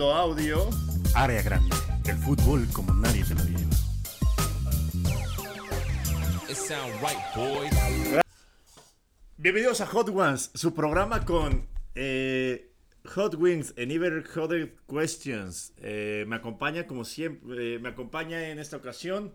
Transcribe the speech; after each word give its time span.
audio. 0.00 0.70
Área 1.14 1.42
grande. 1.42 1.76
El 2.06 2.16
fútbol 2.16 2.66
como 2.72 2.94
nadie 2.94 3.24
te 3.24 3.34
lo 3.34 3.44
lleva. 3.44 3.76
It 6.48 6.56
sound 6.56 6.94
right, 7.02 7.18
boys. 7.36 8.22
Bienvenidos 9.36 9.80
a 9.80 9.86
Hot 9.86 10.08
Ones, 10.08 10.50
su 10.54 10.72
programa 10.72 11.24
con 11.24 11.68
eh, 11.94 12.72
Hot 13.14 13.34
Wings 13.34 13.74
and 13.76 13.92
Even 13.92 14.24
Hotter 14.34 14.76
Questions. 14.88 15.74
Eh, 15.76 16.24
me 16.26 16.36
acompaña, 16.36 16.86
como 16.86 17.04
siempre, 17.04 17.74
eh, 17.74 17.78
me 17.78 17.90
acompaña 17.90 18.48
en 18.48 18.58
esta 18.58 18.78
ocasión 18.78 19.34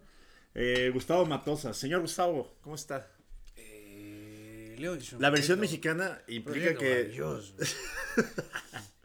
eh, 0.55 0.89
Gustavo 0.91 1.25
Matosa. 1.25 1.73
Señor 1.73 2.01
Gustavo, 2.01 2.57
¿cómo 2.61 2.75
está? 2.75 3.11
Eh, 3.55 4.75
Leo 4.79 4.97
La 5.19 5.29
versión 5.29 5.59
mexicana 5.59 6.19
implica 6.27 6.73
que 6.75 6.89
maravilloso. 6.89 7.53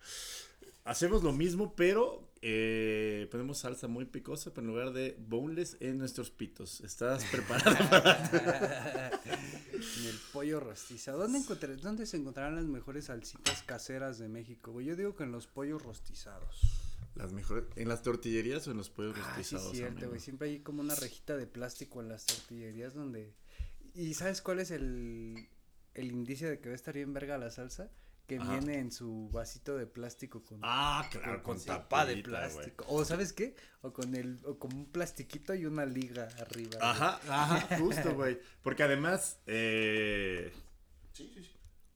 hacemos 0.85 1.23
lo 1.23 1.33
mismo, 1.33 1.75
pero 1.77 2.31
eh, 2.43 3.29
ponemos 3.31 3.59
salsa 3.59 3.87
muy 3.89 4.05
picosa, 4.05 4.51
pero 4.53 4.63
en 4.63 4.67
lugar 4.73 4.93
de 4.93 5.17
boneless 5.19 5.77
en 5.81 5.99
nuestros 5.99 6.31
pitos. 6.31 6.81
¿Estás 6.81 7.25
preparado 7.27 7.77
para 7.91 9.21
En 9.25 10.07
el 10.07 10.19
pollo 10.33 10.61
rostizado. 10.61 11.19
¿Dónde, 11.19 11.39
encontré- 11.41 11.77
¿Dónde 11.77 12.07
se 12.07 12.17
encontrarán 12.17 12.55
las 12.57 12.67
mejores 12.67 13.07
salsitas 13.07 13.63
caseras 13.63 14.19
de 14.19 14.29
México? 14.29 14.81
Yo 14.81 14.97
digo 14.97 15.15
que 15.17 15.25
en 15.25 15.33
los 15.33 15.47
pollos 15.47 15.83
rostizados. 15.83 16.61
las 17.15 17.33
mejores 17.33 17.65
en 17.77 17.89
las 17.89 18.03
tortillerías 18.03 18.67
o 18.69 18.71
en 18.71 18.77
los 18.79 18.91
pollos 18.91 19.17
Ah, 19.19 19.23
sí, 19.23 19.37
rostizados? 19.57 19.73
es 19.73 19.79
cierto, 19.79 20.09
güey. 20.09 20.21
Siempre 20.21 20.49
hay 20.49 20.61
como 20.61 20.83
una 20.83 20.95
rejita 20.95 21.37
de 21.37 21.47
plástico 21.47 22.01
en 22.01 22.09
las 22.09 22.27
tortillerías 22.27 22.95
donde... 22.95 23.35
¿Y 23.95 24.15
sabes 24.15 24.41
cuál 24.41 24.61
es 24.61 24.71
el, 24.71 25.49
el 25.95 26.11
indicio 26.13 26.49
de 26.49 26.59
que 26.61 26.69
va 26.71 26.73
a 26.73 26.77
estar 26.77 26.95
bien 26.95 27.13
verga 27.13 27.37
la 27.39 27.51
salsa? 27.51 27.91
Que 28.27 28.37
Ajá. 28.37 28.53
viene 28.53 28.79
en 28.79 28.93
su 28.93 29.29
vasito 29.31 29.77
de 29.77 29.87
plástico 29.87 30.43
con... 30.43 30.61
Ah, 30.63 31.07
claro, 31.11 31.43
con, 31.43 31.57
con 31.57 31.65
tapa 31.65 32.07
de 32.07 32.23
plástico. 32.23 32.85
O 32.89 33.05
¿sabes 33.05 33.33
qué? 33.33 33.57
O 33.83 33.93
con 33.93 34.15
el 34.15 34.41
o 34.45 34.59
con 34.59 34.73
un 34.73 34.87
plastiquito 34.87 35.55
y 35.55 35.67
una 35.67 35.85
liga 35.85 36.29
arriba. 36.39 36.79
Ajá, 36.81 37.21
ajá, 37.29 37.77
justo, 37.79 38.15
güey. 38.15 38.39
Porque 38.63 38.85
además, 38.85 39.41
eh, 39.47 40.53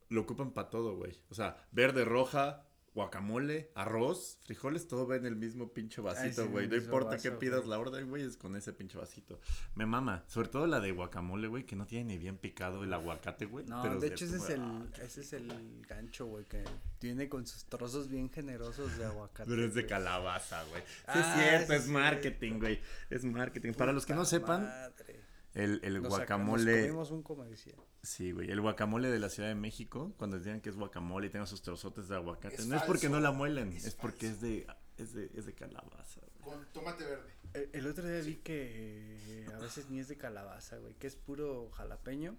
lo 0.09 0.23
ocupan 0.23 0.53
para 0.53 0.69
todo, 0.71 0.97
güey. 0.97 1.19
O 1.31 1.35
sea, 1.35 1.57
verde, 1.73 2.05
roja, 2.05 2.67
guacamole, 2.97 3.71
arroz, 3.75 4.39
frijoles, 4.45 4.89
todo 4.89 5.07
va 5.07 5.17
en 5.17 5.27
el 5.27 5.37
mismo 5.37 5.71
pinche 5.75 6.01
vasito, 6.01 6.49
güey. 6.49 6.67
no 6.67 6.77
importa 6.77 7.19
qué 7.19 7.31
pidas 7.31 7.67
la 7.67 7.79
orden, 7.79 8.09
güey, 8.09 8.23
es 8.23 8.39
con 8.39 8.57
ese 8.57 8.73
pinche 8.73 8.97
vasito. 8.97 9.39
Me 9.75 9.85
mama. 9.85 10.25
Sobre 10.29 10.49
todo 10.49 10.67
la 10.67 10.81
de 10.81 10.93
guacamole, 10.93 11.47
güey, 11.47 11.67
que 11.67 11.77
no 11.77 11.87
tiene 11.87 12.07
ni 12.15 12.19
bien 12.19 12.39
picado 12.39 12.83
el 12.85 12.93
aguacate, 12.95 13.45
güey. 13.45 13.67
No, 13.67 13.83
pero 13.83 14.01
de 14.01 14.07
hecho 14.09 14.25
ese 14.25 14.39
es 14.39 14.49
el, 14.49 14.61
ah, 14.63 14.87
ese 15.03 15.21
es 15.21 15.33
el 15.35 15.85
gancho, 15.87 16.25
güey, 16.25 16.47
que 16.47 16.65
viene 16.99 17.29
con 17.29 17.47
sus 17.47 17.67
trozos 17.67 18.09
bien 18.09 18.31
generosos 18.31 18.97
de 18.97 19.05
aguacate. 19.05 19.51
Pero 19.51 19.63
es 19.67 19.75
de 19.75 19.85
calabaza, 19.85 20.65
güey. 20.71 20.81
Sí, 20.83 20.89
Ah, 21.07 21.21
es 21.21 21.43
cierto, 21.43 21.67
sí, 21.67 21.73
es 21.75 21.83
es 21.85 21.89
marketing, 21.89 22.59
güey. 22.59 22.81
Es 23.11 23.25
marketing. 23.25 23.75
Para 23.75 23.93
los 23.93 24.07
que 24.07 24.15
no 24.15 24.25
sepan, 24.25 24.65
madre. 24.65 25.21
El, 25.57 25.81
el 25.83 26.03
Nos 26.03 26.11
guacamole. 26.11 26.83
comimos 26.83 27.11
un 27.11 27.23
comercial. 27.23 27.77
Sí, 28.03 28.31
güey. 28.33 28.51
El 28.51 28.61
guacamole 28.61 29.09
de 29.11 29.19
la 29.19 29.29
Ciudad 29.29 29.49
de 29.49 29.55
México, 29.55 30.13
cuando 30.19 30.39
digan 30.39 30.61
que 30.61 30.69
es 30.71 30.77
guacamole 30.77 31.27
y 31.27 31.31
tenga 31.31 31.47
sus 31.47 31.63
trozotes 31.63 32.09
de 32.09 32.15
aguacate, 32.17 32.57
Es 32.57 32.67
no 32.67 32.77
es 32.77 32.83
porque 32.83 33.09
no 33.09 33.19
la 33.21 33.33
muelen, 33.33 33.73
es, 33.73 33.87
es 33.87 33.95
porque 33.95 34.29
es 34.29 34.41
de, 34.41 34.67
es 34.99 35.15
de, 35.15 35.31
es 35.35 35.47
de 35.47 35.55
calabaza. 35.55 36.21
güey. 36.21 36.55
Con 36.57 36.67
tomate 36.73 37.05
verde. 37.05 37.33
El, 37.55 37.71
el 37.73 37.87
otro 37.87 38.07
día 38.07 38.21
vi 38.21 38.37
que 38.37 39.17
eh, 39.45 39.49
a 39.55 39.59
veces 39.59 39.89
ni 39.91 39.99
es 39.99 40.09
de 40.09 40.17
calabaza, 40.17 40.77
güey, 40.79 40.95
que 40.95 41.07
es 41.07 41.17
puro 41.17 41.71
jalapeño 41.71 42.37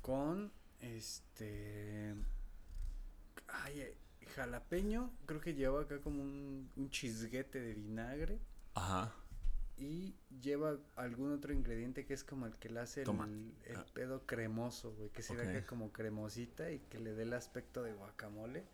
con 0.00 0.52
este 0.80 2.14
ay, 3.48 3.80
eh, 3.80 3.96
jalapeño, 4.34 5.12
creo 5.26 5.40
que 5.40 5.54
lleva 5.54 5.82
acá 5.82 6.00
como 6.00 6.22
un, 6.22 6.70
un 6.76 6.90
chisguete 6.90 7.60
de 7.60 7.74
vinagre 7.74 8.38
Ajá. 8.74 9.12
Y 9.80 10.14
lleva 10.42 10.78
algún 10.96 11.32
otro 11.32 11.52
ingrediente 11.52 12.04
que 12.04 12.12
es 12.14 12.22
como 12.22 12.46
el 12.46 12.54
que 12.56 12.68
le 12.68 12.80
hace 12.80 13.02
el, 13.02 13.08
Ah. 13.76 13.86
pedo 13.94 14.26
cremoso, 14.26 14.92
güey, 14.92 15.10
que 15.10 15.22
se 15.22 15.34
ve 15.34 15.42
Ok. 15.42 15.48
acá 15.48 15.66
como 15.66 15.90
cremosita 15.92 16.70
y 16.70 16.80
que 16.80 16.98
le 17.00 17.14
dé 17.14 17.22
el 17.22 17.32
aspecto 17.32 17.82
de 17.82 17.92
guacamole. 17.94 18.64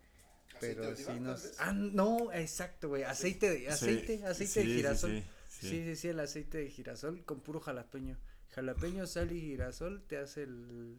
¿Aceite 0.56 0.81
Pero 0.81 0.89
oliva, 0.94 1.12
sí 1.15 1.21
nos... 1.21 1.61
Ah, 1.61 1.72
no, 1.72 2.33
exacto, 2.33 2.89
güey, 2.89 3.03
aceite 3.05 3.50
de, 3.50 3.69
aceite, 3.69 4.19
Sí, 4.19 4.22
aceite 4.25 4.62
sí, 4.62 4.69
de 4.69 4.75
girasol. 4.75 5.11
sí, 5.11 5.22
Sí, 5.49 5.69
sí. 5.69 5.84
sí, 5.84 5.97
sí, 5.97 6.09
el 6.09 6.21
aceite 6.21 6.59
de 6.59 6.71
girasol 6.71 7.25
con 7.25 7.41
puro 7.41 7.61
jalapeño. 7.61 8.17
Jalapeño, 8.50 9.06
sal 9.06 9.33
y 9.33 9.41
girasol 9.41 10.03
te 10.06 10.17
hace 10.19 10.44
el, 10.44 10.97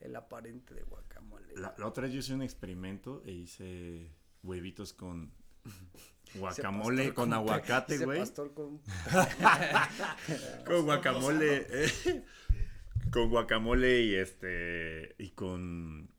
el 0.00 0.16
aparente 0.16 0.74
de 0.74 0.82
guacamole. 0.82 1.54
La, 1.56 1.74
la 1.78 1.86
otra 1.86 2.04
vez 2.04 2.12
yo 2.12 2.18
hice 2.20 2.34
un 2.34 2.42
experimento 2.42 3.22
e 3.24 3.32
hice 3.32 4.10
huevitos 4.42 4.92
con 4.92 5.32
guacamole 6.34 7.14
con 7.14 7.32
aguacate, 7.32 7.98
güey. 8.04 8.18
pastor 8.20 8.52
con- 8.54 8.80
Con 10.66 10.84
guacamole. 10.84 11.66
eh, 11.70 12.24
con 13.12 13.30
guacamole 13.30 14.02
y 14.02 14.14
este. 14.14 15.14
Y 15.18 15.30
con 15.30 16.10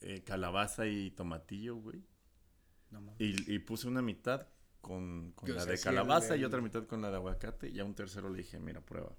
eh, 0.00 0.22
calabaza 0.24 0.86
y 0.86 1.10
tomatillo, 1.10 1.76
güey. 1.76 2.02
No 2.90 3.00
mames. 3.00 3.20
Y, 3.20 3.52
y 3.54 3.58
puse 3.58 3.88
una 3.88 4.02
mitad 4.02 4.46
con, 4.80 5.34
la 5.42 5.62
sé, 5.64 5.70
de 5.70 5.76
sí, 5.76 5.84
calabaza 5.84 6.34
el- 6.34 6.42
y 6.42 6.44
otra 6.44 6.60
mitad 6.60 6.84
con 6.86 7.02
la 7.02 7.10
de 7.10 7.16
aguacate. 7.16 7.68
Y 7.68 7.80
a 7.80 7.84
un 7.84 7.94
tercero 7.94 8.28
le 8.30 8.38
dije, 8.38 8.58
mira, 8.60 8.80
prueba. 8.80 9.12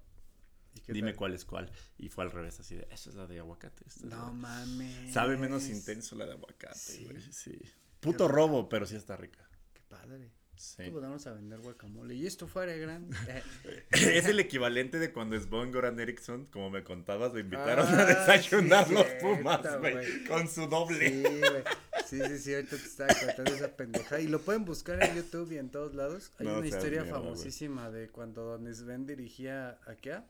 ¿Y 0.74 0.80
qué 0.80 0.92
Dime 0.92 1.10
tal? 1.10 1.16
cuál 1.18 1.34
es 1.34 1.44
cuál. 1.44 1.70
Y 1.98 2.08
fue 2.08 2.24
al 2.24 2.30
revés, 2.30 2.58
así 2.60 2.76
de, 2.76 2.86
esa 2.90 3.10
es 3.10 3.16
la 3.16 3.26
de 3.26 3.38
aguacate. 3.38 3.84
esta 3.86 4.00
es 4.06 4.10
la 4.10 4.16
No 4.16 4.26
de-". 4.28 4.32
mames. 4.32 5.12
Sabe 5.12 5.36
menos 5.36 5.68
intenso 5.68 6.16
la 6.16 6.24
de 6.26 6.32
aguacate, 6.32 6.78
Sí. 6.78 7.04
güey. 7.04 7.20
Sí. 7.32 7.58
Puto 8.00 8.28
robo, 8.28 8.68
pero 8.68 8.86
sí 8.86 8.96
está 8.96 9.16
rica. 9.16 9.48
Qué 9.74 9.82
padre. 9.88 10.30
Sí. 10.56 10.86
¿Cómo 10.86 11.00
vamos 11.00 11.24
a 11.28 11.32
vender 11.34 11.60
guacamole? 11.60 12.16
Y 12.16 12.26
esto 12.26 12.48
fuera 12.48 12.74
gran. 12.74 13.08
es 13.92 14.26
el 14.26 14.40
equivalente 14.40 14.98
de 14.98 15.12
cuando 15.12 15.38
Sven 15.38 15.70
Goran 15.70 16.00
Eriksson, 16.00 16.46
como 16.46 16.68
me 16.68 16.82
contabas, 16.82 17.32
lo 17.32 17.38
invitaron 17.38 17.86
Ah, 17.88 18.00
a 18.00 18.04
desayunar 18.04 18.88
sí, 18.88 18.94
los 18.94 19.06
Pumas, 19.20 19.78
güey. 19.78 20.24
Con 20.24 20.48
su 20.48 20.66
doble. 20.66 21.08
Sí, 21.10 21.22
güey. 21.22 21.62
Sí, 22.06 22.20
sí, 22.26 22.38
sí, 22.38 22.54
ahorita 22.54 22.76
te 22.76 22.82
estaba 22.82 23.14
contando 23.14 23.54
esa 23.54 23.76
pendeja. 23.76 24.18
Y 24.20 24.26
lo 24.26 24.40
pueden 24.40 24.64
buscar 24.64 25.00
en 25.04 25.14
YouTube 25.14 25.52
y 25.52 25.58
en 25.58 25.70
todos 25.70 25.94
lados. 25.94 26.32
Hay 26.38 26.46
No 26.46 26.58
una 26.58 26.66
historia 26.66 27.04
famosísima 27.04 27.90
de 27.90 28.08
cuando 28.08 28.42
Don 28.44 28.74
Sven 28.74 29.06
dirigía 29.06 29.78
acá. 29.86 30.26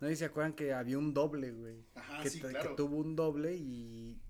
No 0.00 0.08
sé 0.08 0.14
si 0.14 0.18
se 0.18 0.24
acuerdan 0.26 0.52
que 0.52 0.74
había 0.74 0.98
un 0.98 1.14
doble, 1.14 1.50
güey. 1.52 1.76
Ajá, 1.94 2.22
que, 2.22 2.28
sí, 2.28 2.40
que 2.42 2.68
tuvo 2.76 2.96
un 2.96 3.16
doble 3.16 3.54
y. 3.54 4.20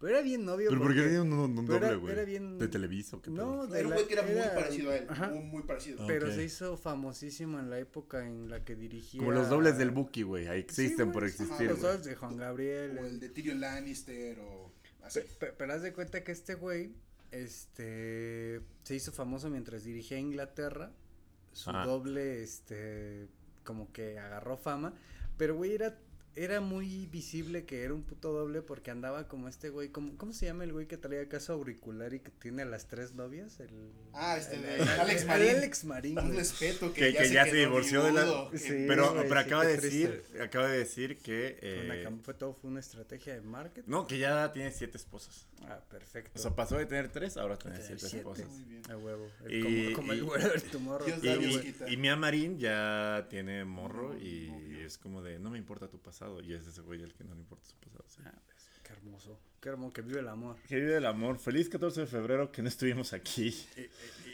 Pero 0.00 0.14
era 0.14 0.22
bien 0.22 0.44
novio. 0.46 0.70
Pero 0.70 0.80
¿por 0.80 0.94
qué 0.94 1.00
porque- 1.02 1.08
había 1.18 1.22
un, 1.22 1.68
era- 1.68 1.78
doble, 1.88 1.96
güey? 1.96 2.12
era 2.14 2.24
bien- 2.24 2.58
¿De 2.58 2.68
Televisa 2.68 3.16
o 3.16 3.22
qué 3.22 3.30
No, 3.30 3.66
de 3.66 3.78
Era 3.80 3.88
un 3.88 3.94
güey 3.94 4.06
que 4.06 4.14
era, 4.14 4.22
muy 4.22 4.32
era- 4.32 4.54
parecido 4.54 4.90
a 4.90 4.96
él. 4.96 5.06
Ajá. 5.10 5.28
Muy, 5.28 5.44
muy 5.44 5.62
parecido. 5.64 5.98
Ah. 6.00 6.04
Pero 6.08 6.32
se 6.32 6.42
hizo 6.42 6.76
famosísimo 6.78 7.58
en 7.60 7.68
la 7.68 7.78
época 7.78 8.26
en 8.26 8.48
la 8.48 8.64
que 8.64 8.76
dirigía. 8.76 9.18
Como 9.20 9.32
los 9.32 9.48
dobles 9.50 9.76
del 9.76 9.90
Buki, 9.90 10.22
güey. 10.22 10.46
Ahí 10.48 10.60
Sí, 10.68 10.84
existen 10.84 11.12
por 11.12 11.24
existir, 11.24 11.52
ajá, 11.54 11.64
Los 11.64 11.80
dobles 11.82 12.04
de 12.04 12.14
Juan 12.16 12.36
Gabriel. 12.38 12.98
O 12.98 13.04
el 13.04 13.20
de 13.20 13.28
Tyrion 13.28 13.60
Lannister 13.60 14.38
o 14.40 14.72
así. 15.02 15.20
Pe- 15.20 15.26
pe- 15.46 15.52
Pero 15.58 15.74
haz 15.74 15.82
de 15.82 15.92
cuenta 15.92 16.24
que 16.24 16.32
este 16.32 16.54
güey, 16.54 16.94
este, 17.30 18.60
se 18.82 18.94
hizo 18.94 19.12
famoso 19.12 19.50
mientras 19.50 19.84
dirigía 19.84 20.16
a 20.16 20.20
Inglaterra. 20.20 20.92
Su 21.52 21.70
Ajá. 21.70 21.84
doble, 21.84 22.42
este, 22.42 23.28
como 23.64 23.92
que 23.92 24.18
agarró 24.18 24.56
fama. 24.56 24.94
Pero 25.36 25.56
güey, 25.56 25.74
era, 25.74 25.98
era 26.36 26.60
muy 26.60 27.06
visible 27.06 27.64
que 27.64 27.82
era 27.82 27.92
un 27.92 28.02
puto 28.02 28.32
doble 28.32 28.62
porque 28.62 28.90
andaba 28.90 29.26
como 29.26 29.48
este 29.48 29.68
güey, 29.68 29.88
como, 29.88 30.16
¿cómo 30.16 30.32
se 30.32 30.46
llama 30.46 30.64
el 30.64 30.72
güey 30.72 30.86
que 30.86 30.96
traía 30.96 31.28
caso 31.28 31.52
auricular 31.52 32.14
y 32.14 32.20
que 32.20 32.30
tiene 32.30 32.62
a 32.62 32.66
las 32.66 32.86
tres 32.86 33.14
novias? 33.14 33.58
El, 33.60 33.70
Ah, 34.12 34.36
este 34.38 34.56
el- 34.56 34.62
de 34.62 34.76
el- 34.76 34.88
Alex 34.88 35.22
el 35.22 35.26
Marín. 35.28 35.48
Alex 35.56 35.84
Marín. 35.84 36.18
Un 36.18 36.36
respeto 36.36 36.92
que, 36.92 37.12
Que- 37.12 37.18
que 37.18 37.30
ya 37.30 37.44
se 37.46 37.56
divorció 37.56 38.02
de 38.04 38.12
la- 38.12 38.48
Sí. 38.56 38.84
Pero, 38.86 39.12
güey, 39.14 39.28
pero 39.28 39.40
sí, 39.40 39.46
acaba 39.46 39.64
de 39.66 39.76
decir, 39.76 40.10
triste. 40.22 40.42
acaba 40.42 40.68
de 40.68 40.78
decir 40.78 41.18
que... 41.18 41.58
Eh, 41.60 42.08
todo 42.38 42.54
fue 42.54 42.70
una 42.70 42.80
estrategia 42.80 43.34
de 43.34 43.40
marketing. 43.40 43.90
no, 43.90 44.06
que 44.06 44.18
ya 44.18 44.52
tiene 44.52 44.70
siete 44.70 44.96
esposas. 44.98 45.46
Ah, 45.66 45.80
perfecto. 45.90 46.30
O 46.36 46.38
sea, 46.42 46.54
pasó 46.54 46.78
de 46.78 46.86
tener 46.86 47.10
tres, 47.10 47.36
ahora 47.36 47.56
tiene 47.58 47.76
siete, 47.82 47.98
siete. 48.00 48.16
esposas. 48.18 48.48
Muy 48.48 48.64
bien. 48.64 48.82
A 48.90 48.96
huevo. 48.96 49.28
El- 49.44 49.54
Y- 49.54 49.92
como, 49.92 49.96
como 49.96 50.12
el 50.12 50.18
y- 50.18 50.22
güero 50.22 50.48
del 50.48 50.62
tumor. 50.62 51.04
Y, 51.06 51.26
y, 51.28 51.74
y 51.92 51.96
Mia 51.96 52.16
Marín 52.16 52.58
ya 52.58 53.26
tiene 53.28 53.64
morro 53.64 54.16
y 54.16 54.80
es 54.84 54.96
como 54.96 55.22
de, 55.22 55.38
no 55.38 55.50
me 55.50 55.58
importa 55.58 55.88
tu 55.88 55.98
pasado. 55.98 56.19
Y 56.42 56.54
es 56.54 56.66
ese 56.66 56.80
güey 56.82 57.02
el 57.02 57.14
que 57.14 57.24
no 57.24 57.34
le 57.34 57.40
importa 57.40 57.64
su 57.66 57.76
pasado. 57.76 58.04
sí. 58.08 58.22
Ah, 58.26 58.32
pues, 58.46 58.68
qué 58.82 58.92
hermoso. 58.92 59.38
Qué 59.60 59.68
hermoso 59.68 59.92
que 59.92 60.02
vive 60.02 60.20
el 60.20 60.28
amor. 60.28 60.56
Que 60.68 60.76
vive 60.76 60.96
el 60.96 61.06
amor. 61.06 61.38
Feliz 61.38 61.68
14 61.68 62.00
de 62.02 62.06
febrero 62.06 62.50
que 62.50 62.62
no 62.62 62.68
estuvimos 62.68 63.12
aquí 63.12 63.54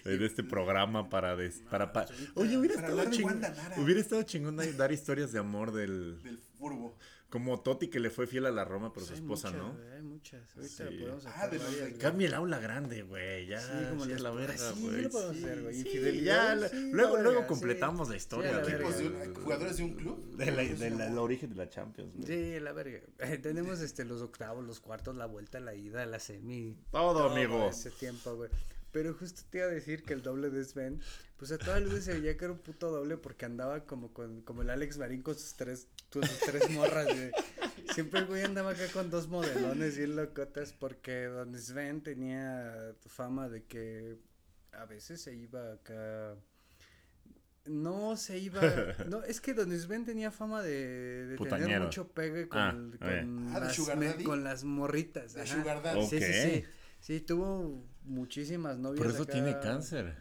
en 0.05 0.23
este 0.23 0.45
programa 0.45 1.09
para... 1.09 1.35
des- 1.37 1.63
para 1.71 1.93
pa- 1.93 2.07
Oye, 2.35 2.57
hubiera 2.57 2.77
Para 2.77 2.89
estado, 2.89 3.31
Nara. 3.35 3.81
hubiera 3.81 4.01
estado 4.01 4.23
chingón 4.23 4.57
dar 4.77 4.93
historias 4.93 5.33
de 5.33 5.39
amor 5.41 5.73
del... 5.73 6.23
Del 6.23 6.39
furbo. 6.39 6.97
Como 7.29 7.61
Toti 7.61 7.89
que 7.89 7.99
le 7.99 8.09
fue 8.11 8.27
fiel 8.29 8.47
a 8.47 8.53
la 8.53 8.65
Roma, 8.65 8.93
pero 8.93 9.05
su 9.05 9.13
esposa, 9.15 9.51
muchas, 9.51 9.63
¿no? 9.63 9.93
Hay 9.95 10.03
muchas. 10.03 10.57
Ahorita 10.57 10.75
Sí. 10.75 10.83
le 10.85 10.99
podemos 11.01 11.27
Ah, 11.27 11.49
de 11.49 11.59
varias. 11.59 11.99
Cambia 11.99 12.29
el 12.29 12.35
aula 12.35 12.59
grande, 12.61 13.03
güey. 13.03 13.47
Ya, 13.49 13.61
Sí, 13.61 13.73
como 13.91 14.05
sí, 14.05 14.13
a 14.13 14.19
la 14.21 14.31
verga, 14.31 14.57
sí, 14.57 14.81
güey. 14.81 15.03
lo 15.03 15.11
podemos 15.11 15.37
hacer, 15.37 15.63
güey. 15.63 15.75
sí, 15.75 15.81
Infidelidad, 15.81 16.61
ya, 16.61 16.69
sí, 16.69 16.91
luego, 16.93 17.17
la 17.17 17.23
luego 17.23 17.39
verga, 17.41 17.47
completamos 17.49 18.07
sí. 18.07 18.13
la 18.13 18.17
historia. 18.17 18.53
La 18.53 18.59
del- 18.59 18.67
verga. 18.67 18.89
Equipos 18.89 18.99
de 18.99 19.29
un- 19.29 19.35
jugadores 19.35 19.77
de 19.77 19.83
un 19.83 19.95
club. 19.95 20.37
de 20.37 20.47
la- 20.53 20.63
de 20.65 20.91
la- 20.91 21.07
el 21.09 21.19
origen 21.19 21.51
de 21.51 21.57
la 21.57 21.69
Champions, 21.69 22.13
güey. 22.15 22.27
Sí, 22.27 22.61
la 22.61 22.73
verga. 22.73 23.01
Tenemos 23.43 23.81
este 23.81 24.05
los 24.05 24.23
octavos, 24.23 24.65
los 24.65 24.79
cuartos, 24.81 25.17
la 25.17 25.27
vuelta, 25.27 25.59
la 25.59 25.75
ida, 25.75 26.07
la 26.07 26.21
semi. 26.21 26.77
Todo, 26.93 27.31
amigo. 27.33 27.69
Ese 27.71 27.91
tiempo, 27.91 28.37
güey. 28.37 28.51
Pero 28.93 29.13
justo 29.15 29.43
te 29.51 29.59
iba 29.59 29.67
a 29.67 29.71
decir 29.71 30.05
que 30.05 30.15
el 30.15 30.23
doble 30.23 30.49
de 30.49 30.65
Sven, 30.65 31.01
pues 31.37 31.53
a 31.53 31.59
toda 31.59 31.79
luz 31.81 32.05
se 32.05 32.19
veía 32.19 32.37
que 32.37 32.45
era 32.47 32.53
un 32.53 32.61
puto 32.61 32.91
doble 32.91 33.17
porque 33.17 33.45
andaba 33.45 33.85
como 33.85 34.13
con, 34.13 34.41
como 34.43 34.63
el 34.63 34.71
Alex 34.71 34.97
Marín 34.99 35.23
con 35.23 35.35
sus 35.35 35.55
tres, 35.55 35.87
sus 36.11 36.25
tres 36.47 36.71
morras, 36.71 37.07
güey. 37.07 37.31
Siempre 37.95 38.21
el 38.21 38.27
güey 38.27 38.43
andaba 38.43 38.71
acá 38.73 38.85
con 38.93 39.11
dos 39.11 39.29
modelones 39.29 39.97
bien 39.99 40.17
locotas 40.17 40.73
porque 40.73 41.25
Don 41.27 41.55
Sven 41.59 42.03
tenía 42.03 42.95
fama 43.07 43.49
de 43.49 43.65
que 43.65 44.17
a 44.73 44.85
veces 44.87 45.21
se 45.23 45.35
iba 45.35 45.73
acá. 45.75 46.35
No 47.67 48.17
se 48.17 48.39
iba. 48.39 48.61
No, 49.09 49.23
es 49.25 49.41
que 49.41 49.53
Don 49.53 49.71
Sven 49.79 50.05
tenía 50.05 50.31
fama 50.31 50.63
de, 50.63 51.27
de 51.27 51.37
tener 51.37 51.81
mucho 51.81 52.09
pegue 52.09 52.49
con, 52.49 52.59
Ah, 52.61 52.71
el- 52.71 52.99
con, 52.99 53.49
Ah, 53.55 53.61
las, 53.61 53.97
me- 53.97 54.25
con 54.25 54.45
las 54.45 54.65
morritas. 54.65 55.35
De 55.35 55.43
ajá. 55.43 55.55
Sugar 55.57 55.83
Daddy. 55.83 56.07
Sí, 56.07 56.21
sí, 56.21 56.33
sí. 56.33 56.65
Sí, 57.01 57.21
tuvo 57.21 57.85
muchísimas 58.05 58.79
novias. 58.79 59.03
Por 59.05 59.13
eso 59.13 59.25
acá. 59.25 59.33
tiene 59.33 59.59
cáncer. 59.61 60.17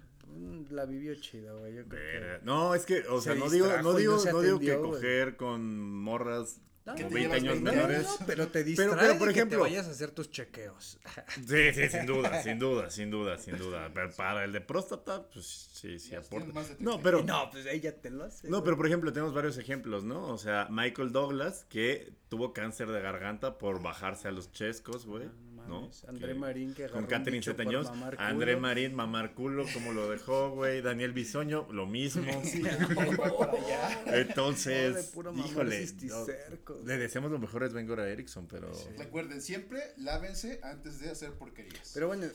La 0.69 0.85
vivió 0.85 1.15
chida, 1.15 1.53
güey. 1.53 1.75
Yo 1.75 1.85
creo 1.87 2.39
que. 2.39 2.45
No, 2.45 2.75
es 2.75 2.85
que, 2.85 2.99
o 3.09 3.19
Se 3.21 3.31
sea, 3.31 3.35
no 3.35 3.49
digo, 3.49 3.67
no 3.81 3.93
digo, 3.93 4.17
no 4.31 4.41
digo 4.41 4.59
que 4.59 4.75
güey. 4.75 4.91
coger 4.91 5.35
con 5.37 5.91
morras 6.01 6.59
No, 6.85 6.93
Que 6.93 7.03
como 7.03 7.15
te 7.15 7.27
20 7.27 7.39
llevas 7.39 7.41
años 7.41 7.63
20 7.63 7.63
No, 7.63 7.71
no, 7.81 7.87
menores. 7.87 8.17
no, 8.19 8.25
pero 8.27 8.47
te 8.49 8.63
distrae 8.63 8.87
Pero- 8.89 9.01
pero, 9.01 9.17
por 9.17 9.27
de 9.29 9.33
que 9.33 9.39
ejemplo- 9.39 9.57
te 9.57 9.61
vayas 9.63 9.87
a 9.87 9.91
hacer 9.91 10.11
tus 10.11 10.29
chequeos. 10.29 10.99
Sí, 11.47 11.73
sí, 11.73 11.89
sin 11.89 12.05
duda, 12.05 12.43
sin 12.43 12.59
duda, 12.59 12.89
sin 12.91 13.09
duda, 13.09 13.37
sin 13.39 13.57
duda. 13.57 13.89
Pero 13.93 14.11
para 14.11 14.43
el 14.43 14.51
de 14.51 14.61
próstata, 14.61 15.27
pues 15.29 15.45
sí, 15.73 15.97
sí 15.97 16.13
aporta. 16.13 16.47
No, 16.79 16.99
30. 16.99 16.99
pero, 17.01 17.23
no, 17.23 17.49
pues 17.49 17.65
ella 17.65 17.99
te 17.99 18.11
lo 18.11 18.23
hace. 18.25 18.47
no, 18.49 18.63
pero 18.63 18.77
por 18.77 18.85
ejemplo, 18.85 19.11
tenemos 19.11 19.33
varios 19.33 19.57
ejemplos, 19.57 20.03
¿no? 20.03 20.27
O 20.27 20.37
sea, 20.37 20.67
Michael 20.69 21.11
Douglas, 21.11 21.65
que 21.69 22.13
tuvo 22.29 22.53
cáncer 22.53 22.89
de 22.91 23.01
garganta 23.01 23.57
por 23.57 23.81
bajarse 23.81 24.27
a 24.27 24.31
los 24.31 24.51
chescos, 24.51 25.07
güey. 25.07 25.27
No. 25.67 25.89
André 26.07 26.29
Que- 26.29 26.39
Marín 26.39 26.73
que 26.73 26.83
Con 26.87 27.03
agarró 27.03 27.07
Catherine 27.07 27.43
Zeta 27.43 27.63
Jones, 27.63 27.89
André. 28.17 28.55
Marín, 28.57 28.93
mamar 28.95 29.33
culo, 29.33 29.65
como 29.73 29.91
lo 29.93 30.09
dejó, 30.09 30.51
güey. 30.51 30.81
Daniel 30.81 31.13
Bisoño, 31.13 31.67
lo 31.71 31.85
mismo. 31.85 32.23
Entonces, 34.07 35.13
No, 35.15 35.45
híjole, 35.45 35.87
no, 36.03 36.25
le 36.85 36.97
deseamos 36.97 37.31
lo 37.31 37.39
mejor 37.39 37.63
a 37.63 37.69
Sven 37.69 37.87
Goran 37.87 38.07
Eriksson, 38.07 38.47
pero... 38.47 38.71
Recuerden, 38.97 39.41
siempre 39.41 39.81
lávense 39.97 40.59
antes 40.63 40.99
de 40.99 41.09
hacer 41.09 41.31
porquerías. 41.33 41.91
Pero 41.93 42.07
bueno, 42.07 42.27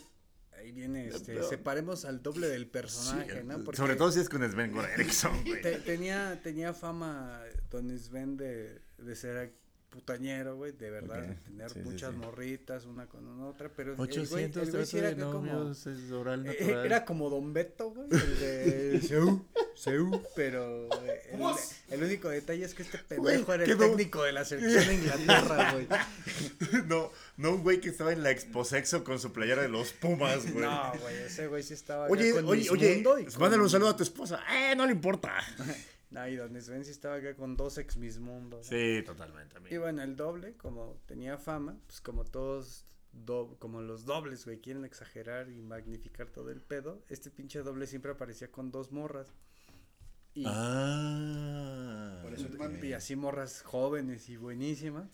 ahí 0.58 0.72
viene, 0.72 1.08
este, 1.08 1.34
pero- 1.34 1.48
separemos 1.48 2.04
al 2.04 2.22
doble 2.22 2.48
del 2.48 2.66
personaje, 2.66 3.40
Sí, 3.40 3.46
¿no? 3.46 3.62
Porque 3.64 3.76
Sobre 3.78 3.96
todo 3.96 4.10
si 4.12 4.20
es 4.20 4.28
con 4.28 4.48
Sven 4.50 4.72
Goran 4.72 4.90
Eriksson, 4.92 5.42
güey. 5.46 5.62
te- 5.62 5.78
tenía, 5.80 6.40
tenía 6.42 6.72
fama 6.74 7.42
Don 7.70 7.96
Sven 7.98 8.36
de, 8.36 8.80
de 8.98 9.14
ser 9.16 9.54
putañero, 9.90 10.56
güey, 10.56 10.72
de 10.72 10.88
verdad, 10.90 11.36
tener 11.44 11.70
sí, 11.70 11.80
muchas 11.80 12.12
sí. 12.12 12.16
morritas, 12.16 12.84
una 12.86 13.06
con 13.06 13.26
una 13.26 13.46
otra, 13.48 13.68
pero 13.74 13.90
el 13.90 13.96
güey, 13.96 14.08
800 14.08 14.62
el 14.62 14.70
güey 14.72 14.86
sí 14.86 14.98
era 14.98 15.14
como... 15.16 15.42
novios, 15.46 15.86
es 15.86 16.10
oral 16.12 16.46
Eh, 16.46 16.56
natural. 16.58 16.86
Era 16.86 17.04
como 17.04 17.28
Don 17.28 17.52
Beto, 17.52 17.90
güey, 17.90 18.06
el 18.10 18.38
de 18.40 19.00
Seú, 19.06 19.44
Seú, 19.74 20.22
pero 20.36 20.88
eh, 21.04 21.30
el, 21.32 21.94
el 21.98 22.02
único 22.04 22.28
detalle 22.28 22.64
es 22.64 22.74
que 22.74 22.82
este 22.82 22.98
Güey, 23.16 23.34
pendejo 23.38 23.54
era 23.54 23.64
el 23.64 23.76
técnico 23.78 24.22
de 24.22 24.32
la 24.32 24.44
selección 24.44 24.86
de 24.86 24.94
Inglaterra, 24.94 25.72
güey. 25.74 25.88
No, 26.86 27.10
no 27.36 27.50
un 27.56 27.62
güey 27.62 27.80
que 27.80 27.88
estaba 27.88 28.12
en 28.12 28.22
la 28.22 28.30
exposexo 28.30 29.02
con 29.04 29.18
su 29.18 29.32
playera 29.32 29.62
de 29.62 29.68
los 29.68 29.92
Pumas, 29.92 30.50
güey. 30.52 30.64
No, 30.64 30.92
güey, 31.00 31.16
ese 31.24 31.48
güey 31.48 31.62
sí 31.62 31.74
estaba 31.74 32.06
Oye, 32.06 32.32
con 32.32 32.46
oye, 32.46 32.70
oye, 32.70 33.02
con- 33.02 33.24
mándale 33.40 33.62
un 33.62 33.70
saludo 33.70 33.90
a 33.90 33.96
tu 33.96 34.02
esposa. 34.04 34.40
Eh, 34.52 34.74
no 34.76 34.86
le 34.86 34.92
importa. 34.92 35.34
No, 36.10 36.26
y 36.28 36.34
Don 36.36 36.60
Sven 36.60 36.84
sí 36.84 36.90
estaba 36.90 37.16
acá 37.16 37.34
con 37.36 37.56
dos 37.56 37.78
ex 37.78 37.96
Miss 37.96 38.18
Mundo. 38.18 38.56
¿no? 38.58 38.64
Sí, 38.64 39.02
totalmente, 39.06 39.54
Y 39.54 39.58
amigo. 39.58 39.82
bueno, 39.82 40.02
el 40.02 40.16
doble, 40.16 40.54
como 40.56 41.00
tenía 41.06 41.38
fama, 41.38 41.78
pues 41.86 42.00
como 42.00 42.24
todos, 42.24 42.84
do- 43.12 43.56
como 43.60 43.80
los 43.80 44.04
dobles, 44.06 44.44
güey, 44.44 44.60
quieren 44.60 44.84
exagerar 44.84 45.48
y 45.50 45.62
magnificar 45.62 46.28
todo 46.28 46.50
el 46.50 46.60
pedo, 46.60 47.02
este 47.08 47.30
pinche 47.30 47.60
doble 47.60 47.86
siempre 47.86 48.10
aparecía 48.10 48.50
con 48.50 48.72
dos 48.72 48.90
morras. 48.90 49.28
Y, 50.34 50.44
Ah. 50.46 52.18
Por 52.22 52.34
eso 52.34 52.48
mami. 52.58 52.86
y 52.88 52.92
así 52.92 53.16
morras 53.16 53.62
jóvenes 53.62 54.28
y 54.28 54.36
buenísimas. 54.36 55.08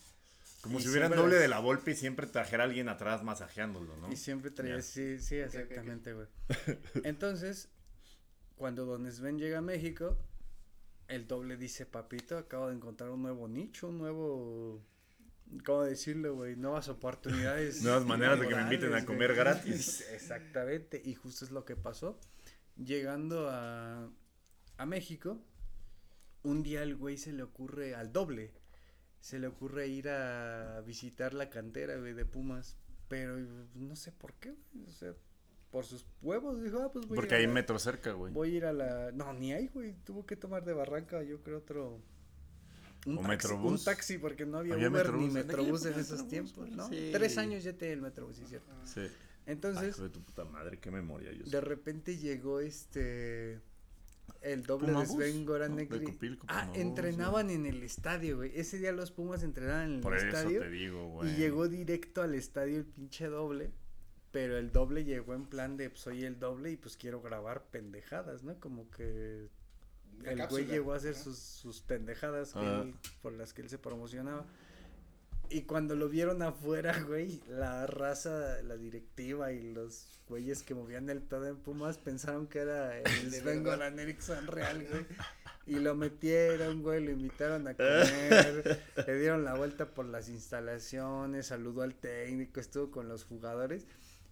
Como 0.61 0.79
y 0.79 0.81
si 0.83 0.89
hubieran 0.89 1.11
doble 1.15 1.35
de 1.35 1.47
la 1.47 1.59
Volpe 1.59 1.91
y 1.91 1.95
siempre 1.95 2.25
trajera 2.27 2.63
a 2.63 2.67
alguien 2.67 2.89
atrás 2.89 3.23
masajeándolo, 3.23 3.95
¿no? 3.97 4.11
Y 4.11 4.15
siempre 4.15 4.49
traía, 4.51 4.81
sí, 4.81 5.19
sí, 5.19 5.35
exactamente, 5.35 6.13
güey. 6.13 6.27
Entonces, 7.03 7.69
cuando 8.55 8.85
Don 8.85 9.09
Sven 9.11 9.37
llega 9.37 9.59
a 9.59 9.61
México, 9.61 10.17
el 11.07 11.27
doble 11.27 11.57
dice, 11.57 11.85
papito, 11.85 12.37
acabo 12.37 12.67
de 12.67 12.75
encontrar 12.75 13.09
un 13.09 13.21
nuevo 13.21 13.47
nicho, 13.47 13.89
un 13.89 13.97
nuevo, 13.97 14.83
¿cómo 15.65 15.83
decirlo, 15.83 16.35
güey? 16.35 16.55
Nuevas 16.55 16.89
oportunidades. 16.89 17.81
Nuevas 17.83 18.05
maneras 18.05 18.39
de 18.39 18.47
que 18.47 18.55
me 18.55 18.61
inviten 18.63 18.93
a 18.93 19.05
comer 19.05 19.33
gratis. 19.35 20.01
Exactamente, 20.11 21.01
y 21.03 21.15
justo 21.15 21.45
es 21.45 21.51
lo 21.51 21.65
que 21.65 21.75
pasó. 21.75 22.19
Llegando 22.75 23.49
a, 23.49 24.09
a 24.77 24.85
México, 24.85 25.41
un 26.43 26.63
día 26.63 26.81
al 26.81 26.95
güey 26.95 27.17
se 27.17 27.33
le 27.33 27.43
ocurre, 27.43 27.95
al 27.95 28.11
doble, 28.11 28.53
se 29.19 29.39
le 29.39 29.47
ocurre 29.47 29.87
ir 29.87 30.09
a 30.09 30.81
visitar 30.81 31.33
la 31.33 31.49
cantera, 31.49 31.97
güey, 31.97 32.13
de 32.13 32.25
Pumas. 32.25 32.77
Pero 33.07 33.37
no 33.73 33.95
sé 33.95 34.11
por 34.11 34.33
qué, 34.33 34.53
güey, 34.73 34.85
o 34.85 34.91
sea, 34.91 35.15
por 35.71 35.85
sus 35.85 36.05
huevos, 36.21 36.61
dijo, 36.63 36.79
ah, 36.81 36.91
pues 36.91 37.05
voy 37.07 37.15
Porque 37.15 37.35
a 37.35 37.39
ir 37.39 37.45
hay 37.45 37.51
a 37.51 37.53
metro 37.53 37.77
cerca, 37.79 38.11
güey. 38.13 38.33
Voy 38.33 38.53
a 38.53 38.57
ir 38.57 38.65
a 38.65 38.73
la. 38.73 39.11
No, 39.11 39.33
ni 39.33 39.51
ahí, 39.53 39.67
güey. 39.67 39.95
Tuvo 40.05 40.25
que 40.25 40.35
tomar 40.35 40.63
de 40.65 40.73
Barranca, 40.73 41.21
yo 41.23 41.41
creo 41.41 41.57
otro. 41.59 41.99
Un 43.05 43.17
O 43.19 43.21
taxi, 43.21 43.29
Metrobús. 43.29 43.79
Un 43.79 43.85
taxi, 43.85 44.17
porque 44.17 44.45
no 44.45 44.57
había, 44.59 44.73
Había 44.73 44.89
Uber 44.89 45.13
ni 45.13 45.29
Metrobús. 45.29 45.85
En 45.85 45.93
esos 45.93 46.23
Metrobús, 46.23 46.27
tiempos, 46.29 46.69
¿no? 46.71 46.89
sí. 46.89 47.09
Tres 47.13 47.37
años 47.37 47.63
ya 47.63 47.73
tenía 47.73 47.93
el 47.93 48.01
Metrobús, 48.01 48.37
sí, 48.37 48.43
es 48.43 48.49
cierto. 48.49 48.71
Sí. 48.85 49.01
Ay, 49.01 49.09
Entonces, 49.45 49.97
de 49.97 50.09
tu 50.09 50.21
puta 50.21 50.43
madre, 50.45 50.79
qué 50.79 50.91
memoria. 50.91 51.31
Yo 51.31 51.45
de 51.45 51.61
repente 51.61 52.17
llegó 52.17 52.59
este. 52.59 53.61
El 54.41 54.63
doble 54.63 54.87
de 54.87 54.93
Pumabús, 54.93 55.15
Sven 55.15 55.45
Goran 55.45 55.71
¿no? 55.71 55.77
De 55.77 55.83
Negri. 55.85 56.05
Copilco, 56.05 56.45
Ah, 56.49 56.69
entrenaban 56.75 57.49
en 57.49 57.65
el 57.65 57.81
estadio, 57.81 58.37
güey. 58.37 58.51
Ese 58.59 58.77
día 58.77 58.91
los 58.91 59.11
Pumas 59.11 59.41
entrenaban 59.43 59.85
en 59.89 59.93
el 59.95 60.01
Por 60.01 60.15
eso 60.17 60.27
estadio. 60.27 60.59
te 60.61 60.69
digo, 60.69 61.07
güey. 61.09 61.31
Y 61.31 61.35
llegó 61.37 61.67
directo 61.69 62.21
al 62.21 62.35
estadio 62.35 62.77
el 62.77 62.85
pinche 62.85 63.27
doble. 63.27 63.71
Pero 64.37 64.55
el 64.59 64.71
doble 64.71 65.03
llegó 65.03 65.33
en 65.33 65.45
plan 65.47 65.77
de, 65.77 65.89
pues 65.89 66.01
soy 66.01 66.23
el 66.23 66.37
doble 66.37 66.69
y 66.69 66.77
pues 66.77 66.95
quiero 66.95 67.23
grabar 67.23 67.63
pendejadas, 67.71 68.43
¿no? 68.43 68.59
Como 68.59 68.87
que 68.91 69.47
el 70.25 70.47
güey 70.47 70.65
llegó 70.67 70.93
a 70.93 70.97
hacer 70.97 71.15
sus, 71.15 71.39
sus 71.39 71.81
pendejadas 71.81 72.53
que 72.53 72.59
él- 72.83 72.93
por 73.23 73.33
las 73.33 73.51
que 73.55 73.63
él 73.63 73.69
se 73.69 73.79
promocionaba. 73.79 74.45
Y 75.49 75.63
cuando 75.63 75.95
lo 75.95 76.07
vieron 76.07 76.43
afuera, 76.43 76.93
güey, 77.07 77.41
la 77.49 77.87
raza, 77.87 78.61
la 78.61 78.77
directiva 78.77 79.51
y 79.53 79.73
los 79.73 80.19
güeyes 80.29 80.61
que 80.61 80.75
movían 80.75 81.09
el 81.09 81.23
pedo 81.23 81.47
en 81.47 81.57
Pumas 81.57 81.97
pensaron 81.97 82.45
que 82.45 82.59
era 82.59 82.95
el 82.99 83.33
Sven. 83.33 83.63
Goran 83.63 83.97
Eriksson 83.97 84.45
real, 84.45 84.85
güey. 84.87 85.05
Y 85.65 85.79
lo 85.79 85.95
metieron, 85.95 86.81
güey, 86.81 87.03
lo 87.03 87.11
invitaron 87.11 87.67
a 87.67 87.73
comer, 87.73 88.79
le 89.05 89.19
dieron 89.19 89.43
la 89.43 89.53
vuelta 89.55 89.85
por 89.93 90.05
las 90.05 90.29
instalaciones, 90.29 91.47
saludó 91.47 91.81
al 91.81 91.93
técnico, 91.95 92.61
estuvo 92.61 92.89
con 92.89 93.09
los 93.09 93.25
jugadores. 93.25 93.85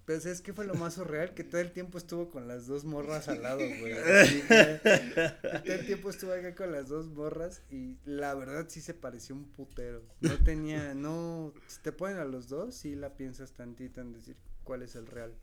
Pero 0.05 0.19
¿sabes 0.19 0.41
qué 0.41 0.53
fue 0.53 0.65
lo 0.65 0.75
más 0.75 0.93
surreal? 0.93 1.33
Que 1.33 1.43
todo 1.43 1.59
el 1.61 1.71
tiempo 1.71 1.97
estuvo 1.97 2.29
con 2.29 2.47
las 2.47 2.67
dos 2.67 2.85
morras 2.85 3.27
al 3.27 3.41
lado, 3.41 3.57
güey. 3.57 3.93
Así 3.93 4.43
todo 4.47 5.73
el 5.73 5.85
tiempo 5.87 6.09
estuvo 6.11 6.31
acá 6.31 6.53
con 6.53 6.71
las 6.71 6.89
dos 6.89 7.07
morras 7.07 7.63
y 7.71 7.97
la 8.05 8.35
verdad 8.35 8.67
sí 8.69 8.81
se 8.81 8.93
pareció 8.93 9.35
un 9.35 9.45
putero. 9.45 10.03
No 10.21 10.37
tenía, 10.43 10.93
no, 10.93 11.53
si 11.67 11.81
te 11.81 11.91
ponen 11.91 12.19
a 12.19 12.25
los 12.25 12.49
dos, 12.49 12.75
sí 12.75 12.95
la 12.95 13.17
piensas 13.17 13.53
tantito 13.53 13.99
en 13.99 14.13
decir 14.13 14.35
cuál 14.63 14.83
es 14.83 14.95
el 14.95 15.07
real. 15.07 15.33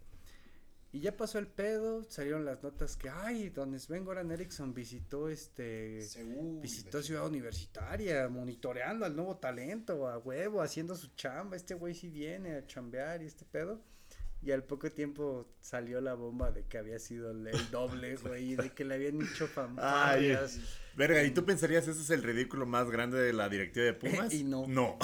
Y 0.94 1.00
ya 1.00 1.16
pasó 1.16 1.38
el 1.38 1.46
pedo, 1.46 2.04
salieron 2.04 2.44
las 2.44 2.62
notas 2.62 2.96
que, 2.96 3.08
ay, 3.08 3.48
don 3.48 3.78
Sven 3.80 4.04
Goran 4.04 4.30
Eriksson 4.30 4.74
visitó 4.74 5.30
este, 5.30 6.02
Seúl, 6.02 6.60
visitó 6.60 7.02
Ciudad 7.02 7.26
Universitaria, 7.26 8.28
monitoreando 8.28 9.06
al 9.06 9.16
nuevo 9.16 9.38
talento, 9.38 10.06
a 10.06 10.18
huevo, 10.18 10.60
haciendo 10.60 10.94
su 10.94 11.08
chamba, 11.16 11.56
este 11.56 11.72
güey 11.72 11.94
sí 11.94 12.10
viene 12.10 12.56
a 12.56 12.66
chambear 12.66 13.22
y 13.22 13.26
este 13.26 13.46
pedo. 13.46 13.80
Y 14.44 14.50
al 14.50 14.64
poco 14.64 14.90
tiempo 14.90 15.48
salió 15.60 16.00
la 16.00 16.14
bomba 16.14 16.50
de 16.50 16.64
que 16.64 16.76
había 16.76 16.98
sido 16.98 17.30
el, 17.30 17.46
el 17.46 17.70
doble, 17.70 18.16
güey, 18.22 18.52
y 18.52 18.56
de 18.56 18.70
que 18.70 18.84
le 18.84 18.94
habían 18.94 19.22
hecho 19.22 19.46
fanfarrias. 19.46 20.58
Verga, 20.96 21.22
¿y 21.22 21.30
tú 21.30 21.44
pensarías 21.44 21.86
ese 21.86 22.00
es 22.02 22.10
el 22.10 22.22
ridículo 22.24 22.66
más 22.66 22.90
grande 22.90 23.18
de 23.20 23.32
la 23.32 23.48
directiva 23.48 23.86
de 23.86 23.94
Pumas? 23.94 24.32
Y 24.34 24.42
no. 24.44 24.66
No. 24.66 24.98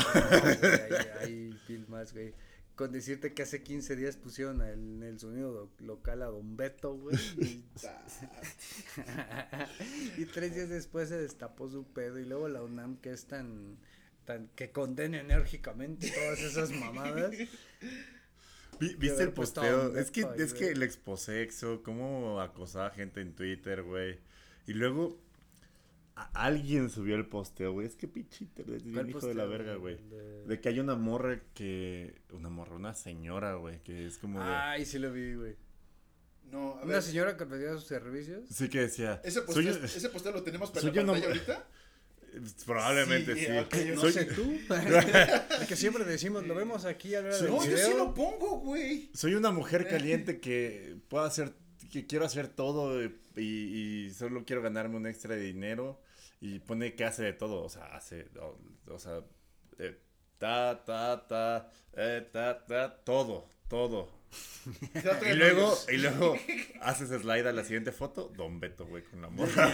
Hay, 1.21 1.57
más, 1.89 2.13
güey. 2.13 2.35
Con 2.75 2.93
decirte 2.93 3.33
que 3.35 3.43
hace 3.43 3.63
15 3.63 3.97
días 3.97 4.17
pusieron 4.17 4.61
en 4.63 5.03
el 5.03 5.19
sonido 5.19 5.53
do- 5.53 5.71
local 5.81 6.23
a 6.23 6.27
Don 6.27 6.57
Beto, 6.57 6.95
güey. 6.97 7.17
Y, 7.39 7.65
y 10.17 10.25
tres 10.27 10.55
días 10.55 10.69
después 10.69 11.09
se 11.09 11.17
destapó 11.19 11.69
su 11.69 11.85
pedo. 11.87 12.19
Y 12.19 12.25
luego 12.25 12.49
la 12.49 12.63
UNAM, 12.63 12.97
que 12.99 13.13
es 13.13 13.27
tan. 13.27 13.79
tan 14.25 14.49
que 14.55 14.71
condena 14.71 15.21
enérgicamente 15.21 16.11
todas 16.11 16.39
esas 16.41 16.71
mamadas. 16.71 17.35
¿Viste 18.99 19.23
el 19.23 19.33
posteo? 19.33 19.97
Es 19.97 20.11
que, 20.11 20.27
es 20.37 20.55
que 20.55 20.69
el 20.69 20.83
exposexo, 20.83 21.83
cómo 21.83 22.41
acosaba 22.41 22.91
gente 22.91 23.21
en 23.21 23.35
Twitter, 23.35 23.83
güey. 23.83 24.19
Y 24.67 24.75
luego 24.75 25.19
a- 26.17 26.31
alguien 26.45 26.91
subió 26.91 27.17
el 27.17 27.27
posteo, 27.27 27.73
güey. 27.73 27.87
Es 27.87 27.95
que 27.97 28.09
pinche 28.09 28.45
internet 28.45 28.77
es 28.79 28.83
¿Cuál 28.83 29.05
bien 29.07 29.09
hijo 29.11 29.27
de 29.27 29.35
la 29.35 29.45
posteo, 29.45 29.59
verga, 29.59 29.75
güey. 29.77 29.97
De- 30.09 30.45
De 30.47 30.61
que 30.61 30.69
hay 30.69 30.81
una 30.81 30.95
morra 30.97 31.41
que... 31.55 32.15
Una 32.33 32.49
morra, 32.51 32.77
una 32.77 32.95
señora, 32.95 33.55
güey, 33.55 33.83
que 33.83 34.07
es 34.07 34.19
como 34.19 34.41
de... 34.45 34.51
Ay, 34.51 34.85
sí 34.85 34.99
lo 34.99 35.13
vi, 35.13 35.35
güey. 35.35 35.57
No, 36.51 36.73
a 36.79 36.83
Una 36.83 36.95
ver. 36.95 37.03
señora 37.03 37.37
que 37.37 37.45
pedía 37.45 37.73
sus 37.75 37.85
servicios. 37.85 38.45
Sí 38.51 38.69
que 38.71 38.81
decía. 38.81 39.21
Ese 39.23 39.41
soy- 39.47 39.67
poster, 39.67 39.85
ese 39.85 40.09
poster 40.09 40.33
lo 40.35 40.43
tenemos 40.43 40.71
para 40.71 40.87
la 40.87 40.93
pantalla 40.93 41.27
ahorita. 41.27 41.67
Probablemente 42.67 43.35
Sí, 43.35 43.47
sí. 43.47 43.59
ok, 43.59 43.75
No 43.95 44.01
Soy- 44.01 44.13
sé 44.13 44.25
tú. 44.27 44.59
Que 45.69 45.77
siempre 45.77 46.05
decimos, 46.05 46.47
lo 46.47 46.55
vemos 46.55 46.85
aquí 46.85 47.15
a 47.15 47.21
la 47.23 47.29
hora 47.37 47.47
No, 47.49 47.65
yo 47.65 47.77
sí 47.77 47.93
lo 47.97 48.15
pongo, 48.15 48.59
güey. 48.61 49.11
Soy 49.15 49.35
una 49.35 49.51
mujer 49.51 49.89
caliente 49.89 50.41
que 50.41 50.97
puedo 51.09 51.25
hacer, 51.25 51.53
que 51.93 52.07
quiero 52.07 52.25
hacer 52.25 52.49
todo 52.49 53.03
y, 53.05 53.11
y 53.37 54.11
solo 54.11 54.45
quiero 54.45 54.63
ganarme 54.63 54.97
un 54.97 55.07
extra 55.07 55.35
de 55.35 55.43
dinero 55.43 56.01
y 56.41 56.61
pone 56.61 56.95
que 56.95 57.05
hace 57.05 57.23
de 57.25 57.33
todo, 57.33 57.65
o 57.65 57.69
sea, 57.69 57.85
hace, 57.97 58.29
o, 58.41 58.59
o 58.93 58.99
sea, 58.99 59.21
eh, 59.79 59.99
ta, 60.39 60.85
ta, 60.85 61.27
ta, 61.27 61.71
eh, 61.95 62.29
ta, 62.33 62.65
ta, 62.65 62.97
todo, 63.05 63.49
todo. 63.69 64.18
Y 65.31 65.35
luego, 65.35 65.75
y 65.91 65.97
luego 65.97 66.37
haces 66.83 67.09
slide 67.09 67.47
a 67.49 67.53
la 67.53 67.65
siguiente 67.65 67.91
foto, 67.93 68.31
Don 68.37 68.61
Beto, 68.61 68.87
güey, 68.87 69.03
con 69.03 69.23
la 69.23 69.29
morra. 69.31 69.73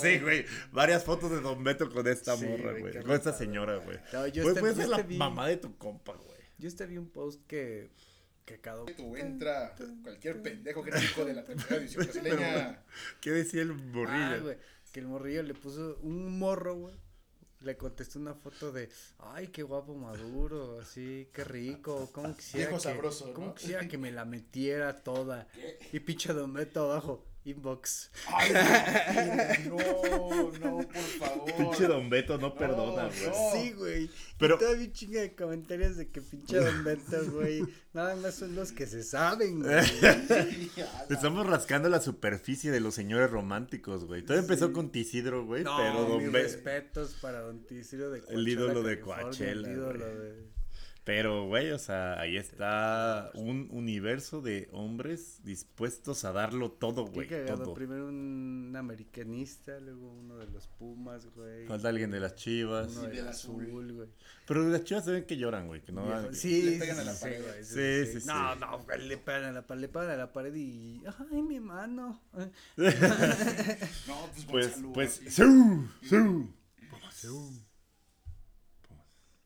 Sí, 0.00 0.18
güey, 0.20 0.44
varias 0.70 1.04
fotos 1.04 1.30
de 1.30 1.40
Don 1.40 1.62
Beto 1.64 1.90
con 1.90 2.06
esta 2.06 2.36
Sí, 2.36 2.46
morra, 2.46 2.72
güey, 2.78 3.00
con 3.02 3.10
esta 3.12 3.32
señora, 3.32 3.76
güey. 3.76 3.98
güey. 3.98 3.98
No, 4.12 4.26
yo 4.28 4.42
Puede 4.44 4.60
puede 4.60 4.74
yo 4.74 4.80
ser 4.82 4.88
la 4.90 4.96
este 4.98 5.08
vi- 5.08 5.16
mamá 5.18 5.48
de 5.48 5.56
tu 5.56 5.76
compa, 5.76 6.12
güey. 6.14 6.38
Yo 6.58 6.68
este 6.68 6.86
vi 6.86 6.98
un 6.98 7.08
post 7.10 7.44
que, 7.48 7.90
que 8.44 8.60
cada 8.60 8.84
Tú 8.86 9.16
entra 9.16 9.74
cualquier 10.04 10.40
pendejo 10.42 10.84
genérico 10.84 11.24
de 11.24 11.34
la 11.34 11.44
tercera 11.44 11.76
edición 11.76 12.04
brasileña. 12.04 12.84
¿Qué 13.20 13.30
decía 13.30 13.62
el 13.62 13.74
morrillo? 13.74 14.24
Ah, 14.24 14.38
güey, 14.40 14.56
que 14.92 15.00
el 15.00 15.06
morrillo 15.08 15.42
le 15.42 15.54
puso 15.54 15.98
un 16.02 16.38
morro, 16.38 16.76
güey. 16.76 16.94
Le 17.64 17.76
contestó 17.76 18.18
una 18.18 18.34
foto 18.34 18.72
de, 18.72 18.88
ay, 19.18 19.48
qué 19.48 19.62
guapo 19.62 19.94
maduro, 19.94 20.80
así, 20.80 21.28
qué 21.32 21.44
rico, 21.44 22.08
cómo 22.12 22.36
quisiera 22.36 22.68
Viejo 22.68 22.82
que, 22.82 22.88
sabroso, 22.88 23.26
¿no? 23.28 23.34
cómo 23.34 23.54
quisiera 23.54 23.86
que 23.86 23.98
me 23.98 24.10
la 24.10 24.24
metiera 24.26 25.02
toda. 25.02 25.46
Y 25.92 26.00
pinche 26.00 26.32
Don 26.32 26.52
Beto 26.52 26.90
abajo, 26.90 27.24
inbox. 27.44 28.10
Ay, 28.28 28.52
no, 29.68 29.76
no, 30.60 30.76
por 30.88 30.96
favor. 31.18 31.52
Pinche 31.56 31.86
Don 31.86 32.08
Beto 32.08 32.38
no, 32.38 32.54
perdona, 32.54 33.08
güey. 33.08 33.26
no. 33.28 33.52
Sí, 33.52 33.72
güey. 33.72 34.10
Pero- 34.38 34.58
todavía 34.58 34.86
un 34.86 34.92
chingo 34.92 35.20
de 35.20 35.34
comentarios 35.34 35.96
de 35.96 36.08
que 36.08 36.20
pinche 36.20 36.58
Don 36.58 36.84
Beto, 36.84 37.30
güey, 37.32 37.64
nada 37.92 38.14
más 38.16 38.34
son 38.36 38.54
los 38.54 38.72
que 38.72 38.86
se 38.86 39.02
saben, 39.02 39.62
güey. 39.62 39.74
Estamos 41.10 41.46
rascando 41.46 41.88
la 41.88 42.00
superficie 42.00 42.70
de 42.70 42.80
los 42.80 42.94
señores 42.94 43.30
románticos, 43.30 44.04
güey. 44.04 44.22
Todo 44.22 44.38
empezó 44.38 44.72
con 44.72 44.90
Tisidro, 44.90 45.44
güey, 45.44 45.64
No, 45.64 45.76
pero 45.76 46.04
Don 46.04 46.22
mis 46.22 46.32
Be- 46.32 46.42
respetos 46.42 47.14
para 47.20 47.40
Don 47.40 47.64
Tizirio 47.66 48.10
de 48.10 48.22
El 48.28 48.46
ídolo 48.48 48.82
de 48.82 49.00
Coachella, 49.00 49.50
El 49.52 49.66
ídolo 49.66 50.06
de... 50.06 50.61
Pero, 51.04 51.46
güey, 51.48 51.72
o 51.72 51.80
sea, 51.80 52.20
ahí 52.20 52.36
está 52.36 53.32
un 53.34 53.66
universo 53.72 54.40
de 54.40 54.68
hombres 54.70 55.40
dispuestos 55.42 56.24
a 56.24 56.30
darlo 56.30 56.70
todo, 56.70 57.06
güey. 57.06 57.26
Todo. 57.44 57.74
primero 57.74 58.06
un 58.06 58.72
americanista, 58.76 59.80
luego 59.80 60.12
uno 60.12 60.36
de 60.38 60.46
los 60.46 60.68
Pumas, 60.68 61.26
güey. 61.34 61.66
Falta 61.66 61.88
alguien 61.88 62.12
de 62.12 62.20
las 62.20 62.36
chivas. 62.36 62.86
Uno 62.92 63.00
Sí, 63.00 63.06
del 63.08 63.16
del 63.16 63.28
azul, 63.28 63.92
güey. 63.92 64.08
Pero 64.46 64.68
las 64.68 64.84
chivas 64.84 65.04
se 65.04 65.10
ven 65.10 65.24
que 65.26 65.36
lloran, 65.36 65.66
güey. 65.66 65.80
Que 65.82 65.90
no 65.90 66.06
dan- 66.08 66.32
Sí, 66.36 66.62
Le 66.62 66.72
sí, 66.74 66.78
pegan 66.78 66.98
a 67.00 67.04
la 67.04 67.14
sí, 67.14 67.20
pared. 67.24 67.42
güey, 67.42 67.64
Sí, 67.64 68.12
sí, 68.12 68.20
sí. 68.20 68.26
No, 68.28 68.54
no, 68.54 68.78
güey, 68.84 69.08
le 69.08 69.16
pegan 69.18 69.44
a 69.46 69.52
la 69.52 69.66
pared, 69.66 69.80
le 69.80 69.88
pegan 69.88 70.10
a 70.10 70.16
la 70.16 70.32
pared 70.32 70.54
y... 70.54 71.02
Ay, 71.32 71.42
mi 71.42 71.58
mano. 71.58 72.22
No, 74.06 74.28
pues, 74.32 74.46
Pues, 74.46 74.80
pues. 74.94 75.34
¡su! 75.34 75.88
¡su! 77.10 77.52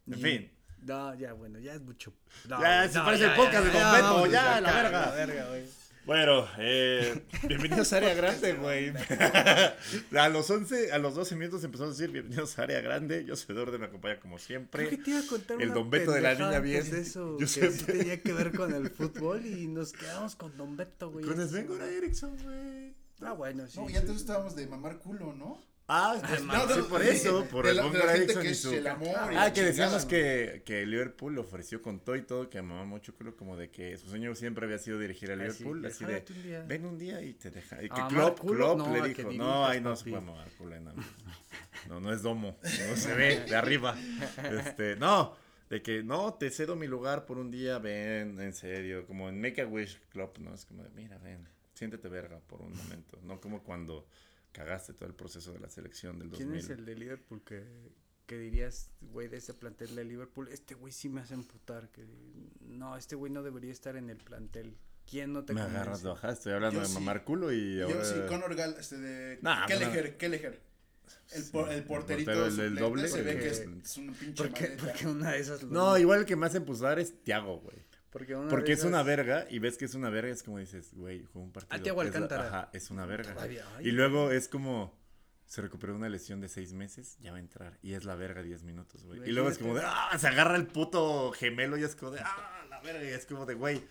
En 0.07 0.19
fin. 0.21 0.51
No, 0.87 1.12
ya, 1.16 1.33
bueno, 1.33 1.59
ya 1.59 1.75
es 1.75 1.83
mucho. 1.83 2.12
No, 2.49 2.61
Ya, 2.61 2.88
se 2.88 2.99
no, 2.99 3.05
parece 3.05 3.25
ya, 3.25 3.31
el 3.31 3.37
podcast 3.37 3.66
ya, 3.66 3.73
de 3.73 3.78
ya, 3.78 4.00
Don 4.02 4.23
Beto, 4.23 4.33
ya, 4.33 4.61
la 4.61 4.73
verga. 4.73 5.00
La 5.07 5.11
verga, 5.11 5.49
güey. 5.49 5.64
Bueno, 6.05 6.47
eh, 6.59 7.25
bienvenidos 7.49 7.93
a 7.93 7.97
Área 7.97 8.14
Grande, 8.14 8.52
güey. 8.52 8.93
a 10.16 10.28
los 10.28 10.49
11, 10.49 10.93
a 10.93 10.99
los 10.99 11.16
12 11.16 11.35
minutos 11.35 11.64
empezamos 11.64 11.93
a 11.93 11.99
decir 11.99 12.12
bienvenidos 12.12 12.57
a 12.61 12.62
Área 12.62 12.81
Grande. 12.81 13.25
Yo 13.25 13.35
soy 13.35 13.57
Dorde, 13.57 13.78
me 13.78 13.87
acompaña 13.87 14.21
como 14.21 14.38
siempre. 14.38 14.87
Creo 14.87 14.99
que 14.99 15.05
te 15.05 15.11
iba 15.11 15.19
a 15.19 15.26
contar 15.26 15.61
El 15.61 15.75
Don 15.75 15.90
Beto 15.90 16.12
de 16.12 16.21
la 16.21 16.35
niña 16.35 16.61
bien. 16.61 16.87
eso, 16.95 17.33
Yo 17.33 17.38
que 17.38 17.47
sé, 17.49 17.73
sí 17.73 17.85
tenía 17.85 18.21
que 18.23 18.33
ver 18.33 18.52
con 18.52 18.73
el 18.73 18.88
fútbol 18.88 19.45
y 19.45 19.66
nos 19.66 19.93
quedamos 19.93 20.37
con 20.37 20.57
Don 20.57 20.76
Beto, 20.76 21.11
güey. 21.11 21.25
Con 21.25 21.49
Sven 21.49 21.69
Eriksson, 21.83 22.37
güey. 22.45 22.95
Ah, 23.23 23.33
bueno, 23.33 23.66
sí. 23.66 23.81
No, 23.81 23.90
y 23.90 23.97
antes 23.97 24.14
estábamos 24.14 24.55
de 24.55 24.69
mamar 24.69 24.99
culo, 24.99 25.33
¿no? 25.33 25.61
Ah, 25.88 26.16
pues, 26.26 26.43
no, 26.43 26.66
sí, 26.69 26.78
no, 26.81 26.88
por 26.88 27.00
de- 27.00 27.12
eso, 27.12 27.45
por 27.45 27.64
de 27.64 27.71
el 27.71 27.76
la- 27.76 27.88
de 27.88 27.99
la 27.99 28.12
gente 28.12 28.35
que 28.40 28.50
y 28.50 28.55
su... 28.57 28.73
el 28.75 28.87
amor 28.88 29.33
y 29.33 29.37
Ah, 29.37 29.52
que 29.52 29.62
decíamos 29.62 30.05
que, 30.05 30.62
que 30.66 30.85
Liverpool 30.85 31.38
ofreció 31.38 31.81
con 31.81 32.00
todo 32.00 32.16
y 32.16 32.23
todo, 32.23 32.50
que 32.50 32.61
mamá 32.61 32.85
mucho 32.85 33.14
culo, 33.14 33.37
como 33.37 33.57
de 33.57 33.71
que 33.71 33.97
su 33.97 34.09
sueño 34.09 34.35
siempre 34.35 34.64
había 34.66 34.78
sido 34.78 34.99
dirigir 34.99 35.31
a 35.31 35.35
Ah, 35.35 35.37
sí, 35.37 35.43
Liverpool, 35.62 35.87
así 35.87 36.05
de, 36.05 36.12
jálate 36.14 36.33
un 36.33 36.43
día. 36.43 36.64
ven 36.66 36.87
un 36.87 36.99
día 36.99 37.23
y 37.23 37.35
te 37.35 37.52
deja. 37.52 37.81
Y 37.85 37.88
que 37.88 38.00
¿A 38.00 38.11
mamar 38.11 38.35
Klopp? 38.35 38.40
Klopp 38.40 38.78
No, 38.78 38.93
le 38.97 39.09
dijo, 39.09 39.31
no, 39.33 39.64
ahí 39.66 39.81
no 39.81 39.95
se 39.95 40.11
papi". 40.11 40.11
puede 40.11 40.25
mamar 40.25 40.49
no, 40.97 41.05
no, 41.88 42.00
no 42.00 42.12
es 42.12 42.23
domo, 42.23 42.59
no 42.62 42.97
se 42.97 43.14
ve 43.14 43.40
de 43.49 43.55
arriba. 43.55 43.97
Este, 44.59 44.97
no, 44.97 45.37
de 45.71 45.83
que 45.83 46.02
no, 46.02 46.35
te 46.35 46.50
cedo 46.50 46.75
mi 46.75 46.88
lugar 46.88 47.26
por 47.26 47.38
un 47.38 47.52
día, 47.52 47.78
ven, 47.78 48.40
en 48.40 48.52
serio, 48.55 49.07
como 49.07 49.28
en 49.28 49.40
Make 49.40 49.62
a 49.62 49.66
Wish 49.69 50.00
Club, 50.09 50.33
¿no? 50.40 50.52
Es 50.52 50.64
como 50.64 50.83
de, 50.83 50.90
mira, 50.90 51.16
ven, 51.19 51.47
siéntete 51.75 52.09
verga 52.09 52.40
por 52.40 52.61
un 52.61 52.76
momento, 52.76 53.21
no 53.23 53.40
como 53.40 53.62
cuando 53.62 54.07
cagaste 54.57 54.95
todo 54.95 55.09
el 55.09 55.15
proceso 55.15 55.53
de 55.53 55.61
la 55.61 55.69
selección 55.69 56.19
del 56.19 56.31
2000. 56.31 56.49
¿Quién 56.49 56.59
es 56.59 56.71
el 56.71 56.87
de 56.87 56.95
Liverpool 56.95 57.43
que, 57.45 57.63
que 58.27 58.39
dirías, 58.39 58.91
güey, 59.03 59.29
de 59.29 59.37
ese 59.37 59.53
plantel 59.53 59.95
de 59.95 60.05
Liverpool? 60.05 60.49
Este 60.49 60.75
güey 60.75 60.93
sí 60.93 61.09
me 61.11 61.21
hace 61.21 61.35
emputar. 61.35 61.91
Que, 61.91 62.07
no, 62.61 62.97
este 62.97 63.17
güey 63.17 63.31
no 63.31 63.43
debería 63.43 63.71
estar 63.73 63.97
en 63.97 64.09
el 64.09 64.17
plantel. 64.17 64.77
¿Quién 65.09 65.33
no 65.33 65.45
te 65.45 65.53
Me 65.53 65.61
convence? 65.61 65.81
agarras 65.83 66.03
de 66.03 66.09
bajada, 66.09 66.33
estoy 66.33 66.53
hablando 66.55 66.81
Yo 66.81 66.83
de 66.83 66.89
sí. 66.89 66.95
mamar 66.95 67.23
culo 67.25 67.53
y 67.53 67.81
ahora... 67.81 67.95
Yo 67.95 68.05
sí, 68.05 68.15
Conor 68.27 68.55
Gal, 68.57 68.75
este 68.81 68.97
de 68.99 69.39
Nah, 69.43 69.67
Kelleher, 69.67 70.17
Kelleher. 70.17 70.61
El, 71.33 71.45
por- 71.53 71.69
el 71.71 71.77
el 71.79 71.85
porterito 71.85 72.33
portero, 72.33 72.47
el 72.47 72.57
del 72.57 72.67
suplente 72.79 72.81
doble, 72.81 73.09
se 73.09 73.23
ve 73.23 73.33
porque- 73.35 73.45
que 73.45 73.49
es, 73.51 73.61
es 73.61 73.97
un 73.99 74.15
pinche 74.15 74.43
Porque, 74.43 75.07
una 75.07 75.31
de 75.33 75.39
esas... 75.39 75.63
No, 75.63 75.97
igual 75.97 76.21
el 76.21 76.27
que 76.27 76.35
me 76.35 76.47
hace 76.47 76.57
empuzar 76.57 76.99
es 76.99 77.23
Tiago, 77.23 77.61
güey. 77.61 77.77
Porque 78.16 78.35
una 78.35 78.49
Porque 78.49 78.68
de 78.68 78.73
es 78.73 78.85
una 78.85 79.02
verga 79.02 79.46
y 79.50 79.58
ves 79.58 79.76
que 79.76 79.85
es 79.85 79.94
una 79.94 80.08
verga, 80.08 80.32
es 80.32 80.42
como 80.42 80.58
dices, 80.58 80.94
güey, 80.94 81.23
jugó 81.25 81.44
un 81.44 81.52
partido. 81.52 82.00
Alcántara. 82.00 82.46
Ajá, 82.46 82.70
es 82.73 82.90
una 82.90 83.04
verga. 83.04 83.35
Todavía, 83.35 83.66
ay. 83.76 83.88
Y 83.88 83.90
luego 83.90 84.30
es 84.30 84.49
como, 84.49 84.99
se 85.44 85.61
recuperó 85.61 85.94
una 85.94 86.08
lesión 86.08 86.40
de 86.40 86.49
seis 86.49 86.73
meses, 86.73 87.18
ya 87.20 87.32
va 87.32 87.37
a 87.37 87.40
entrar. 87.40 87.78
Y 87.82 87.92
es 87.92 88.04
la 88.04 88.14
verga 88.14 88.42
10 88.42 88.62
minutos, 88.62 89.04
güey. 89.04 89.20
Y 89.28 89.32
luego 89.32 89.50
es 89.50 89.58
como 89.58 89.75
de, 89.75 89.82
ah, 89.85 90.16
se 90.18 90.28
agarra 90.28 90.56
el 90.56 90.66
puto 90.66 91.30
gemelo 91.32 91.76
y 91.76 91.85
es 91.85 91.94
como 91.94 92.12
de, 92.12 92.20
ah, 92.20 92.64
la 92.70 92.80
verga. 92.80 93.04
Y 93.04 93.08
es 93.08 93.26
como 93.26 93.44
de, 93.44 93.52
güey, 93.52 93.85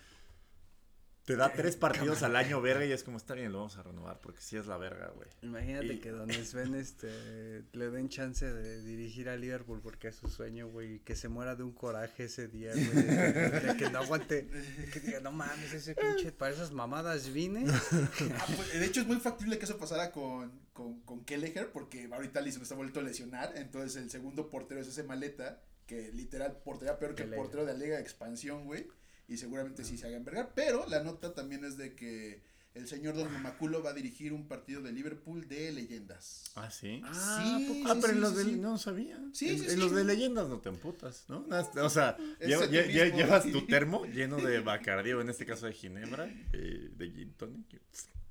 te 1.26 1.36
da 1.36 1.52
tres 1.52 1.76
partidos 1.76 2.22
al 2.22 2.34
año, 2.36 2.60
verga. 2.62 2.84
Y 2.86 2.92
es 2.92 3.02
como, 3.04 3.18
está 3.18 3.34
bien, 3.34 3.52
lo 3.52 3.58
vamos 3.58 3.76
a 3.76 3.82
renovar 3.82 4.18
porque 4.20 4.40
sí 4.40 4.56
es 4.56 4.66
la 4.66 4.78
verga, 4.78 5.08
güey. 5.14 5.28
Imagínate 5.42 5.94
Y- 5.94 5.98
que 6.00 6.10
Don 6.12 6.30
Sven 6.32 6.74
este, 6.74 7.64
le 7.72 7.90
den 7.90 8.08
chance 8.08 8.50
de 8.50 8.80
dirigir 8.82 9.28
a 9.28 9.36
Liverpool 9.36 9.80
porque 9.82 10.08
es 10.08 10.16
su 10.16 10.28
sueño, 10.28 10.68
güey, 10.68 10.94
y 10.94 10.98
que 11.00 11.14
se 11.16 11.28
muera 11.28 11.54
de 11.56 11.64
un 11.64 11.72
coraje 11.72 12.24
ese 12.24 12.48
día, 12.48 12.72
güey, 12.72 12.86
de, 12.88 13.02
que- 13.04 13.66
de 13.66 13.76
que 13.76 13.90
no 13.90 13.98
aguante, 13.98 14.42
de 14.44 14.90
que 14.90 15.00
diga, 15.00 15.20
no 15.20 15.32
mames, 15.32 15.72
ese 15.74 15.94
pinche, 15.94 16.32
para 16.32 16.54
esas 16.54 16.72
mamadas 16.72 17.32
vine. 17.32 17.64
Ah, 17.68 18.46
pues, 18.56 18.72
de 18.72 18.84
hecho, 18.86 19.00
es 19.00 19.06
muy 19.06 19.16
factible 19.16 19.58
que 19.58 19.64
eso 19.64 19.76
pasara 19.78 20.12
con, 20.12 20.52
con, 20.72 21.00
con 21.00 21.24
Kelleher, 21.24 21.70
porque 21.72 22.08
ahorita 22.12 22.38
Alisson 22.40 22.62
está 22.62 22.74
vuelto 22.76 23.00
a 23.00 23.02
lesionar. 23.02 23.52
Entonces, 23.56 23.96
el 24.00 24.10
segundo 24.10 24.48
portero 24.48 24.80
es 24.80 24.86
ese 24.88 25.02
maleta, 25.02 25.60
que 25.86 26.12
literal 26.12 26.56
portería 26.64 26.98
peor 26.98 27.14
que 27.14 27.24
el 27.24 27.30
portero 27.34 27.64
de 27.64 27.72
la 27.72 27.78
Liga 27.78 27.96
de 27.96 28.02
Expansión, 28.02 28.64
güey. 28.64 28.86
Y 29.28 29.36
seguramente 29.38 29.84
sí 29.84 29.96
se 29.98 30.06
haga 30.06 30.16
envergar. 30.16 30.52
Pero 30.54 30.86
la 30.88 31.02
nota 31.02 31.34
también 31.34 31.64
es 31.64 31.76
de 31.76 31.94
que 31.94 32.42
el 32.74 32.86
señor 32.86 33.14
Don 33.16 33.32
Mamaculo 33.32 33.82
va 33.82 33.90
a 33.90 33.94
dirigir 33.94 34.32
un 34.34 34.46
partido 34.46 34.82
de 34.82 34.92
Liverpool 34.92 35.48
de 35.48 35.72
leyendas. 35.72 36.44
Ah, 36.56 36.70
sí. 36.70 36.98
sí, 36.98 37.02
Ah, 37.04 37.58
sí, 37.94 37.98
pero 38.02 38.12
en 38.12 38.20
los 38.20 38.32
sí, 38.32 38.36
de 38.36 38.44
sí. 38.44 38.52
no 38.56 38.76
sabía. 38.78 39.18
Sí, 39.32 39.48
en, 39.48 39.58
sí, 39.58 39.64
en 39.64 39.70
sí. 39.70 39.76
los 39.78 39.92
de 39.92 40.04
leyendas 40.04 40.48
no 40.48 40.60
te 40.60 40.68
emputas, 40.68 41.24
¿no? 41.28 41.46
O 41.82 41.88
sea, 41.90 42.16
lleva- 42.38 42.66
lle- 42.66 42.86
lle- 42.92 43.14
llevas 43.16 43.50
tu 43.50 43.64
termo 43.66 44.04
lleno 44.04 44.36
de 44.36 44.60
Bacardi 44.60 45.12
o 45.12 45.20
en 45.22 45.30
este 45.30 45.46
caso 45.46 45.64
de 45.66 45.72
Ginebra, 45.72 46.26
eh, 46.52 46.90
de 46.94 47.10
gin 47.10 47.32
tonic. 47.32 47.80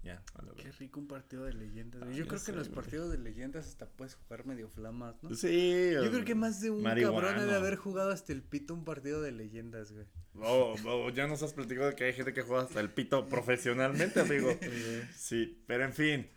Ya, 0.05 0.21
a 0.35 0.43
la 0.43 0.53
Qué 0.53 0.71
rico 0.73 0.99
un 0.99 1.07
partido 1.07 1.45
de 1.45 1.53
leyendas. 1.53 2.03
Ah, 2.05 2.11
Yo 2.11 2.27
creo 2.27 2.39
que 2.39 2.51
en 2.51 2.57
los 2.57 2.67
güey. 2.67 2.75
partidos 2.75 3.11
de 3.11 3.17
leyendas 3.17 3.67
hasta 3.67 3.87
puedes 3.87 4.13
jugar 4.13 4.45
medio 4.45 4.69
flamas, 4.69 5.15
¿no? 5.23 5.33
Sí. 5.33 5.93
Yo 5.93 6.11
creo 6.11 6.23
que 6.23 6.35
más 6.35 6.61
de 6.61 6.69
un 6.69 6.83
marihuano. 6.83 7.25
cabrón 7.27 7.41
ha 7.41 7.45
de 7.51 7.55
haber 7.55 7.75
jugado 7.75 8.11
hasta 8.11 8.31
el 8.31 8.43
pito 8.43 8.75
un 8.75 8.85
partido 8.85 9.19
de 9.23 9.31
leyendas, 9.31 9.91
güey. 9.91 10.05
Oh, 10.35 10.75
oh, 10.85 11.09
ya 11.09 11.25
nos 11.25 11.41
has 11.41 11.53
platicado 11.53 11.95
que 11.95 12.03
hay 12.03 12.13
gente 12.13 12.33
que 12.33 12.43
juega 12.43 12.63
hasta 12.63 12.81
el 12.81 12.91
pito 12.91 13.27
profesionalmente, 13.27 14.19
amigo. 14.19 14.51
Sí, 15.15 15.63
pero 15.65 15.85
en 15.85 15.93
fin. 15.93 16.29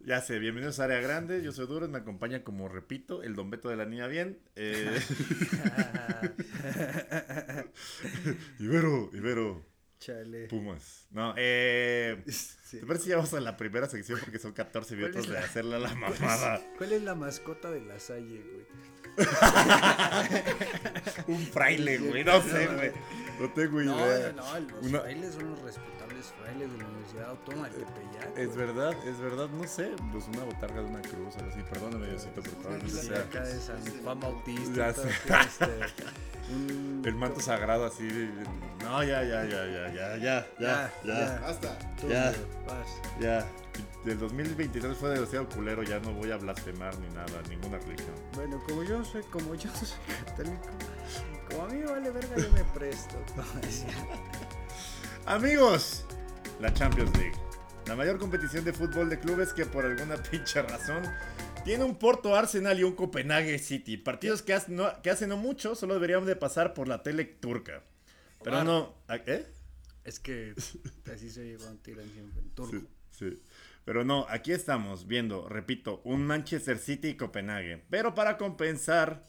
Ya 0.00 0.20
sé, 0.20 0.38
bienvenidos 0.38 0.78
a 0.78 0.84
Área 0.84 1.00
Grande, 1.00 1.42
yo 1.42 1.52
soy 1.52 1.66
Duros, 1.66 1.88
me 1.88 1.96
acompaña 1.98 2.44
como 2.44 2.68
repito, 2.68 3.22
el 3.22 3.34
Don 3.34 3.48
Beto 3.48 3.70
de 3.70 3.76
la 3.76 3.86
Niña 3.86 4.08
Bien. 4.08 4.38
Eh, 4.54 5.00
Ibero, 8.60 9.08
Ibero, 9.14 9.64
Chale. 10.06 10.46
Pumas. 10.48 11.06
No, 11.10 11.34
eh... 11.36 12.22
Sí. 12.66 12.80
¿Te 12.80 12.86
parece 12.86 13.04
que 13.04 13.10
ya 13.10 13.16
vamos 13.16 13.32
a 13.32 13.38
la 13.40 13.56
primera 13.56 13.88
sección 13.88 14.18
porque 14.18 14.40
son 14.40 14.50
14 14.52 14.96
¿Cuál 14.96 15.10
minutos 15.10 15.28
de 15.28 15.34
la- 15.34 15.40
hacerle 15.44 15.76
a 15.76 15.78
la 15.78 15.94
mamada? 15.94 16.60
¿Cuál 16.76 16.92
es 16.92 17.02
la 17.02 17.14
mascota 17.14 17.70
de 17.70 17.80
la 17.80 17.98
Salle, 18.00 18.42
güey? 18.42 18.66
Un 21.28 21.46
fraile, 21.46 21.98
güey, 21.98 22.24
no 22.24 22.42
sé, 22.42 22.66
güey. 22.66 22.92
No 23.40 23.52
tengo 23.52 23.82
idea. 23.82 24.32
no, 24.34 24.60
no, 24.60 24.68
los 24.68 24.86
Una- 24.86 25.00
frailes 25.00 25.34
son 25.34 25.50
los 25.50 25.60
respetables 25.62 25.95
los 26.26 26.34
frailes 26.42 26.72
de 26.72 26.78
la 26.78 26.84
Universidad 26.88 27.30
Autónoma 27.30 27.68
de 27.68 27.78
Tepeyac. 27.78 28.38
Es 28.38 28.56
verdad, 28.56 28.92
es 29.06 29.18
verdad, 29.20 29.48
no 29.48 29.66
sé, 29.68 29.92
pues 30.12 30.24
una 30.28 30.44
botarga 30.44 30.80
de 30.82 30.86
una 30.88 31.02
cruz, 31.02 31.36
algo 31.36 31.50
así, 31.50 31.62
perdóname, 31.62 32.06
Diosito, 32.08 32.40
pero 32.42 32.56
probablemente 32.56 33.00
Sí, 33.00 33.06
sea 33.08 33.18
acá 33.20 33.40
de 33.44 33.60
San 33.60 34.02
Juan 34.02 34.20
Bautista. 34.20 34.88
Este, 34.90 35.02
un- 36.52 37.02
el 37.04 37.14
manto 37.14 37.40
sagrado 37.40 37.86
así. 37.86 38.08
No, 38.82 39.02
ya, 39.04 39.22
ya, 39.22 39.44
ya, 39.44 39.66
ya, 39.66 39.92
ya, 39.92 40.16
ya, 40.16 40.46
ya, 40.58 40.92
ya, 41.04 41.40
Basta. 41.40 41.78
Tú, 42.00 42.08
Ya. 42.08 42.32
ya. 43.20 43.46
Del 44.04 44.18
2023 44.20 44.96
fue 44.96 45.10
demasiado 45.10 45.48
culero, 45.48 45.82
ya 45.82 45.98
no 46.00 46.12
voy 46.12 46.30
a 46.30 46.36
blasfemar 46.36 46.96
ni 46.98 47.08
nada, 47.08 47.42
ninguna 47.48 47.78
religión. 47.78 48.14
Bueno, 48.34 48.62
como 48.66 48.84
yo 48.84 49.04
soy, 49.04 49.22
como 49.24 49.54
yo 49.56 49.68
soy 49.74 49.88
católico, 50.24 50.68
como 51.50 51.64
a 51.64 51.68
mí 51.68 51.78
me 51.78 51.86
vale 51.90 52.10
verga, 52.10 52.36
yo 52.36 52.50
me 52.52 52.64
presto. 52.72 53.16
Amigos, 55.26 56.05
la 56.60 56.72
Champions 56.72 57.16
League. 57.18 57.36
La 57.86 57.94
mayor 57.94 58.18
competición 58.18 58.64
de 58.64 58.72
fútbol 58.72 59.08
de 59.10 59.18
clubes 59.18 59.52
que 59.52 59.66
por 59.66 59.84
alguna 59.84 60.16
pinche 60.30 60.62
razón 60.62 61.02
tiene 61.64 61.84
un 61.84 61.96
Porto 61.96 62.34
Arsenal 62.34 62.78
y 62.78 62.84
un 62.84 62.94
Copenhague 62.94 63.58
City. 63.58 63.96
Partidos 63.96 64.42
que 64.42 64.54
hace 64.54 64.72
no, 64.72 64.90
que 65.02 65.10
hace 65.10 65.26
no 65.26 65.36
mucho 65.36 65.74
solo 65.74 65.94
deberían 65.94 66.24
de 66.24 66.36
pasar 66.36 66.74
por 66.74 66.88
la 66.88 67.02
tele 67.02 67.24
turca. 67.24 67.82
Pero 68.42 68.60
Omar. 68.60 68.66
no... 68.66 68.94
¿Eh? 69.08 69.46
Es 70.04 70.20
que 70.20 70.54
así 71.12 71.30
se 71.30 71.44
llevan, 71.44 71.78
tiran 71.78 72.08
siempre. 72.10 72.40
en 72.40 72.50
Turco. 72.50 72.86
Sí, 73.10 73.30
sí. 73.30 73.42
Pero 73.84 74.04
no, 74.04 74.26
aquí 74.28 74.52
estamos 74.52 75.06
viendo, 75.06 75.48
repito, 75.48 76.00
un 76.04 76.26
Manchester 76.26 76.78
City 76.78 77.08
y 77.08 77.16
Copenhague. 77.16 77.84
Pero 77.88 78.14
para 78.14 78.36
compensar, 78.36 79.22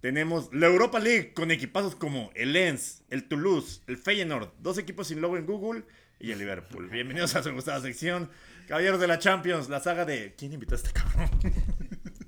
tenemos 0.00 0.52
la 0.52 0.66
Europa 0.66 1.00
League 1.00 1.32
con 1.34 1.50
equipazos 1.50 1.96
como 1.96 2.30
el 2.34 2.52
Lens, 2.52 3.02
el 3.10 3.26
Toulouse, 3.26 3.82
el 3.86 3.96
Feyenoord, 3.96 4.52
dos 4.58 4.78
equipos 4.78 5.08
sin 5.08 5.20
logo 5.20 5.36
en 5.36 5.46
Google 5.46 5.84
y 6.20 6.30
el 6.32 6.38
Liverpool. 6.38 6.88
Bienvenidos 6.88 7.34
a 7.36 7.42
su 7.42 7.52
gustada 7.52 7.80
sección. 7.80 8.30
Caballeros 8.68 9.00
de 9.00 9.06
la 9.06 9.18
Champions, 9.18 9.68
la 9.68 9.80
saga 9.80 10.04
de... 10.04 10.34
¿Quién 10.38 10.52
invitó 10.52 10.74
a 10.74 10.78
este 10.78 10.90
cabrón? 10.92 11.28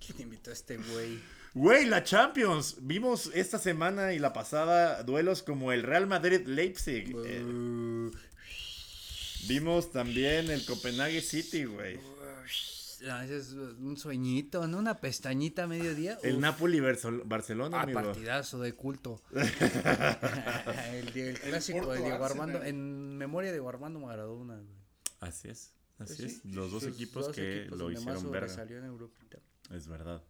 ¿Quién 0.05 0.21
invitó 0.21 0.51
a 0.51 0.53
este 0.53 0.77
güey? 0.77 1.19
Güey, 1.55 1.87
la 1.87 2.05
Champions. 2.05 2.77
Vimos 2.83 3.31
esta 3.35 3.59
semana 3.59 4.13
y 4.13 4.19
la 4.19 4.33
pasada 4.33 5.03
duelos 5.03 5.43
como 5.43 5.73
el 5.73 5.83
Real 5.83 6.07
Madrid-Leipzig. 6.07 7.15
Eh, 7.25 7.43
Uh, 7.43 8.11
vimos 9.49 9.91
también 9.93 10.51
el 10.51 10.65
Copenhague 10.67 11.23
City, 11.23 11.65
güey. 11.65 11.97
ah, 11.97 12.43
un 13.03 13.97
sueñito, 13.97 14.67
¿no? 14.67 14.79
Una 14.79 14.95
pestañita 15.01 15.65
a 15.65 15.67
mediodía. 15.67 16.19
El 16.23 16.37
Uf. 16.37 16.41
Napoli-Barcelona, 16.41 17.79
Ah, 17.79 17.83
amigo. 17.83 18.03
partidazo 18.03 18.59
de 18.61 18.73
culto. 18.75 19.21
el, 20.93 21.39
clásico 21.41 21.93
de 21.93 22.01
Diego 22.03 22.25
Arsenal. 22.25 22.51
Armando, 22.51 22.63
en 22.65 23.17
memoria 23.17 23.51
de 23.51 23.57
Diego 23.57 23.69
Armando 23.69 24.01
Maradona, 24.01 24.55
güey. 24.57 24.77
Así 25.21 25.49
es, 25.49 25.73
así 25.99 26.15
Pues 26.17 26.21
es. 26.21 26.39
sí, 26.43 26.49
Los 26.53 26.71
dos 26.71 26.83
sus 26.85 26.95
equipos 26.95 27.27
dos 27.27 27.35
que 27.37 27.61
equipos 27.63 27.79
lo 27.79 27.91
hicieron 27.91 28.31
verga. 28.31 28.49
sobresalió 28.49 28.79
en 28.79 28.85
Europita. 28.85 29.39
Es 29.71 29.89
verdad. 29.89 30.23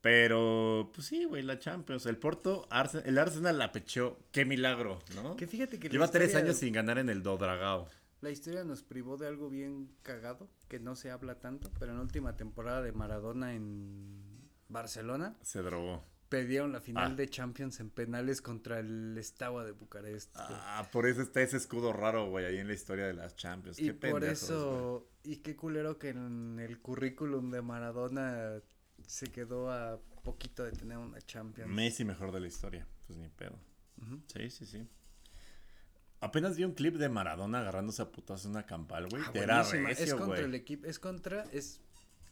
Pero, 0.00 0.92
pues 0.94 1.08
sí, 1.08 1.24
güey, 1.24 1.42
la 1.42 1.58
Champions. 1.58 2.06
El 2.06 2.16
Porto, 2.18 2.68
Arse- 2.70 3.02
el 3.04 3.18
Arsenal 3.18 3.58
la 3.58 3.72
pechó. 3.72 4.18
Qué 4.30 4.44
milagro, 4.44 5.00
¿no? 5.16 5.36
Que 5.36 5.46
fíjate 5.48 5.78
que 5.80 5.88
Lleva 5.88 6.08
tres 6.08 6.34
años 6.36 6.56
sin 6.56 6.72
ganar 6.72 6.98
en 6.98 7.08
el 7.08 7.22
Dodragao. 7.22 7.88
La 8.20 8.30
historia 8.30 8.64
nos 8.64 8.82
privó 8.82 9.16
de 9.16 9.26
algo 9.28 9.48
bien 9.48 9.90
cagado, 10.02 10.50
que 10.68 10.80
no 10.80 10.96
se 10.96 11.10
habla 11.10 11.38
tanto, 11.40 11.70
pero 11.78 11.92
en 11.92 11.98
la 11.98 12.02
última 12.02 12.36
temporada 12.36 12.82
de 12.82 12.92
Maradona 12.92 13.54
en 13.54 14.48
Barcelona, 14.68 15.36
Se 15.42 15.62
drogó. 15.62 16.04
perdieron 16.28 16.72
la 16.72 16.80
final 16.80 17.12
Ah. 17.12 17.14
de 17.14 17.28
Champions 17.30 17.78
en 17.80 17.90
penales 17.90 18.42
contra 18.42 18.80
el 18.80 19.16
Steaua 19.22 19.64
de 19.64 19.72
Bucarest. 19.72 20.30
Ah, 20.34 20.88
por 20.92 21.06
eso 21.06 21.22
está 21.22 21.40
ese 21.42 21.56
escudo 21.56 21.92
raro, 21.92 22.28
güey, 22.28 22.44
ahí 22.44 22.58
en 22.58 22.66
la 22.66 22.74
historia 22.74 23.06
de 23.06 23.14
las 23.14 23.36
Champions. 23.36 23.78
y 23.78 23.86
Qué 23.86 23.94
por 23.94 24.24
eso, 24.24 25.08
y 25.22 25.36
qué 25.36 25.54
culero 25.56 25.98
que 25.98 26.10
en 26.10 26.58
el 26.58 26.80
currículum 26.80 27.50
de 27.50 27.62
Maradona 27.62 28.60
se 29.06 29.28
quedó 29.28 29.70
a 29.70 29.98
poquito 30.24 30.64
de 30.64 30.72
tener 30.72 30.98
una. 30.98 31.18
Champions. 31.22 31.70
Messi 31.72 32.04
mejor 32.04 32.32
de 32.32 32.40
la 32.40 32.48
historia. 32.48 32.86
Pues 33.06 33.16
ni 33.18 33.28
pedo. 33.28 33.58
Sí, 34.26 34.50
sí, 34.50 34.66
sí. 34.66 34.86
Apenas 36.20 36.56
vi 36.56 36.64
un 36.64 36.72
clip 36.72 36.96
de 36.96 37.08
Maradona 37.08 37.60
agarrándose 37.60 38.02
a 38.02 38.10
putazos 38.10 38.46
en 38.46 38.50
una 38.52 38.66
campal, 38.66 39.06
güey. 39.08 39.22
Ah, 39.26 39.30
Era 39.34 39.62
buenísima. 39.62 39.90
es 39.90 39.98
recio, 40.00 40.18
contra 40.18 40.44
el 40.44 40.54
equipo, 40.54 40.86
es 40.86 40.98
contra, 40.98 41.44
es 41.52 41.80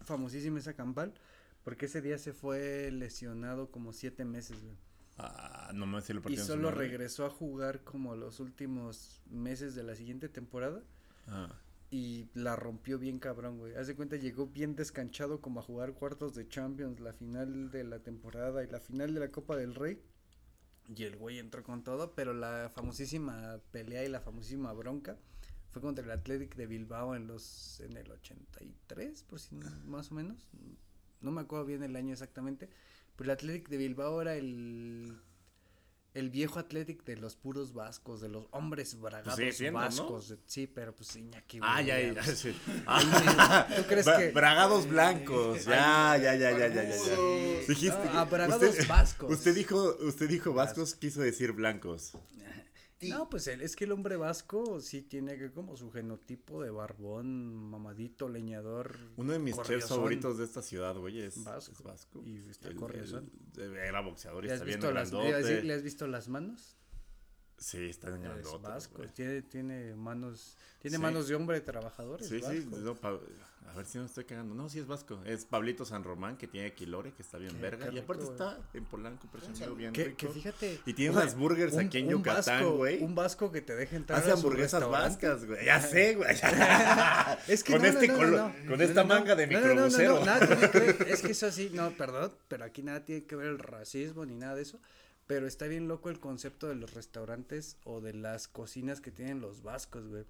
famosísima 0.03 0.59
esa 0.59 0.75
campal, 0.75 1.15
porque 1.63 1.87
ese 1.87 2.01
día 2.03 2.19
se 2.19 2.33
fue 2.33 2.91
lesionado 2.91 3.71
como 3.71 3.93
siete 3.93 4.25
meses, 4.25 4.61
güey. 4.63 4.77
Ah, 5.19 5.71
no 5.75 5.87
me 5.87 6.01
sé 6.03 6.13
lo 6.15 6.23
Y 6.29 6.37
solo 6.37 6.71
regresó 6.71 7.25
a 7.27 7.31
jugar 7.31 7.83
como 7.85 8.17
los 8.17 8.39
últimos 8.41 9.23
meses 9.31 9.75
de 9.75 9.83
la 9.83 9.95
siguiente 9.95 10.29
temporada 10.29 10.83
Ah. 11.29 11.49
y 11.91 12.29
la 12.35 12.55
rompió 12.57 12.99
bien 12.99 13.19
cabrón, 13.19 13.59
güey. 13.59 13.75
Haz 13.77 13.87
de 13.87 13.95
cuenta, 13.95 14.17
llegó 14.17 14.47
bien 14.49 14.75
descanchado 14.77 15.41
como 15.41 15.61
a 15.61 15.63
jugar 15.63 15.93
cuartos 15.95 16.35
de 16.35 16.47
Champions, 16.49 17.01
la 17.01 17.13
final 17.13 17.71
de 17.71 17.85
la 17.85 18.01
temporada 18.01 18.63
y 18.65 18.67
la 18.69 18.81
final 18.81 19.15
de 19.15 19.21
la 19.21 19.29
Copa 19.31 19.57
del 19.57 19.75
Rey. 19.75 20.01
Y 20.95 21.03
el 21.05 21.17
güey 21.17 21.39
entró 21.39 21.63
con 21.65 21.83
todo, 21.83 22.15
pero 22.15 22.33
la 22.33 22.71
famosísima 22.75 23.59
pelea 23.73 24.05
y 24.05 24.09
la 24.09 24.21
famosísima 24.21 24.73
bronca 24.73 25.17
fue 25.71 25.83
contra 25.83 26.05
el 26.05 26.11
Athletic 26.11 26.55
de 26.55 26.67
Bilbao 26.67 27.17
en 27.17 27.27
los 27.27 27.81
en 27.81 27.97
el 27.97 28.11
83, 28.11 29.23
por 29.25 29.41
si 29.41 29.57
no- 29.57 29.69
más 29.87 30.13
o 30.13 30.15
menos. 30.15 30.47
No 31.21 31.31
me 31.33 31.41
acuerdo 31.41 31.67
bien 31.67 31.83
el 31.83 31.97
año 31.97 32.13
exactamente, 32.13 32.69
pero 33.17 33.31
el 33.31 33.37
Athletic 33.37 33.69
de 33.69 33.77
Bilbao 33.79 34.21
era 34.23 34.37
el 34.37 35.19
el 36.17 36.31
viejo 36.31 36.59
Athletic 36.59 37.05
de 37.05 37.17
los 37.17 37.37
puros 37.37 37.75
vascos, 37.75 38.21
de 38.23 38.29
los 38.29 38.47
hombres 38.51 38.99
bragados 38.99 39.39
siendo, 39.55 39.79
¿no? 39.81 39.85
vascos. 39.85 40.35
Sí, 40.47 40.67
pero 40.67 40.95
pues 40.95 41.15
Iñaki. 41.15 41.61
Ah, 41.63 41.83
ya, 41.83 42.01
ya, 42.01 42.23
sí. 42.23 42.53
¿Tú 43.77 43.83
crees 43.89 44.07
que 44.07 44.31
Bragados 44.31 44.89
blancos. 44.89 45.65
Ya, 45.67 46.17
ya, 46.17 46.35
ya, 46.35 46.51
ya, 46.53 46.69
ya, 46.69 46.69
ya. 46.69 46.83
ya. 46.83 46.97
Barbudos. 46.99 47.67
Dijiste. 47.69 48.09
Ah, 48.13 48.25
que- 48.25 48.31
bragados 48.35 48.71
usted, 48.71 48.89
vascos. 48.89 49.31
Usted 49.33 49.55
dijo, 49.55 49.97
usted 50.01 50.29
dijo 50.29 50.53
vascos, 50.55 50.95
quiso 50.95 51.21
decir 51.21 51.53
blancos. 51.53 52.13
No, 53.03 53.29
pues 53.29 53.47
es 53.47 53.77
que 53.77 53.85
el 53.85 53.93
hombre 53.93 54.17
vasco 54.17 54.81
sí 54.81 55.03
tiene 55.03 55.37
que 55.37 55.51
como 55.51 55.77
su 55.77 55.91
genotipo 55.91 56.63
de 56.63 56.71
barbón, 56.71 57.55
mamadito, 57.55 58.29
leñador. 58.29 58.97
Uno 59.17 59.33
de 59.33 59.39
mis 59.39 59.61
chefs 59.63 59.89
favoritos 59.89 60.39
de 60.39 60.45
esta 60.45 60.63
ciudad, 60.63 60.97
güey, 60.97 61.21
es 61.21 61.45
Vasco. 61.45 61.73
es 61.73 61.83
vasco. 61.83 62.23
Y 62.25 62.37
está 62.49 62.69
El- 62.69 63.77
Era 63.77 64.01
boxeador 64.01 64.45
y 64.45 64.49
¿Le 64.49 64.55
has, 64.55 64.61
está 64.61 64.67
visto 64.67 64.91
las, 64.93 65.11
grandote. 65.11 65.43
le 65.43 65.59
has- 65.59 65.65
le 65.65 65.73
has 65.75 65.83
visto 65.83 66.07
las 66.07 66.29
manos? 66.29 66.77
Sí, 67.59 67.87
está 67.89 68.09
bien 68.11 68.21
Es 68.23 68.29
grandote. 68.33 68.69
vasco, 68.69 69.03
tiene, 69.15 69.41
tiene 69.43 69.95
manos, 69.95 70.57
tiene 70.81 70.99
Sí. 70.99 71.03
manos 71.03 71.27
de 71.29 71.35
hombre 71.35 71.61
trabajador, 71.63 72.23
Sí, 72.23 72.41
sí, 72.41 72.61
vasco. 72.61 72.77
no, 72.79 72.95
Pa- 72.95 73.19
a 73.69 73.75
ver 73.77 73.87
si 73.87 73.99
no 73.99 74.05
estoy 74.05 74.25
cagando. 74.25 74.55
No, 74.55 74.69
sí 74.69 74.79
es 74.79 74.87
vasco. 74.87 75.21
Es 75.25 75.45
Pablito 75.47 75.85
San 75.85 76.05
Román, 76.05 76.37
que 76.37 76.47
tiene 76.47 76.73
Quilore, 76.75 77.13
que 77.13 77.23
está 77.23 77.39
bien 77.39 77.53
Qué- 77.55 77.61
verga. 77.61 77.89
qué 77.89 77.97
y 77.97 77.99
aparte 77.99 78.23
rico, 78.23 78.33
está 78.35 78.59
en 78.75 78.85
Polanco, 78.85 79.27
presumido 79.29 79.75
bien 79.75 79.93
Que, 79.93 80.05
rico. 80.05 80.17
que 80.19 80.29
fíjate. 80.29 80.81
Y 80.87 80.93
tiene 80.95 81.17
unas 81.17 81.35
burgers 81.35 81.73
un- 81.75 81.81
aquí 81.81 81.99
en 81.99 82.11
Yucatán, 82.11 82.77
güey. 82.77 83.03
Un 83.03 83.15
vasco 83.15 83.51
que 83.51 83.63
te 83.63 83.75
deja 83.75 83.97
entrar 83.97 84.21
Hace 84.21 84.31
a 84.31 84.35
hamburguesas 84.35 84.87
vascas, 84.89 85.45
güey. 85.47 85.65
Ya 85.65 85.81
sé, 85.81 86.15
güey. 86.15 86.29
Es 87.49 87.65
que 87.65 87.73
con 87.73 87.83
no, 87.83 87.89
este 87.89 88.07
no, 88.09 88.13
no, 88.15 88.19
colo- 88.19 88.37
no, 88.37 88.49
no. 88.49 88.69
con 88.69 88.79
No, 88.79 88.85
esta 88.85 89.05
manga 89.05 89.35
de 89.35 89.47
No, 89.47 89.53
no, 89.61 89.61
no, 89.61 89.67
no, 89.67 89.75
microbusero. 89.87 90.19
no, 90.21 90.25
nada 90.27 90.47
tiene 90.47 90.71
que 90.71 90.79
ver, 90.81 90.97
es 91.09 91.23
que 91.23 91.33
eso 91.33 91.51
sí, 91.51 91.71
no, 91.73 91.91
perdón, 91.93 92.33
pero 92.49 92.65
aquí 92.65 92.83
nada 92.83 93.05
tiene 93.05 93.25
que 93.25 93.35
ver 93.35 93.49
el 93.49 93.59
racismo 93.59 94.25
ni 94.27 94.37
nada 94.37 94.55
de 94.55 94.63
eso. 94.63 94.79
Pero 95.27 95.47
está 95.47 95.67
bien 95.67 95.89
loco 95.89 96.11
el 96.11 96.21
concepto 96.21 96.69
de 96.69 96.77
los 96.77 96.95
restaurantes 96.95 97.77
o 97.85 98.01
de 98.01 98.15
las 98.15 98.47
cocinas 98.49 99.01
que 99.01 99.11
tienen 99.11 99.41
los 99.41 99.63
vascos, 99.63 100.07
güey. 100.07 100.25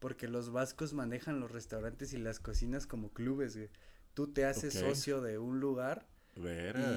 Porque 0.00 0.28
los 0.28 0.50
vascos 0.50 0.92
manejan 0.92 1.40
los 1.40 1.50
restaurantes 1.50 2.12
y 2.12 2.18
las 2.18 2.40
cocinas 2.40 2.86
como 2.86 3.10
clubes, 3.10 3.56
güey. 3.56 3.68
Tú 4.14 4.26
te 4.28 4.44
haces 4.44 4.74
socio 4.74 5.20
de 5.20 5.38
un 5.38 5.60
lugar. 5.60 6.06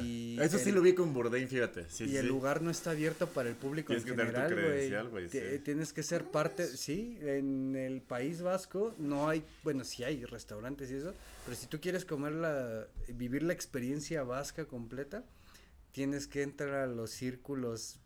Y 0.04 0.38
Eso 0.40 0.58
sí 0.58 0.72
lo 0.72 0.82
vi 0.82 0.94
con 0.94 1.14
Bourdain, 1.14 1.48
fíjate. 1.48 1.86
Sí, 1.90 2.06
y 2.06 2.10
sí, 2.10 2.18
el 2.18 2.28
lugar 2.28 2.62
no 2.62 2.70
está 2.70 2.92
abierto 2.92 3.28
para 3.28 3.50
el 3.50 3.56
público 3.56 3.88
Tienes 3.88 4.06
en 4.06 4.12
que 4.12 4.18
tener 4.18 4.34
tu 4.34 4.40
general, 4.42 4.70
credencial, 4.70 5.10
güey, 5.10 5.30
sí. 5.30 5.40
Tienes 5.64 5.92
que 5.92 6.04
ser 6.04 6.26
parte, 6.26 6.66
sí, 6.66 7.18
en 7.22 7.76
el 7.76 8.02
País 8.02 8.42
Vasco 8.42 8.96
no 9.00 9.28
hay, 9.28 9.44
bueno, 9.64 9.84
sí 9.84 10.04
hay 10.04 10.24
restaurantes 10.26 10.92
y 10.92 10.96
eso, 10.96 11.14
pero 11.46 11.58
si 11.58 11.68
tú 11.68 11.82
quieres 11.82 12.06
comer 12.06 12.34
la, 12.34 12.88
vivir 13.10 13.44
la 13.44 13.54
experiencia 13.54 14.24
vasca 14.24 14.66
completa, 14.66 15.24
tienes 15.94 16.28
que 16.28 16.42
entrar 16.42 16.74
a 16.74 16.88
los 16.88 17.12
círculos. 17.12 18.02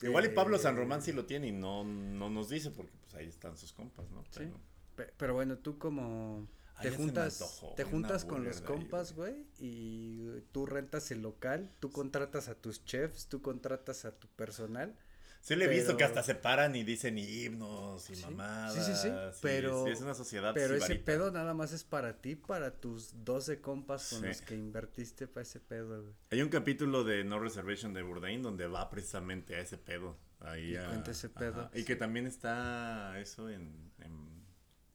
Igual 0.00 0.26
y 0.26 0.28
Pablo 0.28 0.58
San 0.58 0.76
Román 0.76 1.02
sí 1.02 1.12
lo 1.12 1.26
tiene 1.26 1.48
y 1.48 1.52
no, 1.52 1.82
no 1.84 2.30
nos 2.30 2.48
dice 2.48 2.70
porque 2.70 2.92
pues 3.00 3.14
ahí 3.14 3.26
están 3.28 3.56
sus 3.56 3.72
compas, 3.72 4.08
¿no? 4.10 4.22
Sí. 4.30 4.38
Pero- 4.38 4.60
Pe- 4.94 5.12
Pero 5.16 5.34
bueno, 5.34 5.56
tú 5.58 5.78
como 5.78 6.46
te 6.82 6.90
juntas, 6.90 7.40
antojó, 7.40 7.74
te 7.74 7.84
juntas 7.84 8.24
con 8.26 8.44
los 8.44 8.60
compas, 8.60 9.14
güey, 9.14 9.46
y 9.58 10.40
tú 10.52 10.66
rentas 10.66 11.10
el 11.12 11.22
local, 11.22 11.70
tú 11.80 11.90
contratas 11.90 12.48
a 12.48 12.54
tus 12.54 12.84
chefs, 12.84 13.26
tú 13.28 13.40
contratas 13.40 14.04
a 14.04 14.12
tu 14.18 14.28
personal. 14.28 14.94
Sí 15.42 15.56
le 15.56 15.64
he 15.64 15.68
visto 15.68 15.96
que 15.96 16.04
hasta 16.04 16.22
se 16.22 16.36
paran 16.36 16.76
y 16.76 16.84
dicen 16.84 17.18
himnos 17.18 18.08
y 18.10 18.14
Sí. 18.14 18.22
mamadas. 18.22 18.74
Sí, 18.74 18.80
sí, 18.80 18.94
sí, 19.02 19.08
pero- 19.42 19.84
sí, 19.84 19.90
es 19.90 20.00
una 20.00 20.14
sociedad 20.14 20.54
Pero 20.54 20.76
ese 20.76 20.94
pedo 20.96 21.32
nada 21.32 21.52
más 21.52 21.72
es 21.72 21.82
para 21.82 22.20
ti, 22.20 22.36
para 22.36 22.70
tus 22.80 23.24
12 23.24 23.60
compas 23.60 24.08
con 24.10 24.24
los 24.26 24.40
que 24.40 24.54
invertiste 24.54 25.26
para 25.26 25.42
ese 25.42 25.58
pedo, 25.58 26.00
güey. 26.02 26.14
Hay 26.30 26.42
un 26.42 26.48
capítulo 26.48 27.02
de 27.02 27.24
No 27.24 27.40
Reservation 27.40 27.92
de 27.92 28.02
Bourdain 28.02 28.40
donde 28.40 28.68
va 28.68 28.88
precisamente 28.88 29.56
a 29.56 29.60
ese 29.60 29.78
pedo. 29.78 30.16
Ahí 30.38 30.74
Y 30.74 30.76
a- 30.76 30.86
cuenta 30.88 31.10
ese 31.10 31.26
ajá. 31.26 31.38
pedo, 31.38 31.70
Y 31.74 31.84
que 31.84 31.96
también 31.96 32.26
está 32.28 33.18
eso 33.18 33.50
en, 33.50 33.92
en 33.98 34.32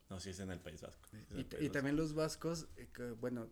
No, 0.10 0.22
sí 0.22 0.30
es 0.30 0.40
en 0.40 0.52
el 0.52 0.60
País 0.62 0.82
Vasco. 0.82 1.10
Y, 1.12 1.18
el 1.18 1.26
t- 1.28 1.34
País 1.34 1.46
y 1.52 1.56
Vasco. 1.68 1.72
también 1.74 1.96
los 1.98 2.14
vascos, 2.14 2.70
eh, 2.78 2.88
que, 2.94 3.04
bueno, 3.12 3.50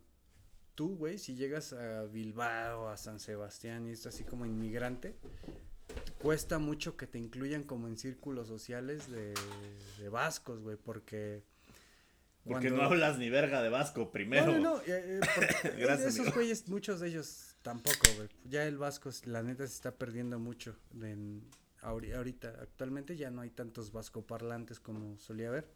tú, 0.74 0.96
güey, 0.96 1.18
si 1.18 1.34
llegas 1.34 1.74
a 1.74 2.04
Bilbao, 2.04 2.88
a 2.88 2.96
San 2.96 3.20
Sebastián 3.20 3.86
y 3.86 3.90
esto 3.90 4.08
así 4.08 4.24
como 4.24 4.46
inmigrante, 4.46 5.18
cuesta 6.20 6.58
mucho 6.58 6.96
que 6.96 7.06
te 7.06 7.18
incluyan 7.18 7.62
como 7.62 7.88
en 7.88 7.96
círculos 7.96 8.48
sociales 8.48 9.10
de, 9.10 9.34
de 9.98 10.08
vascos, 10.08 10.60
güey, 10.60 10.76
porque... 10.76 11.42
Porque 12.44 12.68
cuando- 12.68 12.82
no 12.84 12.88
hablas 12.88 13.18
ni 13.18 13.28
verga 13.28 13.60
de 13.60 13.68
vasco 13.70 14.12
primero. 14.12 14.46
No, 14.46 14.58
no, 14.58 14.60
no, 14.76 14.80
eh, 14.82 14.84
eh, 14.86 15.20
porque 15.34 15.70
Gracias, 15.80 16.08
esos 16.14 16.20
amigo. 16.20 16.34
güeyes, 16.36 16.68
muchos 16.68 17.00
de 17.00 17.08
ellos 17.08 17.56
tampoco, 17.62 18.06
güey. 18.16 18.28
Ya 18.44 18.64
el 18.66 18.78
vasco, 18.78 19.10
la 19.24 19.42
neta, 19.42 19.66
se 19.66 19.74
está 19.74 19.96
perdiendo 19.96 20.38
mucho. 20.38 20.76
en- 21.02 21.42
ahori- 21.82 22.14
ahorita, 22.14 22.48
actualmente 22.60 23.16
ya 23.16 23.30
no 23.32 23.40
hay 23.40 23.50
tantos 23.50 23.90
vascoparlantes 23.90 24.78
como 24.78 25.18
solía 25.18 25.48
haber. 25.48 25.68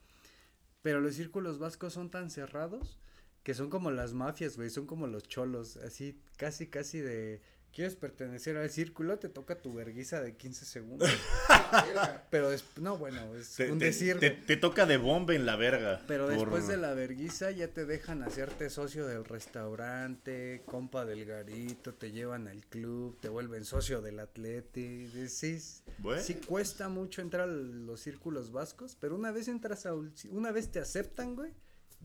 Pero 0.83 1.01
los 1.01 1.15
círculos 1.17 1.59
vascos 1.59 1.93
son 1.93 2.09
tan 2.11 2.31
cerrados 2.31 3.01
que 3.43 3.53
son 3.55 3.69
como 3.69 3.91
las 3.91 4.13
mafias, 4.15 4.57
güey. 4.57 4.71
Son 4.71 4.87
como 4.87 5.09
los 5.09 5.25
cholos, 5.25 5.77
así, 5.77 6.21
casi, 6.37 6.69
casi 6.69 7.01
de. 7.01 7.43
¿Quieres 7.73 7.95
pertenecer 7.95 8.57
al 8.57 8.69
círculo? 8.69 9.19
Te 9.21 9.29
toca 9.29 9.55
tu 9.57 9.73
verguiza 9.73 10.21
de 10.21 10.35
15 10.37 10.65
segundos. 10.65 11.09
Pero 12.31 12.51
no, 12.81 12.99
bueno, 12.99 13.35
es 13.37 13.55
Te, 13.55 13.71
un 13.71 13.79
te- 13.79 13.87
decir. 13.87 14.19
te- 14.19 14.57
toca 14.57 14.87
de 14.87 14.97
bomba 14.97 15.35
en 15.35 15.47
la 15.47 15.55
verga. 15.57 16.03
Pero 16.09 16.25
por- 16.27 16.35
después 16.37 16.67
de 16.69 16.77
la 16.77 16.95
verguiza 16.95 17.51
ya 17.53 17.69
te 17.69 17.87
dejan 17.87 18.23
hacerte 18.25 18.71
socio 18.71 19.07
del 19.07 19.25
restaurante, 19.25 20.63
compa 20.67 21.05
del 21.05 21.25
garito, 21.25 21.95
te 21.95 22.11
llevan 22.11 22.49
al 22.49 22.67
club, 22.67 23.19
te 23.21 23.29
vuelven 23.29 23.65
socio 23.65 24.01
del 24.03 24.19
atleti. 24.19 25.07
de- 25.07 25.29
Sí, 25.29 25.53
s- 25.55 25.83
Bueno. 25.99 26.23
sí 26.23 26.35
cuesta 26.35 26.89
mucho 26.89 27.23
entrar 27.23 27.49
a 27.49 27.53
los 27.53 28.01
círculos 28.01 28.51
vascos, 28.51 28.97
pero 29.01 29.15
una 29.15 29.31
vez 29.31 29.49
entras 29.49 29.87
a 29.87 29.95
un- 29.95 30.13
una 30.31 30.51
vez 30.51 30.71
te 30.73 30.81
aceptan, 30.81 31.37
güey, 31.37 31.53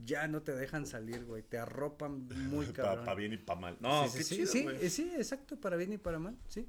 ya 0.03 0.27
no 0.27 0.41
te 0.41 0.53
dejan 0.53 0.85
salir, 0.85 1.23
güey, 1.25 1.43
te 1.43 1.57
arropan 1.57 2.27
muy 2.49 2.65
cabrón. 2.73 3.05
pa 3.05 3.15
bien 3.15 3.33
y 3.33 3.37
pa 3.37 3.55
mal. 3.55 3.77
No, 3.79 4.07
sí, 4.09 4.17
qué 4.17 4.23
sí, 4.23 4.35
chido, 4.35 4.47
sí, 4.51 4.63
güey. 4.63 4.85
eh, 4.85 4.89
sí, 4.89 5.11
exacto, 5.15 5.59
para 5.59 5.75
bien 5.77 5.93
y 5.93 5.97
para 5.97 6.19
mal, 6.19 6.37
sí. 6.47 6.67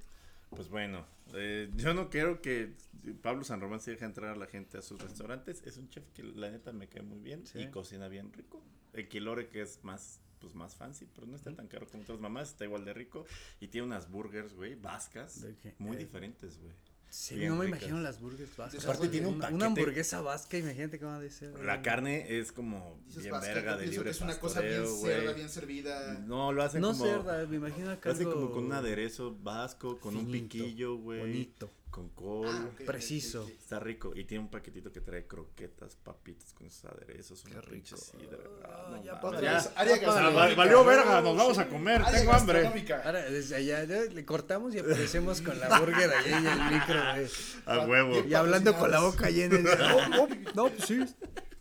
Pues 0.51 0.69
bueno, 0.69 1.05
eh, 1.35 1.71
yo 1.75 1.93
no 1.93 2.09
quiero 2.09 2.41
que 2.41 2.73
Pablo 3.21 3.43
San 3.45 3.61
Román 3.61 3.81
se 3.81 3.91
deje 3.91 4.05
entrar 4.05 4.31
a 4.31 4.37
la 4.37 4.47
gente 4.47 4.79
a 4.79 4.83
sus 4.83 5.01
restaurantes. 5.03 5.61
Es 5.67 5.77
un 5.77 5.89
chef 5.91 6.05
que 6.15 6.23
la 6.23 6.51
neta 6.51 6.73
me 6.73 6.89
cae 6.89 7.03
muy 7.03 7.19
bien 7.19 7.45
Sí. 7.47 7.59
y 7.63 7.71
cocina 7.71 8.07
bien 8.09 8.33
rico. 8.33 8.63
El 8.93 9.09
Quilore 9.09 9.49
que 9.49 9.63
es 9.63 9.83
más 9.83 10.21
pues 10.39 10.55
más 10.55 10.77
fancy, 10.77 11.07
pero 11.13 11.27
no 11.27 11.35
está 11.35 11.53
tan 11.53 11.67
caro 11.67 11.87
como 11.89 12.03
otras 12.05 12.21
mamás, 12.21 12.51
está 12.51 12.65
igual 12.65 12.85
de 12.85 12.93
rico 12.95 13.25
y 13.59 13.69
tiene 13.69 13.87
unas 13.87 14.09
burgers, 14.11 14.55
güey, 14.55 14.75
vascas, 14.77 15.45
muy 15.79 15.97
Eh, 15.97 16.01
diferentes, 16.01 16.59
güey. 16.61 16.75
Sí, 17.19 17.35
no 17.47 17.57
me 17.57 17.65
ricas. 17.65 17.81
imagino 17.81 18.01
las 18.03 18.21
burgers 18.21 18.55
vascas. 18.57 18.85
Aparte 18.85 19.09
tiene 19.09 19.27
un 19.29 19.37
una, 19.37 19.47
paquete- 19.47 19.55
una 19.55 19.67
hamburguesa 19.67 20.21
vasca, 20.21 20.59
imagínate 20.59 20.99
cómo 21.01 21.13
ha 21.13 21.19
de 21.21 21.31
ser. 21.31 21.59
La 21.65 21.81
carne 21.81 22.39
es 22.39 22.53
como 22.53 23.01
Dices 23.07 23.23
bien 23.23 23.33
vasca, 23.33 23.55
verga 23.55 23.77
de 23.79 23.87
libre 23.87 24.11
es 24.11 24.21
una 24.21 24.39
cosa 24.39 24.61
bien 24.61 24.87
cerda, 24.87 25.33
bien 25.33 25.49
servida. 25.49 26.13
No, 26.27 26.53
lo 26.53 26.63
hacen 26.63 26.83
No 26.83 26.93
como 26.93 27.05
cerda, 27.07 27.47
me 27.47 27.57
imagino 27.57 27.91
acá 27.91 28.11
lo 28.11 28.15
hacen 28.15 28.31
como 28.31 28.51
con 28.53 28.65
un 28.67 28.73
aderezo 28.75 29.35
vasco, 29.43 29.99
con 29.99 30.15
un 30.15 30.31
piquillo, 30.31 30.97
güey. 30.97 31.21
Bonito. 31.21 31.71
Con 31.97 32.11
col. 32.11 32.47
Ah, 32.47 32.65
ok, 32.67 32.81
ok, 32.81 32.85
preciso. 32.87 33.45
ok, 33.45 33.49
ok. 33.49 33.59
Está 33.59 33.81
rico. 33.81 34.13
Y 34.15 34.25
tiene 34.27 34.45
un 34.45 34.51
paquetito 34.51 34.93
que 34.93 35.01
trae 35.01 35.27
croquetas, 35.27 35.97
papitas 35.97 36.53
con 36.53 36.67
esos 36.67 36.85
aderezos. 36.85 37.43
Una 37.47 37.61
Qué 37.63 37.71
pinche 37.71 37.95
rico. 37.95 38.07
sidra. 38.21 38.39
Ah, 38.65 38.69
Ah, 38.69 38.89
no 38.91 39.03
ya, 39.03 39.55
vez, 39.55 39.71
área 39.75 39.95
Ah, 39.95 39.99
gastronómica. 39.99 40.55
valió 40.57 40.85
verga, 40.85 41.21
nos 41.23 41.37
vamos 41.39 41.57
a 41.57 41.67
comer, 41.71 42.03
Área 42.03 42.19
tengo 42.21 42.33
hambre. 42.35 42.67
Ahora, 43.03 43.23
desde 43.31 43.57
allá 43.57 43.85
ya 43.85 44.01
le 44.03 44.25
cortamos 44.27 44.75
y 44.75 44.79
aparecemos 44.81 45.41
con 45.41 45.59
la 45.59 45.79
burger 45.81 46.11
ahí 46.11 46.33
en 46.35 46.47
el 46.47 46.59
micro, 46.71 47.01
güey. 47.15 47.27
A 47.65 47.87
huevo. 47.87 48.25
Y 48.29 48.35
hablando 48.35 48.77
con 48.77 48.91
la 48.91 49.01
boca 49.01 49.31
llena. 49.31 49.59
y 49.59 49.63
No, 49.63 50.09
no, 50.09 50.29
no, 50.55 50.69
pues 50.69 50.85
sí. 50.87 51.03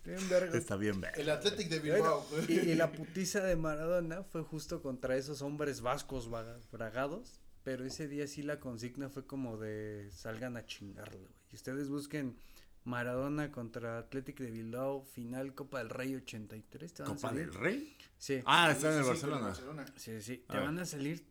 Bien 0.04 0.30
verga. 0.30 0.58
Está 0.58 0.76
bien 0.76 1.00
verga. 1.00 1.16
El 1.20 1.30
Athletic 1.30 1.70
de 1.70 1.80
Bueno, 1.80 2.26
Bilbao. 2.38 2.66
y, 2.66 2.72
y 2.72 2.76
la 2.76 2.92
putiza 2.92 3.40
de 3.40 3.56
Maradona 3.56 4.22
fue 4.24 4.44
justo 4.44 4.82
contra 4.82 5.16
esos 5.16 5.42
hombres 5.42 5.80
vascos 5.80 6.30
vaga- 6.30 6.60
bragados. 6.74 7.40
Pero 7.66 7.84
ese 7.84 8.08
día 8.08 8.28
sí 8.28 8.44
la 8.44 8.60
consigna 8.62 9.10
fue 9.10 9.26
como 9.26 9.58
de 9.58 10.10
salgan 10.14 10.56
a 10.56 10.66
chingarle, 10.66 11.18
güey. 11.18 11.34
Y 11.52 11.56
ustedes 11.56 11.90
busquen 11.90 12.38
Maradona 12.84 13.52
contra 13.52 13.98
Athletic 13.98 14.38
de 14.38 14.52
Bilbao, 14.52 15.02
final 15.02 15.54
Copa 15.56 15.80
del 15.80 15.90
Rey 15.90 16.16
83. 16.16 16.94
¿te 16.94 17.02
van 17.04 17.12
a 17.12 17.16
¿Copa 17.16 17.30
salir? 17.30 17.48
del 17.48 17.54
Rey? 17.56 17.98
Sí. 18.20 18.42
Ah, 18.46 18.68
Sí, 18.70 18.78
está 18.78 18.92
en 18.92 18.98
el 19.00 19.04
sí, 19.04 19.10
Barcelona. 19.10 19.42
Barcelona. 19.48 19.86
Sí, 19.98 20.22
sí, 20.22 20.46
A 20.48 20.52
te 20.54 20.58
ver. 20.60 20.66
van 20.68 20.80
a 20.80 20.86
salir, 20.86 21.26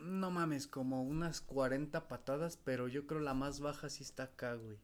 no 0.00 0.30
mames, 0.30 0.66
como 0.66 1.02
unas 1.04 1.42
40 1.42 2.08
patadas, 2.08 2.56
pero 2.56 2.88
yo 2.88 3.06
creo 3.06 3.20
la 3.20 3.34
más 3.34 3.60
baja 3.60 3.90
sí 3.90 4.02
está 4.02 4.22
acá, 4.24 4.54
güey. 4.54 4.78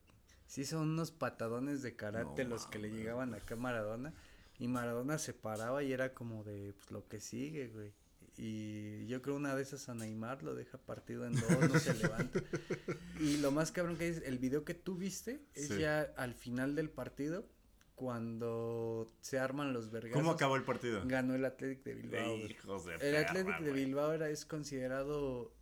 Sí 0.47 0.67
son 0.67 0.91
unos 0.91 1.11
patadones 1.11 1.81
de 1.81 1.97
karate 1.97 2.45
No 2.45 2.51
los 2.51 2.67
que 2.67 2.79
le 2.79 2.91
llegaban 2.91 3.33
acá 3.33 3.55
a 3.55 3.57
Maradona. 3.57 4.13
Y 4.59 4.69
Maradona 4.69 5.17
se 5.19 5.33
paraba 5.33 5.83
y 5.83 5.93
era 5.95 6.13
como 6.13 6.45
de, 6.45 6.75
pues, 6.75 6.91
lo 6.91 7.09
que 7.09 7.19
sigue, 7.21 7.69
güey. 7.69 7.95
Y 8.37 9.07
yo 9.07 9.23
creo 9.23 9.37
una 9.37 9.55
de 9.55 9.63
esas 9.63 9.89
a 9.89 9.95
Neymar 9.95 10.43
lo 10.43 10.55
deja 10.55 10.77
partido 10.79 11.25
en 11.27 11.35
dos, 11.35 11.71
no 11.73 11.79
se 11.79 11.95
levanta. 11.95 12.41
Y 13.21 13.37
lo 13.39 13.53
más 13.53 13.71
cabrón 13.71 13.97
que 13.97 14.09
es, 14.09 14.23
el 14.25 14.39
video 14.39 14.65
que 14.65 14.75
tú 14.75 14.97
viste 14.97 15.41
es 15.55 15.69
Sí. 15.69 15.79
ya 15.79 16.01
al 16.17 16.35
final 16.35 16.75
del 16.75 16.91
partido, 16.91 17.47
cuando 17.95 19.13
se 19.21 19.39
arman 19.39 19.73
los 19.73 19.91
vergazos. 19.91 20.21
¿Cómo 20.21 20.33
acabó 20.33 20.57
el 20.57 20.65
partido? 20.65 21.03
Ganó 21.07 21.35
el 21.35 21.45
Athletic 21.45 21.85
de 21.85 21.95
Bilbao, 21.95 22.37
güey. 22.39 22.51
Hijos 22.51 22.85
de 22.87 22.95
El 22.95 22.99
perra, 23.01 23.21
Athletic 23.21 23.61
de. 23.61 23.73
Bilbao 23.73 24.13
era, 24.13 24.29
es 24.29 24.45
considerado. 24.45 25.55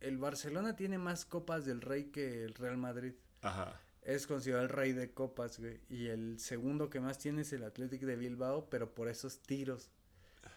El 0.00 0.18
Barcelona 0.18 0.74
tiene 0.76 0.98
más 0.98 1.24
copas 1.24 1.64
del 1.64 1.80
Rey 1.80 2.04
que 2.10 2.44
el 2.44 2.54
Real 2.54 2.76
Madrid. 2.76 3.14
Ajá. 3.42 3.80
Es 4.02 4.26
considerado 4.26 4.64
el 4.64 4.70
rey 4.70 4.92
de 4.92 5.12
copas, 5.12 5.60
güey. 5.60 5.80
Y 5.88 6.06
el 6.08 6.40
segundo 6.40 6.90
que 6.90 6.98
más 7.00 7.18
tiene 7.18 7.42
es 7.42 7.52
el 7.52 7.62
Athletic 7.62 8.02
de 8.02 8.16
Bilbao, 8.16 8.68
pero 8.68 8.94
por 8.94 9.08
esos 9.08 9.40
tiros. 9.42 9.90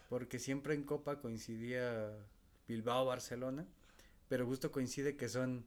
Porque 0.10 0.40
siempre 0.40 0.74
en 0.76 0.84
copa 0.84 1.20
coincidía 1.20 2.12
Bilbao-Barcelona. 2.68 3.66
Pero 4.28 4.46
justo 4.46 4.72
coincide 4.72 5.16
que 5.16 5.30
son 5.30 5.66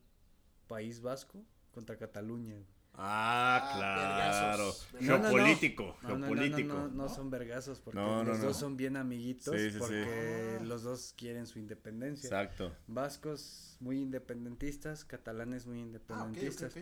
País 0.67 1.01
Vasco 1.01 1.43
contra 1.73 1.97
Cataluña. 1.97 2.57
Ah, 3.01 3.61
Ah, 3.63 4.51
claro. 4.57 4.75
no. 4.95 5.01
Geopolítico, 5.01 5.97
No, 6.03 6.09
no, 6.09 6.19
no, 6.19 6.27
geopolítico. 6.27 6.69
No, 6.75 6.75
no, 6.81 6.89
no 6.89 7.03
¿no? 7.05 7.09
son 7.09 7.31
vergazos 7.31 7.79
porque 7.81 7.99
No, 8.01 8.25
no, 8.25 8.31
los 8.31 8.39
no. 8.41 8.47
dos 8.47 8.57
son 8.57 8.77
bien 8.77 8.97
amiguitos 8.97 9.55
Sí, 9.55 9.67
sí, 9.67 9.71
sí. 9.71 9.79
porque 9.79 10.59
Ah. 10.61 10.65
los 10.65 10.83
dos 10.83 11.15
quieren 11.17 11.47
su 11.47 11.61
independencia. 11.61 12.27
Exacto. 12.27 12.75
Vascos 12.89 13.77
muy 13.79 14.01
independentistas, 14.01 15.05
catalanes 15.05 15.67
muy 15.67 15.79
Ah, 15.79 15.83
independentistas. 15.83 16.75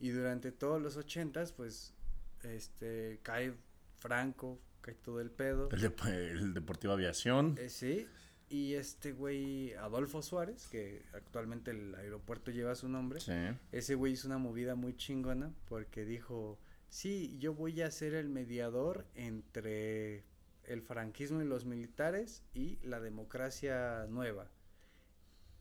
Y 0.00 0.08
durante 0.10 0.50
todos 0.50 0.82
los 0.82 0.96
ochentas, 0.96 1.52
pues, 1.52 1.94
este, 2.42 3.20
cae 3.22 3.54
Franco, 3.98 4.58
cae 4.82 4.94
todo 4.94 5.20
el 5.20 5.30
pedo. 5.30 5.68
El, 5.72 5.80
de- 5.80 6.30
el 6.32 6.54
Deportivo 6.54 6.92
Aviación. 6.92 7.54
Eh, 7.58 7.70
sí, 7.70 8.06
y 8.50 8.74
este 8.74 9.12
güey, 9.12 9.72
Adolfo 9.74 10.20
Suárez, 10.20 10.68
que 10.70 11.02
actualmente 11.14 11.70
el 11.70 11.94
aeropuerto 11.94 12.50
lleva 12.50 12.74
su 12.74 12.88
nombre, 12.88 13.18
Sí. 13.20 13.32
ese 13.72 13.94
güey 13.94 14.12
hizo 14.12 14.26
una 14.28 14.36
movida 14.38 14.74
muy 14.74 14.94
chingona 14.94 15.54
porque 15.68 16.04
dijo, 16.04 16.58
sí, 16.90 17.36
yo 17.38 17.54
voy 17.54 17.80
a 17.80 17.90
ser 17.90 18.12
el 18.12 18.28
mediador 18.28 19.06
entre 19.14 20.24
el 20.64 20.82
franquismo 20.82 21.40
y 21.40 21.46
los 21.46 21.64
militares 21.64 22.42
y 22.52 22.78
la 22.82 23.00
democracia 23.00 24.06
nueva. 24.10 24.50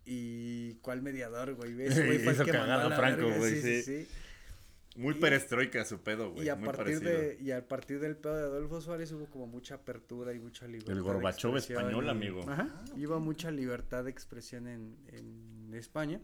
¿Y 0.03 0.73
cuál 0.81 1.01
mediador, 1.01 1.53
güey? 1.53 1.79
Ese 1.81 2.05
güey 2.05 2.19
fue 2.19 2.33
el 2.33 2.43
que 2.45 2.53
mandó 2.53 2.73
a 2.73 2.89
la 2.89 2.95
Franco, 2.95 3.21
verga, 3.23 3.37
güey, 3.37 3.55
sí, 3.55 3.61
sí, 3.61 3.81
sí. 3.83 4.05
sí. 4.05 4.11
Muy 4.97 5.15
Y- 5.15 5.19
perestroika 5.19 5.85
su 5.85 6.01
pedo, 6.01 6.31
güey. 6.33 6.45
Y 6.45 6.49
a 6.49 6.55
muy 6.57 6.65
partir 6.67 6.99
de 6.99 7.37
y 7.41 7.51
a 7.51 7.65
partir 7.67 7.99
del 8.01 8.17
pedo 8.17 8.35
de 8.37 8.43
Adolfo 8.43 8.81
Suárez 8.81 9.11
hubo 9.13 9.25
como 9.27 9.47
mucha 9.47 9.75
apertura 9.75 10.33
y 10.33 10.39
mucha 10.39 10.67
libertad. 10.67 10.93
de 10.95 10.99
Gorbachov 10.99 11.55
español, 11.57 12.05
y- 12.05 12.09
amigo. 12.09 12.41
Ajá. 12.49 12.67
Ah, 12.69 12.85
Iba 12.97 13.19
mucha 13.19 13.51
libertad 13.51 14.03
de 14.03 14.11
expresión 14.11 14.67
en, 14.67 14.97
en 15.07 15.73
España. 15.75 16.19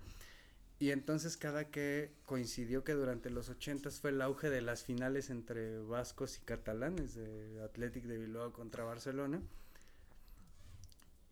Y 0.80 0.92
entonces 0.92 1.38
cada 1.38 1.72
que 1.72 2.12
coincidió 2.26 2.84
que 2.84 2.92
durante 2.94 3.30
los 3.32 3.50
ochentas 3.50 4.00
fue 4.00 4.12
el 4.12 4.22
auge 4.22 4.50
de 4.52 4.62
las 4.62 4.84
finales 4.84 5.30
entre 5.32 5.80
vascos 5.80 6.38
y 6.38 6.42
catalanes 6.42 7.16
de 7.16 7.62
Athletic 7.64 8.04
de 8.04 8.18
Bilbao 8.20 8.52
contra 8.54 8.84
Barcelona. 8.84 9.42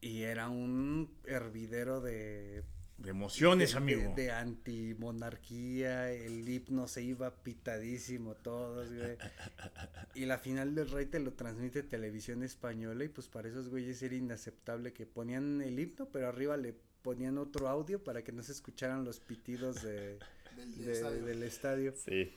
Y 0.01 0.23
era 0.23 0.49
un 0.49 1.11
hervidero 1.25 2.01
de 2.01 2.63
De 2.97 3.09
emociones, 3.09 3.71
de- 3.71 3.77
amigo. 3.77 4.13
De, 4.15 4.23
de 4.23 4.31
antimonarquía, 4.31 6.11
el 6.11 6.47
himno 6.47 6.87
se 6.87 7.03
iba 7.03 7.35
pitadísimo 7.43 8.35
todos, 8.35 8.91
güey. 8.93 9.17
Y 10.13 10.25
la 10.25 10.37
final 10.39 10.75
del 10.75 10.89
rey 10.89 11.05
te 11.05 11.19
lo 11.19 11.33
transmite 11.33 11.83
televisión 11.83 12.43
española 12.43 13.03
y 13.03 13.09
pues 13.09 13.27
para 13.27 13.49
esos 13.49 13.69
güeyes 13.69 14.01
era 14.01 14.15
inaceptable 14.15 14.93
que 14.93 15.05
ponían 15.05 15.61
el 15.61 15.79
himno, 15.79 16.07
pero 16.09 16.27
arriba 16.27 16.57
le 16.57 16.73
ponían 17.01 17.37
otro 17.37 17.67
audio 17.67 18.03
para 18.03 18.23
que 18.23 18.31
no 18.31 18.41
se 18.43 18.51
escucharan 18.53 19.03
los 19.03 19.19
pitidos 19.19 19.83
de, 19.83 20.17
Del, 20.55 20.75
del 20.77 20.85
de- 20.85 20.91
estadio. 20.93 21.25
del 21.25 21.43
estadio. 21.43 21.93
Sí. 21.97 22.33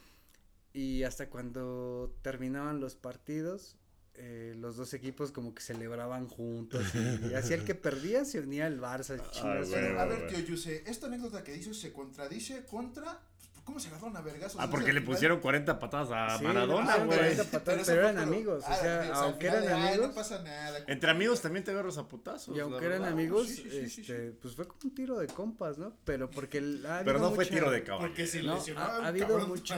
Y 0.74 1.02
hasta 1.04 1.30
cuando 1.30 2.14
terminaban 2.22 2.80
los 2.80 2.94
partidos, 2.94 3.76
eh, 4.20 4.54
los 4.59 4.76
dos 4.76 4.92
equipos 4.94 5.33
como 5.33 5.54
que 5.54 5.62
celebraban 5.62 6.28
juntos 6.28 6.85
y, 6.94 7.35
así 7.35 7.54
el 7.54 7.64
que 7.64 7.74
perdía 7.74 8.24
se 8.24 8.40
unía 8.40 8.66
al 8.66 8.81
Barça. 8.81 9.22
Pero, 9.70 10.00
a 10.00 10.04
ver, 10.07 10.26
tío 10.26 10.40
Yuse, 10.40 10.83
esta 10.87 11.07
anécdota 11.07 11.44
que 11.44 11.52
dices 11.52 11.78
se 11.78 11.92
contradice 11.92 12.64
contra. 12.64 13.20
¿Cómo 13.68 13.78
se 13.81 13.88
agarraron 13.88 14.16
a 14.16 14.22
vergazos? 14.22 14.59
Ah, 14.59 14.70
porque 14.70 14.94
le 14.94 15.02
pusieron 15.02 15.40
40 15.40 15.78
patadas 15.78 16.09
a 16.11 16.38
Sí, 16.38 16.44
Maradona, 16.44 16.96
le 16.96 17.04
pusieron 17.04 17.07
güey. 17.07 17.18
40 17.18 17.44
patadas, 17.50 17.87
pero 17.87 18.00
eran 18.00 18.18
amigos, 18.18 18.64
o 18.64 18.74
sea, 18.74 19.12
aunque 19.14 19.46
eran 19.46 19.61
de, 19.62 19.68
"Ay, 19.74 19.88
amigos- 19.88 20.09
no 20.09 20.14
pasa 20.14 20.42
nada. 20.42 20.85
Entre 20.87 21.11
amigos 21.11 21.42
también 21.42 21.64
te 21.66 21.70
agarras 21.72 21.98
a 21.98 22.09
putazos. 22.09 22.57
Y 22.57 22.61
aunque 22.61 22.78
eran 22.87 23.00
verdad. 23.02 23.12
amigos, 23.12 23.46
sí, 23.48 23.57
sí, 23.57 23.70
sí, 23.70 23.88
sí, 23.90 24.00
este, 24.00 24.31
pues 24.40 24.54
fue 24.57 24.66
como 24.66 24.81
un 24.85 24.94
tiro 24.94 25.18
de 25.18 25.26
compas, 25.26 25.76
¿no? 25.76 25.92
Pero 26.07 26.31
porque 26.31 26.57
el- 26.59 26.87
ha 26.87 27.02
Pero 27.04 27.18
no 27.18 27.31
fue 27.33 27.44
tiro 27.44 27.70
de 27.70 27.85
caballo. 27.85 28.07
Porque 28.09 28.26
si 28.26 28.42
No, 28.42 28.54
ha, 28.54 28.87
ha 29.04 29.07
habido 29.09 29.28
cabrón 29.28 29.48
mucha, 29.50 29.76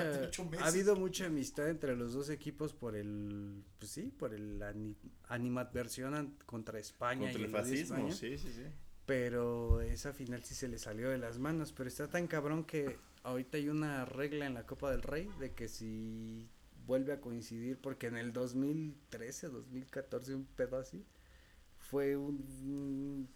ha 0.60 0.66
habido 0.68 0.94
mucha 0.94 1.26
amistad 1.26 1.68
entre 1.68 1.96
los 1.96 2.12
dos 2.12 2.30
equipos 2.30 2.72
por 2.72 2.94
el, 2.94 3.64
pues 3.80 3.90
sí, 3.90 4.02
por 4.16 4.32
el 4.34 4.62
ani- 4.62 4.94
animadversión 5.28 6.14
an- 6.14 6.36
contra 6.46 6.78
España 6.78 7.22
Contra 7.22 7.40
y 7.40 7.44
el 7.44 7.50
fascismo, 7.50 7.96
España, 7.96 8.14
sí, 8.14 8.38
sí, 8.38 8.52
sí. 8.54 8.62
pero 9.04 9.80
esa 9.80 10.12
final 10.12 10.44
sí 10.44 10.54
se 10.54 10.68
le 10.68 10.78
salió 10.78 11.10
de 11.10 11.18
las 11.18 11.38
manos, 11.40 11.72
pero 11.72 11.88
está 11.88 12.06
tan 12.08 12.28
cabrón 12.28 12.62
que 12.64 12.96
ahorita 13.22 13.58
hay 13.58 13.68
una 13.68 14.04
regla 14.04 14.46
en 14.46 14.54
la 14.54 14.66
Copa 14.66 14.90
del 14.90 15.02
Rey 15.02 15.28
de 15.38 15.52
que 15.54 15.68
si 15.68 16.48
vuelve 16.86 17.12
a 17.12 17.20
coincidir, 17.20 17.80
porque 17.80 18.08
en 18.08 18.16
el 18.16 18.32
2013, 18.32 19.48
2014, 19.48 20.34
un 20.34 20.46
pedo 20.46 20.78
así, 20.78 21.06
fue 21.76 22.16
un 22.16 23.28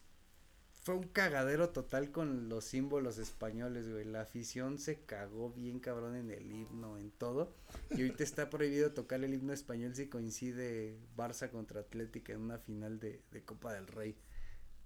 fue 0.85 0.97
un 0.97 1.05
cagadero 1.05 1.71
total 1.71 2.11
con 2.13 2.51
los 2.51 2.67
símbolos 2.67 3.17
españoles, 3.17 3.91
güey. 3.91 4.05
La 4.05 4.21
afición 4.21 4.79
se 4.79 5.01
cagó 5.01 5.51
bien 5.51 5.81
cabrón 5.81 6.15
en 6.15 6.31
el 6.31 6.53
himno, 6.53 6.99
en 6.99 7.11
todo. 7.11 7.55
Y 7.91 8.03
ahorita 8.03 8.23
está 8.23 8.51
prohibido 8.51 8.93
tocar 8.93 9.25
el 9.25 9.33
himno 9.33 9.55
español 9.55 9.95
si 9.95 10.09
coincide 10.09 10.99
Barça 11.17 11.51
contra 11.51 11.81
Atlética 11.81 12.35
en 12.35 12.43
una 12.43 12.59
final 12.59 13.01
de, 13.01 13.23
de 13.31 13.43
Copa 13.43 13.73
del 13.73 13.87
Rey. 13.87 14.15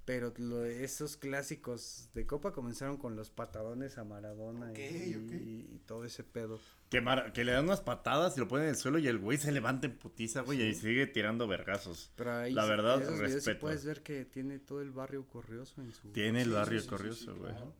Pero 0.08 0.32
lo- 0.38 0.64
esos 0.64 1.18
clásicos 1.18 2.08
de 2.14 2.24
Copa 2.24 2.50
comenzaron 2.52 2.96
con 2.96 3.14
los 3.14 3.28
patadones 3.28 3.98
a 3.98 4.04
Maradona 4.04 4.72
y, 4.72 5.82
todo 5.84 6.06
ese 6.06 6.24
pedo. 6.24 6.58
Que, 6.88 7.02
Mar- 7.02 7.30
que 7.34 7.44
le 7.44 7.52
dan 7.52 7.66
unas 7.66 7.82
patadas 7.82 8.34
y 8.34 8.40
lo 8.40 8.48
ponen 8.48 8.64
en 8.64 8.70
el 8.70 8.76
suelo 8.76 8.98
y 8.98 9.06
el 9.06 9.18
güey 9.18 9.36
se 9.36 9.52
levanta 9.52 9.86
en 9.86 9.98
putiza, 9.98 10.40
güey, 10.40 10.62
y 10.62 10.74
sigue 10.74 11.06
tirando 11.08 11.46
vergazos. 11.46 12.10
Pero 12.16 12.32
ahí 12.38 12.54
La 12.54 12.64
verdad, 12.64 13.02
esos 13.02 13.16
videos 13.16 13.28
sí 13.32 13.34
respeto. 13.36 13.60
puedes 13.60 13.84
ver 13.84 14.02
que 14.02 14.24
tiene 14.24 14.58
todo 14.58 14.80
el 14.80 14.92
barrio 14.92 15.26
corrioso 15.28 15.82
en 15.82 15.92
su... 15.92 16.08
Tiene 16.12 16.40
el 16.40 16.52
barrio 16.52 16.80
sí, 16.80 16.84
sí, 16.86 16.88
sí, 16.88 16.96
corrioso, 16.96 17.32
sí, 17.34 17.38
güey. 17.38 17.52
claro. 17.52 17.74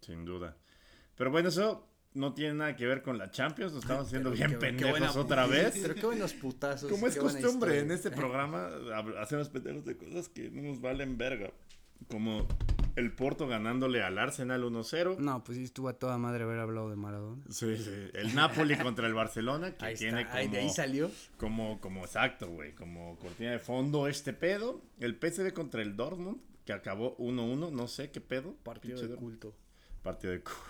Sin 0.00 0.24
duda. 0.24 0.56
Pero 1.14 1.30
bueno, 1.30 1.50
eso 1.50 1.86
no 2.14 2.32
tiene 2.32 2.54
nada 2.54 2.76
que 2.76 2.86
ver 2.86 3.02
con 3.02 3.18
la 3.18 3.30
Champions. 3.30 3.72
Nos 3.72 3.82
estamos 3.82 4.06
haciendo 4.06 4.30
bien 4.30 4.48
qué- 4.48 4.54
qué 4.54 4.60
pendejos 4.60 4.90
buena- 4.92 5.12
otra 5.12 5.46
vez. 5.46 5.78
Pero 5.82 5.94
qué 5.94 6.06
buenos 6.06 6.32
putazos. 6.34 6.90
Como 6.90 7.06
es 7.06 7.16
costumbre 7.16 7.80
en 7.80 7.90
este 7.90 8.10
programa, 8.10 8.68
hacemos 9.20 9.48
pendejos 9.50 9.84
de 9.84 9.96
cosas 9.96 10.28
que 10.28 10.50
no 10.50 10.62
nos 10.62 10.80
valen 10.80 11.18
verga. 11.18 11.50
Como 12.10 12.46
el 12.96 13.12
Porto 13.12 13.48
ganándole 13.48 14.02
al 14.02 14.18
Arsenal 14.18 14.62
1-0. 14.62 15.16
No, 15.18 15.42
pues 15.42 15.58
sí 15.58 15.64
estuvo 15.64 15.88
a 15.88 15.94
toda 15.98 16.16
madre 16.18 16.44
haber 16.44 16.60
hablado 16.60 16.90
de 16.90 16.96
Maradona. 16.96 17.42
Sí, 17.50 17.76
sí. 17.76 17.90
El 18.12 18.34
Napoli 18.34 18.76
contra 18.76 19.06
el 19.06 19.14
Barcelona, 19.14 19.72
que 19.76 19.84
Ahí 19.84 19.96
tiene 19.96 20.22
está, 20.22 20.34
ahí- 20.34 20.44
como, 20.46 20.54
de 20.56 20.60
ahí 20.62 20.70
salió. 20.70 21.10
como, 21.38 21.80
como 21.80 22.04
exacto, 22.04 22.48
güey, 22.48 22.72
como 22.74 23.16
cortina 23.18 23.50
de 23.52 23.58
fondo 23.58 24.06
este 24.06 24.32
pedo. 24.32 24.80
El 25.00 25.16
PSV 25.18 25.52
contra 25.52 25.82
el 25.82 25.96
Dortmund, 25.96 26.38
que 26.64 26.72
acabó 26.72 27.16
1-1, 27.16 27.70
no 27.72 27.88
sé 27.88 28.10
qué 28.10 28.20
pedo. 28.20 28.54
Partido 28.62 28.96
Pinche 28.96 29.08
de 29.12 29.16
culto. 29.18 29.54
Partido 30.02 30.32
de 30.32 30.40
culto. 30.42 30.60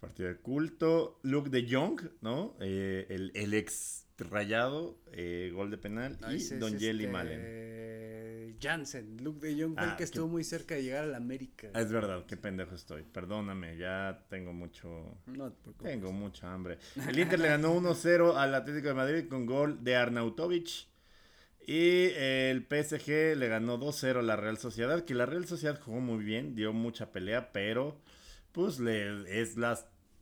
Partido 0.00 0.28
de 0.28 0.36
culto. 0.36 1.18
Luke 1.22 1.50
de 1.50 1.66
Jong, 1.70 2.00
¿no? 2.22 2.56
Eh, 2.60 3.06
el, 3.10 3.32
el 3.34 3.54
ex 3.54 4.06
rayado, 4.18 4.98
eh, 5.12 5.50
gol 5.54 5.70
de 5.70 5.78
penal. 5.78 6.18
No, 6.20 6.32
y 6.32 6.36
es 6.36 6.58
Don 6.58 6.78
Jelly 6.78 7.04
este, 7.04 7.12
Malen. 7.12 8.56
Jansen, 8.60 9.16
Luke 9.22 9.46
de 9.46 9.54
Jong 9.62 9.74
fue 9.74 9.84
el 9.84 9.90
Ah, 9.90 9.96
que 9.96 10.04
estuvo 10.04 10.28
muy 10.28 10.44
cerca 10.44 10.74
de 10.74 10.82
llegar 10.82 11.04
a 11.04 11.06
la 11.06 11.16
América. 11.16 11.68
Ah, 11.72 11.80
Es 11.80 11.90
verdad, 11.90 12.26
qué 12.26 12.36
pendejo 12.36 12.74
estoy. 12.74 13.02
Perdóname, 13.02 13.76
ya 13.78 14.26
tengo 14.28 14.52
mucho. 14.52 15.16
No 15.26 15.50
te 15.50 15.62
preocupes. 15.62 15.90
Tengo 15.92 16.12
mucha 16.12 16.52
hambre. 16.52 16.78
El 17.08 17.18
Inter 17.18 17.40
le 17.40 17.48
ganó 17.48 17.74
1-0 17.80 18.36
al 18.36 18.54
Atlético 18.54 18.88
de 18.88 18.94
Madrid 18.94 19.28
con 19.28 19.46
gol 19.46 19.82
de 19.82 19.96
Arnautovic. 19.96 20.68
Y 21.66 22.08
el 22.16 22.66
PSG 22.68 23.36
le 23.36 23.48
ganó 23.48 23.78
2-0 23.78 24.18
a 24.18 24.22
la 24.22 24.36
Real 24.36 24.58
Sociedad, 24.58 25.04
que 25.04 25.14
la 25.14 25.24
Real 25.26 25.46
Sociedad 25.46 25.80
jugó 25.80 26.00
muy 26.00 26.22
bien, 26.24 26.54
dio 26.54 26.72
mucha 26.72 27.12
pelea, 27.12 27.52
pero 27.52 28.00
pues 28.52 28.78
le 28.78 29.40
es 29.40 29.56
la 29.56 29.78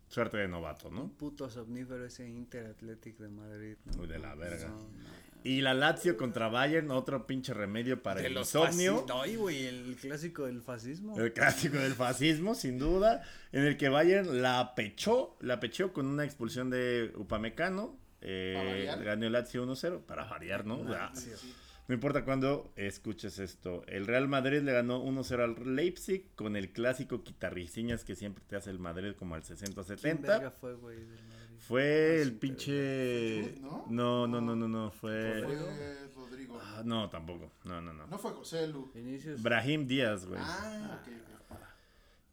suerte 0.08 0.38
de 0.38 0.48
novato, 0.48 0.88
Un 0.88 0.94
¿no? 0.94 1.08
puto 1.08 1.50
somnífero 1.50 2.04
ese 2.06 2.28
Inter 2.28 2.66
Athletic 2.66 3.18
de 3.18 3.28
Madrid. 3.28 3.76
¿no? 3.84 4.02
Uy, 4.02 4.08
de 4.08 4.18
la 4.18 4.34
verga. 4.34 4.68
No, 4.68 4.76
no. 4.88 5.18
Y 5.44 5.60
la 5.60 5.72
Lazio 5.72 6.16
contra 6.16 6.48
Bayern, 6.48 6.90
otro 6.90 7.24
pinche 7.26 7.54
remedio 7.54 8.02
para 8.02 8.20
De 8.20 8.26
el 8.26 8.34
los 8.34 8.48
insomnio. 8.54 9.06
fasci- 9.06 9.20
Ay, 9.22 9.36
güey, 9.36 9.66
el 9.66 9.96
clásico 9.96 10.46
del 10.46 10.60
fascismo. 10.60 11.16
El 11.18 11.32
clásico 11.32 11.76
del 11.76 11.94
fascismo, 11.94 12.54
sin 12.56 12.78
duda, 12.78 13.22
en 13.52 13.64
el 13.64 13.76
que 13.76 13.88
Bayern 13.88 14.42
la 14.42 14.74
pechó, 14.74 15.36
la 15.40 15.60
pechó 15.60 15.92
con 15.92 16.06
una 16.06 16.24
expulsión 16.24 16.70
de 16.70 17.12
Upamecano. 17.16 17.96
Eh, 18.20 18.90
ganó 19.04 19.26
el 19.26 19.32
Lazio 19.32 19.62
1-0, 19.64 20.00
para 20.00 20.24
variar, 20.24 20.66
¿no? 20.66 20.84
Ah. 20.92 21.12
No 21.88 21.94
importa 21.94 22.24
cuándo 22.24 22.70
escuches 22.76 23.38
esto. 23.38 23.82
El 23.86 24.06
Real 24.06 24.28
Madrid 24.28 24.60
le 24.60 24.72
ganó 24.72 25.02
1-0 25.04 25.42
al 25.42 25.74
Leipzig 25.74 26.26
con 26.34 26.54
el 26.56 26.70
clásico 26.70 27.24
quitarriciñas 27.24 28.04
que 28.04 28.14
siempre 28.14 28.44
te 28.46 28.56
hace 28.56 28.70
el 28.70 28.78
Madrid 28.78 29.14
como 29.18 29.34
al 29.34 29.42
¿Quién 29.42 29.58
verga 30.22 30.50
60-70. 30.50 30.52
fue, 30.60 30.74
güey, 30.74 30.96
del 30.98 31.06
Madrid? 31.08 31.56
Fue 31.58 31.82
Ah, 31.82 32.22
el 32.22 32.28
sí, 32.28 32.34
pinche... 32.38 33.54
¿no? 33.60 33.86
No, 33.88 34.26
no, 34.28 34.40
no, 34.40 34.54
no, 34.54 34.68
no, 34.68 34.90
fue... 34.92 35.42
Fue 35.42 35.56
Rodrigo. 36.14 36.60
Ah, 36.62 36.82
No, 36.84 37.08
tampoco, 37.10 37.50
no, 37.64 37.80
no, 37.80 37.92
no. 37.92 38.06
No 38.06 38.18
fue 38.18 38.30
José 38.32 38.68
Lu. 38.68 38.92
Brahim 39.38 39.86
Díaz, 39.86 40.26
güey. 40.26 40.40
Ah, 40.42 41.00
ok, 41.02 41.08
ok. 41.08 41.58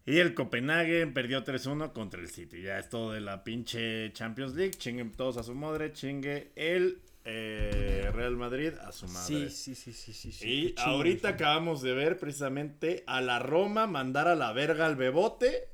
Y 0.07 0.19
el 0.19 0.35
Copenhague 0.35 1.07
perdió 1.07 1.43
3-1 1.43 1.91
contra 1.91 2.21
el 2.21 2.27
City. 2.29 2.61
Ya 2.61 2.77
es 2.77 2.89
todo 2.89 3.13
de 3.13 3.21
la 3.21 3.43
pinche 3.43 4.13
Champions 4.13 4.53
League. 4.53 4.71
Chinguen 4.73 5.11
todos 5.11 5.37
a 5.37 5.43
su 5.43 5.55
madre. 5.55 5.93
Chingue 5.93 6.51
el 6.55 6.99
eh, 7.25 8.09
Real 8.13 8.35
Madrid 8.37 8.73
a 8.81 8.91
su 8.91 9.07
madre. 9.07 9.49
Sí, 9.49 9.49
sí, 9.49 9.75
sí, 9.75 9.93
sí, 9.93 10.13
sí. 10.13 10.31
sí, 10.31 10.47
y 10.47 10.75
ahorita 10.79 11.29
sí. 11.29 11.33
acabamos 11.33 11.81
de 11.81 11.93
ver 11.93 12.17
precisamente 12.19 13.03
a 13.07 13.19
la 13.21 13.39
Roma 13.39 13.87
mandar 13.87 14.27
a 14.27 14.35
la 14.35 14.53
verga 14.53 14.85
al 14.85 14.95
Bebote. 14.95 15.69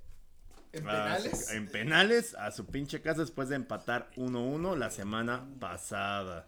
¿En 0.73 0.87
a 0.87 0.91
penales? 0.91 1.45
su- 1.47 1.53
en 1.53 1.67
penales 1.67 2.33
a 2.35 2.51
su 2.51 2.65
pinche 2.67 3.01
casa 3.01 3.21
después 3.21 3.49
de 3.49 3.55
empatar 3.57 4.09
1-1 4.15 4.75
la 4.77 4.89
semana 4.89 5.45
pasada. 5.59 6.47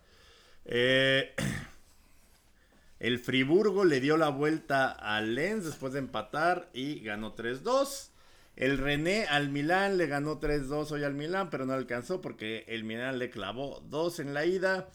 Eh, 0.65 1.33
el 2.99 3.19
Friburgo 3.19 3.83
le 3.83 3.99
dio 3.99 4.15
la 4.15 4.29
vuelta 4.29 4.89
al 4.91 5.35
Lens 5.35 5.65
después 5.65 5.91
de 5.93 5.99
empatar 5.99 6.69
y 6.73 7.01
ganó 7.01 7.35
3-2. 7.35 8.11
El 8.55 8.77
René 8.77 9.25
al 9.25 9.49
Milán 9.49 9.97
le 9.97 10.05
ganó 10.07 10.39
3-2 10.39 10.91
hoy 10.91 11.03
al 11.03 11.15
Milán, 11.15 11.49
pero 11.49 11.65
no 11.65 11.73
alcanzó 11.73 12.21
porque 12.21 12.65
el 12.67 12.83
Milán 12.83 13.17
le 13.19 13.29
clavó 13.29 13.81
2 13.89 14.19
en 14.19 14.33
la 14.33 14.45
ida. 14.45 14.89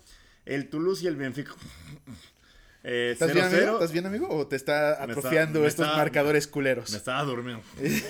El 0.45 0.69
Toulouse 0.69 1.03
y 1.05 1.09
el 1.09 1.17
Benfica. 1.17 1.53
eh, 2.85 3.11
¿Estás 3.13 3.33
bien, 3.35 3.45
amigo? 3.47 3.61
0-0. 3.63 3.73
¿Estás 3.75 3.93
bien, 3.93 4.07
amigo? 4.07 4.29
¿O 4.31 4.47
te 4.47 4.57
está 4.57 4.93
está- 4.93 5.05
atrofiando 5.05 5.61
me 5.61 5.67
estos 5.67 5.87
está- 5.87 5.97
marcadores 5.99 6.47
culeros? 6.47 6.91
Me 6.91 6.97
estaba 6.99 7.23
durmiendo. 7.25 7.63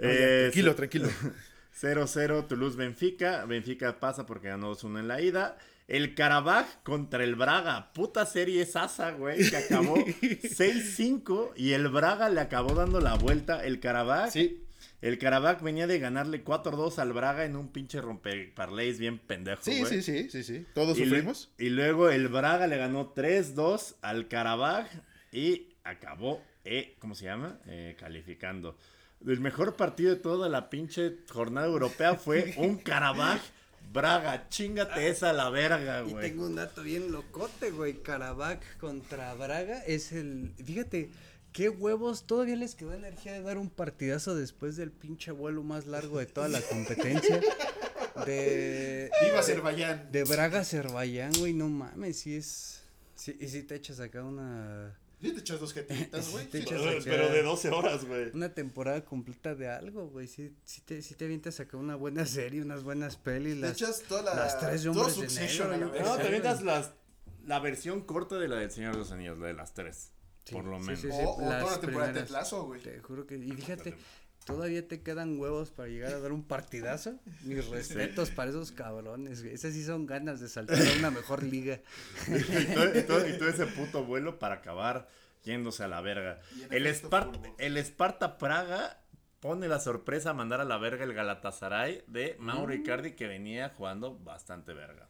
Eh, 0.00 0.48
tranquilo, 0.50 0.74
tranquilo. 0.76 1.08
0-0 1.80 2.48
Toulouse-Benfica. 2.48 3.44
Benfica 3.44 4.00
pasa 4.00 4.26
porque 4.26 4.48
ganó 4.48 4.74
2-1 4.74 4.98
en 5.00 5.08
la 5.08 5.20
ida. 5.20 5.56
El 5.88 6.14
Karabaj 6.14 6.66
contra 6.84 7.24
el 7.24 7.34
Braga. 7.34 7.92
Puta 7.94 8.24
serie 8.26 8.64
sasa, 8.66 9.12
güey. 9.12 9.48
Que 9.50 9.56
acabó 9.56 9.96
6-5. 10.62 11.52
Y 11.56 11.72
el 11.72 11.88
Braga 11.88 12.28
le 12.28 12.40
acabó 12.40 12.74
dando 12.74 13.00
la 13.00 13.14
vuelta. 13.14 13.64
El 13.64 13.80
Karabaj. 13.80 14.30
Sí, 14.30 14.64
El 15.00 15.18
Karabaj 15.18 15.62
venía 15.62 15.86
de 15.86 15.98
ganarle 15.98 16.44
4-2 16.44 16.98
al 16.98 17.12
Braga 17.12 17.44
en 17.44 17.56
un 17.56 17.68
pinche 17.72 18.00
rompeparleys 18.00 18.98
bien 18.98 19.18
pendejo, 19.18 19.62
sí, 19.62 19.80
güey. 19.80 19.90
sí, 19.90 20.02
sí, 20.02 20.28
sí, 20.30 20.42
sí. 20.42 20.66
Todos 20.74 20.98
Y, 20.98 21.02
le- 21.04 21.08
sufrimos. 21.08 21.50
y 21.58 21.68
luego 21.70 22.10
el 22.10 22.28
Braga 22.28 22.66
le 22.66 22.76
ganó 22.76 23.14
3-2 23.14 23.96
al 24.02 24.28
Karabaj 24.28 24.86
y 25.32 25.68
acabó, 25.84 26.42
eh, 26.64 26.96
¿cómo 26.98 27.14
se 27.14 27.24
llama? 27.24 27.58
Eh, 27.66 27.96
calificando. 27.98 28.76
El 29.26 29.40
mejor 29.40 29.74
partido 29.76 30.10
de 30.14 30.20
toda 30.20 30.48
la 30.48 30.68
pinche 30.70 31.16
jornada 31.30 31.66
europea 31.66 32.14
fue 32.16 32.54
un 32.58 32.76
Karabaj 32.76 33.40
Braga. 33.92 34.48
Chingate 34.48 35.08
esa 35.08 35.30
a 35.30 35.32
la 35.32 35.50
verga, 35.50 36.04
Y 36.06 36.12
güey. 36.12 36.28
tengo 36.30 36.46
un 36.46 36.56
dato 36.56 36.82
bien 36.82 37.10
locote, 37.12 37.70
güey. 37.70 38.02
Karabakh 38.02 38.76
contra 38.78 39.34
Braga 39.34 39.82
es 39.84 40.12
el. 40.12 40.52
Fíjate, 40.64 41.10
qué 41.52 41.68
huevos. 41.68 42.26
Todavía 42.26 42.56
les 42.56 42.74
quedó 42.74 42.92
energía 42.94 43.32
de 43.32 43.42
dar 43.42 43.58
un 43.58 43.70
partidazo 43.70 44.34
después 44.34 44.76
del 44.76 44.90
pinche 44.90 45.30
vuelo 45.32 45.62
más 45.62 45.86
largo 45.86 46.18
de 46.18 46.26
toda 46.26 46.48
la 46.48 46.60
competencia. 46.60 47.40
De. 48.26 49.10
Viva 49.24 49.40
Azerbaiyán. 49.40 50.10
De 50.12 50.24
Braga 50.24 50.60
Azerbaiyán, 50.60 51.32
güey. 51.38 51.52
No 51.54 51.68
mames, 51.68 52.18
sí 52.20 52.36
es. 52.36 52.82
Y 53.40 53.48
si 53.48 53.62
te 53.62 53.74
echas 53.76 54.00
acá 54.00 54.22
una. 54.24 54.96
Sí, 55.20 55.32
te 55.32 55.40
echas 55.40 55.58
dos 55.58 55.72
jetitas, 55.74 56.28
güey. 56.32 56.44
Sí, 56.52 56.64
Pero, 56.68 56.82
pero 57.04 57.28
de 57.30 57.42
12 57.42 57.70
horas, 57.70 58.04
güey. 58.04 58.30
Una 58.34 58.54
temporada 58.54 59.04
completa 59.04 59.54
de 59.54 59.68
algo, 59.68 60.06
güey. 60.08 60.28
Sí, 60.28 60.54
sí, 60.64 60.80
te, 60.82 61.02
sí 61.02 61.14
te 61.14 61.24
avientas 61.24 61.58
acá 61.58 61.76
una 61.76 61.96
buena 61.96 62.24
serie, 62.24 62.62
unas 62.62 62.84
buenas 62.84 63.16
pelis. 63.16 63.54
Te 63.54 63.60
Las, 63.60 63.72
echas 63.72 64.02
toda 64.08 64.22
la. 64.22 64.34
las 64.36 64.60
tres 64.60 64.84
de 64.84 64.88
hombres 64.90 65.16
de 65.16 65.26
negro. 65.42 65.76
No, 65.76 66.14
Sí, 66.14 66.20
te 66.20 66.26
avientas 66.28 66.62
las, 66.62 66.92
la 67.44 67.58
versión 67.58 68.02
corta 68.02 68.38
de 68.38 68.46
la 68.48 68.56
del 68.56 68.70
Señor 68.70 68.92
de 68.92 68.98
los 68.98 69.10
Anillos, 69.10 69.38
la 69.38 69.48
de 69.48 69.54
las 69.54 69.74
tres. 69.74 70.12
Sí, 70.44 70.54
por 70.54 70.64
lo 70.64 70.78
sí, 70.78 70.84
menos. 70.84 71.00
sí, 71.00 71.08
O, 71.10 71.30
o 71.32 71.36
toda 71.36 71.62
la 71.72 71.80
temporada 71.80 72.12
de 72.12 72.28
Lasso, 72.30 72.64
güey. 72.66 72.80
Te 72.80 73.00
juro 73.00 73.26
que. 73.26 73.36
Y 73.36 73.50
fíjate, 73.52 73.94
todavía 74.48 74.86
te 74.88 75.02
quedan 75.02 75.38
huevos 75.38 75.70
para 75.70 75.88
llegar 75.88 76.12
a 76.14 76.20
dar 76.20 76.32
un 76.32 76.42
partidazo. 76.42 77.18
Mis 77.44 77.66
respetos 77.68 78.30
para 78.30 78.50
esos 78.50 78.72
cabrones, 78.72 79.42
güey. 79.42 79.54
Esas 79.54 79.74
sí 79.74 79.84
son 79.84 80.06
ganas 80.06 80.40
de 80.40 80.48
saltar 80.48 80.78
a 80.78 80.98
una 80.98 81.10
mejor 81.10 81.42
liga. 81.42 81.80
y, 82.28 82.74
todo, 82.74 82.98
y 82.98 83.02
todo- 83.02 83.28
y 83.28 83.38
todo 83.38 83.48
ese 83.48 83.66
puto 83.66 84.04
vuelo 84.04 84.38
para 84.38 84.56
acabar 84.56 85.08
yéndose 85.44 85.84
a 85.84 85.88
la 85.88 86.00
verga. 86.00 86.40
El, 86.70 86.86
efecto, 86.86 87.06
Esparta, 87.06 87.38
furbo. 87.38 87.54
el 87.58 87.76
Esparta 87.76 88.38
Praga 88.38 89.00
pone 89.40 89.68
la 89.68 89.78
sorpresa 89.80 90.30
a 90.30 90.34
mandar 90.34 90.60
a 90.60 90.64
la 90.64 90.78
verga 90.78 91.04
el 91.04 91.14
Galatasaray 91.14 92.02
de 92.08 92.36
Mauro 92.40 92.74
Mm. 92.74 92.80
Icardi 92.80 93.12
que 93.12 93.26
venía 93.28 93.68
jugando 93.70 94.18
bastante 94.18 94.72
verga. 94.74 95.08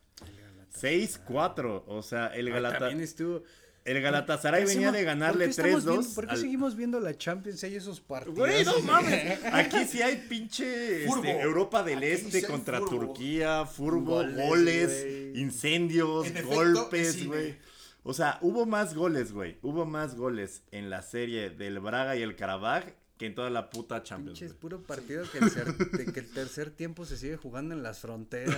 6-4, 0.74 1.84
o 1.86 2.02
sea, 2.02 2.26
el, 2.28 2.48
Ah, 2.48 2.54
Galata- 2.54 2.78
también 2.80 3.00
estuvo. 3.00 3.42
El 3.90 4.00
Galatasaray 4.02 4.62
¿Por 4.62 4.68
qué 4.68 4.74
venía 4.74 4.88
hacemos- 4.90 4.98
de 4.98 5.04
ganarle 5.04 5.44
¿por 5.44 5.44
qué 5.44 5.50
estamos 5.50 5.84
3-2. 5.84 5.90
viendo- 5.98 6.14
¿Por 6.14 6.26
qué 6.26 6.32
al- 6.34 6.38
seguimos 6.40 6.76
viendo 6.76 7.00
la 7.00 7.16
Champions? 7.16 7.64
Hay 7.64 7.74
esos 7.76 8.00
partidos. 8.00 8.36
Güey, 8.38 8.64
no 8.64 8.78
mames. 8.80 9.38
Aquí 9.52 9.84
sí 9.86 10.02
hay 10.02 10.16
pinche 10.28 11.04
este, 11.04 11.40
Europa 11.40 11.82
del 11.82 11.98
Aquí 11.98 12.06
Este 12.06 12.42
contra 12.46 12.78
furbo. 12.78 12.90
Turquía, 13.14 13.64
furbo, 13.66 14.22
Goles, 14.24 15.36
incendios, 15.36 16.26
efecto, 16.26 16.48
golpes, 16.54 17.26
güey. 17.26 17.56
O 18.04 18.14
sea, 18.14 18.38
hubo 18.42 18.64
más 18.66 18.94
goles, 18.94 19.32
güey. 19.32 19.58
Hubo 19.62 19.84
más 19.84 20.16
goles 20.16 20.62
en 20.70 20.88
la 20.90 21.02
serie 21.02 21.50
del 21.50 21.78
Braga 21.80 22.16
y 22.16 22.22
el 22.22 22.36
Karabaj 22.36 22.84
que 23.18 23.26
en 23.26 23.34
toda 23.34 23.50
la 23.50 23.68
puta 23.68 24.02
Champions. 24.02 24.38
Pinches 24.38 24.56
puro 24.56 24.82
partido 24.82 25.24
que 25.30 25.38
el, 25.38 25.50
ser- 25.50 25.76
de 25.76 26.12
que 26.12 26.20
el 26.20 26.30
tercer 26.32 26.70
tiempo 26.70 27.04
se 27.04 27.16
sigue 27.16 27.36
jugando 27.36 27.74
en 27.74 27.82
las 27.82 27.98
fronteras. 27.98 28.56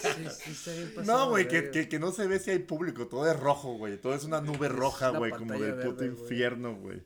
Sí, 0.00 0.26
sí, 0.30 0.50
está 0.52 0.72
bien 0.72 0.92
pasado 0.94 1.18
No, 1.18 1.30
güey, 1.30 1.48
que, 1.48 1.70
que, 1.70 1.88
que 1.88 1.98
no 1.98 2.12
se 2.12 2.26
ve 2.26 2.38
si 2.38 2.50
hay 2.50 2.58
público. 2.60 3.06
Todo 3.08 3.30
es 3.30 3.38
rojo, 3.40 3.74
güey. 3.78 3.96
Todo 3.96 4.14
es 4.14 4.24
una 4.24 4.40
nube 4.40 4.68
roja, 4.68 5.08
güey. 5.10 5.32
Como 5.32 5.58
del 5.58 5.74
puto 5.76 6.04
infierno, 6.04 6.74
güey. 6.76 7.02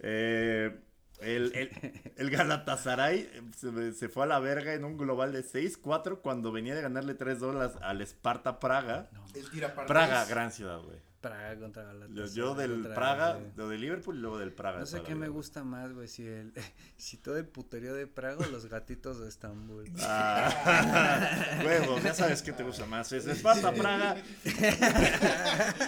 Eh, 0.00 0.78
el, 1.20 1.52
el, 1.54 2.02
el 2.16 2.30
Galatasaray 2.30 3.28
se, 3.56 3.92
se 3.92 4.08
fue 4.08 4.22
a 4.24 4.26
la 4.26 4.38
verga 4.40 4.72
en 4.74 4.84
un 4.84 4.96
global 4.96 5.32
de 5.32 5.44
6-4 5.44 6.20
cuando 6.22 6.50
venía 6.52 6.74
de 6.74 6.82
ganarle 6.82 7.14
3 7.14 7.38
dólares 7.38 7.76
al 7.82 8.00
Sparta 8.02 8.58
Praga. 8.60 9.10
El 9.34 9.48
tirapartes. 9.50 9.86
Praga, 9.88 10.24
gran 10.26 10.50
ciudad, 10.52 10.80
güey. 10.82 10.98
Praga 11.20 11.58
contra 11.60 11.82
Galatasaray. 11.84 12.28
Yo, 12.28 12.34
yo 12.34 12.54
del 12.54 12.70
contra- 12.72 12.94
Praga, 12.94 13.38
lo 13.56 13.68
de 13.68 13.78
Liverpool 13.78 14.16
y 14.16 14.20
luego 14.20 14.38
del 14.38 14.52
Praga. 14.52 14.78
No 14.80 14.86
sé 14.86 15.02
qué 15.02 15.14
me 15.14 15.28
gusta 15.28 15.62
más, 15.64 15.92
güey, 15.92 16.08
si 16.08 16.26
el, 16.26 16.52
si 16.96 17.16
todo 17.18 17.36
el 17.36 17.46
puterío 17.46 17.94
de 17.94 18.06
Praga 18.06 18.38
o 18.46 18.50
los 18.50 18.66
gatitos 18.66 19.20
de 19.20 19.28
Estambul. 19.28 19.90
Ah, 20.02 21.60
huevo, 21.64 21.98
ya 22.00 22.14
sabes 22.14 22.42
que 22.42 22.52
te 22.52 22.62
gusta 22.62 22.86
más. 22.86 23.12
Es 23.12 23.26
Sparta 23.26 23.72
Praga. 23.72 24.16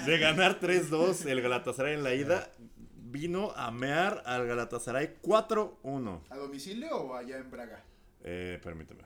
De 0.07 0.19
ganar 0.19 0.61
3-2 0.61 1.27
el 1.27 1.41
Galatasaray 1.43 1.95
en 1.95 2.03
la 2.05 2.15
ida, 2.15 2.51
vino 2.97 3.53
a 3.53 3.71
mear 3.71 4.23
al 4.27 4.47
Galatasaray 4.47 5.19
4-1. 5.23 6.21
¿A 6.31 6.37
domicilio 6.37 6.97
o 6.97 7.15
allá 7.17 7.39
en 7.39 7.51
Braga? 7.51 7.83
Eh, 8.25 8.61
permíteme. 8.63 9.03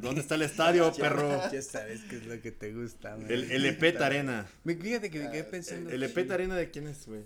¿Dónde 0.00 0.20
está 0.20 0.34
el 0.36 0.42
estadio, 0.42 0.92
perro? 0.98 1.50
Ya 1.50 1.62
sabes 1.62 2.02
qué 2.08 2.16
es 2.16 2.26
lo 2.26 2.40
que 2.40 2.52
te 2.52 2.72
gusta, 2.72 3.14
güey. 3.16 3.32
El, 3.32 3.50
el 3.50 3.66
Epet 3.66 4.00
Arena. 4.00 4.46
Me- 4.64 4.76
Fíjate 4.76 5.10
que 5.10 5.18
me 5.20 5.30
quedé 5.30 5.44
pensando. 5.44 5.90
¿El 5.90 6.02
Epet 6.02 6.30
Arena 6.30 6.56
de 6.56 6.70
quién 6.70 6.86
es, 6.86 7.06
güey? 7.06 7.22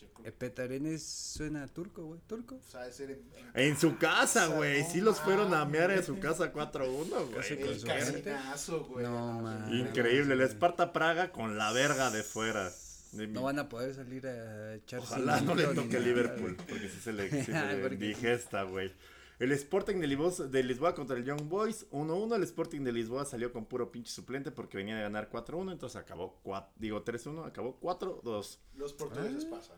Yo 0.00 0.08
creo 0.14 0.22
que 0.22 0.28
Epet 0.28 0.58
Arenas 0.60 1.02
suena 1.02 1.64
a 1.64 1.66
turco, 1.68 2.04
güey. 2.06 2.20
¿Turco? 2.26 2.56
o 2.56 2.70
sea, 2.70 2.82
de 2.84 2.92
ser 2.92 3.18
en, 3.54 3.76
su 3.78 3.96
casa, 3.98 4.46
güey. 4.46 4.82
No 4.82 4.90
Sí 4.90 5.00
los 5.00 5.20
fueron 5.20 5.52
a 5.54 5.64
mear 5.64 5.90
en 5.90 6.02
su 6.04 6.18
casa 6.20 6.52
4-1, 6.52 7.34
Casi 7.34 7.54
güey. 7.56 7.68
el. 7.68 9.02
No, 9.02 9.40
man. 9.40 9.72
Increíble. 9.74 10.34
El 10.34 10.40
Esparta 10.42 10.92
Praga 10.92 11.32
con 11.32 11.58
la 11.58 11.72
verga 11.72 12.10
de 12.10 12.22
fuera. 12.22 12.70
De 13.12 13.26
mi- 13.26 13.32
No 13.32 13.42
van 13.42 13.58
a 13.58 13.68
poder 13.68 13.94
salir 13.94 14.26
a 14.26 14.74
echarse. 14.74 15.06
Ojalá 15.06 15.40
no 15.40 15.54
le 15.54 15.64
toque 15.64 15.98
Liverpool, 15.98 16.56
porque 16.68 16.88
sí 16.88 17.00
se 17.02 17.12
le, 17.12 17.30
sí 17.44 17.44
se 17.44 17.56
Ay, 17.56 17.76
le 17.76 17.82
porque- 17.82 17.96
digesta, 17.96 18.62
güey. 18.64 18.92
El 19.38 19.52
Sporting 19.52 19.96
de 20.00 20.06
Lisboa, 20.08 20.32
de 20.48 20.62
Lisboa 20.64 20.94
contra 20.94 21.16
el 21.16 21.24
Young 21.24 21.42
Boys, 21.48 21.86
1-1. 21.92 22.34
El 22.36 22.42
Sporting 22.42 22.80
de 22.82 22.92
Lisboa 22.92 23.24
salió 23.24 23.52
con 23.52 23.66
puro 23.66 23.92
pinche 23.92 24.10
suplente 24.10 24.50
porque 24.50 24.76
venía 24.78 24.96
de 24.96 25.02
ganar 25.02 25.30
4-1, 25.30 25.70
entonces 25.72 25.96
acabó, 25.96 26.40
cua- 26.44 26.68
digo 26.76 27.04
3-1, 27.04 27.44
acabó 27.46 27.78
4-2. 27.80 28.58
Los 28.76 28.92
portugueses 28.94 29.44
Ah. 29.46 29.50
pasan. 29.50 29.76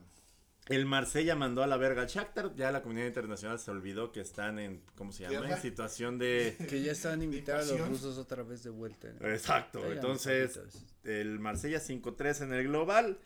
El 0.68 0.86
Marsella 0.86 1.34
mandó 1.34 1.62
a 1.64 1.66
la 1.66 1.76
verga 1.76 2.02
al 2.02 2.08
Shakhtar, 2.08 2.54
ya 2.54 2.70
la 2.70 2.80
comunidad 2.82 3.06
internacional 3.08 3.58
se 3.58 3.70
olvidó 3.72 4.12
que 4.12 4.20
están 4.20 4.58
en, 4.60 4.82
¿cómo 4.94 5.10
se 5.10 5.24
llama? 5.28 5.50
En 5.50 5.60
situación 5.60 6.16
de... 6.18 6.56
Que 6.68 6.80
ya 6.82 6.92
estaban 6.92 7.22
invitados 7.22 7.70
a 7.72 7.74
los 7.76 7.88
rusos 7.88 8.18
otra 8.18 8.42
vez 8.44 8.62
de 8.62 8.70
vuelta. 8.70 9.08
¿no? 9.18 9.26
Exacto, 9.28 9.80
entonces 9.92 10.60
el 11.04 11.38
Marsella 11.40 11.80
5-3 11.80 12.42
en 12.44 12.52
el 12.54 12.64
global. 12.68 13.18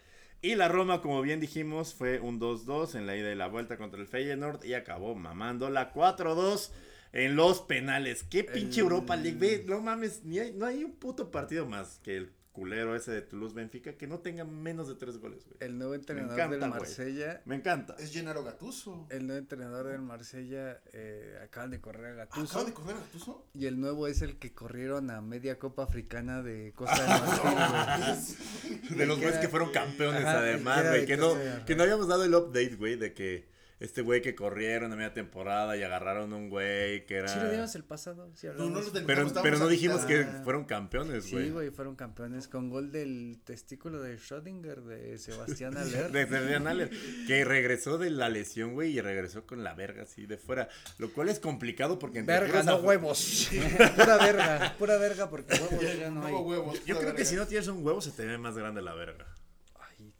Y 0.44 0.56
la 0.56 0.68
Roma, 0.68 1.00
como 1.00 1.22
bien 1.22 1.40
dijimos, 1.40 1.94
fue 1.94 2.20
un 2.20 2.38
2-2 2.38 2.96
en 2.96 3.06
la 3.06 3.16
ida 3.16 3.32
y 3.32 3.34
la 3.34 3.46
vuelta 3.48 3.78
contra 3.78 3.98
el 3.98 4.06
Feyenoord 4.06 4.62
y 4.64 4.74
acabó 4.74 5.14
mamando 5.14 5.70
la 5.70 5.92
4-2 5.94 6.70
en 7.12 7.34
los 7.34 7.60
penales. 7.62 8.24
Qué 8.24 8.44
pinche 8.44 8.80
El- 8.80 8.84
Europa 8.86 9.16
League, 9.16 9.38
ve, 9.38 9.64
no 9.66 9.80
mames, 9.80 10.22
ni 10.24 10.38
hay, 10.40 10.52
no 10.52 10.66
hay 10.66 10.84
un 10.84 10.92
puto 10.96 11.30
partido 11.30 11.66
más 11.66 11.98
que 12.04 12.16
el 12.18 12.32
culero 12.54 12.94
ese 12.94 13.10
de 13.10 13.20
Toulouse 13.20 13.52
Benfica 13.52 13.94
que 13.94 14.06
no 14.06 14.20
tenga 14.20 14.44
menos 14.44 14.86
de 14.88 14.94
tres 14.94 15.18
goles, 15.18 15.44
güey. 15.44 15.56
El 15.58 15.76
nuevo 15.76 15.94
entrenador 15.94 16.32
encanta, 16.34 16.50
del 16.56 16.60
güey. 16.60 16.70
Marsella. 16.70 17.42
Me 17.44 17.56
encanta. 17.56 17.96
Es 17.98 18.12
Gennaro 18.12 18.44
Gattuso. 18.44 19.06
El 19.10 19.26
nuevo 19.26 19.40
entrenador 19.40 19.88
del 19.88 20.00
Marsella 20.02 20.80
eh, 20.92 21.36
acaban 21.42 21.72
de 21.72 21.80
correr 21.80 22.12
a 22.12 22.14
Gattuso. 22.24 22.46
¿Acaba 22.46 22.64
de 22.64 22.72
correr 22.72 22.96
a 22.96 23.00
Gattuso? 23.00 23.44
Y 23.54 23.66
el 23.66 23.80
nuevo 23.80 24.06
es 24.06 24.22
el 24.22 24.38
que 24.38 24.54
corrieron 24.54 25.10
a 25.10 25.20
media 25.20 25.58
Copa 25.58 25.82
Africana 25.82 26.42
de 26.42 26.72
Costa 26.76 26.96
del 27.02 27.08
Marfil, 27.08 28.80
güey. 28.80 28.98
De 28.98 29.06
los 29.06 29.18
güeyes 29.18 29.38
que 29.40 29.48
fueron 29.48 29.72
campeones, 29.72 30.22
Ajá, 30.24 30.38
además, 30.38 30.82
güey. 30.88 31.00
de 31.00 31.06
Que 31.06 31.16
no, 31.16 31.34
que 31.66 31.74
no 31.74 31.82
habíamos 31.82 32.06
dado 32.06 32.24
el 32.24 32.34
update, 32.34 32.76
güey, 32.76 32.94
de 32.96 33.12
que 33.12 33.52
este 33.80 34.02
güey 34.02 34.22
que 34.22 34.34
corrieron 34.34 34.92
a 34.92 34.96
media 34.96 35.12
temporada 35.12 35.76
y 35.76 35.82
agarraron 35.82 36.32
un 36.32 36.48
güey 36.48 37.04
que 37.06 37.16
era. 37.16 37.28
Sí, 37.28 37.38
lo 37.40 37.50
dimos 37.50 37.74
el 37.74 37.84
pasado. 37.84 38.30
Sí, 38.34 38.46
No, 38.56 38.70
no 38.70 38.80
lo. 38.80 38.92
Pero, 39.06 39.32
pero 39.42 39.58
no 39.58 39.66
dijimos 39.66 40.04
que 40.04 40.24
fueron 40.44 40.64
campeones, 40.64 41.30
güey. 41.30 41.46
Sí, 41.46 41.50
güey, 41.50 41.70
fueron 41.70 41.96
campeones 41.96 42.48
con 42.48 42.70
gol 42.70 42.92
del 42.92 43.40
testículo 43.44 44.00
de 44.00 44.16
Schrödinger 44.16 44.82
de 44.82 45.18
Sebastián 45.18 45.76
Aller. 45.76 46.10
De 46.12 46.26
Sebastián 46.26 46.66
Aller, 46.66 46.90
que 47.26 47.44
regresó 47.44 47.98
de 47.98 48.10
la 48.10 48.28
lesión, 48.28 48.74
güey, 48.74 48.92
y 48.96 49.00
regresó 49.00 49.46
con 49.46 49.64
la 49.64 49.74
verga 49.74 50.04
así 50.04 50.26
de 50.26 50.38
fuera. 50.38 50.68
Lo 50.98 51.12
cual 51.12 51.28
es 51.28 51.40
complicado 51.40 51.98
porque 51.98 52.22
Verga, 52.22 52.62
no 52.62 52.76
huevos. 52.76 53.50
pura 53.96 54.16
verga, 54.18 54.74
pura 54.78 54.96
verga 54.98 55.28
porque 55.28 55.54
huevos 55.54 55.80
ya 55.98 56.10
no 56.10 56.24
hay. 56.24 56.32
Nuevo 56.32 56.48
huevos. 56.48 56.84
Yo 56.84 56.98
creo 56.98 57.14
que 57.14 57.24
si 57.24 57.34
no 57.36 57.46
tienes 57.46 57.68
un 57.68 57.84
huevo 57.84 58.00
se 58.00 58.12
te 58.12 58.24
ve 58.24 58.38
más 58.38 58.56
grande 58.56 58.82
la 58.82 58.94
verga. 58.94 59.26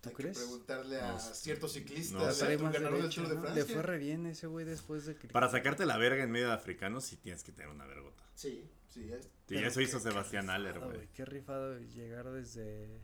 Ay, 0.07 0.11
¿tú 0.11 0.11
Hay 0.11 0.15
que 0.17 0.23
crees? 0.23 0.39
preguntarle 0.39 1.01
a 1.01 1.13
No, 1.13 1.19
ciertos 1.19 1.71
no 1.73 1.81
ciclistas. 1.81 2.43
¿eh? 2.43 2.47
Del 2.57 2.59
Tour 2.59 3.29
de 3.29 3.35
¿no? 3.35 3.55
Le 3.55 3.65
fue 3.65 3.83
re 3.83 3.99
bien 3.99 4.27
ese 4.27 4.47
güey 4.47 4.65
después 4.65 5.07
de 5.07 5.17
que... 5.17 5.29
Para 5.29 5.49
sacarte 5.51 5.87
la 5.87 5.97
verga 5.99 6.23
en 6.23 6.31
medio 6.31 6.49
de 6.49 6.55
africanos 6.55 7.05
sí 7.05 7.17
tienes 7.17 7.43
que 7.45 7.53
tener 7.53 7.71
una 7.71 7.87
vergota. 7.87 8.23
Sí, 8.35 8.69
sí. 8.89 9.11
es- 9.13 9.29
Sí, 9.49 9.57
eso 9.57 9.81
hizo 9.81 9.99
qué- 9.99 10.05
Sebastián 10.05 10.49
Aller, 10.51 10.79
güey. 10.81 11.09
Qué 11.15 11.25
rifado 11.25 11.79
llegar 11.79 12.31
desde... 12.31 13.01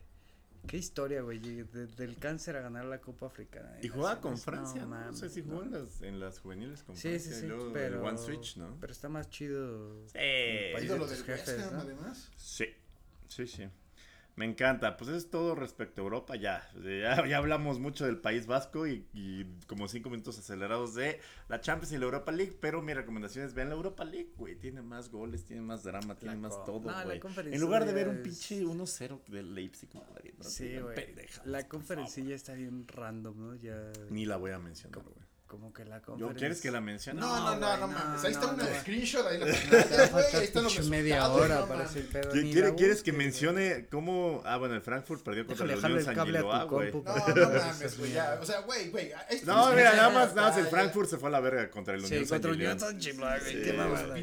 Qué 0.67 0.77
historia, 0.77 1.21
güey. 1.23 1.39
llegué 1.39 1.63
Desde 1.63 2.03
el 2.03 2.17
cáncer 2.17 2.55
a 2.55 2.61
ganar 2.61 2.85
la 2.85 3.01
Copa 3.01 3.25
Africana. 3.25 3.77
Y 3.79 3.83
de 3.83 3.89
jugaba 3.89 4.21
con. 4.21 4.37
Francia, 4.37 4.85
¿no? 4.85 5.05
No 5.05 5.13
sé 5.13 5.27
si 5.29 5.41
jugó 5.41 5.63
no. 5.63 5.63
en 5.63 5.71
las, 5.85 6.01
en 6.03 6.19
las 6.19 6.37
juveniles 6.39 6.83
con 6.83 6.95
Sí, 6.95 7.09
Francia 7.09 7.31
sí, 7.31 7.37
y 7.37 7.41
sí, 7.41 7.47
luego 7.47 7.65
el 7.67 7.73
pero... 7.73 8.03
One 8.03 8.17
Switch, 8.19 8.57
¿no? 8.57 8.77
Pero 8.79 8.91
está 8.93 9.09
más 9.09 9.27
chido... 9.31 10.05
Sí, 10.07 10.13
país 10.13 10.87
de 10.89 10.97
tus 10.99 11.09
del 11.09 11.19
West 11.19 11.25
jefes, 11.25 11.63
Ham, 11.65 11.73
¿no? 11.73 11.79
además. 11.81 12.29
sí, 12.37 12.65
sí, 13.27 13.47
sí. 13.47 13.67
Me 14.35 14.45
encanta. 14.45 14.97
Pues 14.97 15.09
eso 15.09 15.17
es 15.17 15.29
todo 15.29 15.55
respecto 15.55 16.01
a 16.01 16.03
Europa. 16.03 16.35
Ya, 16.35 16.69
ya, 16.83 17.25
ya 17.27 17.37
hablamos 17.37 17.79
mucho 17.79 18.05
del 18.05 18.17
País 18.17 18.47
Vasco 18.47 18.87
y, 18.87 19.05
y 19.13 19.45
como 19.67 19.87
cinco 19.87 20.09
minutos 20.09 20.39
acelerados 20.39 20.95
de 20.95 21.19
la 21.47 21.61
Champions 21.61 21.91
y 21.93 21.97
la 21.97 22.05
Europa 22.05 22.31
League. 22.31 22.57
Pero 22.59 22.81
mi 22.81 22.93
recomendación 22.93 23.45
es 23.45 23.53
vean 23.53 23.69
la 23.69 23.75
Europa 23.75 24.03
League, 24.03 24.31
güey. 24.37 24.55
Tiene 24.55 24.81
más 24.81 25.09
goles, 25.09 25.43
tiene 25.45 25.61
más 25.61 25.83
drama, 25.83 26.15
tiene 26.15 26.35
más 26.35 26.63
todo, 26.65 26.91
no, 26.91 27.03
güey. 27.03 27.21
En 27.51 27.61
lugar 27.61 27.85
de 27.85 27.93
ver 27.93 28.09
un 28.09 28.21
pinche 28.21 28.63
1-0 28.63 29.25
del 29.27 29.53
Leipzig 29.53 29.89
Madrid. 29.93 30.33
no 30.37 30.43
Sí, 30.43 30.77
güey. 30.77 31.15
La 31.45 31.59
por 31.59 31.67
conferencia 31.69 32.35
está 32.35 32.53
bien 32.53 32.87
random, 32.87 33.37
¿no? 33.37 33.55
Ya... 33.55 33.91
Ni 34.09 34.25
la 34.25 34.37
voy 34.37 34.51
a 34.51 34.59
mencionar, 34.59 35.03
güey. 35.03 35.30
Como 35.51 35.73
que 35.73 35.83
la 35.83 35.97
¿Yo 35.97 36.05
conferencia... 36.05 36.39
quieres 36.39 36.61
que 36.61 36.71
la 36.71 36.79
mencione? 36.79 37.19
No, 37.19 37.27
no, 37.41 37.55
no, 37.59 37.75
no, 37.77 37.87
mames. 37.89 38.23
Ahí 38.23 38.31
está 38.31 38.47
no, 38.47 38.53
una 38.53 38.63
no. 38.69 38.79
screenshot, 38.79 39.27
ahí 39.27 39.37
la 39.37 39.45
Ahí 40.37 40.43
están 40.45 40.63
los 40.63 40.89
media 40.89 41.27
hora 41.29 41.59
no 41.59 41.67
para 41.67 41.83
mames. 41.83 41.91
ese 41.97 42.07
pedo. 42.07 42.31
¿Qui- 42.31 42.43
ni 42.43 42.53
¿Quiere- 42.53 42.69
la 42.69 42.75
¿Quieres 42.75 43.03
que 43.03 43.11
mencione 43.11 43.87
cómo... 43.91 44.41
Ah, 44.45 44.55
bueno, 44.55 44.75
el 44.75 44.81
Frankfurt 44.81 45.21
perdió 45.23 45.45
contra 45.45 45.65
Déjale 45.67 45.73
el 45.75 45.81
jalarle 45.81 45.97
Unión 45.97 46.09
el 46.09 46.15
San 46.15 46.25
Giloa, 46.25 46.63
güey. 46.63 46.91
No, 46.93 47.49
no 47.51 47.59
mames, 47.59 47.97
güey, 47.99 48.11
ya. 48.13 48.39
O 48.41 48.45
sea, 48.45 48.61
güey, 48.61 48.89
güey. 48.91 49.11
ahí 49.11 49.41
No, 49.43 49.63
está- 49.63 49.75
mira, 49.75 49.93
nada 49.93 50.09
más, 50.09 50.35
nada 50.35 50.47
más 50.47 50.57
el 50.57 50.63
Ya. 50.63 50.69
Frankfurt 50.69 51.09
se 51.09 51.17
fue 51.17 51.27
a 51.27 51.31
la 51.33 51.39
verga 51.41 51.69
contra 51.69 51.95
el 51.95 52.05
Unión 52.05 52.25
San 52.25 52.29
contra 52.37 52.51
Giloa. 52.53 52.71
Unión 52.73 52.79
San 52.79 53.01
Giloa, 53.01 53.39
güey. 53.39 53.61
Qué 53.63 53.73
mamada. 53.73 54.17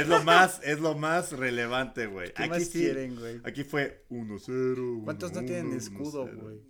Es 0.00 0.08
lo 0.08 0.22
más, 0.24 0.60
es 0.64 0.80
lo 0.80 0.94
más 0.94 1.32
relevante, 1.32 2.06
güey. 2.06 2.32
¿Qué 2.32 2.42
Aquí 2.44 2.48
más 2.50 2.62
sí, 2.64 2.70
quieren, 2.78 3.16
güey? 3.16 3.40
Aquí 3.44 3.62
fue 3.62 4.06
1-0. 4.10 5.04
¿Cuántos 5.04 5.32
no 5.32 5.42
1-1, 5.42 5.46
tienen 5.46 5.72
escudo, 5.76 6.24
1-0. 6.24 6.40
güey? 6.40 6.60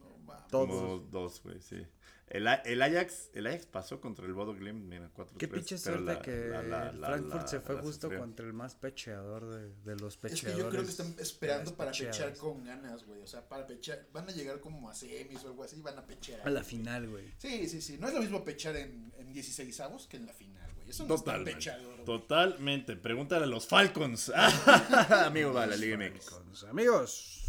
Todos. 0.51 0.69
Como 0.69 0.99
dos, 1.11 1.41
güey, 1.45 1.61
sí. 1.61 1.87
El, 2.29 2.49
A- 2.49 2.55
el 2.57 2.83
Ajax, 2.83 3.31
el 3.35 3.47
Ajax 3.47 3.67
pasó 3.67 4.01
contra 4.01 4.27
el 4.27 4.33
Bodo 4.35 4.53
Glimt, 4.53 4.83
mira, 4.85 5.09
4-3. 5.15 5.37
Qué 5.39 5.47
pinche 5.47 5.79
suerte 5.79 6.03
la- 6.03 6.21
que 6.23 6.31
la- 6.49 6.63
la- 6.63 6.91
el 6.91 6.99
Frankfurt 6.99 7.43
la- 7.43 7.47
se 7.47 7.61
fue 7.61 7.77
justo 7.77 8.07
sufrió. 8.09 8.19
contra 8.21 8.45
el 8.47 8.53
más 8.53 8.75
pecheador 8.75 9.49
de, 9.49 9.69
de 9.85 10.01
los 10.01 10.15
Es 10.15 10.19
pecheadores. 10.19 10.57
que 10.57 10.61
yo 10.63 10.69
creo 10.71 10.83
que 10.83 10.91
están 10.91 11.15
esperando 11.21 11.77
para 11.77 11.93
pechar 11.93 12.35
con 12.37 12.65
ganas, 12.65 13.05
güey. 13.05 13.21
O 13.23 13.27
sea, 13.29 13.49
para 13.49 13.65
pechar. 13.65 14.09
Van 14.13 14.29
a 14.29 14.33
llegar 14.33 14.59
como 14.59 14.91
a 14.91 14.95
semis 14.95 15.45
o 15.45 15.49
algo 15.49 15.63
así. 15.63 15.81
Van 15.81 15.99
a 15.99 16.05
pechar. 16.05 16.41
A 16.45 16.51
la 16.51 16.65
final, 16.65 17.09
güey. 17.09 17.33
Sí, 17.39 17.69
sí, 17.69 17.81
sí. 17.81 17.97
No 17.99 18.09
es 18.09 18.15
lo 18.15 18.21
mismo 18.21 18.45
pechar 18.45 18.75
en, 18.77 19.13
en 19.19 19.33
16 19.33 19.79
avos 19.81 20.09
que 20.09 20.17
en 20.17 20.27
la 20.27 20.33
final, 20.33 20.69
güey. 20.75 20.91
Eso 20.91 21.07
no 21.07 21.15
es 21.15 21.21
Totalmente. 21.21 21.53
pechador, 21.55 21.93
güey. 21.95 22.05
Totalmente. 22.07 22.97
Pregúntale 22.97 23.45
a 23.45 23.47
los 23.47 23.69
Falcons. 23.69 24.33
Amigo, 25.27 25.53
va, 25.53 25.65
la 25.67 25.77
Liga 25.77 25.97
MX. 25.97 26.31
Falcons. 26.31 26.65
Amigos, 26.65 27.46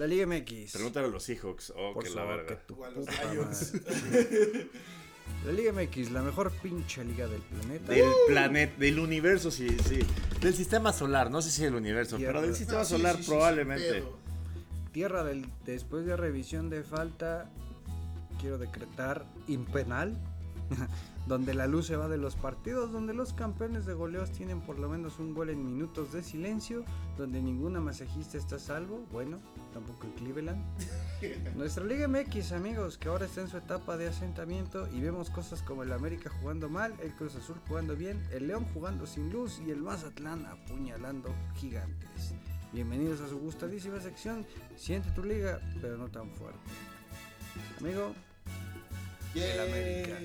la 0.00 0.06
Liga 0.06 0.26
MX. 0.26 0.72
Pregúntale 0.72 1.06
a 1.06 1.10
los 1.10 1.22
Seahawks. 1.22 1.72
Oh, 1.76 1.92
Por 1.94 2.04
que 2.04 2.10
la 2.10 2.22
que 2.22 2.28
verga. 2.28 2.60
O 2.76 2.84
a 2.84 2.90
los 2.90 3.06
Lions. 3.32 3.72
La 5.46 5.52
Liga 5.52 5.72
MX, 5.72 6.10
la 6.10 6.22
mejor 6.22 6.50
pinche 6.50 7.02
liga 7.04 7.26
del 7.28 7.40
planeta. 7.40 7.92
Del 7.92 8.04
planeta, 8.26 8.74
del 8.78 8.98
universo, 8.98 9.50
sí, 9.50 9.68
sí. 9.88 10.00
Del 10.40 10.52
sistema 10.54 10.92
solar, 10.92 11.30
no 11.30 11.40
sé 11.40 11.50
si 11.50 11.62
del 11.62 11.76
universo, 11.76 12.16
Tierra. 12.16 12.32
pero 12.34 12.46
del 12.46 12.56
sistema 12.56 12.80
Ah, 12.80 12.84
solar 12.84 13.12
sí, 13.16 13.18
sí, 13.22 13.24
sin 13.24 13.34
probablemente. 13.34 14.04
Tierra 14.92 15.22
del 15.24 15.46
después 15.64 16.04
de 16.04 16.16
revisión 16.16 16.68
de 16.68 16.82
falta, 16.82 17.48
quiero 18.40 18.58
decretar 18.58 19.24
impenal, 19.46 20.18
donde 21.26 21.54
la 21.54 21.66
luz 21.66 21.86
se 21.86 21.96
va 21.96 22.08
de 22.08 22.18
los 22.18 22.34
partidos, 22.34 22.92
donde 22.92 23.14
los 23.14 23.32
campeones 23.32 23.86
de 23.86 23.94
goleos 23.94 24.32
tienen 24.32 24.60
por 24.60 24.78
lo 24.78 24.88
menos 24.88 25.18
un 25.18 25.34
gol 25.34 25.50
en 25.50 25.64
minutos 25.64 26.12
de 26.12 26.22
silencio, 26.22 26.84
donde 27.16 27.40
ninguna 27.40 27.80
masajista 27.80 28.38
está 28.38 28.56
a 28.56 28.58
salvo, 28.58 29.06
bueno, 29.12 29.38
tampoco 29.72 30.06
en 30.06 30.12
Cleveland. 30.12 30.64
Nuestra 31.56 31.84
Liga 31.84 32.08
MX, 32.08 32.52
amigos, 32.52 32.98
que 32.98 33.08
ahora 33.08 33.26
está 33.26 33.42
en 33.42 33.48
su 33.48 33.58
etapa 33.58 33.96
de 33.96 34.08
asentamiento 34.08 34.88
y 34.92 35.00
vemos 35.00 35.30
cosas 35.30 35.62
como 35.62 35.82
el 35.82 35.92
América 35.92 36.30
jugando 36.40 36.68
mal, 36.68 36.94
el 37.02 37.12
Cruz 37.14 37.36
Azul 37.36 37.56
jugando 37.68 37.94
bien, 37.94 38.22
el 38.32 38.48
León 38.48 38.66
jugando 38.74 39.06
sin 39.06 39.30
luz 39.30 39.60
y 39.66 39.70
el 39.70 39.82
Mazatlán 39.82 40.46
apuñalando 40.46 41.28
gigantes. 41.54 42.34
Bienvenidos 42.72 43.20
a 43.20 43.28
su 43.28 43.38
gustadísima 43.38 44.00
sección. 44.00 44.46
Siente 44.76 45.10
tu 45.10 45.24
liga, 45.24 45.60
pero 45.80 45.96
no 45.96 46.08
tan 46.08 46.30
fuerte. 46.30 46.70
Amigo, 47.80 48.14
el 49.34 49.60
América. 49.60 50.18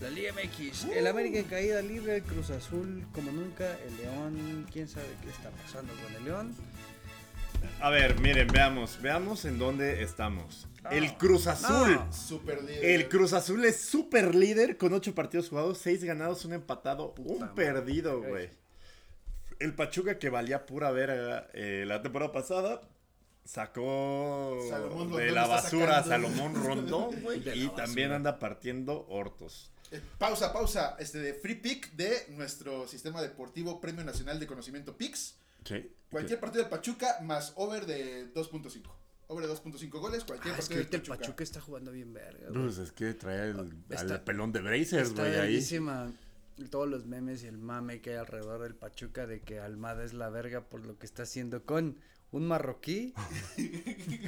La 0.00 0.10
Liga 0.10 0.32
MX. 0.32 0.84
El 0.94 1.06
América 1.08 1.38
en 1.38 1.44
caída 1.44 1.82
libre, 1.82 2.16
el 2.16 2.22
Cruz 2.22 2.50
Azul 2.50 3.04
como 3.12 3.32
nunca, 3.32 3.76
el 3.84 3.96
León, 3.96 4.66
quién 4.72 4.88
sabe 4.88 5.08
qué 5.22 5.30
está 5.30 5.50
pasando 5.50 5.92
con 6.04 6.14
el 6.14 6.24
León. 6.24 6.54
A 7.80 7.90
ver, 7.90 8.20
miren, 8.20 8.46
veamos, 8.46 9.00
veamos 9.02 9.44
en 9.44 9.58
dónde 9.58 10.02
estamos. 10.04 10.68
Ah. 10.84 10.90
El 10.92 11.14
Cruz 11.14 11.48
Azul. 11.48 11.94
No. 11.94 12.12
Super 12.12 12.62
líder. 12.62 12.84
El 12.84 13.08
Cruz 13.08 13.32
Azul 13.32 13.64
es 13.64 13.80
super 13.80 14.36
líder 14.36 14.76
con 14.76 14.92
8 14.92 15.16
partidos 15.16 15.48
jugados, 15.48 15.78
6 15.78 16.04
ganados, 16.04 16.44
un 16.44 16.52
empatado, 16.52 17.14
un 17.18 17.40
madre, 17.40 17.54
perdido, 17.56 18.22
güey. 18.22 18.50
El 19.58 19.74
Pachuca 19.74 20.20
que 20.20 20.30
valía 20.30 20.64
pura 20.64 20.92
verga 20.92 21.48
eh, 21.52 21.82
la 21.84 22.00
temporada 22.00 22.30
pasada 22.30 22.82
sacó 23.44 24.58
Salomón 24.68 25.10
de 25.10 25.26
Rondón 25.26 25.34
la 25.34 25.46
basura 25.48 25.98
a. 25.98 26.04
Salomón 26.04 26.54
Rondón, 26.54 27.20
güey. 27.22 27.42
Y 27.54 27.68
también 27.70 28.12
anda 28.12 28.38
partiendo 28.38 29.04
hortos. 29.08 29.72
Eh, 29.90 30.00
pausa, 30.18 30.52
pausa. 30.52 30.96
Este 30.98 31.18
de 31.18 31.34
free 31.34 31.54
pick 31.56 31.92
de 31.92 32.26
nuestro 32.30 32.86
sistema 32.86 33.22
deportivo 33.22 33.80
Premio 33.80 34.04
Nacional 34.04 34.38
de 34.38 34.46
Conocimiento 34.46 34.96
PIX. 34.96 35.34
Sí. 35.64 35.90
Cualquier 36.10 36.40
partido 36.40 36.62
del 36.62 36.70
Pachuca 36.70 37.18
más 37.22 37.52
over 37.56 37.86
de 37.86 38.32
2.5. 38.34 38.82
Over 39.28 39.46
de 39.46 39.52
2.5 39.52 39.90
goles, 40.00 40.24
cualquier 40.24 40.54
Ah, 40.54 40.58
es 40.58 40.68
que 40.68 40.76
partido 40.76 41.02
el 41.02 41.18
Pachuca. 41.18 41.44
Está 41.44 41.60
jugando 41.60 41.92
bien 41.92 42.12
verga. 42.14 42.48
güey. 42.48 42.62
Pues 42.64 42.78
es 42.78 42.92
que 42.92 43.12
trae 43.14 43.50
el, 43.50 43.74
Está- 43.90 44.14
al 44.14 44.24
pelón 44.24 44.52
de 44.52 44.60
Brazers, 44.62 45.12
güey, 45.14 45.34
ahí. 45.36 45.62
todos 46.70 46.88
los 46.88 47.04
memes 47.06 47.42
y 47.44 47.46
el 47.46 47.58
mame 47.58 48.00
que 48.00 48.10
hay 48.10 48.16
alrededor 48.16 48.62
del 48.62 48.74
Pachuca 48.74 49.26
de 49.26 49.40
que 49.40 49.60
Almada 49.60 50.02
es 50.04 50.12
la 50.12 50.28
verga 50.28 50.62
por 50.62 50.84
lo 50.84 50.98
que 50.98 51.06
está 51.06 51.22
haciendo 51.24 51.64
con 51.64 51.98
un 52.30 52.46
marroquí, 52.46 53.14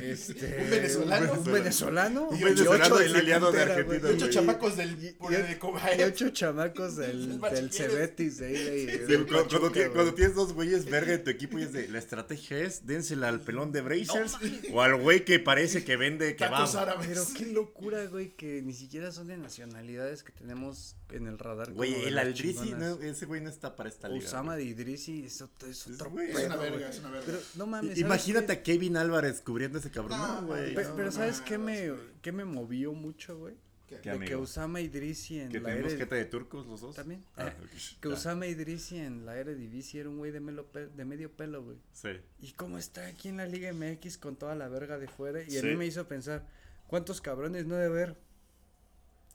este, 0.02 0.58
Un 0.64 0.70
venezolano. 0.70 1.32
un 1.34 1.44
venezolano 1.52 2.28
Un 2.30 2.38
y 2.38 2.44
venezolano 2.44 2.84
ocho 2.86 2.98
de 2.98 3.08
la 3.08 3.18
exiliado 3.18 3.52
de 3.52 3.62
Argentina, 3.62 3.98
güey. 4.00 4.14
Ocho 4.14 4.30
chamacos 4.30 4.76
del 4.76 5.04
Y- 5.04 5.08
y- 5.08 5.34
de 5.34 5.58
Cobae. 5.58 5.98
Y 5.98 6.02
ocho 6.04 6.30
chamacos 6.30 6.96
del, 6.96 7.40
del. 7.52 7.70
Cebetis 7.72 8.38
de 8.38 8.46
ahí 8.46 8.52
de- 8.86 8.92
Sí, 8.92 8.98
del 9.04 9.26
cuando, 9.26 10.14
tienes 10.14 10.34
dos 10.34 10.52
güeyes 10.54 10.86
verga 10.86 11.12
en 11.14 11.24
tu 11.24 11.30
equipo 11.30 11.58
y 11.58 11.62
es 11.64 11.72
de 11.72 11.88
la 11.88 11.98
estrategia 11.98 12.58
es 12.60 12.86
dénsela 12.86 13.28
al 13.28 13.40
pelón 13.42 13.72
de 13.72 13.80
Brazers 13.82 14.36
o 14.72 14.82
al 14.82 14.96
güey 14.96 15.24
que 15.24 15.38
parece 15.38 15.84
que 15.84 15.96
vende 15.96 16.36
kebab. 16.36 16.76
árabes. 16.76 17.06
Pero 17.08 17.24
qué 17.36 17.46
locura, 17.46 18.04
güey, 18.06 18.30
que 18.36 18.62
ni 18.62 18.72
siquiera 18.72 19.12
son 19.12 19.28
de 19.28 19.36
nacionalidades 19.36 20.22
que 20.22 20.32
tenemos 20.32 20.96
en 21.10 21.26
el 21.26 21.38
radar. 21.38 21.72
Güey, 21.72 22.04
el 22.04 22.18
Aldrisi, 22.18 22.72
no, 22.72 23.00
ese 23.00 23.26
güey 23.26 23.40
no 23.40 23.50
está 23.50 23.76
para 23.76 23.88
esta 23.88 24.08
liga. 24.08 24.42
Güey. 24.42 24.56
de 24.56 24.64
Idrisi 24.64 25.24
es 25.24 25.42
otro, 25.42 25.68
es 25.68 25.86
otro 25.86 26.10
güey, 26.10 26.30
Es 26.30 26.46
una 26.46 26.56
verga, 26.56 26.88
es 26.88 26.98
una 27.00 27.10
verga. 27.10 27.26
Pero 27.26 27.38
no 27.56 27.66
mames. 27.66 27.89
I- 27.92 27.96
¿sabes 27.96 28.06
Imagínate 28.06 28.46
qué? 28.46 28.52
a 28.52 28.62
Kevin 28.62 28.96
Álvarez 28.96 29.40
cubriendo 29.40 29.78
ese 29.78 29.90
cabrón. 29.90 30.18
No, 30.18 30.40
No, 30.42 30.46
güey. 30.48 30.74
Pe- 30.74 30.84
no, 30.84 30.96
pero 30.96 31.12
¿sabes 31.12 31.40
qué 31.40 31.58
me, 31.58 31.92
qué 32.22 32.32
me 32.32 32.44
movió 32.44 32.92
mucho, 32.92 33.38
güey? 33.38 33.54
¿Qué? 33.88 33.96
¿Qué? 33.96 34.10
De 34.10 34.18
que 34.18 34.24
amigo? 34.26 34.40
Osama 34.42 34.80
Idrisi 34.80 35.40
en 35.40 35.48
¿Que 35.50 35.58
la 35.60 35.70
tenemos 35.70 35.98
de 36.10 36.24
turcos 36.26 36.66
los 36.66 36.80
dos? 36.80 36.94
También. 36.94 37.24
Ah, 37.36 37.48
Eh. 37.48 37.52
Que 38.00 38.08
Ah, 38.08 38.12
Osama 38.12 38.46
Idrisi 38.46 38.98
en 38.98 39.26
la 39.26 39.36
era 39.36 39.52
Divisie 39.52 40.00
era 40.00 40.08
un 40.08 40.18
güey 40.18 40.30
de, 40.30 40.38
melo 40.40 40.66
pe- 40.66 40.86
de 40.86 41.04
medio 41.04 41.30
pelo, 41.32 41.62
güey. 41.64 41.76
Sí. 41.92 42.10
¿Y 42.40 42.52
cómo 42.52 42.78
está 42.78 43.06
aquí 43.06 43.28
en 43.28 43.38
la 43.38 43.46
Liga 43.46 43.72
MX 43.72 44.16
con 44.18 44.36
toda 44.36 44.54
la 44.54 44.68
verga 44.68 44.98
de 44.98 45.08
fuera? 45.08 45.42
Y 45.42 45.56
a 45.56 45.60
Sí. 45.60 45.66
mí 45.66 45.74
me 45.76 45.86
hizo 45.86 46.06
pensar, 46.06 46.46
¿cuántos 46.86 47.20
cabrones 47.20 47.66
no 47.66 47.74
debe 47.74 47.86
haber? 47.86 48.16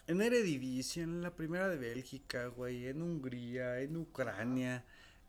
En 0.08 0.22
Eredivisie, 0.22 1.01
en 1.03 1.22
la 1.22 1.36
primera 1.36 1.68
de 1.68 1.78
Bélgica, 1.78 2.45
güey, 2.47 2.88
en 2.88 3.01
Hungría, 3.01 3.82
en 3.82 3.97
Ucrania, 3.97 4.86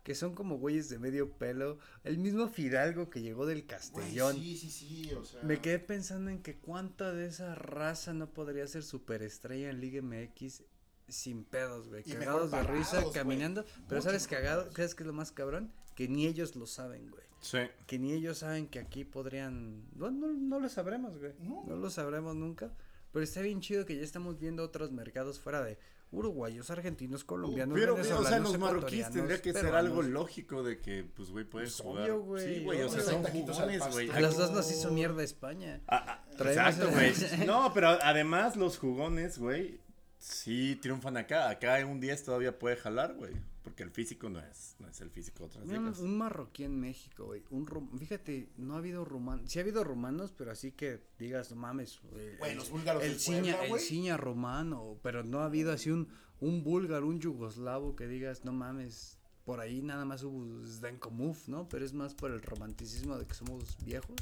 que 0.07 0.15
son 0.15 0.37
como 0.37 0.57
güeyes 0.57 0.89
de 0.89 1.01
medio 1.01 1.33
pelo. 1.33 1.81
El 2.05 2.19
mismo 2.19 2.47
Fidalgo 2.47 3.11
que 3.11 3.23
llegó 3.23 3.45
del 3.45 3.63
Güey, 3.63 3.67
Castellón. 3.67 4.37
sí, 4.37 4.57
sí, 4.57 4.71
sí, 4.71 5.13
o 5.13 5.25
sea. 5.25 5.43
Me 5.43 5.61
quedé 5.61 5.81
pensando 5.81 6.31
en 6.31 6.45
que 6.45 6.59
cuánta 6.61 7.13
de 7.13 7.27
esa 7.27 7.57
raza 7.57 8.15
no 8.15 8.31
podría 8.31 8.69
ser 8.69 8.85
superestrella 8.85 9.69
en 9.69 9.81
Liga 9.81 10.01
MX 10.03 10.63
sin 11.09 11.43
pedos, 11.43 11.89
güey. 11.89 12.05
Y 12.07 12.13
Cagados 12.13 12.53
de 12.53 12.63
risa, 12.63 13.03
caminando. 13.13 13.65
Pero 13.89 13.97
Mucho 13.97 14.03
¿sabes 14.03 14.29
cagado? 14.29 14.71
¿Sabes 14.71 14.95
qué 14.95 15.03
es 15.03 15.07
lo 15.09 15.13
más 15.13 15.33
cabrón? 15.33 15.73
Que 15.97 16.07
ni 16.07 16.29
ellos 16.29 16.55
lo 16.55 16.67
saben, 16.67 17.11
güey. 17.11 17.25
Sí. 17.41 17.59
Que 17.89 17.99
ni 17.99 18.13
ellos 18.13 18.39
saben 18.39 18.69
que 18.69 18.79
aquí 18.79 19.05
podrían... 19.05 19.89
No, 19.97 20.13
no, 20.13 20.29
no 20.29 20.61
lo 20.61 20.69
sabremos, 20.69 21.19
güey. 21.19 21.33
No. 21.41 21.65
No. 21.67 21.75
lo 21.75 21.91
sabremos 21.91 22.37
nunca. 22.37 22.73
Pero 23.17 23.25
está 23.25 23.41
bien 23.41 23.62
chido 23.62 23.87
que 23.87 23.97
ya 23.97 24.03
estamos 24.03 24.39
viendo 24.39 24.62
otros 24.62 24.93
mercados 24.93 25.41
fuera 25.41 25.64
de 25.64 25.79
uruguayos, 26.11 26.69
argentinos, 26.71 27.25
colombianos, 27.25 27.75
Pero, 27.75 27.95
o 27.95 28.05
sea, 28.05 28.39
los 28.41 28.59
marroquíes 28.59 29.11
tendría 29.11 29.41
que 29.41 29.55
ser 29.55 29.75
algo 29.75 30.03
lógico 30.03 30.62
de 30.62 30.83
que, 30.83 31.03
pues, 31.17 31.31
güey, 31.31 31.47
puedes 31.47 31.71
Pues, 31.71 31.81
jugar. 31.81 32.11
obvio, 32.11 32.21
güey, 32.21 32.55
Sí, 32.57 32.62
güey, 32.62 32.83
o 32.83 32.91
sea, 32.91 33.01
son 33.01 33.23
jugones, 33.23 33.83
güey. 33.91 34.11
A 34.11 34.21
los 34.21 34.37
dos 34.37 34.53
nos 34.53 34.71
hizo 34.71 34.91
mierda 34.91 35.23
España. 35.23 35.81
Ah, 35.89 36.05
ah, 36.07 36.25
exacto, 36.45 36.89
el- 36.91 36.95
güey. 36.95 37.47
No, 37.47 37.73
pero 37.73 37.89
además 37.89 38.55
los 38.55 38.77
jugones, 38.77 39.39
güey, 39.39 39.81
sí 40.19 40.77
triunfan 40.83 41.17
acá. 41.17 41.49
Acá 41.49 41.81
en 41.81 41.89
un 41.89 42.01
10 42.01 42.23
todavía 42.23 42.59
puede 42.59 42.77
jalar, 42.77 43.14
güey. 43.14 43.33
Porque 43.67 43.83
el 43.83 43.91
físico 43.91 44.31
no 44.31 44.39
es, 44.39 44.77
no 44.79 44.87
es 44.89 45.01
el 45.01 45.11
físico 45.11 45.41
de 45.41 45.45
otras 45.47 45.67
Un, 45.99 46.17
marroquí 46.17 46.62
en 46.62 46.79
México, 46.79 47.25
güey. 47.25 47.43
Un 47.51 47.67
rum- 47.67 47.99
fíjate, 47.99 48.49
no 48.57 48.75
ha 48.75 48.79
habido 48.79 49.05
rumanos. 49.05 49.51
Sí 49.51 49.59
ha 49.59 49.62
habido 49.62 49.83
rumanos, 49.83 50.31
pero 50.31 50.53
así 50.53 50.71
que 50.71 51.03
digas, 51.19 51.51
no 51.51 51.57
mames. 51.57 51.99
Güey, 52.12 52.53
el- 52.53 52.59
los 52.59 52.71
búlgaros 52.71 53.03
El 53.03 53.19
ciña, 53.19 53.57
Puebla, 53.59 53.75
el 53.75 53.81
ciña 53.81 54.17
romano, 54.17 55.01
pero 55.03 55.25
no 55.25 55.41
ha 55.41 55.47
habido 55.47 55.73
así 55.73 55.91
un, 55.91 56.07
un 56.39 56.62
búlgaro, 56.62 57.09
un 57.09 57.19
yugoslavo 57.19 57.97
que 57.97 58.07
digas, 58.07 58.45
no 58.45 58.53
mames. 58.53 59.19
Por 59.45 59.59
ahí 59.59 59.83
nada 59.83 60.05
más 60.05 60.23
hubo 60.23 60.64
Zdenko 60.64 61.11
¿no? 61.49 61.69
Pero 61.69 61.85
es 61.85 61.93
más 61.93 62.14
por 62.14 62.31
el 62.31 62.43
romanticismo 62.43 63.19
de 63.19 63.27
que 63.27 63.35
somos 63.35 63.77
viejos. 63.85 64.14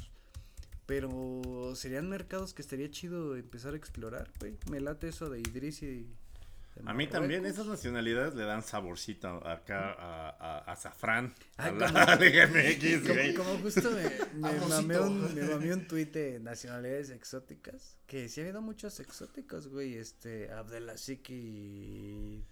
Pero 0.87 1.71
serían 1.75 2.09
mercados 2.09 2.55
que 2.55 2.63
estaría 2.63 2.89
chido 2.89 3.35
empezar 3.35 3.75
a 3.75 3.77
explorar, 3.77 4.31
güey. 4.39 4.57
Me 4.71 4.79
late 4.79 5.07
eso 5.07 5.29
de 5.29 5.39
Idris 5.39 5.83
y. 5.83 6.09
A 6.85 6.93
mí 6.93 7.07
también 7.07 7.45
esas 7.45 7.67
nacionalidades 7.67 8.35
le 8.35 8.43
dan 8.43 8.61
saborcito 8.61 9.27
acá 9.47 9.93
a, 9.93 10.29
a, 10.29 10.57
a 10.59 10.71
azafrán. 10.73 11.33
Ah, 11.57 11.67
a 11.67 11.71
la 11.71 11.87
como- 11.87 11.99
güey. 13.13 13.33
Como, 13.33 13.49
como 13.49 13.63
justo 13.63 13.89
me, 13.91 14.49
me 14.51 14.59
mamé 14.67 14.99
un, 14.99 15.33
me 15.35 15.43
mamé 15.43 15.73
un 15.73 15.87
tuit 15.87 16.11
de 16.13 16.39
nacionalidades 16.39 17.11
exóticas. 17.11 17.97
Que 18.07 18.27
sí 18.27 18.41
ha 18.41 18.43
habido 18.43 18.61
muchos 18.61 18.99
exóticos, 18.99 19.69
güey. 19.69 19.95
Este, 19.95 20.51
Abdelaziz 20.51 21.21
y, 21.29 22.43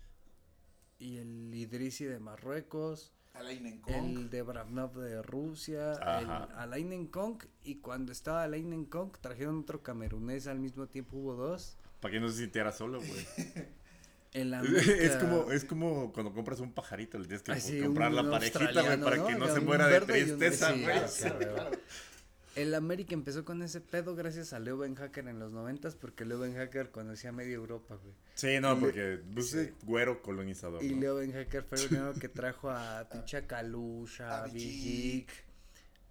y 0.99 1.17
el 1.17 1.53
Idrisi 1.53 2.05
de 2.05 2.19
Marruecos. 2.19 3.11
Alain. 3.33 3.81
El 3.87 4.29
de 4.29 4.41
Bravnov 4.41 4.95
de 4.99 5.21
Rusia. 5.21 5.93
El 5.93 6.29
Ajá. 6.29 6.43
Alain 6.55 7.07
Kong. 7.07 7.43
Y 7.63 7.75
cuando 7.81 8.11
estaba 8.11 8.43
Alain 8.43 8.85
Kong, 8.85 9.11
trajeron 9.19 9.59
otro 9.59 9.81
camerunés 9.83 10.47
al 10.47 10.59
mismo 10.59 10.87
tiempo. 10.87 11.17
Hubo 11.17 11.35
dos. 11.35 11.77
Para 11.99 12.13
que 12.13 12.19
no 12.19 12.29
se 12.29 12.37
sintiera 12.37 12.71
solo, 12.71 12.99
güey. 12.99 13.27
El 14.33 14.53
Es 14.99 15.15
como, 15.17 15.51
es 15.51 15.63
como 15.65 16.11
cuando 16.13 16.33
compras 16.33 16.59
un 16.59 16.71
pajarito, 16.73 17.17
le 17.19 17.25
tienes 17.25 17.43
que 17.43 17.51
Así, 17.51 17.81
comprar 17.81 18.09
un 18.09 18.15
la 18.15 18.29
parejita, 18.31 18.81
güey, 18.81 18.99
para 19.01 19.17
¿no? 19.17 19.27
que 19.27 19.35
no 19.35 19.53
se 19.53 19.59
muera 19.59 19.87
de 19.87 19.97
y 19.97 19.99
un- 20.01 20.07
tristeza, 20.39 20.73
sí, 20.73 20.81
güey. 20.83 20.99
claro, 21.19 21.37
claro. 21.39 21.71
El 22.55 22.75
América 22.75 23.15
empezó 23.15 23.43
con 23.45 23.63
ese 23.63 23.81
pedo 23.81 24.15
gracias 24.15 24.53
a 24.53 24.59
Leo 24.59 24.77
Ben 24.77 24.93
Hacker 24.93 25.27
en 25.27 25.39
los 25.39 25.51
noventas 25.53 25.95
porque 25.95 26.23
Leo 26.23 26.37
Ben 26.39 26.53
Hacker 26.55 26.91
conocía 26.91 27.31
media 27.31 27.55
Europa, 27.55 27.95
güey. 27.95 28.13
Sí, 28.35 28.59
no, 28.59 28.79
porque 28.79 29.19
pues, 29.33 29.55
es 29.55 29.71
güero 29.83 30.21
colonizador. 30.21 30.83
Y 30.83 30.93
¿no? 30.93 31.01
Leo 31.01 31.15
Ben 31.15 31.31
Hacker 31.33 31.63
fue 31.63 31.79
el 31.79 31.87
primero 31.87 32.13
que 32.13 32.29
trajo 32.29 32.69
a 32.69 33.09
pinche 33.11 33.47
Kalusha, 33.47 34.43
a 34.43 34.47
Vigic, 34.47 35.31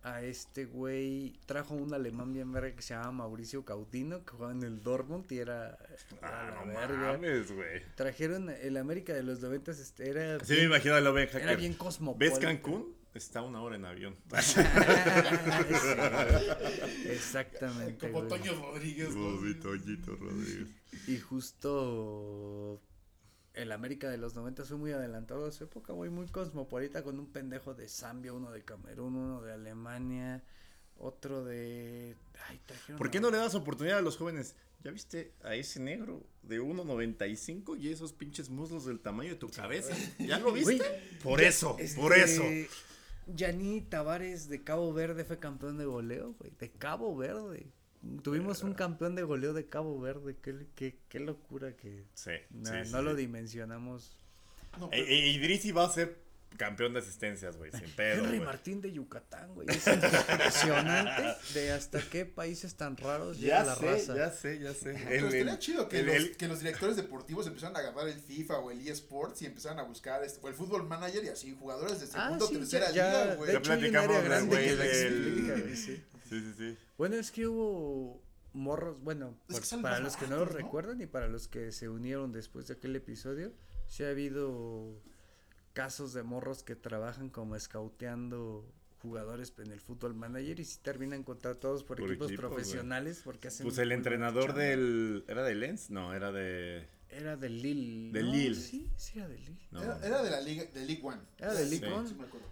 a 0.04 0.22
este 0.22 0.64
güey, 0.64 1.38
trajo 1.46 1.74
un 1.74 1.94
alemán 1.94 2.32
bien 2.32 2.50
verga 2.52 2.74
que 2.74 2.82
se 2.82 2.94
llama 2.94 3.12
Mauricio 3.12 3.64
Cautino, 3.64 4.24
que 4.24 4.32
jugaba 4.32 4.52
en 4.52 4.62
el 4.64 4.82
Dortmund 4.82 5.30
y 5.30 5.38
era 5.38 5.78
Ah, 6.20 6.48
a 6.48 6.50
la 6.50 6.64
no 6.64 6.80
verga. 6.80 7.12
mames, 7.12 7.52
güey. 7.52 7.82
Trajeron 7.94 8.50
el 8.50 8.76
América 8.76 9.12
de 9.14 9.22
los 9.22 9.40
noventas, 9.40 9.78
este, 9.78 10.10
era 10.10 10.40
Sí, 10.44 10.54
me 10.54 10.64
imagino 10.64 10.94
a 10.96 11.00
lo 11.00 11.12
Ben 11.12 11.28
era 11.34 11.54
bien 11.54 11.72
¿Ves 11.72 11.78
cosmopolita. 11.78 12.40
Cancún? 12.40 12.96
Está 13.14 13.42
una 13.42 13.60
hora 13.60 13.76
en 13.76 13.84
avión. 13.84 14.16
Exactamente. 17.06 18.08
Como 18.10 18.24
güey. 18.24 18.28
Toño 18.40 18.54
Rodríguez. 18.54 19.14
¿no? 19.14 19.60
Toñito 19.60 20.16
Rodríguez. 20.16 20.68
Y 21.06 21.18
justo 21.18 22.80
el 23.54 23.72
América 23.72 24.08
de 24.08 24.18
los 24.18 24.34
90 24.34 24.64
fue 24.64 24.76
muy 24.76 24.92
adelantado 24.92 25.46
a 25.46 25.52
su 25.52 25.64
época, 25.64 25.92
muy, 25.92 26.10
muy 26.10 26.26
cosmopolita, 26.26 27.02
con 27.02 27.18
un 27.18 27.26
pendejo 27.26 27.74
de 27.74 27.88
Zambia, 27.88 28.32
uno 28.32 28.50
de 28.50 28.62
Camerún, 28.64 29.16
uno 29.16 29.42
de 29.42 29.52
Alemania, 29.52 30.42
otro 30.98 31.44
de... 31.44 32.16
Ay, 32.48 32.60
trajeron 32.64 32.98
¿Por 32.98 33.10
qué 33.10 33.20
no 33.20 33.30
le 33.30 33.38
das 33.38 33.54
oportunidad 33.54 33.98
a 33.98 34.02
los 34.02 34.16
jóvenes? 34.16 34.56
¿Ya 34.82 34.90
viste 34.90 35.32
a 35.44 35.54
ese 35.54 35.80
negro 35.80 36.26
de 36.42 36.60
1.95 36.60 37.78
y 37.78 37.90
esos 37.90 38.12
pinches 38.12 38.50
muslos 38.50 38.84
del 38.84 39.00
tamaño 39.00 39.30
de 39.30 39.36
tu 39.36 39.48
cabeza? 39.48 39.94
¿Ya 40.18 40.38
lo 40.38 40.52
viste? 40.52 40.76
Güey, 40.76 41.18
por 41.22 41.40
eso, 41.40 41.76
este, 41.78 42.00
por 42.00 42.12
eso. 42.12 42.42
Yanni 43.26 43.80
Tavares 43.82 44.48
de 44.48 44.64
Cabo 44.64 44.92
Verde 44.92 45.24
fue 45.24 45.38
campeón 45.38 45.78
de 45.78 45.84
goleo, 45.84 46.34
güey, 46.38 46.52
de 46.58 46.70
Cabo 46.70 47.14
Verde. 47.16 47.72
Tuvimos 48.22 48.62
un 48.62 48.74
campeón 48.74 49.14
de 49.14 49.22
goleo 49.22 49.52
de 49.52 49.68
Cabo 49.68 50.00
Verde, 50.00 50.36
qué, 50.42 50.66
qué, 50.74 50.98
qué 51.08 51.20
locura 51.20 51.76
que 51.76 52.04
Sí, 52.14 52.30
no, 52.50 52.70
sí, 52.70 52.76
sí, 52.86 52.92
no 52.92 53.02
lo 53.02 53.12
sí. 53.12 53.18
dimensionamos. 53.18 54.18
No, 54.78 54.86
E- 54.86 54.90
pero- 54.90 55.06
e- 55.06 55.28
Idrisi 55.30 55.70
va 55.70 55.84
a 55.84 55.90
ser 55.90 56.20
campeón 56.56 56.92
de 56.94 56.98
asistencias, 56.98 57.56
güey, 57.56 57.70
sin 57.72 57.88
pedo, 57.92 58.24
Henry 58.24 58.36
güey. 58.38 58.40
Martín 58.46 58.80
de 58.82 58.92
Yucatán, 58.92 59.54
güey. 59.54 59.68
Es 59.70 59.86
impresionante 59.86 61.34
de 61.54 61.72
hasta 61.72 62.00
qué 62.10 62.26
países 62.26 62.74
tan 62.74 62.96
raros 62.96 63.38
llega 63.38 63.60
Ya 63.60 63.64
la 63.64 63.74
sé, 63.76 63.86
raza. 63.86 64.16
ya 64.16 64.30
sé, 64.30 64.58
ya 64.58 64.74
sé. 64.74 64.92
Pero 65.08 65.28
El- 65.28 65.34
estaría 65.34 65.52
el- 65.52 65.58
chido 65.58 65.88
que, 65.88 66.00
el- 66.00 66.06
los, 66.06 66.14
el- 66.16 66.36
que 66.36 66.48
los 66.48 66.58
directores 66.60 66.96
deportivos 66.96 67.46
empezaran 67.46 67.76
a 67.76 67.80
agarrar 67.80 68.08
el 68.08 68.18
FIFA 68.20 68.58
o 68.58 68.70
el 68.70 68.86
eSports 68.86 69.42
y 69.42 69.46
empezaran 69.46 69.78
a 69.78 69.82
buscar 69.84 70.22
este, 70.24 70.40
o 70.44 70.48
el 70.48 70.54
fútbol 70.54 70.86
manager 70.86 71.24
y 71.24 71.28
así 71.28 71.56
jugadores 71.58 72.00
de 72.00 72.06
Ah, 72.06 72.24
segunda 72.24 72.44
o 72.44 72.48
sí, 72.48 72.54
tercera 72.56 72.90
ya, 72.90 72.94
ya, 72.94 73.22
liga, 73.24 73.34
güey. 73.36 73.52
Ya 73.52 73.56
un 73.58 73.62
platicamos 73.62 74.08
güey 74.46 74.64
que 74.66 74.72
lo 74.76 74.82
del- 74.82 76.04
sí. 76.32 76.40
Sí, 76.40 76.52
sí, 76.56 76.72
sí. 76.74 76.78
Bueno, 76.98 77.16
es 77.16 77.30
que 77.30 77.46
hubo 77.46 78.20
morros, 78.54 79.00
bueno, 79.02 79.34
por- 79.48 79.82
para 79.82 79.98
los 80.00 80.16
que 80.16 80.26
no 80.26 80.36
lo 80.36 80.44
¿no? 80.46 80.50
recuerdan 80.52 81.00
y 81.00 81.06
para 81.06 81.28
los 81.28 81.48
que 81.48 81.72
se 81.72 81.88
unieron 81.88 82.32
después 82.32 82.66
de 82.68 82.74
aquel 82.74 82.94
episodio, 82.96 83.52
sí 83.86 84.04
ha 84.04 84.10
habido 84.10 85.00
casos 85.72 86.12
de 86.12 86.22
morros 86.22 86.62
que 86.62 86.76
trabajan 86.76 87.30
como 87.30 87.56
escauteando 87.56 88.64
jugadores 89.00 89.52
en 89.58 89.72
el 89.72 89.80
fútbol 89.80 90.14
manager 90.14 90.60
y 90.60 90.64
sí 90.64 90.78
terminan 90.82 91.22
contratados 91.24 91.82
por, 91.82 91.98
Por 91.98 92.08
equipos 92.10 92.28
güey. 92.28 92.36
profesionales 92.36 93.20
porque 93.24 93.48
hacen 93.48 93.64
Pues 93.66 93.78
el 93.78 93.90
entrenador 93.90 94.48
chamba. 94.48 94.62
del... 94.62 95.24
¿Era 95.26 95.42
de 95.42 95.54
Lens? 95.54 95.90
No, 95.90 96.14
era 96.14 96.30
de... 96.30 96.86
Era 97.10 97.36
de 97.36 97.48
Lille. 97.50 98.12
De 98.12 98.22
¿no? 98.22 98.30
Lille. 98.32 98.54
Sí, 98.54 98.88
sí 98.96 99.18
era 99.18 99.28
de 99.28 99.38
Lille. 99.38 99.66
No. 99.70 99.82
Era, 99.82 99.98
era 100.06 100.22
de 100.22 100.30
la 100.30 100.40
liga, 100.40 100.64
de 100.66 100.86
League 100.86 101.00
One. 101.02 101.20
Era 101.38 101.52
de 101.52 101.64
Sí, 101.66 101.70
League 101.80 101.94
One. 101.94 102.08
sí 102.08 102.14
me 102.14 102.24
acuerdo. 102.24 102.46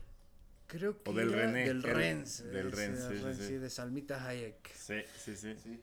Creo 0.70 1.02
que 1.02 1.10
O 1.10 1.12
del 1.12 1.32
René, 1.32 1.64
del 1.66 1.82
Rennes. 1.82 2.44
del 2.44 2.70
Rennes, 2.70 3.00
era 3.00 3.34
sí, 3.34 3.40
sí, 3.40 3.46
sí. 3.48 3.54
de 3.54 3.68
Salmita 3.68 4.24
Hayek. 4.24 4.72
Sí, 4.72 4.94
sí, 5.18 5.36
sí. 5.36 5.80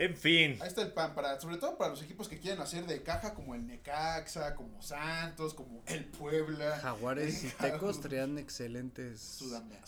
En 0.00 0.16
fin. 0.16 0.56
Ahí 0.60 0.68
está 0.68 0.82
el 0.82 0.92
pan, 0.92 1.12
para, 1.12 1.40
sobre 1.40 1.56
todo 1.56 1.76
para 1.76 1.90
los 1.90 2.00
equipos 2.02 2.28
que 2.28 2.38
quieren 2.38 2.60
hacer 2.60 2.86
de 2.86 3.02
caja, 3.02 3.34
como 3.34 3.56
el 3.56 3.66
Necaxa, 3.66 4.54
como 4.54 4.80
Santos, 4.80 5.54
como 5.54 5.82
el 5.86 6.04
Puebla. 6.04 6.78
Jaguares 6.78 7.42
y 7.42 7.48
Tecos 7.48 8.00
traían 8.00 8.38
excelentes. 8.38 9.42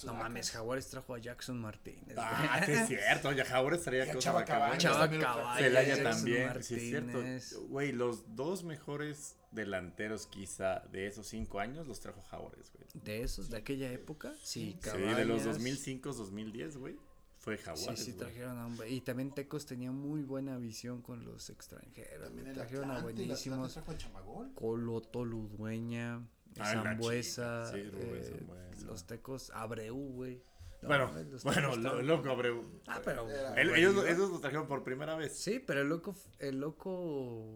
No 0.05 0.15
mames, 0.15 0.51
Jaguares 0.51 0.89
trajo 0.89 1.15
a 1.15 1.19
Jackson 1.21 1.61
Martínez. 1.61 2.17
Ah, 2.19 2.61
sí 2.67 2.73
es 2.73 2.89
cierto. 2.89 3.31
Ya 3.31 3.45
Jaguares 3.45 3.79
estaría 3.79 4.03
a 4.03 4.19
Chava 4.19 4.45
Cabañas. 4.45 4.79
Chava 4.79 4.99
también. 5.01 5.23
Cabañas, 5.23 5.59
Celaya 5.61 5.95
sí 5.95 6.35
es 6.37 6.45
Martínez. 6.45 7.45
cierto. 7.49 7.67
Güey, 7.69 7.93
los 7.93 8.35
dos 8.35 8.65
mejores 8.65 9.37
delanteros 9.53 10.27
quizá 10.27 10.81
de 10.91 11.07
esos 11.07 11.29
cinco 11.29 11.61
años 11.61 11.87
los 11.87 12.01
trajo 12.01 12.21
Jaguares, 12.23 12.73
güey. 12.73 12.87
De 12.95 13.23
esos, 13.23 13.49
de 13.49 13.59
aquella 13.59 13.93
época, 13.93 14.33
sí, 14.43 14.77
Sí, 14.83 14.91
de 14.91 15.25
los 15.25 15.39
Cabañas. 15.39 15.45
2005, 15.45 16.13
2010, 16.13 16.77
güey. 16.79 16.97
Fue 17.41 17.57
Sí, 17.57 17.65
Jaguares, 17.65 18.05
sí, 18.05 18.13
güey. 18.13 18.19
trajeron 18.19 18.59
a 18.59 18.67
un... 18.67 18.79
Y 18.87 19.01
también 19.01 19.33
Tecos 19.33 19.65
tenía 19.67 19.91
muy 19.91 20.23
buena 20.23 20.57
visión 20.59 21.01
con 21.03 21.25
los 21.25 21.49
extranjeros. 21.51 22.29
También 22.29 22.53
Trajeron 22.55 22.91
a 22.91 22.97
Atlante, 22.99 23.23
buenísimos. 23.23 23.73
Trajo 23.73 23.91
al 23.91 23.99
Chamagol. 23.99 24.53
Colo, 24.55 25.01
Toludueña, 25.01 26.23
Ah, 26.59 26.73
Zambuesa, 26.73 27.71
sí, 27.73 27.79
eh, 27.95 28.47
los 28.85 29.07
Tecos, 29.07 29.51
Abreu, 29.55 29.95
güey. 29.97 30.43
No, 30.83 30.89
Bueno, 30.89 31.11
bueno, 31.45 31.69
lo- 31.69 31.75
estaban- 31.77 32.07
loco, 32.07 32.31
Abreu. 32.31 32.81
Ah, 32.87 33.01
pero... 33.05 33.27
El- 33.57 33.71
ellos, 33.75 34.05
ellos 34.07 34.31
lo 34.31 34.39
trajeron 34.41 34.67
por 34.67 34.83
primera 34.83 35.15
vez. 35.17 35.39
Sí, 35.39 35.61
pero 35.61 35.81
el 35.83 35.89
loco, 35.89 36.15
el 36.39 36.59
loco 36.61 37.47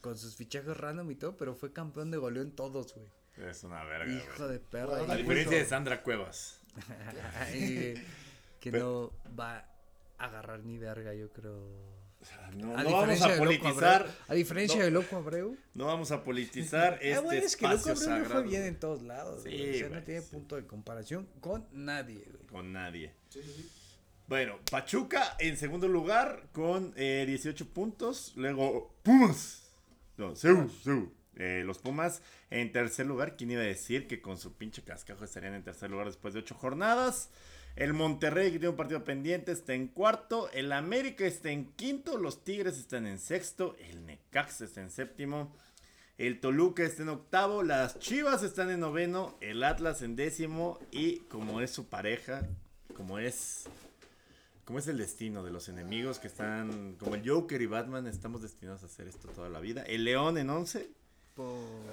con 0.00 0.18
sus 0.18 0.36
fichajes 0.36 0.76
random 0.76 1.10
y 1.10 1.14
todo, 1.16 1.36
pero 1.36 1.54
fue 1.54 1.72
campeón 1.72 2.10
de 2.10 2.18
goleo 2.18 2.42
en 2.42 2.52
todos, 2.52 2.94
güey. 2.94 3.06
Es 3.36 3.64
una 3.64 3.82
verga, 3.84 4.12
Hijo 4.12 4.46
de 4.48 4.58
perra. 4.60 4.96
A 4.98 5.14
y- 5.14 5.22
diferencia 5.22 5.56
de 5.58 5.64
Sandra 5.64 6.02
Cuevas. 6.02 6.60
Y 7.54 7.94
que 8.60 8.70
Pero- 8.70 9.12
no 9.24 9.34
va 9.36 9.58
a 10.18 10.24
agarrar 10.26 10.60
ni 10.64 10.78
verga, 10.78 11.14
yo 11.14 11.30
creo. 11.32 11.92
No, 12.54 12.76
A 12.76 12.84
no 12.84 12.92
vamos 12.92 13.20
a 13.22 13.36
politizar. 13.36 14.06
Abreu- 14.06 14.10
a 14.28 14.34
diferencia 14.34 14.78
no. 14.78 14.84
de 14.84 14.90
Loco 14.92 15.16
Abreu. 15.16 15.56
No 15.74 15.86
vamos 15.86 16.12
a 16.12 16.22
politizar 16.22 16.94
este 16.94 17.14
ah, 17.14 17.20
bueno, 17.20 17.42
es 17.44 17.56
que 17.56 17.64
Loco 17.66 17.74
Abreu 17.90 17.94
le 17.94 17.96
fue 17.96 18.04
sagrado. 18.04 18.42
bien 18.44 18.62
en 18.62 18.78
todos 18.78 19.02
lados. 19.02 19.42
Sí, 19.42 19.48
güey, 19.48 19.70
o 19.82 19.88
sea, 19.88 19.88
no 19.98 20.02
tiene 20.04 20.20
sí. 20.20 20.28
punto 20.30 20.54
de 20.56 20.66
comparación 20.66 21.28
con 21.40 21.66
nadie, 21.72 22.24
güey. 22.30 22.46
Con 22.46 22.72
nadie. 22.72 23.12
Sí, 23.30 23.42
sí, 23.42 23.52
sí. 23.52 23.70
Bueno, 24.28 24.58
Pachuca 24.70 25.36
en 25.40 25.56
segundo 25.56 25.88
lugar 25.88 26.48
con 26.52 26.94
eh, 26.96 27.24
18 27.26 27.66
puntos. 27.70 28.32
Luego 28.36 28.94
Pumas. 29.02 29.74
No, 30.16 30.36
Seu, 30.36 30.68
Seu. 30.70 31.12
Eh, 31.36 31.62
los 31.64 31.78
Pumas 31.78 32.22
en 32.50 32.72
tercer 32.72 33.06
lugar. 33.06 33.36
¿Quién 33.36 33.50
iba 33.52 33.62
a 33.62 33.64
decir 33.64 34.06
que 34.06 34.20
con 34.20 34.36
su 34.38 34.52
pinche 34.54 34.82
cascajo 34.82 35.24
estarían 35.24 35.54
en 35.54 35.62
tercer 35.64 35.90
lugar 35.90 36.06
después 36.06 36.34
de 36.34 36.40
ocho 36.40 36.54
jornadas? 36.54 37.30
El 37.74 37.94
Monterrey, 37.94 38.46
que 38.52 38.58
tiene 38.58 38.68
un 38.68 38.76
partido 38.76 39.02
pendiente, 39.02 39.50
está 39.52 39.72
en 39.72 39.88
cuarto. 39.88 40.50
El 40.52 40.72
América 40.72 41.24
está 41.24 41.50
en 41.50 41.72
quinto. 41.72 42.18
Los 42.18 42.44
Tigres 42.44 42.76
están 42.78 43.06
en 43.06 43.18
sexto. 43.18 43.76
El 43.78 44.04
Necaxa 44.04 44.64
está 44.66 44.82
en 44.82 44.90
séptimo. 44.90 45.56
El 46.18 46.38
Toluca 46.38 46.82
está 46.82 47.02
en 47.02 47.08
octavo. 47.08 47.62
Las 47.62 47.98
Chivas 47.98 48.42
están 48.42 48.70
en 48.70 48.80
noveno. 48.80 49.38
El 49.40 49.64
Atlas 49.64 50.02
en 50.02 50.16
décimo. 50.16 50.78
Y 50.90 51.20
como 51.30 51.62
es 51.62 51.70
su 51.70 51.88
pareja, 51.88 52.46
como 52.94 53.18
es 53.18 53.64
como 54.66 54.78
es 54.78 54.86
el 54.86 54.98
destino 54.98 55.42
de 55.42 55.50
los 55.50 55.68
enemigos 55.68 56.18
que 56.20 56.28
están, 56.28 56.94
como 56.98 57.16
el 57.16 57.28
Joker 57.28 57.60
y 57.60 57.66
Batman, 57.66 58.06
estamos 58.06 58.42
destinados 58.42 58.82
a 58.84 58.86
hacer 58.86 59.08
esto 59.08 59.28
toda 59.28 59.48
la 59.48 59.58
vida. 59.60 59.82
El 59.82 60.04
León 60.04 60.38
en 60.38 60.50
11, 60.50 60.78
Por- 60.78 61.01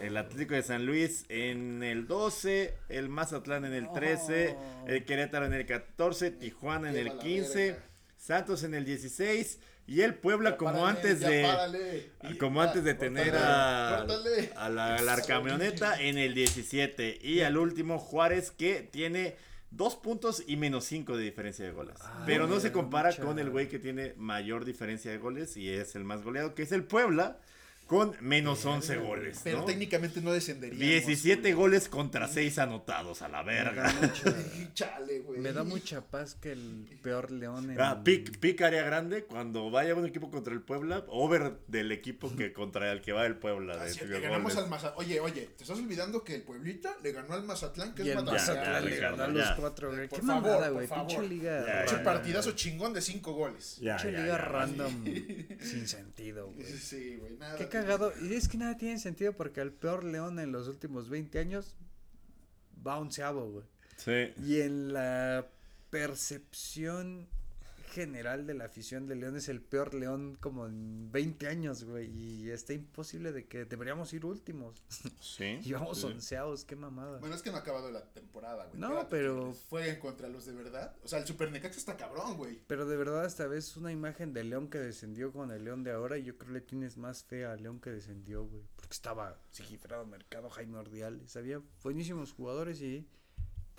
el 0.01 0.17
Atlético 0.17 0.53
de 0.55 0.63
San 0.63 0.85
Luis 0.85 1.25
en 1.29 1.81
el 1.83 2.07
12, 2.07 2.73
el 2.89 3.09
Mazatlán 3.09 3.65
en 3.65 3.73
el 3.73 3.91
13, 3.91 4.55
Oh. 4.57 4.85
el 4.87 5.05
Querétaro 5.05 5.45
en 5.45 5.53
el 5.53 5.65
14, 5.65 6.31
Tijuana 6.31 6.89
en 6.89 6.97
el 6.97 7.05
la 7.05 7.19
15, 7.19 7.71
verga. 7.71 7.83
Santos 8.17 8.63
en 8.63 8.73
el 8.73 8.85
16 8.85 9.59
y 9.87 10.01
el 10.01 10.13
Puebla 10.15 10.51
Ya 10.51 10.57
como 10.57 10.71
párale, 10.73 10.89
antes 10.89 11.19
de 11.21 11.43
párale. 11.43 12.09
Ah, 12.21 12.29
como 12.39 12.61
ah, 12.61 12.65
antes 12.65 12.83
de 12.83 12.93
tener 12.93 13.33
a, 13.35 14.05
la, 14.69 14.95
a 14.95 15.01
la 15.01 15.21
camioneta 15.21 15.95
en 16.01 16.17
el 16.17 16.33
17 16.33 17.19
y 17.21 17.41
al 17.41 17.57
último 17.57 17.97
Juárez 17.97 18.51
que 18.51 18.81
tiene 18.91 19.35
dos 19.71 19.95
puntos 19.95 20.43
y 20.47 20.57
menos 20.57 20.85
cinco 20.85 21.15
de 21.15 21.23
diferencia 21.23 21.63
de 21.65 21.71
goles. 21.71 21.95
Ah, 22.01 22.23
Pero 22.25 22.45
no 22.45 22.55
se 22.59 22.67
mucha- 22.67 22.73
compara 22.73 23.15
con 23.15 23.39
el 23.39 23.49
güey 23.49 23.67
que 23.69 23.79
tiene 23.79 24.13
mayor 24.17 24.65
diferencia 24.65 25.11
de 25.11 25.17
goles 25.17 25.55
y 25.57 25.69
es 25.69 25.95
el 25.95 26.03
más 26.03 26.23
goleado, 26.23 26.53
que 26.55 26.63
es 26.63 26.71
el 26.71 26.83
Puebla, 26.83 27.39
con 27.89 28.15
menos 28.21 28.63
11 28.65 28.97
goles. 28.97 29.41
Pero 29.43 29.57
¿no? 29.59 29.65
técnicamente 29.65 30.21
no 30.21 30.31
descendería. 30.31 30.77
17 30.77 31.53
goles 31.55 31.89
contra 31.89 32.27
6 32.27 32.59
anotados 32.59 33.23
a 33.23 33.27
la 33.27 33.41
Me 33.43 33.55
da 33.55 33.63
verga. 33.63 33.93
mucha, 33.99 34.35
Chale, 34.75 35.19
güey. 35.21 35.39
me 35.39 35.51
da 35.51 35.63
mucha 35.63 36.01
paz 36.01 36.35
que 36.35 36.51
el 36.51 36.85
peor 37.01 37.31
León 37.31 37.71
en... 37.71 37.81
Ah, 37.81 38.01
pick, 38.03 38.37
pick 38.37 38.61
área 38.61 38.83
grande 38.83 39.23
cuando 39.25 39.71
vaya 39.71 39.95
un 39.95 40.05
equipo 40.05 40.29
contra 40.29 40.53
el 40.53 40.61
Puebla, 40.61 41.03
over 41.07 41.57
del 41.67 41.91
equipo 41.91 42.33
que 42.35 42.53
contra 42.53 42.91
el 42.91 43.01
que 43.01 43.11
va 43.11 43.25
el 43.25 43.37
Puebla. 43.37 43.75
De 43.77 43.89
Así, 43.89 44.01
de 44.01 44.05
le 44.07 44.19
ganamos 44.21 44.53
goles. 44.53 44.57
al 44.59 44.69
Mazatlán. 44.69 44.93
Oye, 45.05 45.19
oye, 45.19 45.49
¿te 45.57 45.63
estás 45.63 45.77
olvidando 45.79 46.23
que 46.23 46.35
el 46.35 46.43
Pueblita 46.43 46.95
le 47.01 47.11
ganó 47.11 47.33
al 47.33 47.43
Mazatlán? 47.43 47.95
Que 47.95 48.03
Y 48.03 48.09
es 48.11 48.15
el 48.17 48.23
Mazatlán, 48.23 48.57
Mazatlán 48.57 48.83
ya, 48.83 48.89
le 48.89 48.97
ganó 48.97 49.23
a 49.23 49.27
los 49.29 49.43
ya. 49.49 49.55
cuatro, 49.55 49.89
güey. 49.91 50.07
Por 50.07 50.19
Qué 50.19 50.25
favor, 50.27 50.43
mamada, 50.43 50.65
por 50.67 50.73
güey. 50.73 50.87
Pinche 50.87 51.15
favor. 51.15 51.29
liga. 51.29 51.65
Ya, 51.65 51.79
Pinche 51.79 51.95
ya, 51.97 52.03
partidazo 52.03 52.51
chingón 52.51 52.93
de 52.93 53.01
cinco 53.01 53.33
goles. 53.33 53.77
Ya, 53.81 53.95
Pinche 53.97 54.11
ya, 54.11 54.19
liga 54.19 54.37
ya. 54.37 54.45
random 54.45 55.05
sin 55.59 55.87
sentido, 55.87 56.51
güey. 56.51 56.67
Sí, 56.67 57.17
güey, 57.19 57.33
nada. 57.37 57.57
Cagado. 57.81 58.13
Y 58.21 58.33
es 58.33 58.47
que 58.47 58.57
nada 58.57 58.77
tiene 58.77 58.99
sentido 58.99 59.33
porque 59.33 59.61
el 59.61 59.71
peor 59.71 60.03
León 60.03 60.39
en 60.39 60.51
los 60.51 60.67
últimos 60.67 61.09
20 61.09 61.39
años 61.39 61.75
va 62.85 62.99
onceavo, 62.99 63.51
güey. 63.51 63.65
Sí. 63.97 64.33
Y 64.45 64.61
en 64.61 64.93
la 64.93 65.47
percepción 65.89 67.27
general 67.99 68.47
de 68.47 68.53
la 68.53 68.65
afición 68.65 69.07
de 69.07 69.15
León 69.15 69.35
es 69.35 69.49
el 69.49 69.61
peor 69.61 69.93
León 69.93 70.37
como 70.39 70.67
en 70.67 71.11
20 71.11 71.47
años, 71.47 71.83
güey. 71.83 72.07
Y 72.09 72.49
está 72.49 72.71
imposible 72.73 73.33
de 73.33 73.45
que 73.45 73.65
deberíamos 73.65 74.13
ir 74.13 74.25
últimos. 74.25 74.81
Sí. 75.19 75.59
Y 75.65 75.73
vamos 75.73 75.99
sí. 75.99 76.05
onceados, 76.05 76.63
qué 76.63 76.75
mamada. 76.77 77.19
Bueno, 77.19 77.35
es 77.35 77.41
que 77.41 77.49
no 77.51 77.57
ha 77.57 77.59
acabado 77.59 77.91
la 77.91 78.05
temporada, 78.13 78.65
güey. 78.67 78.79
No, 78.79 79.07
pero- 79.09 79.53
Fue 79.53 79.99
contra 79.99 80.29
los 80.29 80.45
de 80.45 80.53
verdad. 80.53 80.95
O 81.03 81.07
sea, 81.09 81.19
el 81.19 81.27
Super 81.27 81.51
Necaxa 81.51 81.77
está 81.77 81.97
cabrón, 81.97 82.37
güey. 82.37 82.61
Pero 82.67 82.85
de 82.85 82.95
verdad, 82.95 83.25
esta 83.25 83.47
vez 83.47 83.75
una 83.75 83.91
imagen 83.91 84.31
de 84.33 84.43
León 84.45 84.69
que 84.69 84.77
descendió 84.79 85.33
con 85.33 85.51
el 85.51 85.65
León 85.65 85.83
de 85.83 85.91
ahora. 85.91 86.17
Y 86.17 86.23
yo 86.23 86.37
creo 86.37 86.47
que 86.47 86.53
le 86.53 86.61
tienes 86.61 86.97
más 86.97 87.23
fe 87.25 87.45
al 87.45 87.61
León 87.61 87.79
que 87.81 87.89
descendió, 87.91 88.45
güey. 88.45 88.63
Porque 88.77 88.93
estaba 88.93 89.37
Sigifrado 89.51 90.05
Mercado, 90.05 90.49
Jaime 90.49 90.77
Ordiales. 90.77 91.35
Había 91.35 91.61
buenísimos 91.83 92.31
jugadores 92.31 92.81
y 92.81 93.05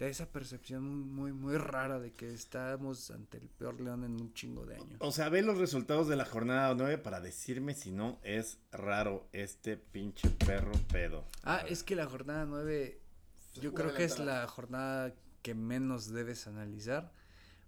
te 0.01 0.07
da 0.07 0.11
esa 0.13 0.33
percepción 0.33 0.83
muy, 0.83 1.05
muy, 1.05 1.33
muy 1.35 1.59
rara 1.59 1.99
de 1.99 2.15
que 2.15 2.33
estamos 2.33 3.11
ante 3.11 3.37
el 3.37 3.51
peor 3.51 3.83
León 3.83 4.03
en 4.05 4.13
un 4.19 4.33
chingo 4.33 4.65
de 4.65 4.77
años. 4.77 4.97
O 5.01 5.13
sea, 5.13 5.29
ve 5.29 5.43
los 5.43 5.59
resultados 5.59 6.09
de 6.09 6.17
la 6.17 6.25
jornada 6.25 6.75
9 6.75 6.97
para 6.97 7.21
decirme 7.21 7.75
si 7.75 7.93
no 7.93 8.19
es 8.23 8.57
raro 8.73 9.29
este 9.33 9.77
pinche 9.77 10.31
perro 10.31 10.73
pedo. 10.91 11.27
Ah, 11.43 11.63
es 11.69 11.83
que 11.83 11.97
la 11.97 12.07
jornada 12.07 12.47
9 12.47 12.99
Se 13.53 13.61
yo 13.61 13.75
creo 13.75 13.93
que 13.93 14.05
es 14.05 14.19
la 14.19 14.49
jornada 14.49 15.15
que 15.43 15.55
menos 15.55 16.11
debes 16.11 16.47
analizar. 16.47 17.13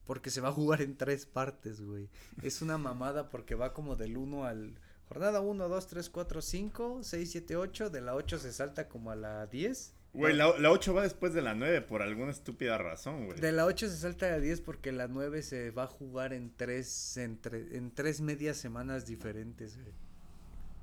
Porque 0.07 0.31
se 0.31 0.41
va 0.41 0.49
a 0.49 0.53
jugar 0.53 0.81
en 0.81 0.97
tres 0.97 1.27
partes, 1.27 1.83
güey. 1.83 2.09
Es 2.43 2.63
una 2.63 2.79
mamada 2.79 3.29
porque 3.29 3.57
va 3.57 3.75
como 3.75 3.95
del 3.95 4.17
1 4.17 4.47
al... 4.47 4.79
Jornada 5.07 5.43
1, 5.43 5.69
2, 5.69 5.87
3, 5.87 6.09
4, 6.09 6.41
5, 6.41 7.01
6, 7.03 7.31
7, 7.31 7.57
8. 7.57 7.91
De 7.91 8.01
la 8.01 8.15
8 8.15 8.39
se 8.39 8.55
salta 8.55 8.89
como 8.89 9.11
a 9.11 9.17
la 9.17 9.47
10. 9.49 9.97
Güey, 10.15 10.35
la, 10.35 10.59
la 10.59 10.71
8 10.71 10.93
va 10.93 11.03
después 11.03 11.33
de 11.33 11.41
la 11.41 11.55
9 11.55 11.81
por 11.83 12.03
alguna 12.03 12.33
estúpida 12.33 12.77
razón, 12.77 13.27
güey. 13.27 13.41
De 13.41 13.51
la 13.51 13.65
8 13.65 13.89
se 13.89 13.97
salta 13.97 14.27
a 14.27 14.31
la 14.33 14.41
10 14.41 14.61
porque 14.61 14.93
la 14.93 15.09
9 15.09 15.43
se 15.43 15.71
va 15.71 15.85
a 15.85 15.87
jugar 15.87 16.33
en 16.35 16.55
tres, 16.55 17.17
en, 17.17 17.41
tre- 17.41 17.75
en 17.75 17.91
tres 17.91 18.21
medias 18.21 18.59
semanas 18.59 19.07
diferentes, 19.07 19.79
güey. 19.81 19.95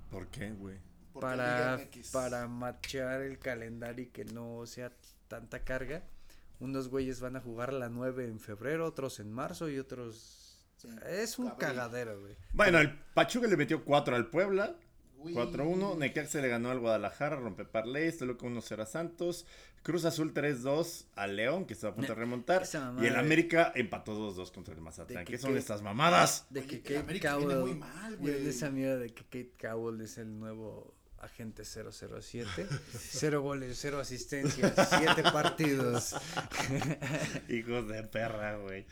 ¿Por 0.09 0.27
qué, 0.29 0.51
güey? 0.51 0.77
Para, 1.19 1.79
para 2.11 2.47
machear 2.47 3.21
el 3.21 3.37
calendario 3.37 4.05
y 4.05 4.07
que 4.07 4.25
no 4.25 4.65
sea 4.65 4.91
tanta 5.27 5.63
carga. 5.63 6.03
Unos 6.59 6.89
güeyes 6.89 7.19
van 7.21 7.35
a 7.35 7.39
jugar 7.41 7.71
la 7.73 7.89
9 7.89 8.25
en 8.25 8.39
febrero, 8.39 8.85
otros 8.87 9.19
en 9.19 9.31
marzo 9.31 9.69
y 9.69 9.77
otros... 9.79 10.65
Sí, 10.77 10.87
Es 11.07 11.37
un 11.37 11.49
cabrón. 11.49 11.59
cagadero, 11.75 12.19
güey. 12.21 12.35
Bueno, 12.53 12.79
el 12.79 12.97
Pachuca 13.13 13.47
le 13.47 13.57
metió 13.57 13.83
4 13.85 14.15
al 14.15 14.27
Puebla. 14.29 14.75
Uy. 15.19 15.33
4-1, 15.33 15.97
Necaxa 15.97 16.39
le 16.41 16.47
ganó 16.47 16.69
al 16.71 16.79
Guadalajara, 16.79 17.35
rompe 17.35 17.65
parlays, 17.65 18.17
Toluca 18.17 18.45
1-0 18.45 18.81
a 18.81 18.85
Santos, 18.85 19.45
Cruz 19.83 20.05
Azul 20.05 20.33
3-2 20.33 21.05
al 21.15 21.35
León, 21.35 21.65
que 21.65 21.73
está 21.73 21.89
a 21.89 21.95
punto 21.95 22.13
de 22.13 22.19
remontar, 22.19 22.63
y 23.01 23.05
el 23.05 23.13
de- 23.13 23.19
América 23.19 23.71
empató 23.75 24.13
2-2 24.15 24.51
contra 24.51 24.73
el 24.73 24.81
Mazatlán. 24.81 25.25
que- 25.25 25.33
¿Qué 25.33 25.37
son 25.37 25.55
estas 25.57 25.81
mamadas? 25.81 26.45
De 26.49 26.63
que 26.65 26.81
Kate 26.81 27.19
Cowell... 27.19 27.59
muy 27.59 27.75
mal, 27.75 28.11
de 28.11 28.17
güey. 28.17 28.47
esa 28.47 28.69
mierda 28.69 28.97
de 28.97 29.09
que 29.13 29.23
Kate 29.23 29.53
Cowell 29.61 30.01
es 30.01 30.17
el 30.17 30.39
nuevo 30.39 30.95
agente 31.19 31.63
007. 31.65 32.65
cero 32.97 33.41
goles, 33.41 33.77
cero 33.79 33.99
asistencias, 33.99 34.73
siete 34.97 35.23
partidos. 35.23 36.15
Hijos 37.49 37.87
de 37.87 38.03
perra, 38.03 38.57
güey. 38.57 38.85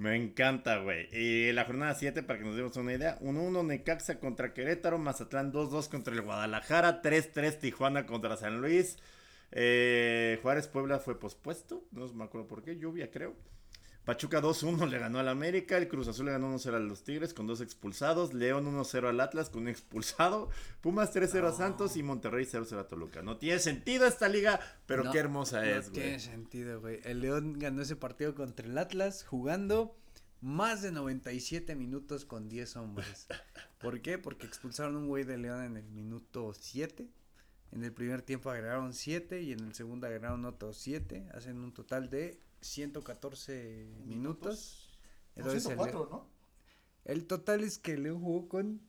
Me 0.00 0.16
encanta, 0.16 0.78
güey. 0.78 1.08
Y 1.12 1.52
la 1.52 1.66
jornada 1.66 1.94
7, 1.94 2.22
para 2.22 2.38
que 2.38 2.46
nos 2.46 2.56
demos 2.56 2.74
una 2.78 2.94
idea, 2.94 3.18
1-1 3.20 3.66
Necaxa 3.66 4.18
contra 4.18 4.54
Querétaro, 4.54 4.96
Mazatlán 4.96 5.52
2-2 5.52 5.90
contra 5.90 6.14
el 6.14 6.22
Guadalajara, 6.22 7.02
3-3 7.02 7.58
Tijuana 7.58 8.06
contra 8.06 8.38
San 8.38 8.62
Luis. 8.62 8.96
Eh, 9.52 10.38
Juárez 10.40 10.68
Puebla 10.68 11.00
fue 11.00 11.20
pospuesto, 11.20 11.84
no 11.92 12.10
me 12.14 12.24
acuerdo 12.24 12.48
por 12.48 12.62
qué, 12.62 12.78
lluvia 12.78 13.10
creo. 13.10 13.36
Pachuca 14.04 14.40
2-1 14.40 14.88
le 14.88 14.98
ganó 14.98 15.18
al 15.18 15.28
América, 15.28 15.76
el 15.76 15.86
Cruz 15.88 16.08
Azul 16.08 16.26
le 16.26 16.32
ganó 16.32 16.52
1-0 16.54 16.74
a 16.74 16.78
los 16.78 17.04
Tigres 17.04 17.34
con 17.34 17.46
dos 17.46 17.60
expulsados, 17.60 18.32
León 18.34 18.66
1-0 18.66 19.08
al 19.08 19.20
Atlas 19.20 19.50
con 19.50 19.62
un 19.62 19.68
expulsado, 19.68 20.48
Pumas 20.80 21.14
3-0 21.14 21.44
a 21.46 21.52
Santos 21.52 21.96
y 21.96 22.02
Monterrey 22.02 22.44
0-0 22.46 22.78
a 22.78 22.88
Toluca. 22.88 23.22
No 23.22 23.36
tiene 23.36 23.58
sentido 23.60 24.06
esta 24.06 24.28
liga, 24.28 24.58
pero 24.86 25.04
No, 25.04 25.12
qué 25.12 25.18
hermosa 25.18 25.60
no 25.60 25.66
es, 25.66 25.90
güey. 25.90 26.02
tiene 26.02 26.18
sentido, 26.18 26.80
güey. 26.80 27.00
El 27.04 27.20
León 27.20 27.58
ganó 27.58 27.82
ese 27.82 27.94
partido 27.94 28.34
contra 28.34 28.66
el 28.66 28.76
Atlas 28.78 29.24
jugando 29.24 29.96
más 30.40 30.80
de 30.80 30.90
97 30.90 31.76
minutos 31.76 32.24
con 32.24 32.48
10 32.48 32.76
hombres. 32.76 33.26
¿Por 33.78 34.00
qué? 34.00 34.16
Porque 34.18 34.46
expulsaron 34.46 34.96
un 34.96 35.06
güey 35.08 35.24
de 35.24 35.36
León 35.36 35.62
en 35.62 35.76
el 35.76 35.84
minuto 35.90 36.54
7. 36.58 37.06
En 37.72 37.84
el 37.84 37.92
primer 37.92 38.22
tiempo 38.22 38.50
agregaron 38.50 38.94
7 38.94 39.42
y 39.42 39.52
en 39.52 39.60
el 39.60 39.74
segundo 39.74 40.06
agregaron 40.06 40.44
otros 40.46 40.78
7. 40.78 41.28
Hacen 41.34 41.58
un 41.60 41.72
total 41.72 42.08
de 42.10 42.40
114 42.60 43.86
minutos. 44.06 44.88
Entonces 45.36 45.64
el, 45.66 45.76
104, 45.76 46.08
¿no? 46.10 46.26
el 47.04 47.26
total 47.26 47.62
es 47.62 47.78
que 47.78 47.96
León 47.96 48.20
jugó 48.20 48.48
con 48.48 48.80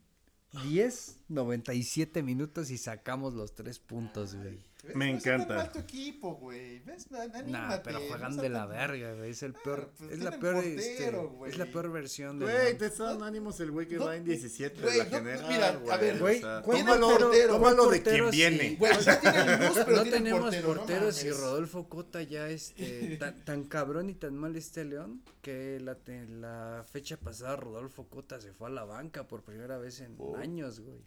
10, 0.63 1.19
97 1.29 2.23
minutos 2.23 2.71
y 2.71 2.77
sacamos 2.77 3.33
los 3.33 3.55
3 3.55 3.79
puntos, 3.79 4.35
güey. 4.35 4.59
¿Ves? 4.83 4.95
Me 4.95 5.11
No 5.11 5.17
encanta. 5.17 5.55
mal 5.55 5.71
tu 5.71 5.79
equipo, 5.79 6.35
güey. 6.35 6.79
¿Ves? 6.79 7.11
Na- 7.11 7.27
Nah, 7.27 7.37
anímate, 7.39 7.81
pero 7.83 7.99
no 7.99 8.05
juegan 8.07 8.31
está 8.31 8.41
de 8.41 8.49
la 8.49 8.59
tan- 8.61 8.69
verga, 8.69 9.13
güey. 9.13 9.29
Es 9.29 9.43
el 9.43 9.53
peor. 9.53 9.91
pues 9.97 10.11
es 10.11 10.19
la 10.19 10.31
peor. 10.31 10.55
portero, 10.55 10.79
este, 10.81 11.11
güey. 11.11 11.51
es 11.51 11.57
la 11.57 11.65
peor 11.67 11.91
versión 11.91 12.39
de. 12.39 12.45
Güey, 12.45 12.77
te 12.77 12.85
está 12.87 13.03
dando 13.05 13.25
ánimos 13.25 13.59
el 13.59 13.71
güey 13.71 13.87
que 13.87 13.97
no, 13.97 14.05
va 14.05 14.15
en 14.15 14.23
17 14.25 14.81
güey, 14.81 14.93
de 14.93 14.97
la 14.97 15.03
no, 15.05 15.09
no, 15.11 15.17
general, 15.17 15.45
mira, 15.49 15.67
a 15.69 15.75
güey. 15.77 15.99
ver, 15.99 16.15
o 16.15 16.19
Güey, 16.19 16.39
sea, 16.39 16.61
tómalo- 16.63 17.17
tómalo, 17.17 17.47
tómalo 17.47 17.89
de 17.89 17.97
portero, 18.01 18.29
quien 18.31 18.57
viene. 18.57 18.75
Güey, 18.77 18.91
no 18.93 18.97
luz, 19.67 19.79
pero 19.85 19.97
no 19.97 20.03
tenemos 20.03 20.41
portero, 20.41 20.67
no 20.69 20.75
porteros 20.75 21.23
y. 21.23 21.29
Rodolfo 21.31 21.87
Cota 21.89 22.21
ya 22.23 22.49
este 22.49 23.17
tan, 23.19 23.45
tan 23.45 23.63
cabrón 23.65 24.09
y 24.09 24.15
tan 24.15 24.35
mal 24.35 24.55
este 24.55 24.83
León 24.85 25.21
que 25.41 25.79
la, 25.79 25.95
te- 25.95 26.25
la 26.27 26.83
fecha 26.91 27.17
pasada 27.17 27.55
Rodolfo 27.55 28.07
Cota 28.07 28.39
se 28.41 28.51
fue 28.53 28.67
a 28.67 28.71
la 28.71 28.83
banca 28.83 29.27
por 29.27 29.43
primera 29.43 29.77
vez 29.77 29.99
en 30.01 30.15
Oh. 30.17 30.35
años, 30.37 30.79
güey. 30.79 30.97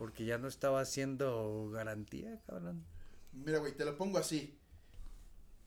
Porque 0.00 0.24
ya 0.24 0.38
no 0.38 0.48
estaba 0.48 0.80
haciendo 0.80 1.68
garantía, 1.70 2.40
cabrón. 2.46 2.86
Mira, 3.34 3.58
güey, 3.58 3.76
te 3.76 3.84
lo 3.84 3.98
pongo 3.98 4.16
así. 4.16 4.58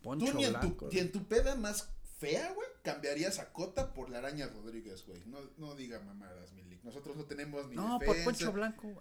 Poncho 0.01 0.25
Tú 0.25 0.33
ni 0.39 0.45
en, 0.45 0.53
tu, 0.53 0.59
Blanco. 0.59 0.89
ni 0.91 0.97
en 0.99 1.11
tu 1.11 1.27
peda 1.27 1.55
más 1.55 1.89
fea, 2.17 2.51
güey, 2.53 2.67
cambiarías 2.81 3.37
a 3.37 3.53
Cota 3.53 3.93
por 3.93 4.09
la 4.09 4.17
araña 4.17 4.47
Rodríguez, 4.47 5.05
güey. 5.05 5.21
No, 5.27 5.37
no 5.59 5.75
diga 5.75 5.99
mamadas, 5.99 6.51
Milik. 6.53 6.83
Nosotros 6.83 7.15
no 7.15 7.25
tenemos 7.25 7.67
ni 7.69 7.75
No, 7.75 7.99
por 7.99 8.07
defensa. 8.15 8.25
Poncho 8.25 8.51
Blanco. 8.53 8.91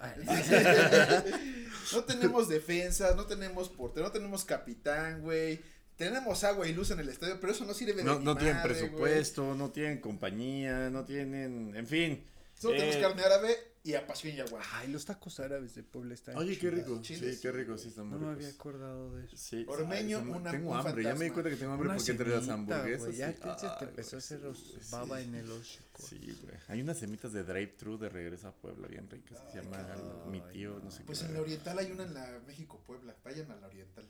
No 1.94 2.04
tenemos 2.04 2.50
defensa, 2.50 3.14
no 3.14 3.24
tenemos 3.24 3.70
portero, 3.70 4.08
no 4.08 4.12
tenemos 4.12 4.44
capitán, 4.44 5.22
güey. 5.22 5.62
Tenemos 5.96 6.44
agua 6.44 6.68
y 6.68 6.74
luz 6.74 6.90
en 6.90 7.00
el 7.00 7.08
estadio, 7.08 7.40
pero 7.40 7.54
eso 7.54 7.64
no 7.64 7.72
sirve 7.72 7.94
de 7.94 8.04
No, 8.04 8.18
ni 8.18 8.24
no 8.26 8.36
tienen 8.36 8.56
madre, 8.58 8.74
presupuesto, 8.74 9.54
no 9.54 9.70
tienen 9.70 9.98
compañía, 9.98 10.90
no 10.90 11.06
tienen, 11.06 11.74
en 11.74 11.86
fin. 11.86 12.22
Solo 12.54 12.74
tenemos 12.76 12.96
Eh, 12.96 13.00
carne 13.00 13.22
árabe 13.22 13.71
y 13.84 13.94
a 13.94 14.06
pasión 14.06 14.36
y 14.36 14.40
agua. 14.40 14.62
Ay, 14.74 14.88
los 14.92 15.04
tacos 15.04 15.40
árabes 15.40 15.74
de 15.74 15.82
Puebla 15.82 16.14
están 16.14 16.36
Oye, 16.36 16.56
qué 16.58 16.70
rico, 16.70 17.00
chiles, 17.02 17.36
sí, 17.36 17.42
qué 17.42 17.50
rico, 17.50 17.76
sí, 17.76 17.88
están 17.88 18.10
No 18.10 18.16
muy 18.18 18.26
me 18.28 18.34
ricos. 18.34 18.44
había 18.44 18.54
acordado 18.54 19.14
de 19.16 19.24
eso. 19.24 19.36
Sí, 19.36 19.64
Ormeño, 19.68 20.18
ay, 20.18 20.28
una- 20.28 20.50
tengo 20.52 20.70
un 20.70 20.76
hambre, 20.76 21.02
ya 21.02 21.14
me 21.14 21.24
di 21.24 21.30
fantasma. 21.30 21.32
cuenta 21.34 21.50
que 21.50 21.56
tengo 21.56 21.72
hambre 21.72 21.88
Una 21.88 21.96
porque 21.96 22.10
entre 22.12 22.28
las 22.28 22.48
hamburguesas. 22.48 23.06
güey, 23.06 23.16
Ya 23.18 23.30
y- 23.30 23.34
te, 23.34 23.40
se 23.40 23.44
te 23.60 23.66
ay, 23.66 23.76
empezó 23.88 24.16
a 24.16 24.18
hacer 24.20 24.40
los 24.40 24.58
sí, 24.58 24.78
baba 24.92 25.18
sí. 25.18 25.24
en 25.24 25.34
el 25.34 25.50
hocico. 25.50 26.02
Sí, 26.02 26.38
güey. 26.42 26.54
Hay 26.68 26.80
unas 26.80 26.98
semitas 26.98 27.32
de 27.32 27.42
drive-thru 27.42 27.98
de 27.98 28.08
regreso 28.08 28.48
a 28.48 28.52
Puebla 28.54 28.86
bien 28.86 29.10
ricas 29.10 29.40
que 29.40 29.50
se 29.50 29.62
llama 29.62 29.84
mi 30.30 30.40
tío, 30.52 30.78
no 30.82 30.90
sé 30.92 31.02
Pues 31.04 31.18
qué. 31.20 31.26
en 31.26 31.34
la 31.34 31.40
Oriental 31.40 31.78
hay 31.78 31.90
una 31.90 32.04
en 32.04 32.14
la 32.14 32.40
México-Puebla. 32.46 33.16
Vayan 33.24 33.50
a 33.50 33.56
la 33.56 33.66
Oriental. 33.66 34.08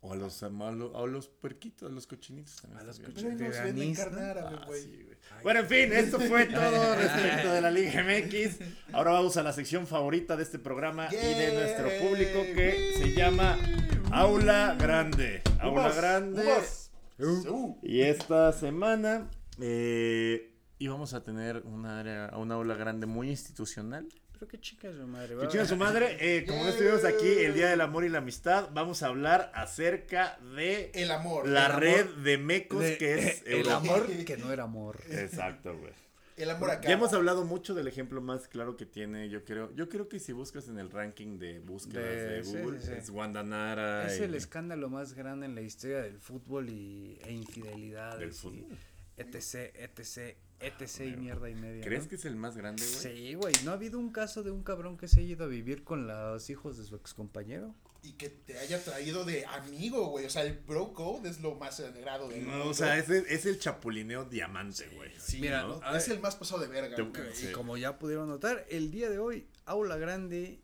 O 0.00 0.12
a 0.12 0.16
los, 0.16 0.42
a 0.44 0.48
los, 0.48 0.94
a 0.94 1.06
los 1.06 1.28
puerquitos, 1.28 1.90
a 1.90 1.92
los 1.92 2.06
cochinitos 2.06 2.56
también. 2.56 2.80
A 2.80 2.84
los 2.84 3.00
árabe, 3.00 4.56
Ah, 4.60 4.64
güey. 4.66 4.82
sí. 4.82 5.04
Bueno, 5.42 5.60
en 5.60 5.66
fin, 5.66 5.92
esto 5.92 6.20
fue 6.20 6.46
todo 6.46 6.94
respecto 6.96 7.52
de 7.52 7.60
la 7.60 7.70
Liga 7.70 8.02
MX. 8.04 8.58
Ahora 8.92 9.12
vamos 9.12 9.36
a 9.36 9.42
la 9.42 9.52
sección 9.52 9.86
favorita 9.86 10.36
de 10.36 10.44
este 10.44 10.58
programa 10.58 11.08
y 11.12 11.16
de 11.16 11.52
nuestro 11.54 11.88
público 12.00 12.42
que 12.54 12.92
se 12.96 13.12
llama 13.14 13.58
Aula 14.12 14.76
Grande. 14.78 15.42
Aula 15.60 15.92
Grande. 15.92 16.44
Uh. 17.18 17.76
Y 17.82 18.02
esta 18.02 18.52
semana 18.52 19.28
eh, 19.60 20.54
íbamos 20.78 21.12
a 21.14 21.24
tener 21.24 21.62
una 21.66 21.98
área, 21.98 22.30
una 22.36 22.54
aula 22.54 22.74
grande 22.76 23.06
muy 23.06 23.30
institucional. 23.30 24.06
Pero 24.38 24.48
qué 24.50 24.60
chica 24.60 24.88
es 24.88 24.96
su 24.96 25.06
madre. 25.06 25.36
Que 25.40 25.48
chinga 25.48 25.64
su 25.66 25.76
madre, 25.76 26.16
eh, 26.20 26.44
como 26.46 26.62
no 26.62 26.68
estuvimos 26.68 27.04
aquí 27.04 27.26
el 27.26 27.54
Día 27.54 27.68
del 27.70 27.80
Amor 27.80 28.04
y 28.04 28.08
la 28.08 28.18
Amistad, 28.18 28.68
vamos 28.72 29.02
a 29.02 29.08
hablar 29.08 29.50
acerca 29.54 30.38
de 30.54 30.90
El 30.94 31.10
amor. 31.10 31.48
la 31.48 31.66
el 31.66 31.72
amor- 31.72 31.80
red 31.82 32.06
de 32.22 32.38
mecos 32.38 32.80
De- 32.80 32.98
que 32.98 33.14
es 33.18 33.42
el 33.46 33.52
Europa. 33.58 33.76
amor 33.78 34.06
que 34.24 34.36
no 34.36 34.52
era 34.52 34.62
amor. 34.64 35.00
Exacto, 35.10 35.76
güey. 35.76 35.92
El 36.36 36.50
amor 36.50 36.70
acá. 36.70 36.86
Ya 36.86 36.94
hemos 36.94 37.12
hablado 37.14 37.44
mucho 37.44 37.74
del 37.74 37.88
ejemplo 37.88 38.20
más 38.20 38.46
claro 38.46 38.76
que 38.76 38.86
tiene, 38.86 39.28
yo 39.28 39.44
creo. 39.44 39.74
Yo 39.74 39.88
creo 39.88 40.08
que 40.08 40.20
si 40.20 40.32
buscas 40.32 40.68
en 40.68 40.78
el 40.78 40.88
ranking 40.88 41.40
de 41.40 41.58
búsquedas 41.58 42.04
de, 42.04 42.42
De- 42.42 42.42
Google, 42.62 42.78
sí, 42.80 42.86
sí. 42.86 42.92
es 42.96 43.10
Wanda 43.10 43.42
Nara. 43.42 44.06
Es 44.06 44.20
y- 44.20 44.22
el 44.22 44.36
escándalo 44.36 44.88
más 44.88 45.14
grande 45.14 45.46
en 45.46 45.56
la 45.56 45.62
historia 45.62 46.00
del 46.00 46.20
fútbol 46.20 46.70
y, 46.70 47.18
e 47.24 47.32
infidelidades. 47.32 48.20
Del 48.20 48.28
y 48.28 48.32
fútbol. 48.32 48.78
etc, 49.16 49.74
etc, 49.74 50.36
etc 50.60 51.00
y 51.14 51.16
mierda 51.16 51.48
y 51.50 51.54
media. 51.54 51.82
¿Crees 51.84 52.04
¿no? 52.04 52.08
que 52.10 52.14
es 52.16 52.24
el 52.24 52.36
más 52.36 52.56
grande, 52.56 52.82
güey? 52.84 52.98
Sí, 53.16 53.34
güey. 53.34 53.54
¿No 53.64 53.70
ha 53.70 53.74
habido 53.74 53.98
un 53.98 54.10
caso 54.10 54.42
de 54.42 54.50
un 54.50 54.62
cabrón 54.62 54.96
que 54.96 55.08
se 55.08 55.20
ha 55.20 55.22
ido 55.22 55.44
a 55.44 55.48
vivir 55.48 55.84
con 55.84 56.06
los 56.06 56.50
hijos 56.50 56.76
de 56.78 56.84
su 56.84 56.96
excompañero? 56.96 57.74
y 58.00 58.12
que 58.12 58.28
te 58.28 58.56
haya 58.56 58.82
traído 58.82 59.24
de 59.24 59.44
amigo, 59.44 60.06
güey. 60.10 60.24
O 60.24 60.30
sea, 60.30 60.42
el 60.44 60.56
bro 60.60 60.92
code 60.94 61.28
es 61.28 61.40
lo 61.40 61.56
más 61.56 61.78
sagrado 61.78 62.28
del 62.28 62.46
No, 62.46 62.50
mundo. 62.52 62.68
o 62.70 62.72
sea, 62.74 62.96
es 62.96 63.10
el, 63.10 63.26
es 63.26 63.44
el 63.44 63.58
chapulineo 63.58 64.24
diamante, 64.24 64.88
güey. 64.94 65.10
Sí, 65.18 65.40
Mira, 65.40 65.62
¿no? 65.64 65.80
es 65.96 66.06
el 66.08 66.20
más 66.20 66.36
pasado 66.36 66.60
de 66.62 66.68
verga. 66.68 66.94
Te- 66.94 67.02
güey. 67.02 67.34
Sí. 67.34 67.48
Y 67.48 67.52
como 67.52 67.76
ya 67.76 67.98
pudieron 67.98 68.28
notar, 68.28 68.64
el 68.70 68.92
día 68.92 69.10
de 69.10 69.18
hoy, 69.18 69.48
Aula 69.66 69.96
Grande, 69.96 70.60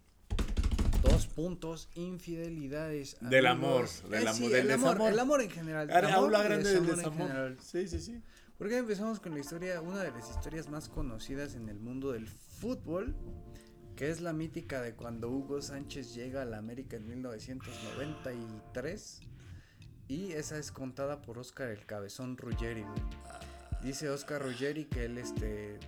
dos 1.03 1.27
puntos, 1.27 1.89
infidelidades. 1.95 3.17
Del 3.21 3.47
amor, 3.47 3.89
del 4.09 4.15
Eh, 4.23 4.29
amor, 4.29 4.35
sí, 4.35 4.49
del 4.49 4.67
el 4.67 4.71
amor, 4.73 4.91
desamor. 4.93 5.13
el 5.13 5.19
amor 5.19 5.43
en 5.43 5.51
general. 5.51 5.91
Amor 5.91 6.11
Aula 6.13 6.43
grande 6.43 6.69
del 6.73 6.79
en 6.89 6.97
desamor. 6.97 7.27
general. 7.29 7.59
Sí, 7.61 7.89
sí, 7.89 8.01
sí. 8.01 8.23
Porque 8.59 8.79
empezamos 8.79 9.19
con 9.21 9.33
la 9.35 9.41
historia, 9.41 9.81
una 9.81 10.03
de 10.03 10.11
las 10.13 10.31
historias 10.31 10.69
más 10.69 10.89
conocidas 10.89 11.55
en 11.55 11.69
el 11.69 11.79
mundo 11.81 12.13
del 12.13 12.29
fútbol, 12.29 13.15
que 13.97 14.11
es 14.11 14.21
la 14.21 14.33
mítica 14.33 14.81
de 14.81 14.95
cuando 14.95 15.29
Hugo 15.31 15.61
Sánchez 15.61 16.15
llega 16.15 16.43
a 16.43 16.45
la 16.45 16.59
América 16.59 16.97
en 16.97 17.09
1993. 17.09 19.21
Y 20.07 20.33
esa 20.33 20.59
es 20.59 20.71
contada 20.71 21.23
por 21.23 21.39
Oscar 21.39 21.71
el 21.71 21.85
Cabezón 21.87 22.37
Ruggeri, 22.37 22.83
güey. 22.83 23.03
Dice 23.83 24.09
Oscar 24.11 24.43
Ruggeri 24.43 24.85
que 24.87 25.07
él 25.07 25.19
este 25.19 25.79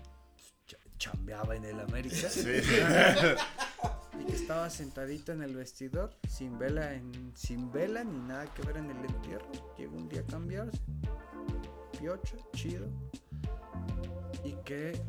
ch- 0.67 0.77
chambeaba 0.99 1.55
en 1.57 1.65
el 1.65 1.79
América 1.81 2.29
Sí. 2.29 2.47
y 4.21 4.25
que 4.25 4.33
estaba 4.35 4.69
sentadito 4.71 5.33
en 5.33 5.43
el 5.43 5.55
vestidor 5.55 6.17
sin 6.29 6.59
vela 6.59 6.95
en 6.95 7.33
sin 7.37 7.71
vela 7.73 8.03
ni 8.05 8.19
nada 8.19 8.53
que 8.55 8.63
ver 8.63 8.79
en 8.79 8.91
el 8.91 9.05
entierro. 9.05 9.51
Llegó 9.79 9.97
un 9.97 10.09
día 10.09 10.23
a 10.23 10.27
cambiarse. 10.27 10.81
Piocho, 11.99 12.37
chido. 12.55 12.87
Y 14.45 14.53
que 14.65 15.01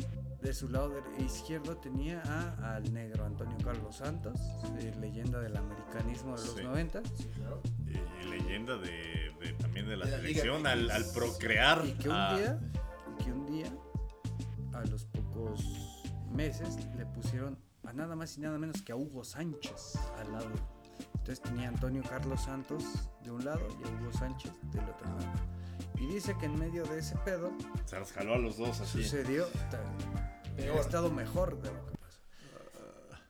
de 0.42 0.54
su 0.54 0.70
lado 0.70 0.90
de- 0.90 1.24
izquierdo 1.24 1.78
tenía 1.78 2.22
a, 2.22 2.76
al 2.76 2.94
negro 2.94 3.26
Antonio 3.26 3.58
Carlos 3.64 3.98
Santos, 3.98 4.40
eh, 4.80 4.94
leyenda 5.00 5.40
del 5.40 5.58
americanismo 5.58 6.36
de 6.38 6.46
los 6.46 6.56
Sí. 6.56 6.64
90 6.64 7.02
Y, 7.86 8.24
y 8.26 8.30
leyenda 8.30 8.78
de, 8.78 9.32
de- 9.40 9.54
también 9.60 9.88
de 9.88 9.98
la, 9.98 10.06
De 10.06 10.12
la 10.12 10.18
Liga 10.20 10.42
selección 10.42 10.68
al, 10.68 10.90
al 10.92 11.06
procrear. 11.14 11.86
y 11.86 11.94
que 11.94 12.10
un 12.10 12.16
a- 12.16 12.36
día 12.38 12.60
y 13.20 13.24
que 13.24 13.32
un 13.32 13.46
día 13.48 13.68
a 14.74 14.82
los 14.86 15.06
pocos 15.06 15.62
meses 16.32 16.78
le 16.98 17.06
pusieron 17.08 17.58
a 17.86 17.94
nada 17.94 18.16
más 18.16 18.38
y 18.38 18.42
nada 18.42 18.58
menos 18.58 18.82
que 18.82 18.92
a 18.92 18.96
Hugo 18.96 19.24
Sánchez 19.24 19.98
al 20.20 20.32
lado. 20.32 20.50
Entonces 21.14 21.42
tenía 21.42 21.66
a 21.66 21.70
Antonio 21.70 22.02
Carlos 22.08 22.42
Santos 22.44 22.84
de 23.24 23.32
un 23.32 23.44
lado 23.44 23.68
y 23.82 23.84
a 23.88 23.92
Hugo 24.02 24.14
Sánchez 24.14 24.52
del 24.72 24.84
otro 24.90 25.08
lado. 25.08 25.32
Y 26.00 26.08
dice 26.08 26.36
que 26.40 26.46
en 26.46 26.58
medio 26.60 26.86
de 26.86 27.00
ese 27.00 27.16
pedo 27.26 27.52
Se 27.86 28.00
los 28.00 28.12
jaló 28.12 28.34
a 28.36 28.38
los 28.38 28.58
dos 28.58 28.80
así. 28.82 29.04
sucedió 29.04 29.46
Peor. 30.56 30.78
ha 30.78 30.82
estado 30.82 31.12
mejor 31.12 31.62
de 31.62 31.72
lo 31.72 31.86
que 31.88 31.98
pasó. 31.98 32.18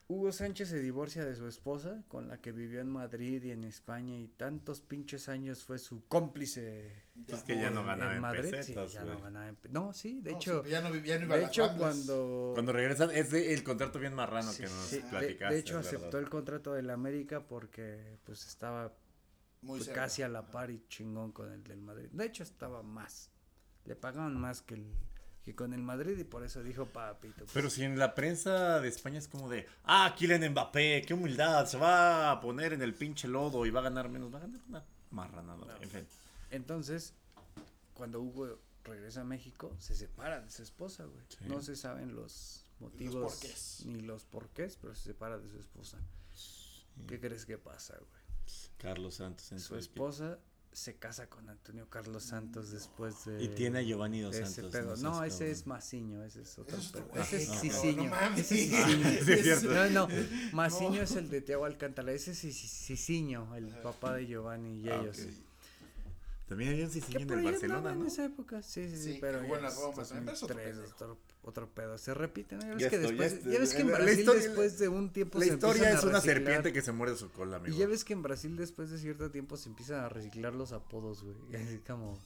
Hugo 0.10 0.32
Sánchez 0.32 0.70
se 0.70 0.80
divorcia 0.80 1.26
de 1.26 1.36
su 1.36 1.48
esposa, 1.48 2.02
con 2.08 2.30
la 2.30 2.38
que 2.40 2.54
vivió 2.54 2.80
en 2.80 2.88
Madrid 2.90 3.44
y 3.44 3.52
en 3.52 3.66
España 3.66 4.18
y 4.18 4.30
tantos 4.30 4.80
pinches 4.80 5.28
años 5.28 5.66
fue 5.66 5.78
su 5.80 6.06
cómplice 6.08 7.04
Es 7.28 7.44
que 7.44 7.58
ya 7.58 7.70
no 7.72 7.84
ganaba 7.84 8.16
en, 8.16 8.22
Madrid. 8.22 8.46
sí, 8.46 8.52
pesetas, 8.52 8.94
ya 8.94 9.04
güey. 9.04 9.16
no 9.16 9.22
ganaba 9.22 9.50
en 9.50 9.58
No, 9.70 9.92
sí, 9.92 10.22
de 10.22 10.32
No, 10.32 10.38
hecho, 10.38 10.64
sí, 10.64 10.70
ya 10.70 10.80
no, 10.80 10.92
vi- 10.92 11.02
ya 11.06 11.20
no 11.20 11.26
iba 11.26 11.36
de 11.36 11.44
hecho 11.46 11.64
bandas. 11.68 11.78
cuando 11.80 12.52
Cuando 12.54 12.72
regresan, 12.72 13.12
es 13.12 13.32
de- 13.32 13.54
el 13.54 13.64
contrato 13.66 14.00
bien 14.00 14.14
marrano 14.14 14.50
Sí, 14.54 14.64
que 14.64 14.70
nos 14.70 14.86
sí, 14.86 14.96
de- 15.02 15.10
platicaste. 15.10 15.54
de, 15.54 15.60
hecho 15.60 15.78
aceptó 15.78 16.06
verdad. 16.06 16.22
el 16.22 16.30
contrato 16.30 16.74
del 16.74 16.90
América 16.90 17.42
porque 17.42 18.18
pues 18.24 18.48
estaba 18.48 18.94
Muy 19.62 19.80
pues, 19.80 19.90
casi 19.90 20.22
a 20.22 20.30
la 20.30 20.50
par 20.50 20.70
y 20.70 20.86
chingón 20.88 21.32
con 21.32 21.52
el 21.52 21.64
del 21.64 21.82
Madrid. 21.82 22.10
De 22.12 22.26
hecho 22.26 22.44
estaba 22.44 22.84
más. 22.84 23.32
Le 23.86 23.96
pagaban 23.96 24.40
más 24.40 24.62
que 24.62 24.76
el 24.76 24.94
que 25.48 25.56
con 25.56 25.72
el 25.72 25.82
Madrid 25.82 26.18
y 26.18 26.26
por 26.26 26.44
eso 26.44 26.62
dijo 26.62 26.88
papito. 26.88 27.38
pues, 27.38 27.52
Pero 27.54 27.70
si 27.70 27.84
en 27.84 27.98
la 27.98 28.14
prensa 28.14 28.82
de 28.82 28.90
España 28.90 29.18
es 29.18 29.30
como 29.30 29.48
de, 29.48 29.66
ah, 29.86 30.14
Kylian 30.18 30.52
Mbappé, 30.52 31.04
qué 31.08 31.14
humildad, 31.14 31.66
se 31.68 31.78
va 31.78 32.32
a 32.32 32.42
poner 32.42 32.74
en 32.74 32.82
el 32.82 32.94
pinche 32.94 33.30
lodo 33.30 33.66
y 33.66 33.70
va 33.70 33.80
a 33.80 33.84
ganar 33.84 34.10
menos, 34.10 34.34
va 34.34 34.40
a 34.40 34.42
ganar 34.42 34.60
una 34.68 34.86
marranada. 35.10 35.78
En 35.80 35.90
fin. 35.90 36.08
Entonces, 36.52 37.14
cuando 37.94 38.20
Hugo 38.20 38.60
regresa 38.84 39.22
a 39.22 39.24
México, 39.24 39.74
se 39.80 39.96
separa 39.96 40.42
de 40.42 40.50
su 40.50 40.64
esposa, 40.64 41.06
güey. 41.06 41.24
Sí. 41.30 41.46
No 41.48 41.62
se 41.62 41.78
saben 41.78 42.14
los 42.14 42.66
motivos 42.80 43.84
ni 43.86 44.02
los 44.02 44.26
porqués, 44.26 44.76
pero 44.76 44.96
se 44.96 45.04
separa 45.04 45.38
de 45.38 45.48
su 45.50 45.60
esposa. 45.60 45.98
¿Qué 47.08 47.22
crees 47.22 47.46
que 47.46 47.58
pasa, 47.58 47.98
güey? 47.98 48.17
Carlos 48.78 49.16
Santos 49.16 49.52
en 49.52 49.60
Su 49.60 49.68
su 49.70 49.76
esposa 49.78 50.40
se 50.72 50.96
casa 50.96 51.28
con 51.28 51.50
Antonio 51.50 51.90
Carlos 51.90 52.24
Santos 52.24 52.70
después 52.72 53.26
de 53.26 53.44
Y 53.44 53.48
tiene 53.48 53.80
a 53.80 53.82
Giovanni 53.82 54.22
Dos 54.22 54.36
Santos. 54.36 54.72
pedo. 54.72 54.96
No, 54.98 55.24
ese 55.24 55.50
es 55.50 55.66
Maciño, 55.66 56.24
ese 56.24 56.44
es 56.44 56.60
otro 56.60 56.78
es 56.78 56.90
pedo. 56.90 57.10
Ese 57.16 57.38
es 57.38 57.50
Ay, 57.50 57.58
Cicinho. 57.72 58.04
no. 58.04 59.90
No, 59.90 60.08
Maciño 60.54 61.02
es 61.02 61.12
el 61.16 61.30
de 61.30 61.42
Tiago 61.42 61.66
Alcántara, 61.66 62.12
ese 62.12 62.32
es 62.32 62.44
Cici- 62.44 62.68
Cicinho, 62.68 63.56
el 63.56 63.68
papá 63.82 64.14
de 64.16 64.28
Giovanni 64.28 64.82
y 64.82 64.90
Ah, 64.90 65.02
ellos. 65.02 65.18
También 66.48 66.72
había 66.72 66.86
un 66.86 66.92
Cicinho 66.92 67.20
en 67.20 67.30
el 67.40 67.44
Barcelona, 67.44 67.78
andaba 67.80 67.94
en 67.96 68.00
¿no? 68.02 68.08
esa 68.08 68.24
época, 68.26 68.64
sí, 68.64 68.88
sí, 68.90 68.96
sí, 68.96 69.04
Sí, 69.14 69.18
pero 69.20 69.42
es 69.42 69.52
otro 69.78 69.92
2003, 69.96 70.48
pendejo. 70.78 71.18
otro, 71.44 71.70
pedo, 71.70 71.98
se 71.98 72.14
repite, 72.14 72.56
¿no? 72.56 72.62
Ya 72.62 72.70
ves 72.74 72.80
Ya 72.84 72.90
que 72.90 72.98
después, 73.00 73.44
ya 73.44 73.60
ves 73.60 73.74
que 73.74 73.82
en 73.82 73.88
Brasil 73.88 74.20
historia- 74.20 74.42
después 74.44 74.80
de 74.80 74.88
un 74.88 75.12
tiempo 75.12 75.40
La 75.40 75.46
se 75.46 75.54
historia 75.54 75.92
es 75.92 76.04
a 76.04 76.08
una 76.08 76.22
serpiente 76.22 76.72
que 76.72 76.82
se 76.82 76.92
muerde 76.94 77.18
su 77.18 77.30
cola, 77.32 77.58
amigo. 77.58 77.76
Y 77.76 77.80
ya 77.80 77.88
ves 77.88 78.06
que 78.06 78.14
en 78.14 78.22
Brasil 78.22 78.56
después 78.56 78.90
de 78.90 78.98
cierto 78.98 79.30
tiempo 79.30 79.58
se 79.58 79.68
empiezan 79.68 80.00
a 80.06 80.10
reciclar 80.10 80.54
los 80.56 80.72
apodos, 80.72 81.22
güey. 81.24 81.36
Así 81.62 81.80
como 81.86 82.18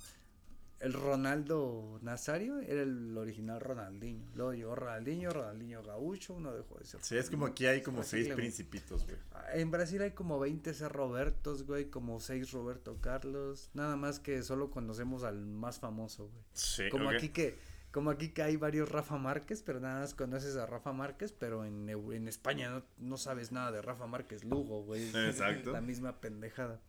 el 0.82 0.94
Ronaldo 0.94 2.00
Nazario 2.02 2.60
era 2.60 2.82
el 2.82 3.16
original 3.18 3.62
Ronaldinho. 3.62 4.26
Luego 4.36 4.54
llegó 4.54 4.76
Ronaldinho, 4.76 5.30
Ronaldinho 5.32 5.84
Gaucho, 5.84 6.34
uno 6.34 6.52
dejó 6.54 6.78
de 6.80 6.86
ser. 6.86 7.02
Sí, 7.04 7.18
es 7.18 7.30
como 7.30 7.46
aquí 7.46 7.68
hay 7.68 7.82
como 7.82 8.04
seis 8.04 8.28
principitos, 8.30 9.06
güey. 9.06 9.18
En 9.54 9.70
Brasil 9.70 10.02
hay 10.02 10.12
como 10.12 10.40
20 10.40 10.74
C. 10.74 10.90
Robertos, 10.90 11.64
güey, 11.68 11.90
como 11.90 12.20
6 12.20 12.52
Roberto 12.52 12.98
Carlos. 13.00 13.70
Nada 13.74 13.96
más 13.96 14.20
que 14.20 14.42
solo 14.44 14.72
conocemos 14.72 15.24
al 15.24 15.46
más 15.46 15.80
famoso, 15.80 16.30
güey. 16.30 16.44
Sí, 16.54 16.90
Como 16.90 17.10
aquí 17.10 17.30
que 17.30 17.56
como 17.92 18.10
aquí 18.10 18.30
que 18.30 18.42
hay 18.42 18.56
varios 18.56 18.90
Rafa 18.90 19.18
Márquez, 19.18 19.64
pero 19.64 19.82
nada 19.82 20.00
más 20.00 20.14
conoces 20.14 20.56
a 20.56 20.66
Rafa 20.66 20.94
Márquez, 20.94 21.34
pero 21.34 21.66
en, 21.66 21.90
en 21.90 22.28
España 22.30 22.70
no, 22.70 22.84
no 22.98 23.18
sabes 23.18 23.52
nada 23.52 23.72
de 23.74 23.82
Rafa 23.82 24.08
Márquez 24.08 24.46
Lugo, 24.46 24.82
güey. 24.84 25.10
Exacto. 25.10 25.72
La 25.74 25.82
misma 25.82 26.22
pendejada. 26.22 26.80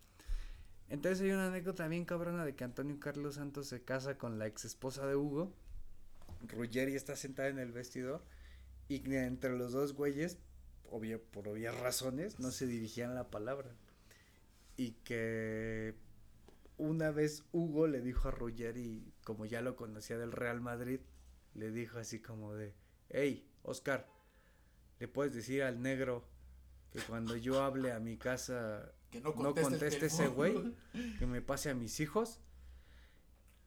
Entonces 0.89 1.21
hay 1.21 1.31
una 1.31 1.47
anécdota 1.47 1.87
bien 1.87 2.05
cabrona 2.05 2.45
de 2.45 2.55
que 2.55 2.63
Antonio 2.63 2.99
Carlos 2.99 3.35
Santos 3.35 3.67
se 3.67 3.83
casa 3.83 4.17
con 4.17 4.37
la 4.37 4.47
ex 4.47 4.65
esposa 4.65 5.07
de 5.07 5.15
Hugo. 5.15 5.53
Ruggeri 6.47 6.95
está 6.95 7.15
sentada 7.15 7.49
en 7.49 7.59
el 7.59 7.71
vestidor 7.71 8.23
y 8.87 9.01
entre 9.15 9.57
los 9.57 9.71
dos 9.71 9.93
güeyes, 9.93 10.37
obvio, 10.89 11.21
por 11.21 11.47
obvias 11.47 11.79
razones, 11.79 12.39
no 12.39 12.51
se 12.51 12.67
dirigían 12.67 13.15
la 13.15 13.29
palabra. 13.29 13.71
Y 14.75 14.91
que 15.03 15.95
una 16.77 17.11
vez 17.11 17.43
Hugo 17.51 17.87
le 17.87 18.01
dijo 18.01 18.27
a 18.27 18.31
Ruggeri, 18.31 19.13
como 19.23 19.45
ya 19.45 19.61
lo 19.61 19.75
conocía 19.75 20.17
del 20.17 20.31
Real 20.31 20.61
Madrid, 20.61 20.99
le 21.55 21.71
dijo 21.71 21.99
así 21.99 22.19
como 22.19 22.53
de, 22.55 22.73
hey, 23.09 23.47
Oscar, 23.63 24.07
¿le 24.99 25.07
puedes 25.07 25.33
decir 25.33 25.63
al 25.63 25.81
negro 25.81 26.27
que 26.91 26.99
cuando 27.01 27.35
yo 27.35 27.63
hable 27.63 27.91
a 27.91 27.99
mi 27.99 28.17
casa 28.17 28.91
Que 29.13 29.19
no 29.21 29.33
conteste, 29.33 30.07
ese 30.07 30.27
güey, 30.27 30.73
que 31.19 31.25
me 31.25 31.41
pase 31.41 31.69
a 31.69 31.75
mis 31.75 31.99
hijos 31.99 32.39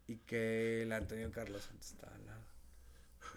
y 0.08 0.16
que 0.18 0.82
el 0.82 0.92
Antonio 0.92 1.30
Carlos 1.32 1.62
Santos 1.62 1.92
estaba 1.92 2.14
al 2.14 2.26
lado. 2.26 2.42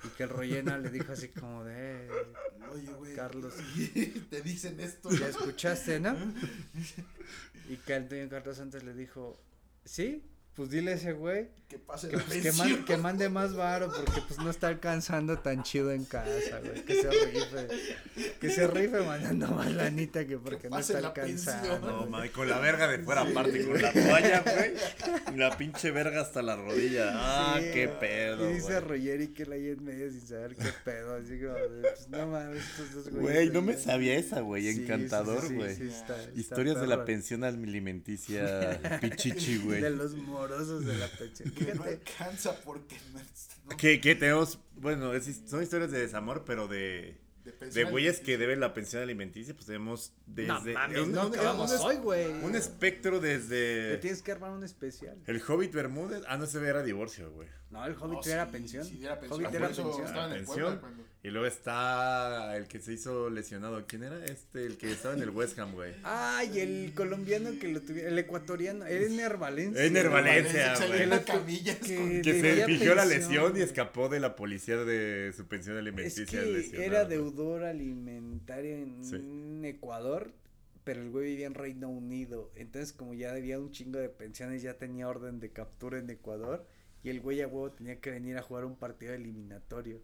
Y 0.03 0.07
que 0.10 0.24
el 0.24 0.30
Royena 0.30 0.78
le 0.78 0.89
dijo 0.89 1.12
así 1.12 1.30
como 1.30 1.64
de, 1.64 2.07
"Eh, 2.07 2.10
Oye, 2.74 2.91
güey. 2.93 3.16
Carlos. 3.16 3.53
Te 4.30 4.41
dicen 4.41 4.80
esto. 4.80 5.10
¿ya 5.12 5.30
escuchaste, 5.30 5.99
no? 5.99 6.16
Y 7.70 7.78
que 7.78 7.93
Antonio 7.93 8.28
Carlos 8.30 8.57
Santos 8.57 8.84
le 8.84 8.93
dijo, 8.93 9.39
sí, 9.86 10.24
pues 10.60 10.72
dile 10.72 10.91
a 10.91 10.95
ese 10.95 11.14
güey 11.14 11.47
Que 11.70 11.80
pase 11.80 12.10
que, 12.10 12.18
la 12.18 12.24
pues, 12.24 12.41
que, 12.41 12.51
man- 12.51 12.84
que 12.86 12.97
mande 12.97 13.30
más 13.30 13.55
varo 13.55 13.89
porque 13.95 14.22
pues 14.28 14.38
no 14.39 14.49
está 14.49 14.68
alcanzando 14.68 15.39
tan 15.39 15.64
chido 15.64 15.91
en 15.93 16.03
casa, 16.03 16.60
güey. 16.64 16.84
Que 16.84 16.95
se 17.01 17.10
rife. 17.10 17.68
Que 18.41 18.49
se 18.49 18.68
rife 18.68 18.99
mandando 19.01 19.47
más 19.49 19.72
lanita 19.72 20.26
que 20.26 20.38
porque 20.38 20.70
no 20.70 20.80
está 20.80 20.97
alcanzando. 20.97 21.80
No, 21.80 22.05
ma, 22.07 22.26
y 22.26 22.30
con 22.30 22.49
la 22.49 22.60
verga 22.60 22.88
de 22.88 22.99
fuera 22.99 23.22
aparte, 23.22 23.64
con 23.66 23.82
la 23.82 23.93
toalla, 23.93 24.41
güey. 24.43 24.74
Y 25.34 25.38
la 25.38 25.55
pinche 25.57 25.91
verga 25.91 26.22
hasta 26.22 26.41
la 26.41 26.55
rodilla. 26.55 27.12
Ah, 27.14 27.57
Sí, 27.60 27.66
qué 27.74 27.88
pedo, 27.88 28.49
Y 28.49 28.55
dice. 28.55 28.80
Roger 28.82 29.22
y 29.22 29.28
que 29.30 29.45
la 29.45 29.55
ahí 29.55 29.70
en 29.70 29.84
medio 29.84 30.10
sin 30.12 30.22
saber 30.28 30.55
qué 30.55 30.70
pedo. 30.84 31.16
Así 31.16 31.39
como, 31.39 31.53
de, 31.53 31.82
pues 31.82 32.10
no 32.10 32.28
mames, 32.28 32.64
estos 32.64 32.93
dos 32.95 33.10
güeyes. 33.14 33.22
Güey, 33.22 33.49
no 33.51 33.62
me 33.62 33.78
sabía 33.78 34.16
esa, 34.18 34.41
güey. 34.41 34.64
Sí, 34.64 34.74
sí, 34.76 34.82
Encantador, 34.84 35.41
sí, 35.43 35.47
sí, 35.49 35.53
güey. 35.55 35.76
sí, 35.76 35.88
está- 35.88 36.18
Historias 36.36 36.82
de 36.82 36.88
la 36.88 37.05
pensión 37.05 37.43
alimenticia 37.43 38.80
Pichichi, 39.01 39.57
güey. 39.60 39.82
De 39.82 39.89
los 39.91 40.16
morosos 40.50 40.86
de 40.86 40.97
la 40.97 41.08
pensión. 41.08 41.52
Que 41.56 41.74
no 41.74 41.84
alcanza 41.84 42.56
porque 42.62 42.97
no, 43.14 43.20
no- 43.70 43.78
Que, 43.78 44.02
que 44.02 44.16
tenemos, 44.16 44.60
bueno, 44.76 45.14
es- 45.14 45.41
son 45.47 45.62
historias 45.64 45.91
de 45.91 46.00
desamor, 46.00 46.43
pero 46.45 46.68
de, 46.68 47.18
de 47.43 47.52
De 47.52 47.54
pensión 47.54 47.91
güeyes 47.91 48.20
que 48.20 48.38
deben 48.38 48.60
la 48.60 48.74
pensión 48.74 49.02
alimenticia, 49.02 49.54
pues 49.54 49.66
tenemos 49.68 50.14
desde. 50.26 50.74
No 50.74 50.80
mames, 50.80 51.00
un, 51.00 51.12
no 51.14 51.22
acabamos 51.24 51.72
un- 51.72 51.80
hoy, 51.80 51.95
güey. 51.97 52.28
un 52.43 52.56
espectro 52.56 53.20
Te 53.20 53.38
desde. 53.39 53.97
tienes 54.00 54.22
que 54.22 54.32
armar 54.32 54.52
un 54.52 54.64
especial. 54.64 55.18
El 55.28 55.41
Hobbit 55.47 55.72
Bermúdez. 55.74 56.24
Ah, 56.28 56.38
no 56.38 56.45
se 56.45 56.60
ve, 56.60 56.68
era 56.70 56.84
divorcio, 56.84 57.32
güey. 57.32 57.47
No, 57.72 57.86
el 57.86 57.93
Hobbit 57.95 58.26
No, 58.26 58.32
era 58.32 58.45
sí, 58.45 58.52
pensión. 58.52 58.84
sí, 58.86 59.04
era 59.06 59.20
pensión. 59.20 59.39
Hobbit 59.39 59.47
Por 59.52 59.56
era 59.56 59.68
pensión. 59.68 60.06
estaba 60.06 60.26
en 60.26 60.32
el 60.34 60.38
Pensión. 60.45 60.56
Puebla 60.58 60.80
cuando- 60.82 61.04
Y 61.22 61.30
luego 61.32 61.47
está 61.47 62.55
el 62.55 62.67
que 62.67 62.80
se 62.80 62.93
hizo 62.93 63.30
lesionado. 63.30 63.86
¿Quién 63.86 64.03
era? 64.03 64.24
Este, 64.26 64.65
el 64.65 64.78
que 64.78 64.89
estaba 64.91 65.13
en 65.15 65.22
el 65.22 65.32
West 65.32 65.59
Ham, 65.59 65.74
güey. 65.74 65.93
Ay, 66.03 66.59
el 66.59 66.93
colombiano 66.95 67.49
que 67.59 67.67
lo 67.67 67.82
tuviera, 67.82 68.07
el 68.07 68.17
ecuatoriano, 68.17 68.86
Ener 68.88 69.36
Valencia. 69.36 69.84
Ener 69.84 70.09
Valencia, 70.09 70.76
güey. 70.88 71.01
en 71.03 71.09
la 71.09 71.24
camilla 71.26 71.78
Que- 71.78 72.22
Que 72.24 72.39
se 72.41 72.65
fingió 72.65 72.95
la 72.95 73.03
lesión 73.03 73.57
y 73.57 73.61
escapó 73.61 74.07
de 74.07 74.22
la 74.22 74.38
policía 74.38 74.78
de 74.78 75.34
su 75.36 75.45
pensión 75.45 75.76
Es 75.76 75.82
alimenticia. 75.82 76.26
que 76.26 76.45
lesionado, 76.45 76.84
era 76.89 77.03
deudor 77.05 77.63
alimentario 77.65 78.78
en 78.78 79.03
Sí. 79.03 79.67
Ecuador, 79.67 80.32
pero 80.86 81.01
el 81.01 81.09
güey 81.09 81.32
vivía 81.32 81.47
en 81.47 81.53
Reino 81.53 81.89
Unido. 81.89 82.49
Entonces, 82.55 82.93
como 82.93 83.13
ya 83.13 83.34
debía 83.34 83.59
un 83.59 83.72
chingo 83.72 83.99
de 83.99 84.07
pensiones, 84.07 84.61
ya 84.61 84.76
tenía 84.76 85.09
orden 85.09 85.41
de 85.41 85.51
captura 85.51 85.99
en 85.99 86.09
Ecuador. 86.09 86.65
Y 87.03 87.09
el 87.09 87.20
güey 87.22 87.41
a 87.41 87.47
huevo 87.47 87.72
tenía 87.72 87.99
que 87.99 88.09
venir 88.11 88.38
a 88.38 88.41
jugar 88.41 88.63
un 88.65 88.76
partido 88.78 89.13
eliminatorio. 89.13 90.01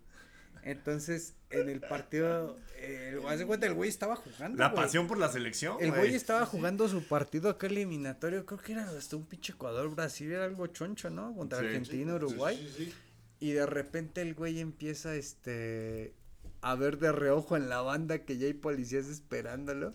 Entonces, 0.66 1.36
en 1.52 1.70
el 1.70 1.80
partido, 1.80 2.58
eh, 2.78 3.18
haz 3.28 3.40
de 3.40 3.46
cuenta, 3.46 3.68
el 3.68 3.74
güey 3.76 3.90
estaba 3.90 4.16
jugando. 4.16 4.58
La 4.58 4.74
pasión 4.74 5.08
por 5.08 5.18
la 5.18 5.32
selección, 5.32 5.78
El 5.80 5.92
güey. 5.92 6.14
estaba 6.16 6.46
jugando 6.46 6.88
su 6.90 7.04
partido 7.08 7.50
acá 7.50 7.68
eliminatorio, 7.68 8.46
creo 8.46 8.60
que 8.60 8.72
era 8.74 8.90
hasta 8.90 9.16
un 9.16 9.26
pinche 9.26 9.54
Ecuador, 9.54 9.94
Brasil, 9.94 10.32
era 10.32 10.44
algo 10.46 10.68
choncho, 10.68 11.10
¿no? 11.10 11.34
Contra 11.36 11.60
Sí. 11.60 11.66
Argentina, 11.68 12.16
Uruguay. 12.16 12.58
Sí, 12.58 12.74
sí, 12.78 12.86
sí. 12.92 12.94
Y 13.40 13.52
de 13.52 13.66
repente 13.66 14.22
el 14.22 14.34
güey 14.34 14.60
empieza, 14.60 15.16
este, 15.16 16.16
a 16.62 16.74
ver 16.76 16.98
de 16.98 17.12
reojo 17.12 17.56
en 17.56 17.70
la 17.70 17.82
banda 17.82 18.26
que 18.26 18.38
ya 18.38 18.48
hay 18.48 18.54
policías 18.54 19.06
esperándolo. 19.08 19.94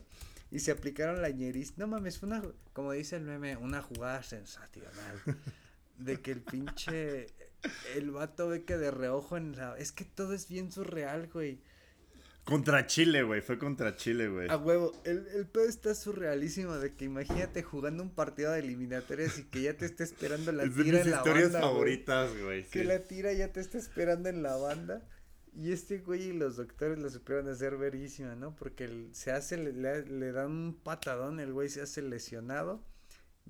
Y 0.52 0.60
se 0.60 0.70
aplicaron 0.72 1.20
la 1.22 1.30
ñeriz. 1.30 1.78
No 1.78 1.86
mames, 1.86 2.18
fue 2.18 2.28
una, 2.28 2.42
como 2.72 2.92
dice 2.92 3.16
el 3.16 3.22
meme, 3.22 3.56
una 3.56 3.82
jugada 3.82 4.22
sensacional. 4.22 4.90
De 5.98 6.20
que 6.20 6.32
el 6.32 6.40
pinche, 6.42 7.26
el 7.94 8.10
vato 8.10 8.48
ve 8.48 8.64
que 8.64 8.76
de 8.76 8.90
reojo 8.90 9.36
en 9.36 9.56
la... 9.56 9.76
Es 9.78 9.92
que 9.92 10.04
todo 10.04 10.32
es 10.34 10.48
bien 10.48 10.70
surreal, 10.72 11.28
güey. 11.32 11.60
Contra 12.44 12.86
Chile, 12.86 13.22
güey. 13.22 13.42
Fue 13.42 13.58
contra 13.58 13.96
Chile, 13.96 14.28
güey. 14.28 14.48
A 14.50 14.56
huevo, 14.56 14.92
el, 15.04 15.26
el 15.34 15.46
pedo 15.46 15.64
está 15.68 15.94
surrealísimo 15.94 16.74
de 16.78 16.94
que 16.94 17.04
imagínate 17.04 17.62
jugando 17.62 18.02
un 18.02 18.10
partido 18.10 18.52
de 18.52 18.60
eliminatorias 18.60 19.38
y 19.38 19.44
que 19.44 19.62
ya 19.62 19.76
te 19.76 19.84
esté 19.86 20.04
esperando 20.04 20.50
la 20.50 20.64
Es 20.64 20.74
de 20.74 20.82
tira 20.84 20.98
mis 20.98 21.06
en 21.06 21.10
la 21.12 21.16
historias 21.18 21.52
banda, 21.52 21.60
güey. 21.60 21.70
favoritas, 21.72 22.30
güey. 22.42 22.64
Que 22.64 22.84
la 22.84 22.98
tira 23.04 23.32
ya 23.34 23.52
te 23.52 23.60
está 23.60 23.78
esperando 23.78 24.28
en 24.30 24.42
la 24.42 24.56
banda. 24.56 25.06
Y 25.54 25.72
este 25.72 25.98
güey 25.98 26.28
y 26.28 26.32
los 26.32 26.56
doctores 26.56 26.98
lo 26.98 27.10
supieron 27.10 27.48
hacer 27.48 27.76
verísima, 27.76 28.34
¿no? 28.36 28.54
Porque 28.56 28.84
el- 28.84 29.10
se 29.14 29.32
hace, 29.32 29.56
le, 29.58 29.72
le- 29.72 30.06
le 30.06 30.32
dan 30.32 30.50
un 30.50 30.74
patadón, 30.82 31.40
el 31.40 31.52
güey 31.52 31.68
se 31.68 31.82
hace 31.82 32.02
lesionado. 32.02 32.82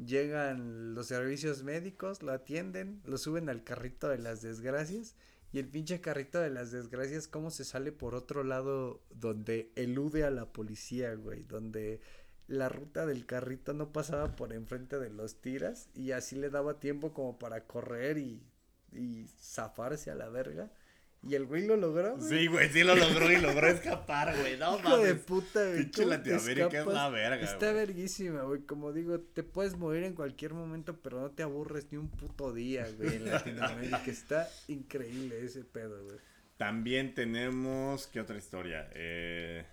Llegan 0.04 0.94
los 0.94 1.08
servicios 1.08 1.62
médicos, 1.62 2.22
lo 2.22 2.32
atienden, 2.32 3.02
lo 3.04 3.18
suben 3.18 3.48
al 3.48 3.64
carrito 3.64 4.08
de 4.08 4.18
las 4.18 4.40
desgracias. 4.40 5.14
Y 5.52 5.58
el 5.58 5.68
pinche 5.68 6.00
carrito 6.00 6.38
de 6.40 6.50
las 6.50 6.70
desgracias, 6.70 7.26
¿cómo 7.26 7.50
se 7.50 7.64
sale 7.64 7.92
por 7.92 8.14
otro 8.14 8.44
lado 8.44 9.02
donde 9.10 9.72
elude 9.74 10.24
a 10.24 10.30
la 10.30 10.52
policía, 10.52 11.14
güey? 11.14 11.42
Donde 11.42 12.00
la 12.46 12.68
ruta 12.68 13.04
del 13.04 13.26
carrito 13.26 13.74
no 13.74 13.92
pasaba 13.92 14.36
por 14.36 14.52
enfrente 14.52 14.98
de 14.98 15.10
los 15.10 15.40
tiras 15.40 15.88
y 15.94 16.12
así 16.12 16.36
le 16.36 16.50
daba 16.50 16.80
tiempo 16.80 17.12
como 17.12 17.38
para 17.38 17.66
correr 17.66 18.18
y, 18.18 18.42
y 18.92 19.26
zafarse 19.40 20.10
a 20.10 20.14
la 20.14 20.28
verga. 20.28 20.70
Y 21.22 21.34
el 21.34 21.44
güey 21.44 21.66
lo 21.66 21.76
logró, 21.76 22.16
güey. 22.16 22.28
Sí, 22.28 22.46
güey, 22.46 22.70
sí 22.70 22.82
lo 22.82 22.94
logró 22.96 23.30
y 23.30 23.36
logró 23.38 23.66
escapar, 23.68 24.34
güey. 24.38 24.56
No 24.56 24.78
Hijo 24.78 24.98
de 24.98 25.14
puta, 25.16 25.62
güey. 25.64 25.82
Pinche 25.82 26.02
¿cómo 26.02 26.10
te 26.10 26.16
Latinoamérica 26.30 26.80
es 26.80 26.86
la 26.86 27.08
verga, 27.10 27.44
Está 27.44 27.72
güey. 27.72 27.74
verguísima, 27.74 28.42
güey. 28.42 28.62
Como 28.62 28.92
digo, 28.92 29.20
te 29.20 29.42
puedes 29.42 29.76
morir 29.76 30.04
en 30.04 30.14
cualquier 30.14 30.54
momento, 30.54 30.98
pero 31.02 31.20
no 31.20 31.30
te 31.30 31.42
aburres 31.42 31.92
ni 31.92 31.98
un 31.98 32.08
puto 32.08 32.54
día, 32.54 32.86
güey, 32.96 33.16
en 33.16 33.30
Latinoamérica. 33.30 34.02
Está 34.06 34.48
increíble 34.68 35.44
ese 35.44 35.62
pedo, 35.64 36.02
güey. 36.04 36.16
También 36.56 37.14
tenemos. 37.14 38.06
¿Qué 38.06 38.20
otra 38.20 38.38
historia? 38.38 38.88
Eh. 38.94 39.64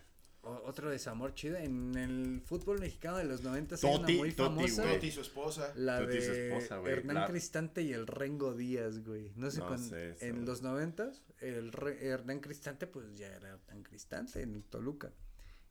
Otro 0.66 0.90
desamor 0.90 1.34
chido. 1.34 1.58
En 1.58 1.96
el 1.96 2.42
fútbol 2.46 2.80
mexicano 2.80 3.18
de 3.18 3.26
los 3.26 3.42
90 3.44 3.76
hay 3.76 3.82
una 3.84 4.00
Toti, 4.00 4.18
muy 4.18 4.32
Toti, 4.34 4.44
famosa. 4.56 4.82
güey. 4.84 4.96
Toti 4.96 5.08
y 5.08 5.12
su 5.12 5.22
esposa. 5.22 5.74
La 5.76 6.00
Toti, 6.00 6.22
su 6.22 6.32
de 6.32 6.48
esposa, 6.50 6.78
güey, 6.78 6.94
Hernán 6.94 7.16
la- 7.16 7.28
Cristante 7.28 7.82
y 7.82 7.94
el 7.94 8.08
Rengo 8.08 8.54
Díaz, 8.54 9.04
güey. 9.04 9.32
No 9.36 9.52
sé 9.52 9.60
No 9.60 9.68
cuándo. 9.68 9.88
sé 9.90 10.10
eso, 10.12 10.26
en 10.26 10.34
güey. 10.36 10.46
los 10.46 10.62
noventas, 10.62 11.22
el 11.40 11.72
Re- 11.72 12.08
Hernán 12.08 12.40
Cristante, 12.40 12.88
pues 12.88 13.16
ya 13.16 13.28
era 13.28 13.50
Hernán 13.50 13.84
Cristante 13.84 14.42
en 14.42 14.56
el 14.56 14.64
Toluca. 14.64 15.12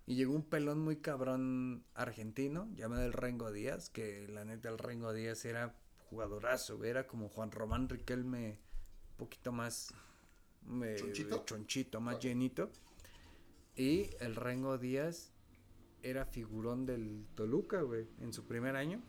Y 0.07 0.15
llegó 0.15 0.35
un 0.35 0.45
pelón 0.45 0.81
muy 0.81 0.97
cabrón 0.97 1.85
argentino, 1.95 2.69
llamado 2.75 3.05
el 3.05 3.13
Rengo 3.13 3.51
Díaz, 3.51 3.91
que 3.91 4.29
la 4.29 4.45
neta 4.45 4.69
el 4.69 4.79
Rengo 4.79 5.13
Díaz 5.13 5.45
era 5.45 5.75
jugadorazo, 6.11 6.77
güey. 6.77 6.91
Era 6.91 7.07
como 7.09 7.29
Juan 7.29 7.51
Román 7.51 7.89
Riquelme, 7.89 8.59
un 9.11 9.17
poquito 9.17 9.51
más 9.51 9.93
eh, 10.83 10.97
¿Chonchito? 10.99 11.45
chonchito, 11.45 12.01
más 12.01 12.15
Claro. 12.17 12.23
llenito. 12.29 12.71
Y 13.77 14.11
el 14.21 14.37
Rengo 14.37 14.79
Díaz 14.79 15.33
era 16.03 16.25
figurón 16.25 16.87
del 16.87 17.27
Toluca, 17.35 17.83
güey, 17.83 18.09
en 18.21 18.33
su 18.33 18.47
primer 18.47 18.75
año. 18.75 19.03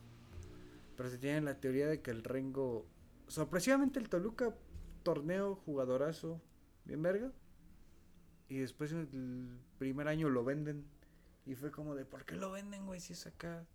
Pero 0.98 1.10
se 1.10 1.18
tiene 1.18 1.42
la 1.42 1.60
teoría 1.60 1.88
de 1.88 2.02
que 2.02 2.12
el 2.12 2.24
Rengo. 2.24 2.86
Sorpresivamente 3.28 4.00
el 4.00 4.10
Toluca, 4.10 4.56
torneo, 5.04 5.56
jugadorazo, 5.56 6.42
bien 6.86 7.02
verga. 7.02 7.32
Y 8.50 8.58
después 8.58 8.92
el 8.92 9.60
primer 9.78 10.08
año 10.08 10.30
lo 10.30 10.44
venden. 10.44 10.86
Y 11.46 11.56
fue 11.56 11.72
como 11.72 11.96
de, 11.96 12.04
¿por 12.04 12.26
qué 12.26 12.36
lo 12.36 12.52
venden, 12.52 12.86
güey? 12.86 13.00
Si 13.00 13.14
es 13.14 13.26
acá. 13.26 13.66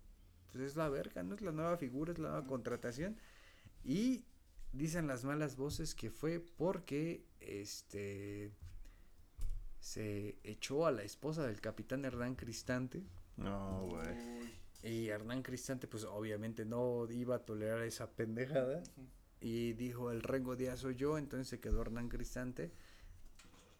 Pues 0.50 0.64
es 0.64 0.76
la 0.76 0.90
verga, 0.90 1.22
¿no? 1.22 1.34
Es 1.34 1.40
la 1.40 1.52
nueva 1.52 1.78
figura, 1.78 2.12
es 2.12 2.18
la 2.18 2.30
nueva 2.30 2.46
contratación. 2.46 3.16
Y 3.82 4.26
dicen 4.72 5.06
las 5.06 5.24
malas 5.24 5.56
voces 5.56 5.94
que 5.94 6.10
fue 6.10 6.40
porque 6.40 7.24
este 7.40 8.52
se 9.82 10.38
echó 10.44 10.86
a 10.86 10.92
la 10.92 11.02
esposa 11.02 11.44
del 11.44 11.60
capitán 11.60 12.04
Hernán 12.04 12.36
Cristante. 12.36 13.02
No, 13.36 13.88
güey. 13.88 14.54
Y 14.84 15.08
Hernán 15.08 15.42
Cristante, 15.42 15.88
pues 15.88 16.04
obviamente 16.04 16.64
no 16.64 17.10
iba 17.10 17.34
a 17.34 17.44
tolerar 17.44 17.82
esa 17.82 18.08
pendejada. 18.08 18.84
Y 19.40 19.72
dijo, 19.72 20.12
el 20.12 20.22
Rengo 20.22 20.54
Díaz 20.54 20.78
soy 20.78 20.94
yo, 20.94 21.18
entonces 21.18 21.48
se 21.48 21.58
quedó 21.58 21.82
Hernán 21.82 22.08
Cristante. 22.08 22.70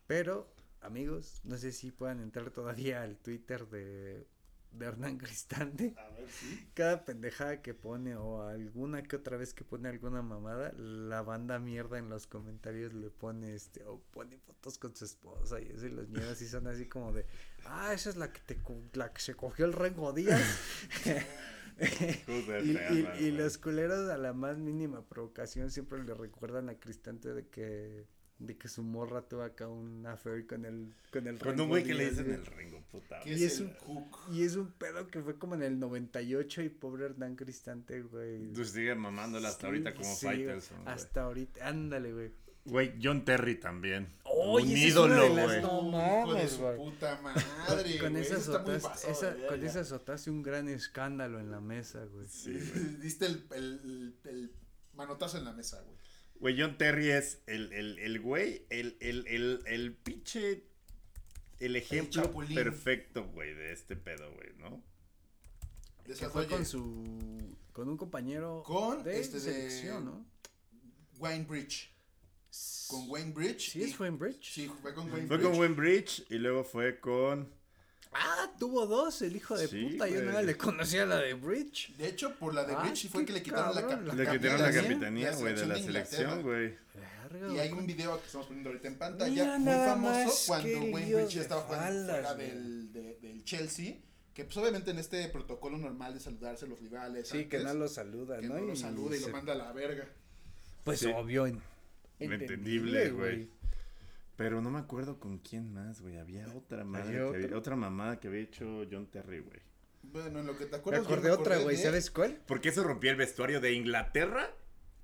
Pero, 0.08 0.52
amigos, 0.80 1.40
no 1.44 1.56
sé 1.56 1.70
si 1.70 1.92
puedan 1.92 2.18
entrar 2.18 2.50
todavía 2.50 3.02
al 3.02 3.16
Twitter 3.16 3.68
de, 3.68 4.26
de 4.72 4.86
Hernán 4.86 5.18
Cristante. 5.18 5.94
A 5.96 6.08
ver, 6.10 6.28
sí. 6.30 6.68
Cada 6.74 7.04
pendejada 7.04 7.62
que 7.62 7.74
pone 7.74 8.16
o 8.16 8.42
alguna 8.42 9.02
que 9.02 9.16
otra 9.16 9.36
vez 9.36 9.52
que 9.54 9.64
pone 9.64 9.88
alguna 9.88 10.22
mamada, 10.22 10.72
la 10.76 11.22
banda 11.22 11.58
mierda 11.58 11.98
en 11.98 12.08
los 12.08 12.26
comentarios 12.26 12.92
le 12.94 13.10
pone 13.10 13.54
este 13.54 13.84
o 13.84 14.00
pone 14.12 14.38
fotos 14.38 14.78
con 14.78 14.94
su 14.96 15.04
esposa 15.04 15.60
y 15.60 15.68
eso 15.68 15.86
y 15.86 15.90
los 15.90 16.08
mierdas 16.08 16.38
sí 16.38 16.48
son 16.48 16.66
así 16.66 16.86
como 16.86 17.12
de, 17.12 17.26
ah, 17.66 17.92
esa 17.92 18.10
es 18.10 18.16
la 18.16 18.32
que 18.32 18.40
te 18.40 18.58
la 18.94 19.12
que 19.12 19.20
se 19.20 19.34
cogió 19.34 19.64
el 19.66 19.72
Rengo 19.72 20.12
Díaz. 20.12 20.42
Y, 22.62 22.70
y- 22.94 23.08
y 23.26 23.30
los 23.32 23.58
culeros 23.58 24.08
a 24.10 24.18
la 24.18 24.32
más 24.32 24.58
mínima 24.58 25.04
provocación 25.08 25.70
siempre 25.70 26.02
le 26.04 26.14
recuerdan 26.14 26.68
a 26.68 26.74
Cristante 26.78 27.32
de 27.32 27.48
que 27.48 28.06
de 28.46 28.56
que 28.56 28.68
su 28.68 28.82
morra 28.82 29.22
tuvo 29.22 29.42
acá 29.42 29.68
un 29.68 30.04
affair 30.06 30.46
con 30.46 30.64
el 30.64 30.92
con 31.12 31.26
el 31.26 31.38
Con 31.38 31.60
un 31.60 31.68
güey 31.68 31.84
que 31.84 31.94
le 31.94 32.10
dicen 32.10 32.30
el 32.32 32.44
ringo, 32.44 32.80
puta. 32.90 33.20
¿Qué 33.20 33.34
Y 33.34 33.44
es, 33.44 33.60
un-? 33.60 33.72
Y 34.32 34.42
es 34.42 34.56
un 34.56 34.72
pedo 34.72 35.06
que 35.08 35.20
fue 35.22 35.38
como 35.38 35.54
en 35.54 35.62
el 35.62 35.78
98 35.78 36.62
y 36.62 36.68
pobre 36.68 37.04
Hernán 37.06 37.36
Cristante, 37.36 38.02
güey. 38.02 38.52
Tú 38.52 38.64
sigues 38.64 38.96
mamándola 38.96 39.48
hasta 39.48 39.66
ahorita 39.68 39.94
como 39.94 40.14
Sí, 40.14 40.26
güey. 40.26 40.58
Hasta 40.86 41.22
ahorita, 41.22 41.68
ándale, 41.68 42.12
güey. 42.12 42.30
Güey, 42.64 42.94
John 43.02 43.24
Terry 43.24 43.56
también. 43.56 44.08
Oye, 44.24 44.72
un 44.72 44.78
ídolo, 44.78 45.30
güey. 45.32 45.62
no 45.62 45.82
mames, 45.82 46.58
güey. 46.58 46.76
puta 46.76 47.20
madre. 47.20 47.42
Con 48.00 48.12
güey, 48.12 48.22
esa 48.24 48.36
eso 48.36 48.52
está 48.52 48.62
muy 48.64 48.76
azotaste, 48.76 49.08
pasado 49.08 49.12
esa, 49.12 49.26
de 49.34 49.40
con 49.46 49.50
verga. 49.50 49.66
esa 49.66 49.80
azotaste 49.80 50.30
un 50.30 50.42
gran 50.42 50.68
escándalo 50.68 51.40
en 51.40 51.50
la 51.50 51.60
mesa, 51.60 52.04
güey. 52.04 52.28
Sí, 52.28 52.52
güey. 52.52 52.96
Diste 53.00 53.26
el, 53.26 53.44
el, 53.52 54.14
el, 54.24 54.30
el 54.30 54.52
manotazo 54.94 55.38
en 55.38 55.44
la 55.44 55.52
mesa, 55.52 55.80
güey. 55.82 55.96
Güey, 56.42 56.60
John 56.60 56.76
Terry 56.76 57.08
es 57.10 57.40
el, 57.46 57.72
el, 57.72 57.98
el 58.00 58.20
güey, 58.20 58.66
el, 58.68 58.96
el, 58.98 59.24
el, 59.28 59.60
el 59.64 59.94
pinche, 59.94 60.64
el 61.60 61.76
ejemplo 61.76 62.32
perfecto, 62.52 63.28
güey, 63.28 63.54
de 63.54 63.72
este 63.72 63.94
pedo, 63.94 64.28
güey, 64.34 64.48
¿no? 64.58 64.82
De 66.04 66.14
Que 66.14 66.28
fue 66.28 66.48
con 66.48 66.66
su 66.66 67.56
con 67.72 67.88
un 67.88 67.96
compañero 67.96 68.64
Con 68.66 69.04
de 69.04 69.20
este 69.20 69.36
de- 69.38 69.40
selección, 69.52 70.04
¿no? 70.04 70.26
Wayne 71.18 71.44
Bridge. 71.44 71.90
Con 72.88 73.08
Wayne 73.08 73.32
Bridge. 73.32 73.70
Sí, 73.70 73.82
es 73.84 73.90
y- 73.90 73.92
fue 73.94 74.08
en 74.08 74.18
Bridge. 74.18 74.52
Sí, 74.52 74.68
fue 74.82 74.92
con 74.94 75.10
Wayne 75.12 75.28
Fue 75.28 75.36
Bridge. 75.36 75.48
con 75.48 75.60
Wayne 75.60 75.74
Bridge 75.76 76.24
y 76.28 76.34
luego 76.38 76.64
fue 76.64 76.98
con 76.98 77.54
Ah, 78.14 78.50
tuvo 78.58 78.86
dos, 78.86 79.22
el 79.22 79.34
hijo 79.36 79.56
de 79.56 79.68
Sí, 79.68 79.84
puta. 79.92 80.06
Yo 80.08 80.22
no 80.22 80.42
le 80.42 80.56
conocía 80.56 81.06
la 81.06 81.16
de 81.16 81.32
Bridge. 81.34 81.94
De 81.96 82.08
hecho, 82.08 82.34
por 82.36 82.54
la 82.54 82.64
de 82.64 82.74
Ah, 82.74 82.82
Bridge 82.82 83.08
fue 83.08 83.22
qué 83.22 83.28
que 83.28 83.32
le 83.34 83.42
quitaron 83.42 83.74
la, 83.74 83.86
cap- 83.86 84.02
Le 84.02 84.26
quitaron 84.30 84.62
la 84.62 84.72
capitanía 84.72 85.32
güey, 85.34 85.54
de 85.54 85.66
la 85.66 85.78
selección, 85.78 86.42
güey. 86.42 86.74
Verga, 87.30 87.54
Y 87.54 87.58
hay 87.58 87.68
güey. 87.70 87.80
un 87.80 87.86
video 87.86 88.18
que 88.20 88.26
estamos 88.26 88.46
poniendo 88.46 88.68
ahorita 88.70 88.88
en 88.88 88.98
pantalla 88.98 89.30
Mira 89.30 89.56
muy 89.58 89.64
nada 89.66 89.86
famoso 89.94 90.34
cuando 90.46 90.68
Wayne 90.68 91.14
Bridge 91.14 91.34
de 91.36 91.40
estaba 91.40 91.62
jugando 91.62 92.12
fuera 92.12 92.34
del, 92.34 92.92
de- 92.92 93.18
del 93.22 93.44
Chelsea. 93.44 93.94
Que 94.34 94.44
pues 94.44 94.56
obviamente 94.58 94.90
en 94.90 94.98
este 94.98 95.26
protocolo 95.28 95.76
normal 95.78 96.14
de 96.14 96.20
saludarse 96.20 96.64
a 96.64 96.68
los 96.68 96.80
rivales. 96.80 97.28
Sí, 97.28 97.46
que 97.46 97.58
no 97.60 97.72
lo 97.74 97.88
saluda, 97.88 98.38
que 98.40 98.48
¿no? 98.48 98.54
no 98.54 98.60
lo 98.66 98.72
Y 98.72 98.76
saluda 98.76 99.16
y 99.16 99.20
lo 99.20 99.26
se- 99.26 99.32
manda 99.32 99.52
a 99.52 99.56
la 99.56 99.72
verga. 99.72 100.06
Pues 100.84 101.00
Sí. 101.00 101.06
obvio. 101.14 101.46
en- 101.46 101.62
Entendible, 102.18 103.10
güey. 103.10 103.48
Pero 104.36 104.60
no 104.62 104.70
me 104.70 104.78
acuerdo 104.78 105.20
con 105.20 105.38
quién 105.38 105.72
más, 105.72 106.00
güey. 106.00 106.18
Había 106.18 106.46
otra 106.54 106.84
madre, 106.84 107.08
Había 107.08 107.18
que 107.18 107.24
otra. 107.24 107.44
había- 107.44 107.56
otra 107.58 107.76
mamada 107.76 108.18
que 108.18 108.28
había 108.28 108.40
hecho 108.40 108.84
John 108.90 109.06
Terry, 109.10 109.40
güey. 109.40 109.60
Bueno, 110.02 110.40
en 110.40 110.46
lo 110.46 110.56
que 110.56 110.64
te 110.64 110.72
Me 110.72 110.76
acuerdas. 110.78 111.02
yo 111.06 111.12
acordé 111.12 111.30
otra, 111.30 111.42
acordé 111.54 111.62
güey. 111.64 111.76
de- 111.76 111.82
¿Sabes 111.82 112.10
cuál? 112.10 112.42
Porque 112.46 112.70
eso 112.70 112.82
rompía 112.82 113.10
el 113.12 113.16
vestuario 113.16 113.60
de 113.60 113.72
Inglaterra 113.72 114.50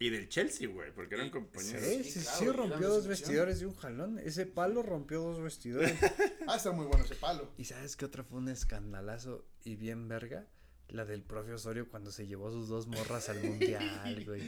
y 0.00 0.10
del 0.10 0.28
Chelsea, 0.28 0.68
güey. 0.68 0.92
Porque 0.92 1.14
eran 1.14 1.30
compañeros. 1.30 1.82
Sí, 1.84 2.04
Sí, 2.04 2.10
sí, 2.12 2.20
claro, 2.20 2.38
sí, 2.38 2.46
rompió 2.48 2.88
dos 2.88 3.06
vestidores 3.06 3.60
de 3.60 3.66
un 3.66 3.74
jalón. 3.74 4.18
Ese 4.18 4.46
palo 4.46 4.82
rompió 4.82 5.20
dos 5.20 5.40
vestidores. 5.40 5.92
Ah, 6.50 6.56
está 6.56 6.72
muy 6.72 6.86
bueno 6.86 7.04
ese 7.04 7.14
palo. 7.14 7.50
¿Y 7.58 7.64
sabes 7.66 7.94
qué 7.96 8.06
otra 8.06 8.24
fue 8.24 8.38
un 8.38 8.48
escandalazo 8.48 9.44
y 9.64 9.76
bien 9.76 10.08
verga? 10.08 10.46
La 10.88 11.04
del 11.04 11.22
profe 11.22 11.52
Osorio 11.52 11.88
cuando 11.88 12.10
se 12.10 12.26
llevó 12.26 12.48
a 12.48 12.50
sus 12.50 12.68
dos 12.68 12.86
morras 12.86 13.28
al 13.28 13.42
mundial, 13.44 14.24
güey. 14.24 14.42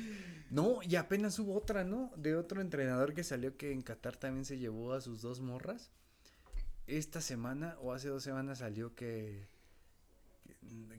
No, 0.51 0.80
y 0.82 0.97
apenas 0.97 1.38
hubo 1.38 1.55
otra, 1.55 1.84
¿no? 1.84 2.11
De 2.16 2.34
otro 2.34 2.61
entrenador 2.61 3.12
que 3.14 3.24
salió 3.24 3.57
que 3.57 3.72
en 3.72 3.82
Qatar 3.82 4.16
también 4.16 4.45
se 4.45 4.59
llevó 4.59 4.95
a 4.95 5.01
sus 5.01 5.20
dos 5.20 5.41
morras. 5.41 5.91
Esta 6.86 7.20
semana 7.20 7.76
o 7.80 7.93
hace 7.93 8.09
dos 8.09 8.22
semanas 8.22 8.59
salió 8.59 8.95
que 8.95 9.49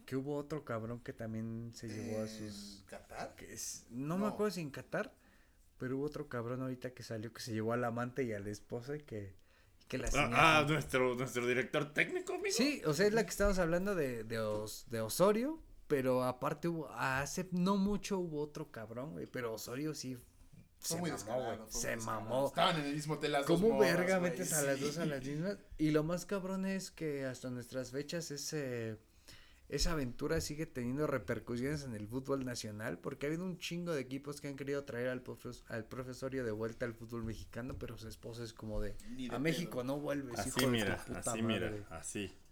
que 0.06 0.16
hubo 0.16 0.36
otro 0.38 0.66
cabrón 0.66 1.00
que 1.00 1.14
también 1.14 1.72
se 1.74 1.88
llevó 1.88 2.22
a 2.24 2.28
sus 2.28 2.80
¿En 2.80 2.86
Qatar? 2.88 3.36
que 3.36 3.54
es- 3.54 3.86
no, 3.90 4.16
me 4.18 4.22
No. 4.24 4.28
acuerdo 4.28 4.52
si 4.52 4.62
en 4.62 4.70
Qatar, 4.72 5.14
pero 5.78 5.98
hubo 5.98 6.06
otro 6.06 6.28
cabrón 6.30 6.62
ahorita 6.62 6.92
que 6.92 7.04
salió 7.04 7.32
que 7.34 7.42
se 7.42 7.54
llevó 7.54 7.74
al 7.74 7.84
amante 7.84 8.24
y 8.24 8.34
a 8.34 8.40
la 8.40 8.50
esposa 8.50 8.96
y 8.96 9.02
que, 9.02 9.34
que 9.92 9.98
la 9.98 10.08
Ah, 10.08 10.12
señora- 10.12 10.58
ah, 10.60 10.66
nuestro, 10.70 11.16
nuestro 11.16 11.46
director 11.46 11.94
técnico, 11.94 12.34
amigo. 12.34 12.56
Sí, 12.56 12.82
o 12.86 12.94
sea, 12.94 13.08
es 13.08 13.14
la 13.14 13.24
que 13.26 13.30
estamos 13.30 13.60
hablando 13.60 13.94
de, 13.94 14.24
de, 14.24 14.40
Os- 14.40 14.86
de 14.90 15.02
Osorio, 15.02 15.60
pero 15.88 16.24
aparte 16.24 16.70
hubo, 16.70 16.90
hace 16.92 17.50
no 17.52 17.76
mucho 17.76 18.18
hubo 18.20 18.40
otro 18.42 18.72
cabrón, 18.72 19.12
güey, 19.12 19.26
pero 19.26 19.54
Osorio 19.54 19.94
sí 19.94 20.16
Fue 20.80 20.96
se 20.96 21.02
muy 21.02 21.12
mamó, 21.12 21.68
se 21.70 21.96
mamó. 21.98 22.48
Estaban 22.48 22.80
en 22.80 22.86
el 22.86 22.96
mismo 22.96 23.16
hotel 23.16 23.34
las 23.34 23.46
dos 23.46 23.60
¿Cómo 23.60 23.78
verga 23.78 24.20
metes 24.22 24.54
a 24.54 24.62
las 24.62 24.78
sí. 24.80 24.86
dos 24.86 24.98
a 24.98 25.06
las 25.06 25.24
mismas? 25.26 25.58
Y 25.78 25.92
lo 25.92 26.04
más 26.04 26.26
cabrón 26.26 26.66
es 26.66 26.90
que 26.90 27.26
hasta 27.26 27.50
nuestras 27.50 27.92
fechas 27.92 28.32
ese, 28.32 28.98
esa 29.72 29.94
aventura 29.94 30.40
sigue 30.42 30.66
teniendo 30.66 31.08
repercusiones 31.08 31.84
en 31.84 31.96
el 31.96 32.08
fútbol 32.08 32.46
nacional 32.46 33.00
porque 33.00 33.26
ha 33.26 33.30
habido 33.30 33.44
un 33.46 33.58
chingo 33.58 33.94
de 33.94 34.02
equipos 34.02 34.42
que 34.42 34.50
han 34.50 34.56
querido 34.56 34.84
traer 34.84 35.08
al, 35.10 35.24
profes- 35.24 35.64
al 35.70 35.86
profesorio 35.86 36.44
de 36.46 36.52
vuelta 36.52 36.86
al 36.86 36.94
fútbol 36.94 37.24
mexicano, 37.24 37.76
pero 37.80 37.98
su 37.98 38.08
esposa 38.08 38.44
es 38.44 38.54
como 38.54 38.82
de, 38.82 38.96
Ni 39.16 39.30
de 39.30 39.36
a 39.36 39.40
México 39.40 39.72
pedo. 39.80 39.84
no 39.86 40.00
vuelves, 40.00 40.38
Así 40.38 40.50
hijo 40.50 40.60
de 40.60 40.66
tu 40.66 40.72
mira, 40.72 40.98
puta 41.06 41.20
así 41.20 41.42
madre". 41.42 41.72
mira, 41.72 41.88
así. 41.90 42.34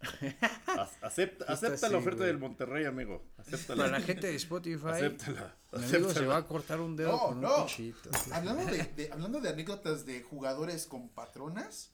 Ac- 0.66 0.88
Acepta, 1.02 1.44
Justo 1.46 1.52
acepta 1.52 1.86
así, 1.86 1.92
la 1.92 1.98
oferta 1.98 2.16
güey. 2.18 2.28
del 2.28 2.38
Monterrey, 2.38 2.84
amigo. 2.86 3.22
Acéptala. 3.36 3.84
Para 3.84 3.98
la 3.98 4.04
gente 4.04 4.26
de 4.26 4.34
Spotify, 4.36 4.86
Acéptala. 4.88 5.56
mi 5.72 5.84
amigo 5.84 6.10
se 6.12 6.24
va 6.26 6.38
a 6.38 6.46
cortar 6.46 6.80
un 6.80 6.96
dedo 6.96 7.12
No, 7.12 7.18
con 7.18 7.34
un 7.36 7.40
no. 7.42 7.62
cuchito. 7.62 8.08
Hablando 8.32 8.64
de, 8.64 8.84
de- 8.96 9.12
hablando 9.12 9.40
de 9.40 9.48
anécdotas 9.50 10.06
de 10.06 10.22
jugadores 10.22 10.86
con 10.86 11.10
patronas, 11.10 11.92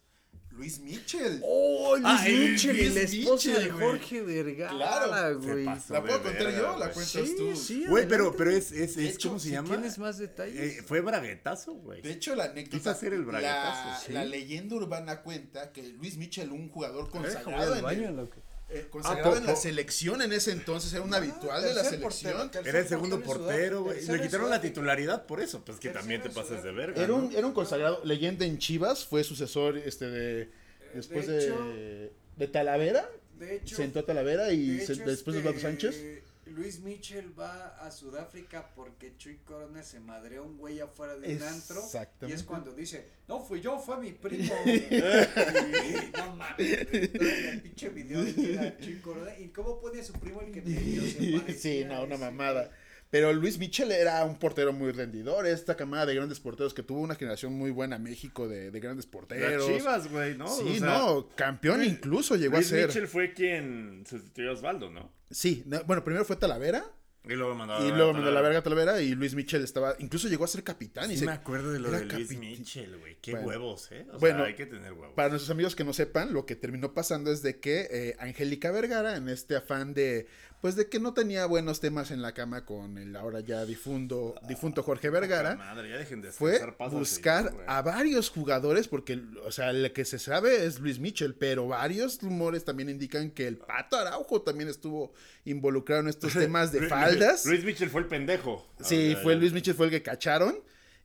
Luis 0.57 0.79
Mitchell. 0.81 1.41
¡Oh, 1.45 1.95
Luis 1.97 2.05
Ah, 2.07 2.25
el 2.27 2.51
Mitchell, 2.53 2.79
el 2.81 2.95
Luis 2.95 3.13
esposo 3.15 3.51
de. 3.53 3.71
Jorge 3.71 4.23
Vergara, 4.23 4.71
Claro, 4.71 5.41
güey. 5.41 5.65
¿La 5.65 6.03
puedo 6.03 6.23
contar 6.23 6.57
yo? 6.57 6.77
¿La 6.79 6.91
cuentas 6.93 7.07
Sí, 7.09 7.35
tú? 7.37 7.57
sí, 7.57 7.85
Güey, 7.89 8.09
pero, 8.09 8.35
pero 8.37 8.51
es, 8.51 8.73
es, 8.73 8.97
es 8.97 9.15
hecho, 9.15 9.29
¿cómo 9.29 9.39
se 9.39 9.47
si 9.49 9.53
llama? 9.53 9.69
¿Tienes 9.69 9.99
más 9.99 10.19
detalles? 10.19 10.79
Eh, 10.79 10.83
fue 10.87 11.01
braguetazo, 11.01 11.75
güey. 11.75 12.03
De 12.03 12.13
hecho, 12.13 12.35
la 12.35 12.45
anécdota. 12.45 12.91
Hacer 12.91 13.13
el 13.13 13.21
la, 13.21 13.27
braguetazo, 13.27 14.07
sí. 14.07 14.13
la 14.13 14.25
leyenda 14.25 14.77
urbana 14.77 15.23
cuenta 15.23 15.73
que 15.73 15.83
Luis 15.83 16.17
Mitchell, 16.17 16.51
un 16.51 16.69
jugador 16.71 17.11
consagrado, 17.11 17.73
al 17.73 17.79
en, 17.79 17.85
baño, 17.85 18.09
el- 18.09 18.17
loco. 18.17 18.37
Eh, 18.69 18.87
consagrado 18.91 19.35
Ah, 19.35 19.39
en 19.39 19.47
la 19.47 19.57
selección 19.57 20.23
en 20.23 20.33
ese 20.33 20.51
entonces, 20.53 20.93
era 20.93 21.03
un 21.03 21.15
habitual 21.15 21.63
de 21.63 21.73
la 21.75 21.85
selección. 21.85 22.49
portero, 22.51 22.65
Era 22.69 22.79
el 22.81 22.89
segundo 22.89 23.21
portero 23.23 23.83
güey. 23.85 24.05
Le 24.05 24.21
quitaron 24.21 24.51
la 24.51 24.61
titularidad 24.61 25.25
por 25.27 25.41
eso. 25.41 25.65
Pues 25.65 25.79
que 25.79 25.91
también 25.91 26.23
te 26.23 26.31
pases 26.31 26.63
de 26.63 26.73
verga. 26.73 26.99
Era 26.99 27.09
¿no? 27.09 27.17
un, 27.17 27.33
era 27.37 27.47
un 27.47 27.53
consagrado 27.53 28.01
leyenda 28.05 28.45
en 28.45 28.59
Chivas, 28.59 29.05
fue 29.07 29.23
sucesor 29.25 29.77
este 29.79 30.09
de 30.11 30.51
después 30.95 31.27
de, 31.27 31.45
hecho- 31.45 32.11
de 32.37 32.49
Talavera, 32.49 33.09
De 33.39 33.57
hecho, 33.57 33.77
sentó 33.77 34.01
a 34.01 34.03
Talavera 34.07 34.51
y 34.53 34.79
de 34.79 34.87
se- 34.87 34.93
hecho, 34.95 35.05
después 35.05 35.35
de 35.35 35.41
este, 35.41 35.49
Osvaldo 35.49 35.61
Sánchez. 35.61 36.23
Luis 36.47 36.81
Mitchell 36.81 37.39
va 37.39 37.77
a 37.85 37.91
Sudáfrica 37.91 38.71
porque 38.75 39.17
Chuy 39.17 39.39
Corona 39.45 39.83
se 39.83 39.99
madreó 39.99 40.45
un 40.45 40.57
güey 40.57 40.79
afuera 40.81 41.17
de 41.17 41.37
un 41.37 41.43
antro. 41.43 41.83
Y 42.27 42.33
es 42.33 42.45
cuando 42.45 42.73
dice, 42.73 43.05
no 43.27 43.41
fui 43.41 43.61
yo, 43.61 43.79
fue 43.79 43.99
mi 43.99 44.13
primo. 44.13 44.55
y, 44.67 46.17
no 46.17 46.37
mames, 46.37 46.59
el 46.59 47.61
pinche 47.63 47.89
video 47.89 48.25
de 48.25 48.77
Chuy 48.81 49.01
Corona. 49.01 49.37
¿Y 49.39 49.49
cómo 49.49 49.81
pone 49.81 50.01
a 50.01 50.05
su 50.05 50.13
primo 50.15 50.41
el 50.41 50.53
que 50.53 50.63
medio 50.63 51.03
se 51.03 51.53
Sí, 51.55 51.85
no, 51.85 52.05
una 52.05 52.15
ese 52.15 52.25
mamada. 52.25 52.71
Pero 53.11 53.33
Luis 53.33 53.59
Mitchell 53.59 53.93
era 53.93 54.25
un 54.25 54.39
portero 54.39 54.73
muy 54.73 54.91
rendidor, 54.93 55.47
esta 55.47 55.77
camada 55.77 56.07
de 56.07 56.15
grandes 56.17 56.41
porteros 56.41 56.75
que 56.75 56.83
tuvo 56.83 57.01
una 57.01 57.15
generación 57.15 57.53
muy 57.55 57.71
buena 57.71 57.97
en 57.97 58.03
México 58.03 58.49
de, 58.49 58.71
de 58.71 58.81
grandes 58.81 59.07
Las 59.07 59.13
porteros. 59.13 59.67
Chivas, 59.67 60.11
güey, 60.11 60.37
¿no? 60.37 60.49
Sí, 60.49 60.65
O 60.77 60.79
sea, 60.81 60.99
no, 60.99 61.29
campeón 61.37 61.85
incluso 61.85 62.35
llegó 62.37 62.57
Luis 62.57 62.67
a 62.67 62.71
ser. 62.71 62.87
Mitchell 62.89 63.07
fue 63.09 63.33
quien 63.33 64.05
sustituyó 64.09 64.51
a 64.51 64.53
Osvaldo, 64.55 64.91
¿no? 64.91 65.13
Sí, 65.31 65.63
no, 65.67 65.83
bueno, 65.85 66.03
primero 66.05 66.25
fue 66.25 66.37
Talavera 66.37 66.85
Y 67.25 67.35
luego 67.35 67.55
mandó 67.57 67.75
a 67.77 67.85
y 67.85 67.91
luego 67.91 68.13
mandó 68.13 68.29
a 68.29 68.33
la 68.33 68.41
verga 68.41 68.59
a 68.59 68.63
Talavera 68.63 69.01
y 69.03 69.15
Luis 69.15 69.35
Mitchell 69.35 69.63
estaba, 69.65 69.97
incluso 69.99 70.29
llegó 70.29 70.45
a 70.45 70.49
ser 70.49 70.63
capitán. 70.63 71.11
y 71.11 71.15
Sí 71.15 71.21
se- 71.21 71.27
me 71.27 71.33
acuerdo 71.33 71.73
de 71.73 71.79
lo 71.81 71.91
de 71.91 72.05
Luis 72.05 72.29
capit- 72.31 72.39
Mitchell, 72.39 72.97
güey. 72.99 73.17
Qué 73.21 73.33
Bueno. 73.33 73.49
huevos, 73.49 73.91
¿eh? 73.91 74.07
O 74.13 74.19
Bueno, 74.21 74.39
sea, 74.39 74.47
hay 74.47 74.55
que 74.55 74.67
tener 74.67 74.93
huevos. 74.93 75.15
Para 75.17 75.31
nuestros 75.31 75.51
amigos 75.51 75.75
que 75.75 75.83
no 75.83 75.93
sepan, 75.93 76.33
lo 76.33 76.47
que 76.47 76.55
terminó 76.55 76.93
pasando 76.95 77.33
es 77.33 77.43
de 77.43 77.59
que 77.59 77.89
eh, 77.91 78.17
Angélica 78.21 78.71
Vergara, 78.71 79.17
en 79.17 79.29
este 79.29 79.57
afán 79.57 79.95
de, 79.95 80.29
pues 80.61 80.75
de 80.75 80.89
que 80.89 80.99
no 80.99 81.13
tenía 81.15 81.47
buenos 81.47 81.81
temas 81.81 82.11
en 82.11 82.23
la 82.23 82.33
cama 82.33 82.65
con 82.65 82.99
el 82.99 83.15
ahora 83.17 83.41
ya 83.41 83.65
difunto, 83.65 84.35
difunto 84.49 84.83
Jorge 84.83 85.11
Vergara, 85.11 85.55
Madre, 85.57 85.91
ya 85.91 85.99
dejen 85.99 86.23
de 86.23 86.33
fue 86.33 86.61
buscar 86.91 87.53
a 87.67 87.83
varios 87.83 88.31
jugadores, 88.31 88.89
porque, 88.89 89.23
o 89.45 89.53
sea, 89.53 89.71
el 89.71 89.93
que 89.93 90.05
se 90.05 90.19
sabe 90.19 90.65
es 90.65 90.81
Luis 90.81 90.99
Mitchell, 90.99 91.35
pero 91.35 91.69
varios 91.69 92.21
rumores 92.23 92.65
también 92.65 92.89
indican 92.89 93.31
que 93.31 93.47
el 93.47 93.59
Pato 93.59 93.97
Araujo 93.97 94.43
también 94.43 94.69
estuvo 94.69 95.13
involucrado 95.45 96.03
en 96.03 96.09
estos 96.09 96.33
temas 96.35 96.73
de 96.73 96.89
faldas. 96.89 97.45
Luis 97.47 97.65
Mitchell 97.65 97.91
fue 97.91 98.01
el 98.01 98.07
pendejo. 98.09 98.67
Sí, 98.81 99.15
Ah, 99.17 99.21
fue 99.23 99.35
ya, 99.35 99.41
Luis. 99.41 99.53
Mitchell 99.53 99.75
fue 99.75 99.87
el 99.87 99.93
que 99.93 100.03
cacharon. 100.03 100.59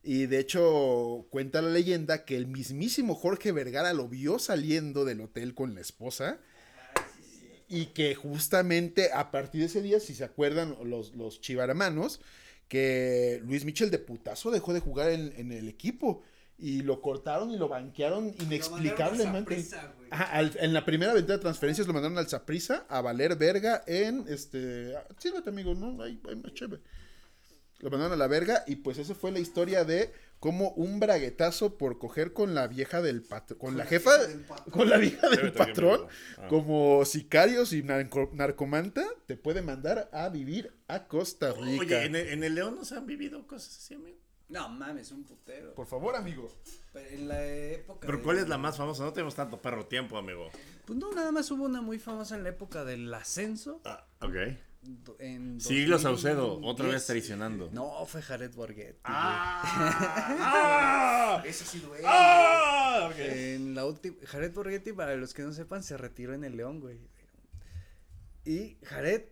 Y 0.04 0.26
de 0.26 0.40
hecho, 0.40 1.26
cuenta 1.30 1.62
la 1.62 1.70
leyenda 1.70 2.24
que 2.24 2.36
el 2.36 2.48
mismísimo 2.48 3.14
Jorge 3.14 3.52
Vergara 3.52 3.92
lo 3.92 4.08
vio 4.08 4.40
saliendo 4.40 5.04
del 5.04 5.20
hotel 5.20 5.54
con 5.54 5.76
la 5.76 5.80
esposa. 5.80 6.40
Y 7.72 7.86
que 7.86 8.14
justamente 8.14 9.10
a 9.12 9.30
partir 9.30 9.60
de 9.62 9.66
ese 9.66 9.80
día, 9.82 9.98
si 9.98 10.14
se 10.14 10.24
acuerdan 10.24 10.76
los, 10.84 11.14
los 11.14 11.40
chivaramanos, 11.40 12.20
que 12.68 13.40
Luis 13.44 13.64
Mitchell 13.64 13.90
de 13.90 13.98
putazo 13.98 14.50
dejó 14.50 14.72
de 14.74 14.80
jugar 14.80 15.10
en, 15.10 15.32
en 15.36 15.52
el 15.52 15.68
equipo. 15.68 16.22
Y 16.58 16.82
lo 16.82 17.00
cortaron 17.00 17.50
y 17.50 17.56
lo 17.56 17.68
banquearon 17.68 18.34
inexplicablemente. 18.40 19.64
Ajá, 20.10 20.24
al- 20.24 20.56
en 20.60 20.72
la 20.72 20.84
primera 20.84 21.12
venta 21.12 21.32
de 21.32 21.38
transferencias 21.38 21.86
lo 21.86 21.92
mandaron 21.92 22.18
al 22.18 22.28
Zaprisa 22.28 22.84
a 22.88 23.00
valer 23.00 23.36
verga 23.36 23.82
en 23.86 24.26
este. 24.28 24.94
Sírvete, 25.18 25.50
amigo, 25.50 25.74
no, 25.74 26.00
hay, 26.02 26.20
hay 26.28 26.36
más 26.36 26.52
chévere. 26.54 26.82
Lo 27.80 27.90
mandaron 27.90 28.12
a 28.12 28.16
la 28.16 28.28
verga 28.28 28.62
y 28.66 28.76
pues 28.76 28.98
esa 28.98 29.14
fue 29.14 29.32
la 29.32 29.40
historia 29.40 29.84
de 29.84 30.12
cómo 30.42 30.70
un 30.72 30.98
braguetazo 30.98 31.78
por 31.78 32.00
coger 32.00 32.32
con 32.32 32.52
la 32.52 32.66
vieja 32.66 33.00
del 33.00 33.22
patrón, 33.22 33.58
con, 33.60 33.78
la 33.78 33.86
jefa, 33.86 34.10
con 34.72 34.90
la 34.90 34.96
vieja 34.96 35.28
del 35.28 35.52
patrón. 35.52 36.08
Ah. 36.36 36.48
como 36.48 37.04
sicarios 37.04 37.72
y 37.72 37.84
narco- 37.84 38.28
narcomanta, 38.32 39.06
te 39.26 39.36
puede 39.36 39.62
mandar 39.62 40.10
a 40.12 40.28
vivir 40.30 40.74
a 40.88 41.06
Costa 41.06 41.52
Rica. 41.52 41.80
Oye, 41.82 42.04
¿en 42.06 42.16
el, 42.16 42.26
en 42.26 42.42
el 42.42 42.56
León 42.56 42.74
nos 42.74 42.90
han 42.90 43.06
vivido 43.06 43.46
cosas 43.46 43.76
así, 43.78 43.94
amigo? 43.94 44.18
No 44.48 44.68
mames, 44.68 45.12
un 45.12 45.22
putero. 45.22 45.74
Por 45.76 45.86
favor, 45.86 46.16
amigo. 46.16 46.52
Pero 46.92 47.08
en 47.08 47.28
la 47.28 47.46
época. 47.46 48.00
Pero 48.04 48.18
de- 48.18 48.24
¿cuál 48.24 48.38
es 48.38 48.48
la 48.48 48.58
más 48.58 48.76
famosa? 48.76 49.04
No 49.04 49.12
tenemos 49.12 49.36
tanto 49.36 49.62
perro 49.62 49.86
tiempo, 49.86 50.18
amigo. 50.18 50.50
Pues 50.84 50.98
no, 50.98 51.12
nada 51.12 51.30
más 51.30 51.48
hubo 51.52 51.64
una 51.66 51.80
muy 51.82 52.00
famosa 52.00 52.34
en 52.36 52.42
la 52.42 52.48
época 52.48 52.84
del 52.84 53.14
ascenso. 53.14 53.80
Ah, 53.84 54.04
ok. 54.20 54.34
En 55.18 55.60
Siglo 55.60 55.98
Saucedo, 55.98 56.54
otra 56.56 56.86
2010. 56.86 56.92
vez 56.94 57.06
traicionando. 57.06 57.70
No, 57.72 58.04
fue 58.06 58.20
Jared 58.20 58.52
Borghetti. 58.54 58.98
¡Ah! 59.04 59.62
Ese 61.46 61.64
sí 61.64 61.78
duele. 61.78 62.04
¡Ah! 62.06 63.10
En 63.18 63.74
la 63.74 63.86
última, 63.86 64.16
Jared 64.26 64.52
Borghetti, 64.52 64.92
para 64.92 65.14
los 65.16 65.34
que 65.34 65.42
no 65.42 65.52
sepan, 65.52 65.82
se 65.84 65.96
retiró 65.96 66.34
en 66.34 66.42
el 66.44 66.56
León, 66.56 66.80
güey. 66.80 66.98
Y 68.44 68.76
Jared, 68.82 69.22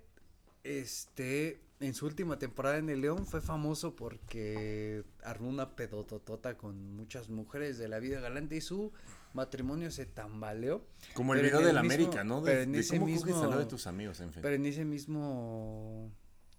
este, 0.63 1.61
en 1.81 1.95
su 1.95 2.07
última 2.07 2.39
temporada 2.39 2.79
en 2.79 2.89
el 2.89 3.01
León 3.01 3.27
fue 3.27 3.41
famoso 3.41 3.97
porque 3.97 5.03
armó 5.25 5.49
una 5.49 5.75
pedototota 5.75 6.57
con 6.57 6.95
muchas 6.95 7.29
mujeres 7.29 7.77
de 7.79 7.89
la 7.89 7.99
vida 7.99 8.21
galante 8.21 8.55
y 8.57 8.61
su 8.61 8.93
matrimonio 9.35 9.91
se 9.91 10.07
tambaleó. 10.07 10.87
Como 11.15 11.35
el 11.35 11.41
Pero 11.41 11.57
video 11.59 11.67
de 11.67 11.73
la 11.73 11.81
América, 11.81 12.25
¿no? 12.25 12.43
pero 12.43 12.59
De, 12.59 12.63
en 12.65 12.73
de 12.73 12.79
ese 12.81 12.99
cómo 12.99 13.07
mismo- 13.13 13.43
al 13.53 13.59
de 13.59 13.67
tus 13.67 13.87
amigos, 13.87 14.21
en 14.21 14.33
fin. 14.33 14.43
Pero 14.43 14.55
en 14.55 14.67
ese 14.67 14.85
mismo. 14.85 16.13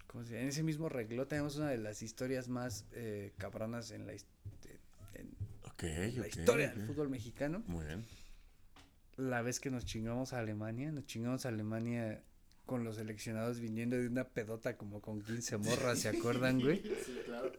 ¿cómo 0.06 0.24
se 0.24 0.30
llama? 0.32 0.42
En 0.42 0.48
ese 0.48 0.62
mismo 0.62 0.88
reglón 0.88 1.26
tenemos 1.26 1.56
una 1.56 1.68
de 1.70 1.78
las 1.78 2.02
historias 2.02 2.48
más 2.48 2.84
eh, 2.92 3.32
cabronas 3.38 3.90
en 3.92 4.06
la, 4.06 4.12
en 4.12 4.20
historia 6.26 6.70
del 6.70 6.86
fútbol 6.86 7.08
mexicano. 7.08 7.62
Muy 7.66 7.84
bien. 7.86 8.04
La 9.16 9.42
vez 9.42 9.60
que 9.60 9.70
nos 9.70 9.84
chingamos 9.84 10.32
a 10.32 10.38
Alemania, 10.38 10.90
nos 10.92 11.06
chingamos 11.06 11.44
a 11.44 11.48
Alemania 11.50 12.22
con 12.66 12.84
los 12.84 12.96
seleccionados 12.96 13.60
viniendo 13.60 13.96
de 13.96 14.06
una 14.06 14.24
pedota 14.24 14.76
como 14.76 15.00
con 15.02 15.20
15 15.22 15.58
morras, 15.58 15.98
¿se 15.98 16.08
acuerdan, 16.08 16.60
güey? 16.60 16.82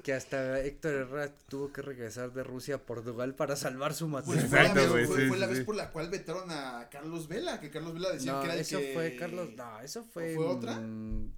Que 0.01 0.13
hasta 0.13 0.59
Héctor 0.61 0.93
Herrera 0.93 1.31
tuvo 1.49 1.71
que 1.71 1.81
regresar 1.81 2.31
de 2.33 2.43
Rusia 2.43 2.75
a 2.75 2.77
Portugal 2.79 3.35
para 3.35 3.55
salvar 3.55 3.93
su 3.93 4.09
Pues 4.09 4.25
matrimonio. 4.25 4.49
fue, 4.49 4.57
la 4.57 4.63
Exacto, 4.65 4.81
vez, 4.81 4.89
güey, 4.91 5.05
fue- 5.05 5.21
sí, 5.23 5.27
fue 5.27 5.37
la 5.37 5.45
sí, 5.45 5.49
vez 5.51 5.59
sí. 5.59 5.65
por 5.65 5.75
la 5.75 5.91
cual 5.91 6.09
vetaron 6.09 6.49
a 6.49 6.87
Carlos 6.89 7.27
Vela, 7.27 7.59
que 7.59 7.69
Carlos 7.69 7.93
Vela 7.93 8.11
decía 8.11 8.31
No, 8.31 8.39
que 8.39 8.45
era 8.45 8.53
el 8.55 8.61
eso 8.61 8.79
que... 8.79 8.91
fue 8.93 9.15
Carlos, 9.17 9.49
no, 9.55 9.79
eso 9.81 10.03
fue. 10.05 10.35
fue 10.35 10.45
otra? 10.45 10.71
Eso 10.73 10.81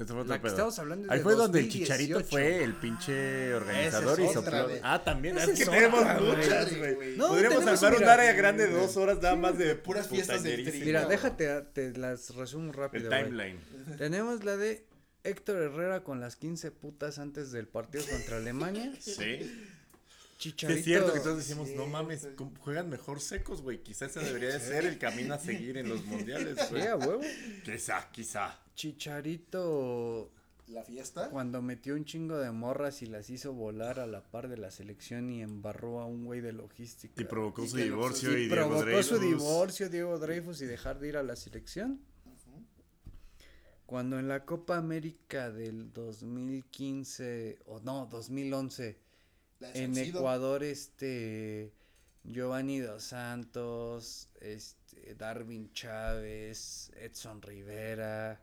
fue 0.08 0.16
otro 0.18 0.24
la 0.26 0.36
que 0.36 0.42
pedo. 0.44 0.52
estamos 0.52 0.80
hablando 0.80 1.06
es 1.08 1.12
Ahí 1.12 1.18
de 1.18 1.24
fue 1.24 1.36
donde 1.36 1.60
el 1.60 1.66
2018. 1.66 1.94
Chicharito 2.04 2.30
fue 2.30 2.64
el 2.64 2.74
pinche 2.76 3.54
organizador 3.56 4.20
Esa 4.20 4.30
y 4.32 4.34
sopló. 4.34 4.68
Ah, 4.84 5.04
también. 5.04 5.38
Es 5.38 5.46
que 5.48 5.52
es 5.64 5.70
tenemos 5.70 6.06
muchas, 6.22 6.78
güey. 6.78 7.18
No, 7.18 7.28
Podríamos 7.30 7.66
armar 7.68 7.96
un 8.02 8.04
área 8.10 8.34
grande 8.34 8.68
de 8.68 8.74
dos 8.74 8.96
horas 8.96 9.22
nada 9.22 9.36
más 9.36 9.58
de 9.58 9.76
Puras 9.76 10.08
fiestas 10.08 10.42
tri. 10.44 10.64
Mira, 10.86 11.06
déjate, 11.06 11.62
te 11.74 11.98
las 11.98 12.34
resumo 12.36 12.68
El 12.72 12.74
rápido. 12.74 13.10
güey. 13.10 13.24
timeline. 13.24 13.55
Tenemos 13.98 14.44
la 14.44 14.58
de 14.58 14.86
Héctor 15.24 15.58
Herrera 15.62 16.04
con 16.04 16.20
las 16.20 16.36
15 16.36 16.72
putas 16.72 17.18
antes 17.20 17.52
del 17.52 17.68
partido 17.68 18.04
contra 18.10 18.38
Alemania. 18.38 18.92
Sí. 19.02 19.14
Que 20.38 20.52
Chicharito. 20.52 20.78
es 20.80 20.86
cierto 20.86 21.14
que 21.14 21.20
todos 21.22 21.38
decimos, 21.38 21.70
no 21.70 21.88
mames, 21.88 22.28
¿cómo 22.36 22.52
juegan 22.60 22.90
mejor 22.90 23.22
secos, 23.22 23.62
güey. 23.62 23.82
Quizás 23.82 24.12
ese 24.18 24.26
debería 24.26 24.50
de 24.50 24.60
ser 24.60 24.86
el 24.86 24.98
camino 25.00 25.34
a 25.34 25.40
seguir 25.40 25.78
en 25.78 25.88
los 25.88 26.04
mundiales, 26.06 26.58
Sí, 26.60 26.66
güey. 26.72 26.88
a 26.88 26.98
huevo. 26.98 27.22
Quizá, 27.64 28.10
quizá. 28.12 28.60
Chicharito 28.76 30.30
La 30.68 30.84
fiesta. 30.84 31.30
cuando 31.30 31.62
metió 31.62 31.96
un 31.96 32.04
chingo 32.06 32.38
de 32.38 32.52
morras 32.52 33.02
y 33.02 33.06
las 33.06 33.30
hizo 33.30 33.54
volar 33.54 34.00
a 34.00 34.08
la 34.08 34.24
par 34.24 34.50
de 34.50 34.58
la 34.58 34.72
selección 34.72 35.30
y 35.32 35.42
embarró 35.42 36.02
a 36.02 36.06
un 36.06 36.26
güey 36.26 36.42
de 36.42 36.52
logística. 36.52 37.20
Y 37.22 37.26
provocó 37.26 37.64
Y 37.64 37.68
su 37.70 37.78
divorcio 37.78 38.32
Y 38.38 38.44
y, 38.44 38.48
Diego 38.48 38.56
provocó 38.56 39.04
su 39.04 39.16
Dreyfus. 39.18 39.40
divorcio 39.40 39.90
Diego 39.90 40.20
Dreyfus 40.20 40.62
y 40.62 40.66
dejar 40.66 41.00
de 41.00 41.08
ir 41.08 41.18
a 41.18 41.24
la 41.24 41.36
selección. 41.38 42.02
Cuando 43.86 44.18
en 44.20 44.28
la 44.28 44.46
Copa 44.46 44.78
América 44.78 45.52
del 45.52 45.94
2015 45.94 47.60
o 47.66 47.80
no, 47.82 48.08
2011 48.08 48.98
La 49.60 49.72
de 49.72 49.84
en. 49.84 49.98
Ecuador 49.98 50.64
este 50.64 51.72
Giovanni 52.24 52.80
Dos 52.80 53.04
Santos, 53.04 54.30
este 54.42 55.14
Darwin 55.16 55.72
Chávez, 55.74 56.92
Edson 56.96 57.42
Rivera 57.42 58.42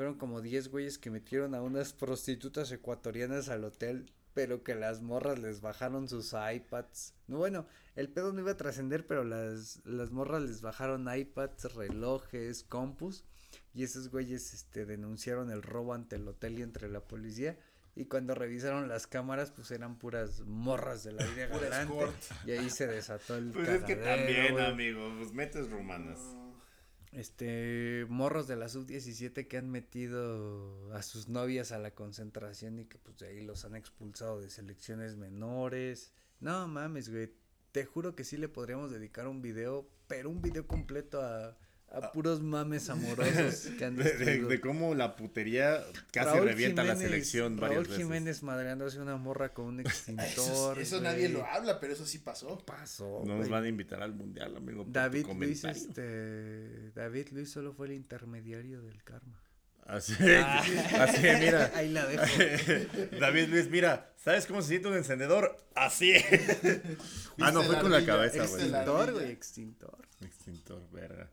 fueron 0.00 0.14
como 0.14 0.40
10 0.40 0.68
güeyes 0.68 0.96
que 0.96 1.10
metieron 1.10 1.54
a 1.54 1.60
unas 1.60 1.92
prostitutas 1.92 2.72
ecuatorianas 2.72 3.50
al 3.50 3.64
hotel, 3.64 4.10
pero 4.32 4.62
que 4.62 4.74
las 4.74 5.02
morras 5.02 5.38
les 5.38 5.60
bajaron 5.60 6.08
sus 6.08 6.32
iPads. 6.32 7.12
No, 7.26 7.36
bueno, 7.36 7.66
el 7.96 8.08
pedo 8.08 8.32
no 8.32 8.40
iba 8.40 8.52
a 8.52 8.56
trascender, 8.56 9.06
pero 9.06 9.24
las, 9.24 9.80
las 9.84 10.10
morras 10.10 10.40
les 10.40 10.62
bajaron 10.62 11.14
iPads, 11.14 11.74
relojes, 11.74 12.64
compus. 12.64 13.24
Y 13.74 13.84
esos 13.84 14.08
güeyes 14.10 14.52
este, 14.52 14.84
denunciaron 14.84 15.50
el 15.50 15.62
robo 15.62 15.94
ante 15.94 16.16
el 16.16 16.26
hotel 16.26 16.58
y 16.58 16.62
entre 16.62 16.88
la 16.88 17.00
policía. 17.00 17.58
Y 17.94 18.06
cuando 18.06 18.34
revisaron 18.34 18.88
las 18.88 19.06
cámaras, 19.06 19.50
pues 19.50 19.70
eran 19.70 19.96
puras 19.98 20.40
morras 20.40 21.02
de 21.02 21.12
la 21.12 21.26
vida 21.26 21.46
galante. 21.46 21.94
Y 22.46 22.52
ahí 22.52 22.70
se 22.70 22.86
desató 22.86 23.36
el 23.36 23.50
Pues 23.50 23.68
es 23.68 23.82
que 23.84 23.96
también, 23.96 24.52
güey. 24.52 24.64
amigo, 24.64 25.12
pues 25.18 25.32
metes 25.32 25.70
rumanas. 25.70 26.18
Este, 27.12 28.06
morros 28.08 28.46
de 28.46 28.54
la 28.54 28.68
sub-17 28.68 29.48
que 29.48 29.56
han 29.56 29.68
metido 29.68 30.94
a 30.94 31.02
sus 31.02 31.28
novias 31.28 31.72
a 31.72 31.78
la 31.78 31.90
concentración 31.90 32.78
y 32.78 32.84
que 32.84 32.98
pues 32.98 33.18
de 33.18 33.28
ahí 33.28 33.40
los 33.40 33.64
han 33.64 33.74
expulsado 33.74 34.40
de 34.40 34.48
selecciones 34.48 35.16
menores. 35.16 36.12
No 36.38 36.68
mames, 36.68 37.10
güey. 37.10 37.32
Te 37.72 37.84
juro 37.84 38.14
que 38.14 38.24
sí 38.24 38.36
le 38.36 38.48
podríamos 38.48 38.92
dedicar 38.92 39.26
un 39.26 39.42
video, 39.42 39.88
pero 40.06 40.30
un 40.30 40.40
video 40.40 40.66
completo 40.66 41.20
a, 41.20 41.56
a 41.92 42.12
puros 42.12 42.40
mames 42.40 42.88
amorosos 42.88 43.68
que 43.78 43.84
han 43.84 43.96
De, 43.96 44.04
de- 44.04 44.10
destruido. 44.10 44.48
de 44.48 44.60
cómo 44.60 44.94
la 44.94 45.16
putería 45.16 45.82
casi 46.12 46.28
Raúl 46.36 46.46
revienta 46.48 46.84
la 46.84 46.94
selección 46.96 47.56
varias 47.56 47.76
Raúl 47.78 47.86
veces. 47.88 48.02
Jiménez 48.04 48.42
madreándose 48.42 49.00
una 49.00 49.16
morra 49.16 49.52
con 49.52 49.66
un 49.66 49.80
Eso, 49.86 49.88
extintor. 49.90 50.78
eso 50.78 51.00
nadie 51.00 51.28
lo 51.28 51.44
habla, 51.44 51.80
pero 51.80 51.92
eso 51.92 52.06
sí 52.06 52.18
pasó. 52.18 52.58
pasó. 52.64 53.22
No 53.26 53.36
nos 53.38 53.48
van 53.48 53.64
a 53.64 53.68
invitar 53.68 54.02
al 54.02 54.12
mundial, 54.14 54.56
amigo. 54.56 54.84
David 54.88 55.26
Luis, 55.36 55.64
este, 55.64 56.90
David 56.92 57.28
Luis 57.32 57.50
solo 57.50 57.72
fue 57.72 57.88
el 57.88 57.92
intermediario 57.94 58.82
del 58.82 59.02
karma. 59.02 59.42
Así, 59.86 60.12
así, 60.14 61.20
mira. 61.40 61.72
Ahí 61.74 61.88
la 61.88 62.06
dejo. 62.06 62.24
David 63.18 63.48
Luis, 63.48 63.68
mira, 63.68 64.12
¿sabes 64.16 64.46
cómo 64.46 64.62
se 64.62 64.68
siente 64.68 64.86
un 64.86 64.94
encendedor? 64.94 65.56
Así. 65.74 66.12
ah, 67.40 67.50
no, 67.50 67.62
fue 67.64 67.74
la 67.74 67.80
con 67.82 67.90
la 67.90 68.04
cabeza, 68.06 68.46
güey. 68.46 68.62
Extintor, 68.62 69.12
güey, 69.12 69.30
extintor. 69.32 70.08
Extintor, 70.20 70.88
verga. 70.92 71.28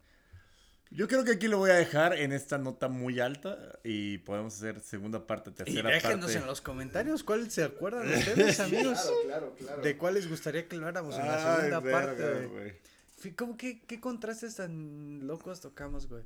Yo 0.91 1.07
creo 1.07 1.23
que 1.23 1.31
aquí 1.33 1.47
lo 1.47 1.57
voy 1.57 1.69
a 1.71 1.75
dejar 1.75 2.13
en 2.13 2.31
esta 2.31 2.57
nota 2.57 2.87
muy 2.87 3.19
alta 3.19 3.79
y 3.83 4.19
podemos 4.19 4.55
hacer 4.55 4.79
segunda 4.79 5.27
parte, 5.27 5.49
Y 5.49 5.53
tercera 5.53 5.89
déjenos 5.89 6.25
parte. 6.25 6.37
en 6.39 6.45
los 6.45 6.61
comentarios 6.61 7.23
cuál 7.23 7.51
se 7.51 7.63
acuerdan 7.63 8.07
ustedes, 8.13 8.59
amigos. 8.59 8.99
Claro, 9.01 9.17
claro, 9.25 9.55
claro. 9.57 9.81
¿De 9.81 9.97
cuál 9.97 10.13
les 10.13 10.29
gustaría 10.29 10.67
que 10.67 10.75
habláramos 10.77 11.15
en 11.15 11.25
la 11.27 11.55
segunda 11.57 11.81
parte, 11.81 12.45
güey? 12.47 13.35
¿Cómo 13.35 13.57
que 13.57 13.81
qué 13.81 13.99
contrastes 13.99 14.55
tan 14.55 15.25
locos 15.27 15.59
tocamos, 15.59 16.07
güey? 16.07 16.23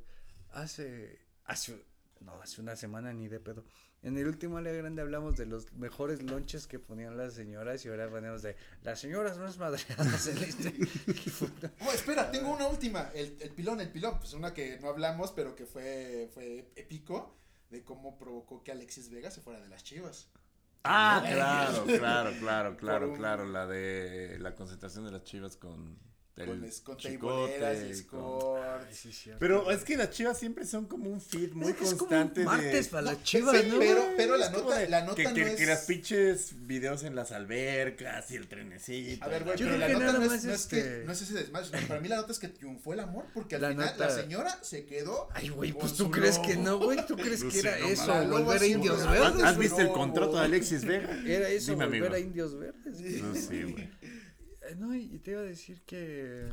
Hace 0.52 1.18
hace 1.44 1.82
no, 2.20 2.40
hace 2.40 2.60
una 2.60 2.76
semana 2.76 3.12
ni 3.12 3.28
de 3.28 3.40
pedo. 3.40 3.64
En 4.02 4.18
el 4.18 4.26
último 4.26 4.56
área 4.56 4.72
grande 4.72 5.00
hablamos 5.00 5.36
de 5.36 5.46
los 5.46 5.72
mejores 5.74 6.22
lonches 6.22 6.66
que 6.66 6.80
ponían 6.80 7.16
las 7.16 7.34
señoras 7.34 7.84
y 7.84 7.88
ahora 7.88 8.04
hablamos 8.04 8.42
de 8.42 8.56
las 8.82 8.98
señoras 9.00 9.38
más 9.38 9.58
madreadas 9.58 10.26
en 10.26 10.38
este. 10.38 10.74
Oh, 11.86 11.92
espera, 11.92 12.30
tengo 12.32 12.52
una 12.52 12.66
última. 12.66 13.10
El, 13.14 13.36
el 13.40 13.50
pilón, 13.50 13.80
el 13.80 13.90
pilón. 13.90 14.18
Pues 14.18 14.32
una 14.34 14.52
que 14.52 14.78
no 14.80 14.88
hablamos, 14.88 15.30
pero 15.32 15.54
que 15.54 15.66
fue, 15.66 16.28
fue 16.34 16.70
épico. 16.76 17.36
De 17.70 17.82
cómo 17.84 18.18
provocó 18.18 18.62
que 18.62 18.70
Alexis 18.72 19.08
Vega 19.08 19.30
se 19.30 19.40
fuera 19.40 19.60
de 19.60 19.68
las 19.68 19.82
chivas. 19.84 20.28
Ah, 20.84 21.22
claro, 21.26 21.84
claro, 21.86 22.30
claro, 22.40 22.76
claro, 22.76 23.10
un- 23.10 23.16
claro. 23.16 23.46
La 23.46 23.66
de 23.68 24.36
la 24.40 24.54
concentración 24.56 25.04
de 25.06 25.12
las 25.12 25.22
chivas 25.24 25.56
con 25.56 25.96
Con, 26.34 26.64
es- 26.64 26.80
con 26.80 26.96
chicote. 26.96 27.56
y 27.56 27.58
con- 27.60 27.68
escorts. 27.90 29.28
Pero 29.38 29.70
es 29.70 29.84
que 29.84 29.98
las 29.98 30.10
chivas 30.10 30.38
siempre 30.38 30.64
son 30.64 30.86
como 30.86 31.10
un 31.10 31.20
feed 31.20 31.52
muy 31.52 31.70
Es 31.72 31.76
como 31.76 31.90
un 31.90 31.98
constante 31.98 32.44
martes 32.44 32.86
de... 32.86 32.90
para 32.90 33.02
las 33.02 33.22
chivas, 33.22 33.54
sí, 33.60 33.68
¿no? 33.68 33.78
pero, 33.78 34.02
pero 34.16 34.36
la 34.38 34.46
Es 34.46 34.52
nota, 34.52 34.78
de- 34.78 34.88
la 34.88 35.00
nota 35.02 35.16
que, 35.16 35.24
no 35.24 35.34
que, 35.34 35.42
es... 35.42 35.54
que 35.56 35.66
las 35.66 35.80
pinches 35.84 36.66
videos 36.66 37.04
en 37.04 37.14
las 37.14 37.32
albercas 37.32 38.30
y 38.30 38.36
el 38.36 38.48
trenecito. 38.48 39.22
A 39.24 39.28
ver, 39.28 39.44
güey, 39.44 39.58
pero 39.58 39.76
la 39.76 39.88
nota 39.90 40.12
no 40.14 40.32
es, 40.34 40.44
no, 40.44 40.52
es 40.54 40.66
que, 40.66 40.78
este- 40.78 41.04
no 41.04 41.12
es 41.12 41.20
ese 41.22 41.34
desmadre. 41.34 41.86
Para 41.86 42.00
mí 42.00 42.08
la 42.08 42.16
nota 42.16 42.32
es 42.32 42.38
que 42.38 42.48
triunfó 42.48 42.94
el 42.94 43.00
amor 43.00 43.26
porque 43.34 43.56
al 43.56 43.62
La 43.62 43.68
final 43.68 43.86
nota- 43.92 44.06
la 44.06 44.10
señora 44.10 44.58
se 44.62 44.86
quedó. 44.86 45.28
Ay, 45.34 45.50
güey, 45.50 45.72
pues 45.74 45.92
tú 45.94 46.10
crees 46.10 46.38
que 46.38 46.56
no, 46.56 46.78
güey, 46.78 47.04
tú 47.06 47.14
crees 47.14 47.44
que 47.44 47.58
era 47.58 47.76
eso, 47.78 48.06
volver 48.28 48.62
a 48.62 48.66
indios 48.66 49.06
verdes. 49.06 49.42
¿Has 49.44 49.58
visto 49.58 49.80
el 49.82 49.90
contrato 49.90 50.36
de 50.38 50.44
Alexis 50.46 50.84
Vega? 50.86 51.10
Era 51.26 51.50
eso, 51.50 51.76
volver 51.76 52.12
a 52.12 52.18
indios 52.18 52.58
verdes. 52.58 53.22
No, 53.22 53.34
sí, 53.34 53.62
güey. 53.64 53.90
Eh, 54.68 54.74
No, 54.76 54.94
y 54.94 55.18
te 55.18 55.32
iba 55.32 55.40
a 55.40 55.44
decir 55.44 55.82
que 55.82 56.52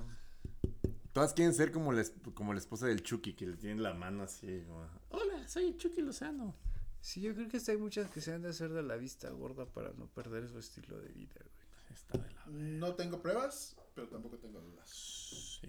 Todas 1.14 1.34
quieren 1.34 1.54
ser 1.54 1.72
como 1.72 1.92
la, 1.92 2.04
como 2.34 2.54
la 2.54 2.60
esposa 2.60 2.86
del 2.88 3.02
Chucky, 3.04 3.34
que 3.34 3.48
le 3.48 3.58
tiene 3.58 3.82
la 3.82 3.94
mano 3.94 4.24
así. 4.24 4.64
como, 4.68 4.88
Hola, 5.10 5.48
soy 5.48 5.76
Chucky 5.78 6.02
Lozano. 6.02 6.56
sí, 7.02 7.22
yo 7.22 7.34
creo 7.34 7.48
que 7.50 7.58
hasta 7.58 7.72
hay 7.72 7.78
muchas 7.78 8.10
que 8.12 8.22
se 8.22 8.34
han 8.34 8.42
de 8.44 8.50
hacer 8.50 8.72
de 8.72 8.84
la 8.84 8.96
vista 8.96 9.30
gorda 9.32 9.66
para 9.66 9.92
no 9.94 10.08
perder 10.08 10.48
su 10.48 10.60
estilo 10.60 11.00
de 11.00 11.10
vida, 11.10 11.34
güey. 11.40 11.60
Está 11.94 12.18
de 12.20 12.32
la... 12.32 12.46
No 12.48 12.94
tengo 12.96 13.22
pruebas, 13.22 13.76
pero 13.96 14.08
tampoco 14.08 14.38
tengo 14.38 14.62
dudas. 14.62 14.90
Sí. 14.90 15.68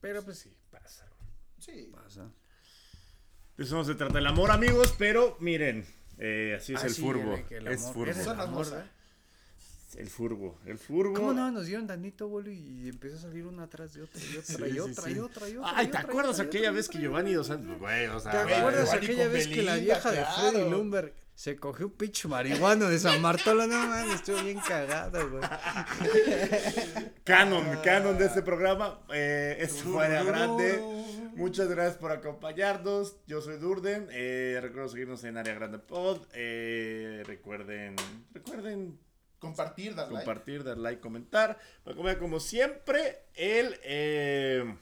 Pero 0.00 0.22
pues 0.24 0.38
sí, 0.38 0.56
pasa, 0.70 1.06
güey, 1.18 1.30
Sí. 1.58 1.90
pasa. 1.92 2.30
De 3.58 3.64
eso 3.64 3.76
no 3.76 3.84
se 3.84 3.94
trata 3.94 4.18
el 4.18 4.26
amor, 4.26 4.50
amigos, 4.50 4.94
pero 4.98 5.36
miren, 5.40 5.84
eh, 6.16 6.54
así 6.58 6.72
es 6.72 6.82
Ah, 6.82 6.86
el 6.86 6.94
sí, 6.94 7.02
furbo. 7.02 7.34
el- 7.34 7.46
el 7.50 7.66
es 7.68 7.82
furbo. 7.82 8.04
eres 8.04 8.24
Son 8.24 8.38
las 8.38 8.46
amor, 8.46 8.58
mozas. 8.64 8.88
El 9.96 10.08
furbo. 10.08 10.58
El 10.66 10.78
furbo. 10.78 11.14
¿Cómo 11.14 11.32
no? 11.32 11.50
Nos 11.50 11.66
dieron 11.66 11.86
danito, 11.86 12.28
boludo, 12.28 12.52
y 12.52 12.88
empezó 12.88 13.16
a 13.16 13.20
salir 13.20 13.46
una 13.46 13.64
atrás 13.64 13.94
de 13.94 14.02
otra 14.02 14.20
y 14.20 14.36
otra 14.36 14.56
Sí, 14.56 14.62
y 14.64 14.72
sí, 14.72 14.78
otra 14.78 15.04
sí. 15.04 15.12
y 15.12 15.18
otra 15.18 15.48
y 15.48 15.56
otra. 15.56 15.72
Ay, 15.74 15.88
¿te 15.88 15.98
acuerdas 15.98 16.40
aquella 16.40 16.70
vez 16.70 16.88
que 16.88 16.98
Giovanni? 16.98 17.32
Dos 17.32 17.48
Santos, 17.48 17.78
güey, 17.78 18.06
o 18.06 18.20
sea, 18.20 18.46
¿Te 18.46 18.54
acuerdas 18.54 18.92
aquella 18.92 19.28
vez 19.28 19.48
que 19.48 19.62
la 19.62 19.76
vieja 19.76 20.10
de 20.10 20.18
claro. 20.18 20.50
Freddy 20.50 20.70
Lumberg 20.70 21.12
Se 21.34 21.56
cogió 21.56 21.86
un 21.86 21.92
pinche 21.92 22.28
marihuano 22.28 22.88
de 22.88 22.98
San 22.98 23.20
Martolo, 23.20 23.66
no 23.66 23.86
mames, 23.86 24.16
estuvo 24.16 24.42
bien 24.42 24.60
cagado, 24.60 25.30
güey. 25.30 25.42
Canon, 27.24 27.64
canon 27.82 28.18
de 28.18 28.26
este 28.26 28.42
programa. 28.42 29.00
Eh, 29.12 29.56
esto 29.60 29.84
fue 29.90 30.06
Área 30.06 30.22
Grande. 30.22 30.80
Muchas 31.36 31.68
gracias 31.68 31.96
por 31.96 32.12
acompañarnos. 32.12 33.16
Yo 33.26 33.40
soy 33.40 33.56
Durden. 33.58 34.08
Eh, 34.10 34.58
recuerden 34.60 34.90
seguirnos 34.90 35.24
en 35.24 35.36
Área 35.36 35.54
Grande 35.54 35.78
Pod. 35.78 36.26
Eh, 36.32 37.22
recuerden, 37.24 37.96
recuerden 38.32 38.98
Compartir, 39.40 39.94
dar 39.94 40.12
like. 40.12 40.24
compartir, 40.24 40.64
dar 40.64 40.76
like, 40.78 41.00
comentar. 41.00 41.58
Como 42.18 42.38
siempre, 42.40 43.24
el, 43.34 43.80
eh, 43.82 44.76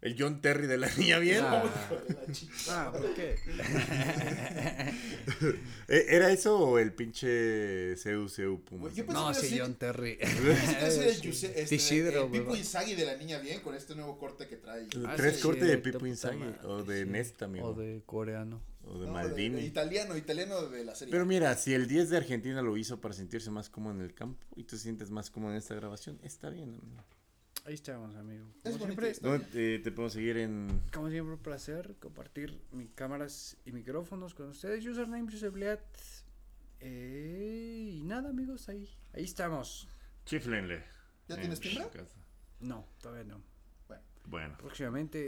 el 0.00 0.16
John 0.18 0.40
Terry 0.40 0.66
de 0.66 0.78
la 0.78 0.88
niña 0.96 1.18
bien. 1.18 1.44
Ah, 1.44 1.62
ah, 2.70 2.92
¿por 2.92 3.14
qué? 3.14 3.36
Eh, 5.88 6.06
¿Era 6.10 6.30
eso 6.30 6.56
o 6.56 6.78
el 6.78 6.92
pinche 6.92 7.96
Seu 7.96 8.28
Seu 8.28 8.62
Puma? 8.62 8.90
Yo 8.92 9.04
No, 9.04 9.34
sí, 9.34 9.58
John 9.58 9.74
Terry. 9.74 10.18
este, 10.20 11.74
Isidro, 11.74 12.22
el 12.22 12.28
güey. 12.28 12.40
Pipo 12.40 12.54
Inzaghi 12.56 12.94
de 12.94 13.04
la 13.06 13.16
niña 13.16 13.38
bien 13.40 13.60
con 13.60 13.74
este 13.74 13.96
nuevo 13.96 14.16
corte 14.16 14.46
que 14.46 14.56
trae. 14.56 14.86
Ah, 15.04 15.14
¿Tres 15.16 15.36
sí, 15.36 15.42
cortes 15.42 15.64
sí, 15.64 15.70
de 15.70 15.78
Pipo 15.78 16.06
Inzaghi 16.06 16.54
o 16.64 16.84
de 16.84 17.02
sí. 17.02 17.10
Nesta, 17.10 17.46
amigo? 17.46 17.68
O 17.68 17.74
de 17.74 18.02
coreano. 18.06 18.62
O 18.92 18.98
de 18.98 19.06
No, 19.06 19.12
Maldini. 19.12 19.54
de- 19.56 19.60
de 19.62 19.66
italiano, 19.66 20.16
italiano 20.16 20.62
de 20.66 20.84
la 20.84 20.94
serie. 20.94 21.12
Pero 21.12 21.24
mira, 21.24 21.54
si 21.54 21.72
el 21.74 21.86
10 21.86 22.10
de 22.10 22.16
Argentina 22.16 22.60
lo 22.60 22.76
hizo 22.76 23.00
para 23.00 23.14
sentirse 23.14 23.50
más 23.50 23.70
cómodo 23.70 23.94
en 23.94 24.00
el 24.00 24.14
campo 24.14 24.44
y 24.56 24.64
tú 24.64 24.76
te 24.76 24.78
sientes 24.82 25.10
más 25.10 25.30
cómodo 25.30 25.52
en 25.52 25.58
esta 25.58 25.74
grabación, 25.74 26.18
está 26.22 26.50
bien. 26.50 26.70
amigo. 26.70 27.04
Ahí 27.66 27.74
estamos, 27.74 28.14
amigo. 28.16 28.46
Es 28.64 28.72
Como 28.72 28.86
bonito 28.86 29.02
siempre. 29.02 29.28
¿Dónde 29.30 29.46
te, 29.46 29.78
te 29.80 29.92
podemos 29.92 30.12
seguir 30.14 30.38
en 30.38 30.80
como 30.92 31.08
siempre, 31.10 31.34
un 31.34 31.38
placer 31.40 31.94
compartir 32.00 32.58
mis 32.72 32.90
cámaras 32.94 33.56
y 33.64 33.72
micrófonos 33.72 34.34
con 34.34 34.48
ustedes. 34.48 34.84
Username, 34.84 35.30
Josebliat. 35.30 35.80
Eh, 36.80 37.90
y 37.92 38.02
nada, 38.04 38.30
amigos, 38.30 38.68
ahí. 38.68 38.88
Ahí 39.12 39.24
estamos. 39.24 39.86
Chiflenle? 40.24 40.82
¿Ya 41.28 41.34
en 41.34 41.40
tienes 41.42 41.60
timbre? 41.60 41.86
No, 42.60 42.86
todavía 43.00 43.24
no. 43.24 43.42
Bueno. 44.26 44.56
Próximamente. 44.58 45.18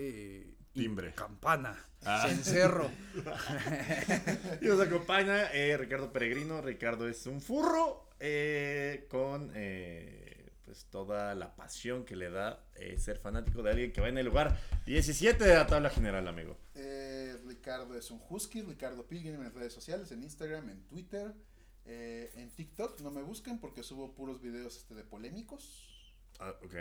eh, 0.40 0.54
Timbre. 0.72 1.12
Campana. 1.14 1.76
Ah. 2.04 2.26
Cencerro. 2.28 2.90
Y 4.60 4.66
nos 4.66 4.80
acompaña 4.80 5.52
eh, 5.52 5.76
Ricardo 5.76 6.12
Peregrino. 6.12 6.60
Ricardo 6.60 7.08
es 7.08 7.26
un 7.26 7.40
furro 7.40 8.08
eh, 8.20 9.06
con 9.10 9.52
eh, 9.54 10.50
pues 10.64 10.86
toda 10.86 11.34
la 11.34 11.54
pasión 11.54 12.04
que 12.04 12.16
le 12.16 12.30
da 12.30 12.64
eh, 12.76 12.98
ser 12.98 13.18
fanático 13.18 13.62
de 13.62 13.70
alguien 13.70 13.92
que 13.92 14.00
va 14.00 14.08
en 14.08 14.18
el 14.18 14.26
lugar 14.26 14.58
17 14.86 15.44
de 15.44 15.54
la 15.54 15.66
tabla 15.66 15.90
general, 15.90 16.26
amigo. 16.28 16.56
Eh, 16.74 17.36
Ricardo 17.46 17.96
es 17.96 18.10
un 18.10 18.20
husky, 18.28 18.62
Ricardo 18.62 19.06
Pilgrim 19.06 19.42
en 19.42 19.52
redes 19.52 19.72
sociales, 19.72 20.10
en 20.12 20.22
Instagram, 20.22 20.70
en 20.70 20.82
Twitter, 20.84 21.34
eh, 21.84 22.32
en 22.36 22.50
TikTok. 22.50 23.00
No 23.00 23.10
me 23.10 23.22
busquen 23.22 23.58
porque 23.58 23.82
subo 23.82 24.14
puros 24.14 24.40
videos 24.40 24.76
este, 24.76 24.94
de 24.94 25.04
polémicos. 25.04 25.88
Ah, 26.38 26.54
ok. 26.64 26.74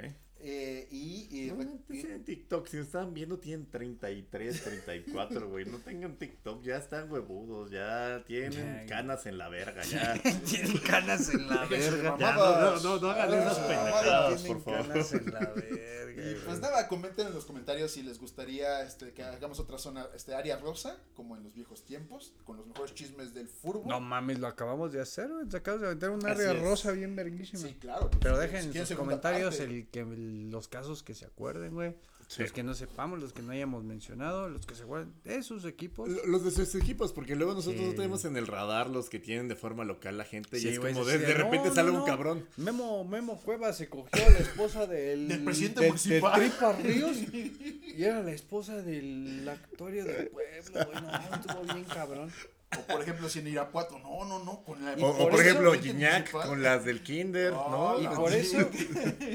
Eh, 0.43 0.87
y, 0.91 1.27
y- 1.29 1.51
No, 1.51 1.77
pues, 1.87 2.03
en 2.03 2.23
TikTok, 2.23 2.67
si 2.67 2.77
nos 2.77 2.87
están 2.87 3.13
viendo, 3.13 3.37
tienen 3.37 3.67
33, 3.69 4.63
34, 4.63 5.47
güey. 5.49 5.65
No 5.65 5.77
tengan 5.79 6.17
TikTok, 6.17 6.63
ya 6.63 6.77
están 6.77 7.11
huevudos, 7.11 7.69
ya 7.71 8.23
tienen 8.25 8.87
canas 8.87 9.25
en 9.25 9.37
la 9.37 9.49
verga, 9.49 9.83
ya. 9.83 10.13
Tienen 10.45 10.77
canas 10.79 11.29
en 11.33 11.47
la 11.47 11.65
verga. 11.69 12.17
Ya, 12.19 12.33
no, 12.33 12.59
no, 12.59 12.79
no, 12.81 12.99
no 12.99 13.09
hagan 13.11 13.33
esas 13.39 13.59
pendejadas, 13.59 14.41
por 14.43 14.61
favor. 14.63 14.87
canas 14.87 15.13
en 15.13 15.25
la 15.33 15.39
verga. 15.39 16.11
y, 16.31 16.35
pues 16.45 16.59
nada, 16.59 16.87
comenten 16.87 17.27
en 17.27 17.33
los 17.33 17.45
comentarios 17.45 17.91
si 17.91 18.03
les 18.03 18.19
gustaría 18.19 18.81
este, 18.83 19.13
que 19.13 19.23
hagamos 19.23 19.59
otra 19.59 19.77
zona, 19.77 20.07
este 20.15 20.33
área 20.35 20.57
rosa, 20.57 20.97
como 21.15 21.37
en 21.37 21.43
los 21.43 21.53
viejos 21.53 21.85
tiempos, 21.85 22.33
con 22.43 22.57
los 22.57 22.67
mejores 22.67 22.93
chismes 22.93 23.33
del 23.33 23.47
fútbol. 23.47 23.87
No 23.87 23.99
mames, 23.99 24.39
lo 24.39 24.47
acabamos 24.47 24.91
de 24.91 25.01
hacer, 25.01 25.29
güey. 25.29 25.47
Te 25.47 25.57
acabas 25.57 25.81
de 25.81 25.87
aventar 25.87 26.09
un 26.09 26.25
área 26.25 26.53
rosa 26.53 26.91
bien 26.91 27.15
verguísima. 27.15 27.61
Sí, 27.61 27.75
claro. 27.79 28.09
Pero 28.19 28.35
Si 28.35 28.41
dejen 28.41 28.75
en 28.75 28.85
sus 28.85 28.97
comentarios 28.97 29.55
parte. 29.57 29.71
el 29.73 29.87
que 29.87 30.03
los 30.51 30.67
casos 30.67 31.03
que 31.03 31.13
se 31.13 31.25
acuerden, 31.25 31.73
güey. 31.73 31.95
Sí. 32.27 32.43
Los 32.43 32.53
que 32.53 32.63
no 32.63 32.73
sepamos, 32.73 33.19
los 33.19 33.33
que 33.33 33.41
no 33.41 33.51
hayamos 33.51 33.83
mencionado, 33.83 34.47
los 34.47 34.65
que 34.65 34.73
se 34.73 34.83
acuerden 34.83 35.11
de 35.25 35.43
sus 35.43 35.65
equipos. 35.65 36.07
Lo- 36.07 36.25
Los 36.27 36.45
de 36.45 36.51
sus 36.51 36.73
equipos, 36.75 37.11
porque 37.11 37.35
luego 37.35 37.53
nosotros 37.53 37.81
Sí. 37.81 37.87
no 37.89 37.93
tenemos 37.93 38.23
en 38.23 38.37
el 38.37 38.47
radar 38.47 38.89
los 38.89 39.09
que 39.09 39.19
tienen 39.19 39.49
de 39.49 39.57
forma 39.57 39.83
local 39.83 40.17
la 40.17 40.23
gente 40.23 40.57
y 40.57 40.65
es 40.65 40.79
güey, 40.79 40.93
como 40.93 41.03
de, 41.05 41.19
sí, 41.19 41.25
de 41.25 41.33
repente 41.33 41.67
no, 41.67 41.75
sale 41.75 41.91
no, 41.91 41.99
un 41.99 42.05
cabrón. 42.05 42.45
Memo, 42.55 43.03
Memo 43.03 43.37
Cueva 43.41 43.73
se 43.73 43.89
cogió 43.89 44.25
a 44.25 44.29
la 44.29 44.39
esposa 44.39 44.87
del, 44.87 45.27
Del 45.27 45.43
presidente 45.43 45.81
de- 45.81 45.87
municipal. 45.87 46.39
De 46.39 46.49
Tripa 46.49 46.71
Ríos 46.81 47.17
y 47.33 48.01
era 48.01 48.23
la 48.23 48.31
esposa 48.31 48.81
del 48.81 49.45
actuario 49.49 50.05
del 50.05 50.27
pueblo, 50.29 50.71
güey. 50.71 51.03
No, 51.03 51.35
estuvo 51.35 51.73
bien 51.73 51.83
cabrón. 51.83 52.31
O 52.79 52.81
por 52.87 53.01
ejemplo, 53.01 53.27
si 53.27 53.39
en 53.39 53.47
Irapuato, 53.47 53.99
no, 53.99 54.23
no, 54.25 54.43
no, 54.43 54.63
con 54.63 54.83
la 54.85 54.93
O, 54.93 55.09
o 55.09 55.17
por 55.17 55.31
por 55.31 55.41
ejemplo, 55.41 55.73
Gignac 55.73 56.31
con 56.31 56.63
las 56.63 56.85
del 56.85 57.03
Kinder, 57.03 57.51
¿no? 57.51 57.97
Ah, 57.97 58.01
Y 58.01 58.07
por 58.15 58.31
eso, 58.33 58.57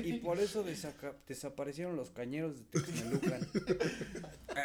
y 0.05 0.13
por 0.21 0.39
eso 0.41 0.65
desaca- 0.65 1.15
desaparecieron 1.29 1.97
los 1.97 2.11
cañeros 2.11 2.57
de 2.57 2.65
Texmelucan. 2.81 3.47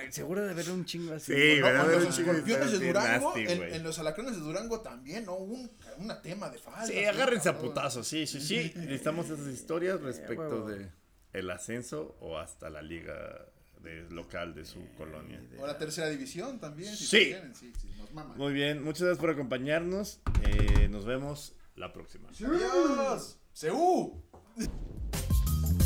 Seguro 0.10 0.44
de 0.46 0.52
haber 0.52 0.70
un 0.72 0.86
chingo 0.86 1.14
así. 1.14 1.34
Sí, 1.34 1.60
No, 1.60 1.66
¿verdad? 1.66 1.82
con 1.82 1.90
Era 1.92 2.00
los 2.00 2.06
un 2.06 2.12
chingo 2.16 2.32
de 2.34 2.40
escorpiones 2.40 2.80
de 2.80 2.88
Durango, 2.88 3.36
nasty, 3.36 3.54
en, 3.54 3.64
en 3.74 3.84
los 3.84 4.00
alacranes 4.00 4.34
de 4.36 4.40
Durango 4.42 4.80
también, 4.82 5.26
¿no? 5.26 5.36
Un, 5.36 5.72
una 5.98 6.22
tema 6.22 6.50
de 6.50 6.58
falda. 6.58 6.86
Sí, 6.88 7.04
agárrense 7.04 7.50
a 7.50 7.58
putazos, 7.58 8.08
sí, 8.08 8.26
sí, 8.26 8.40
sí. 8.40 8.72
Necesitamos 8.78 9.30
esas 9.30 9.48
historias 9.48 10.00
respecto 10.02 10.44
huevo. 10.64 10.70
de 10.70 10.90
el 11.34 11.50
ascenso 11.50 12.16
o 12.22 12.38
hasta 12.38 12.70
la 12.70 12.82
liga 12.82 13.46
de, 13.82 14.04
local 14.12 14.54
de 14.54 14.64
su 14.66 14.80
colonia. 14.98 15.42
O 15.60 15.66
la 15.68 15.78
tercera 15.78 16.08
división 16.10 16.60
también, 16.60 16.96
si 16.96 17.06
Sí. 17.06 17.26
quieren, 17.28 17.56
sí, 17.56 17.72
sí, 17.82 17.88
Muy 18.36 18.54
bien, 18.54 18.84
muchas 18.84 19.04
gracias 19.04 19.20
por 19.20 19.30
acompañarnos. 19.30 20.22
Eh, 20.44 20.88
nos 20.90 21.06
vemos 21.06 21.56
la 21.76 21.94
próxima. 21.94 22.30
¡Adiós! 22.30 23.40
¡Seú! 23.54 24.24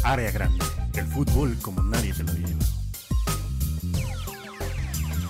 Área 0.04 0.32
grande. 0.32 0.64
El 0.96 1.06
fútbol 1.08 1.56
como 1.62 1.82
nadie 1.84 2.14
te 2.14 2.24
lo 2.24 2.34
lleva. 2.34 2.66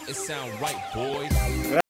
It 0.08 0.16
sound 0.16 0.52
right, 0.62 0.78
boys. 0.94 1.85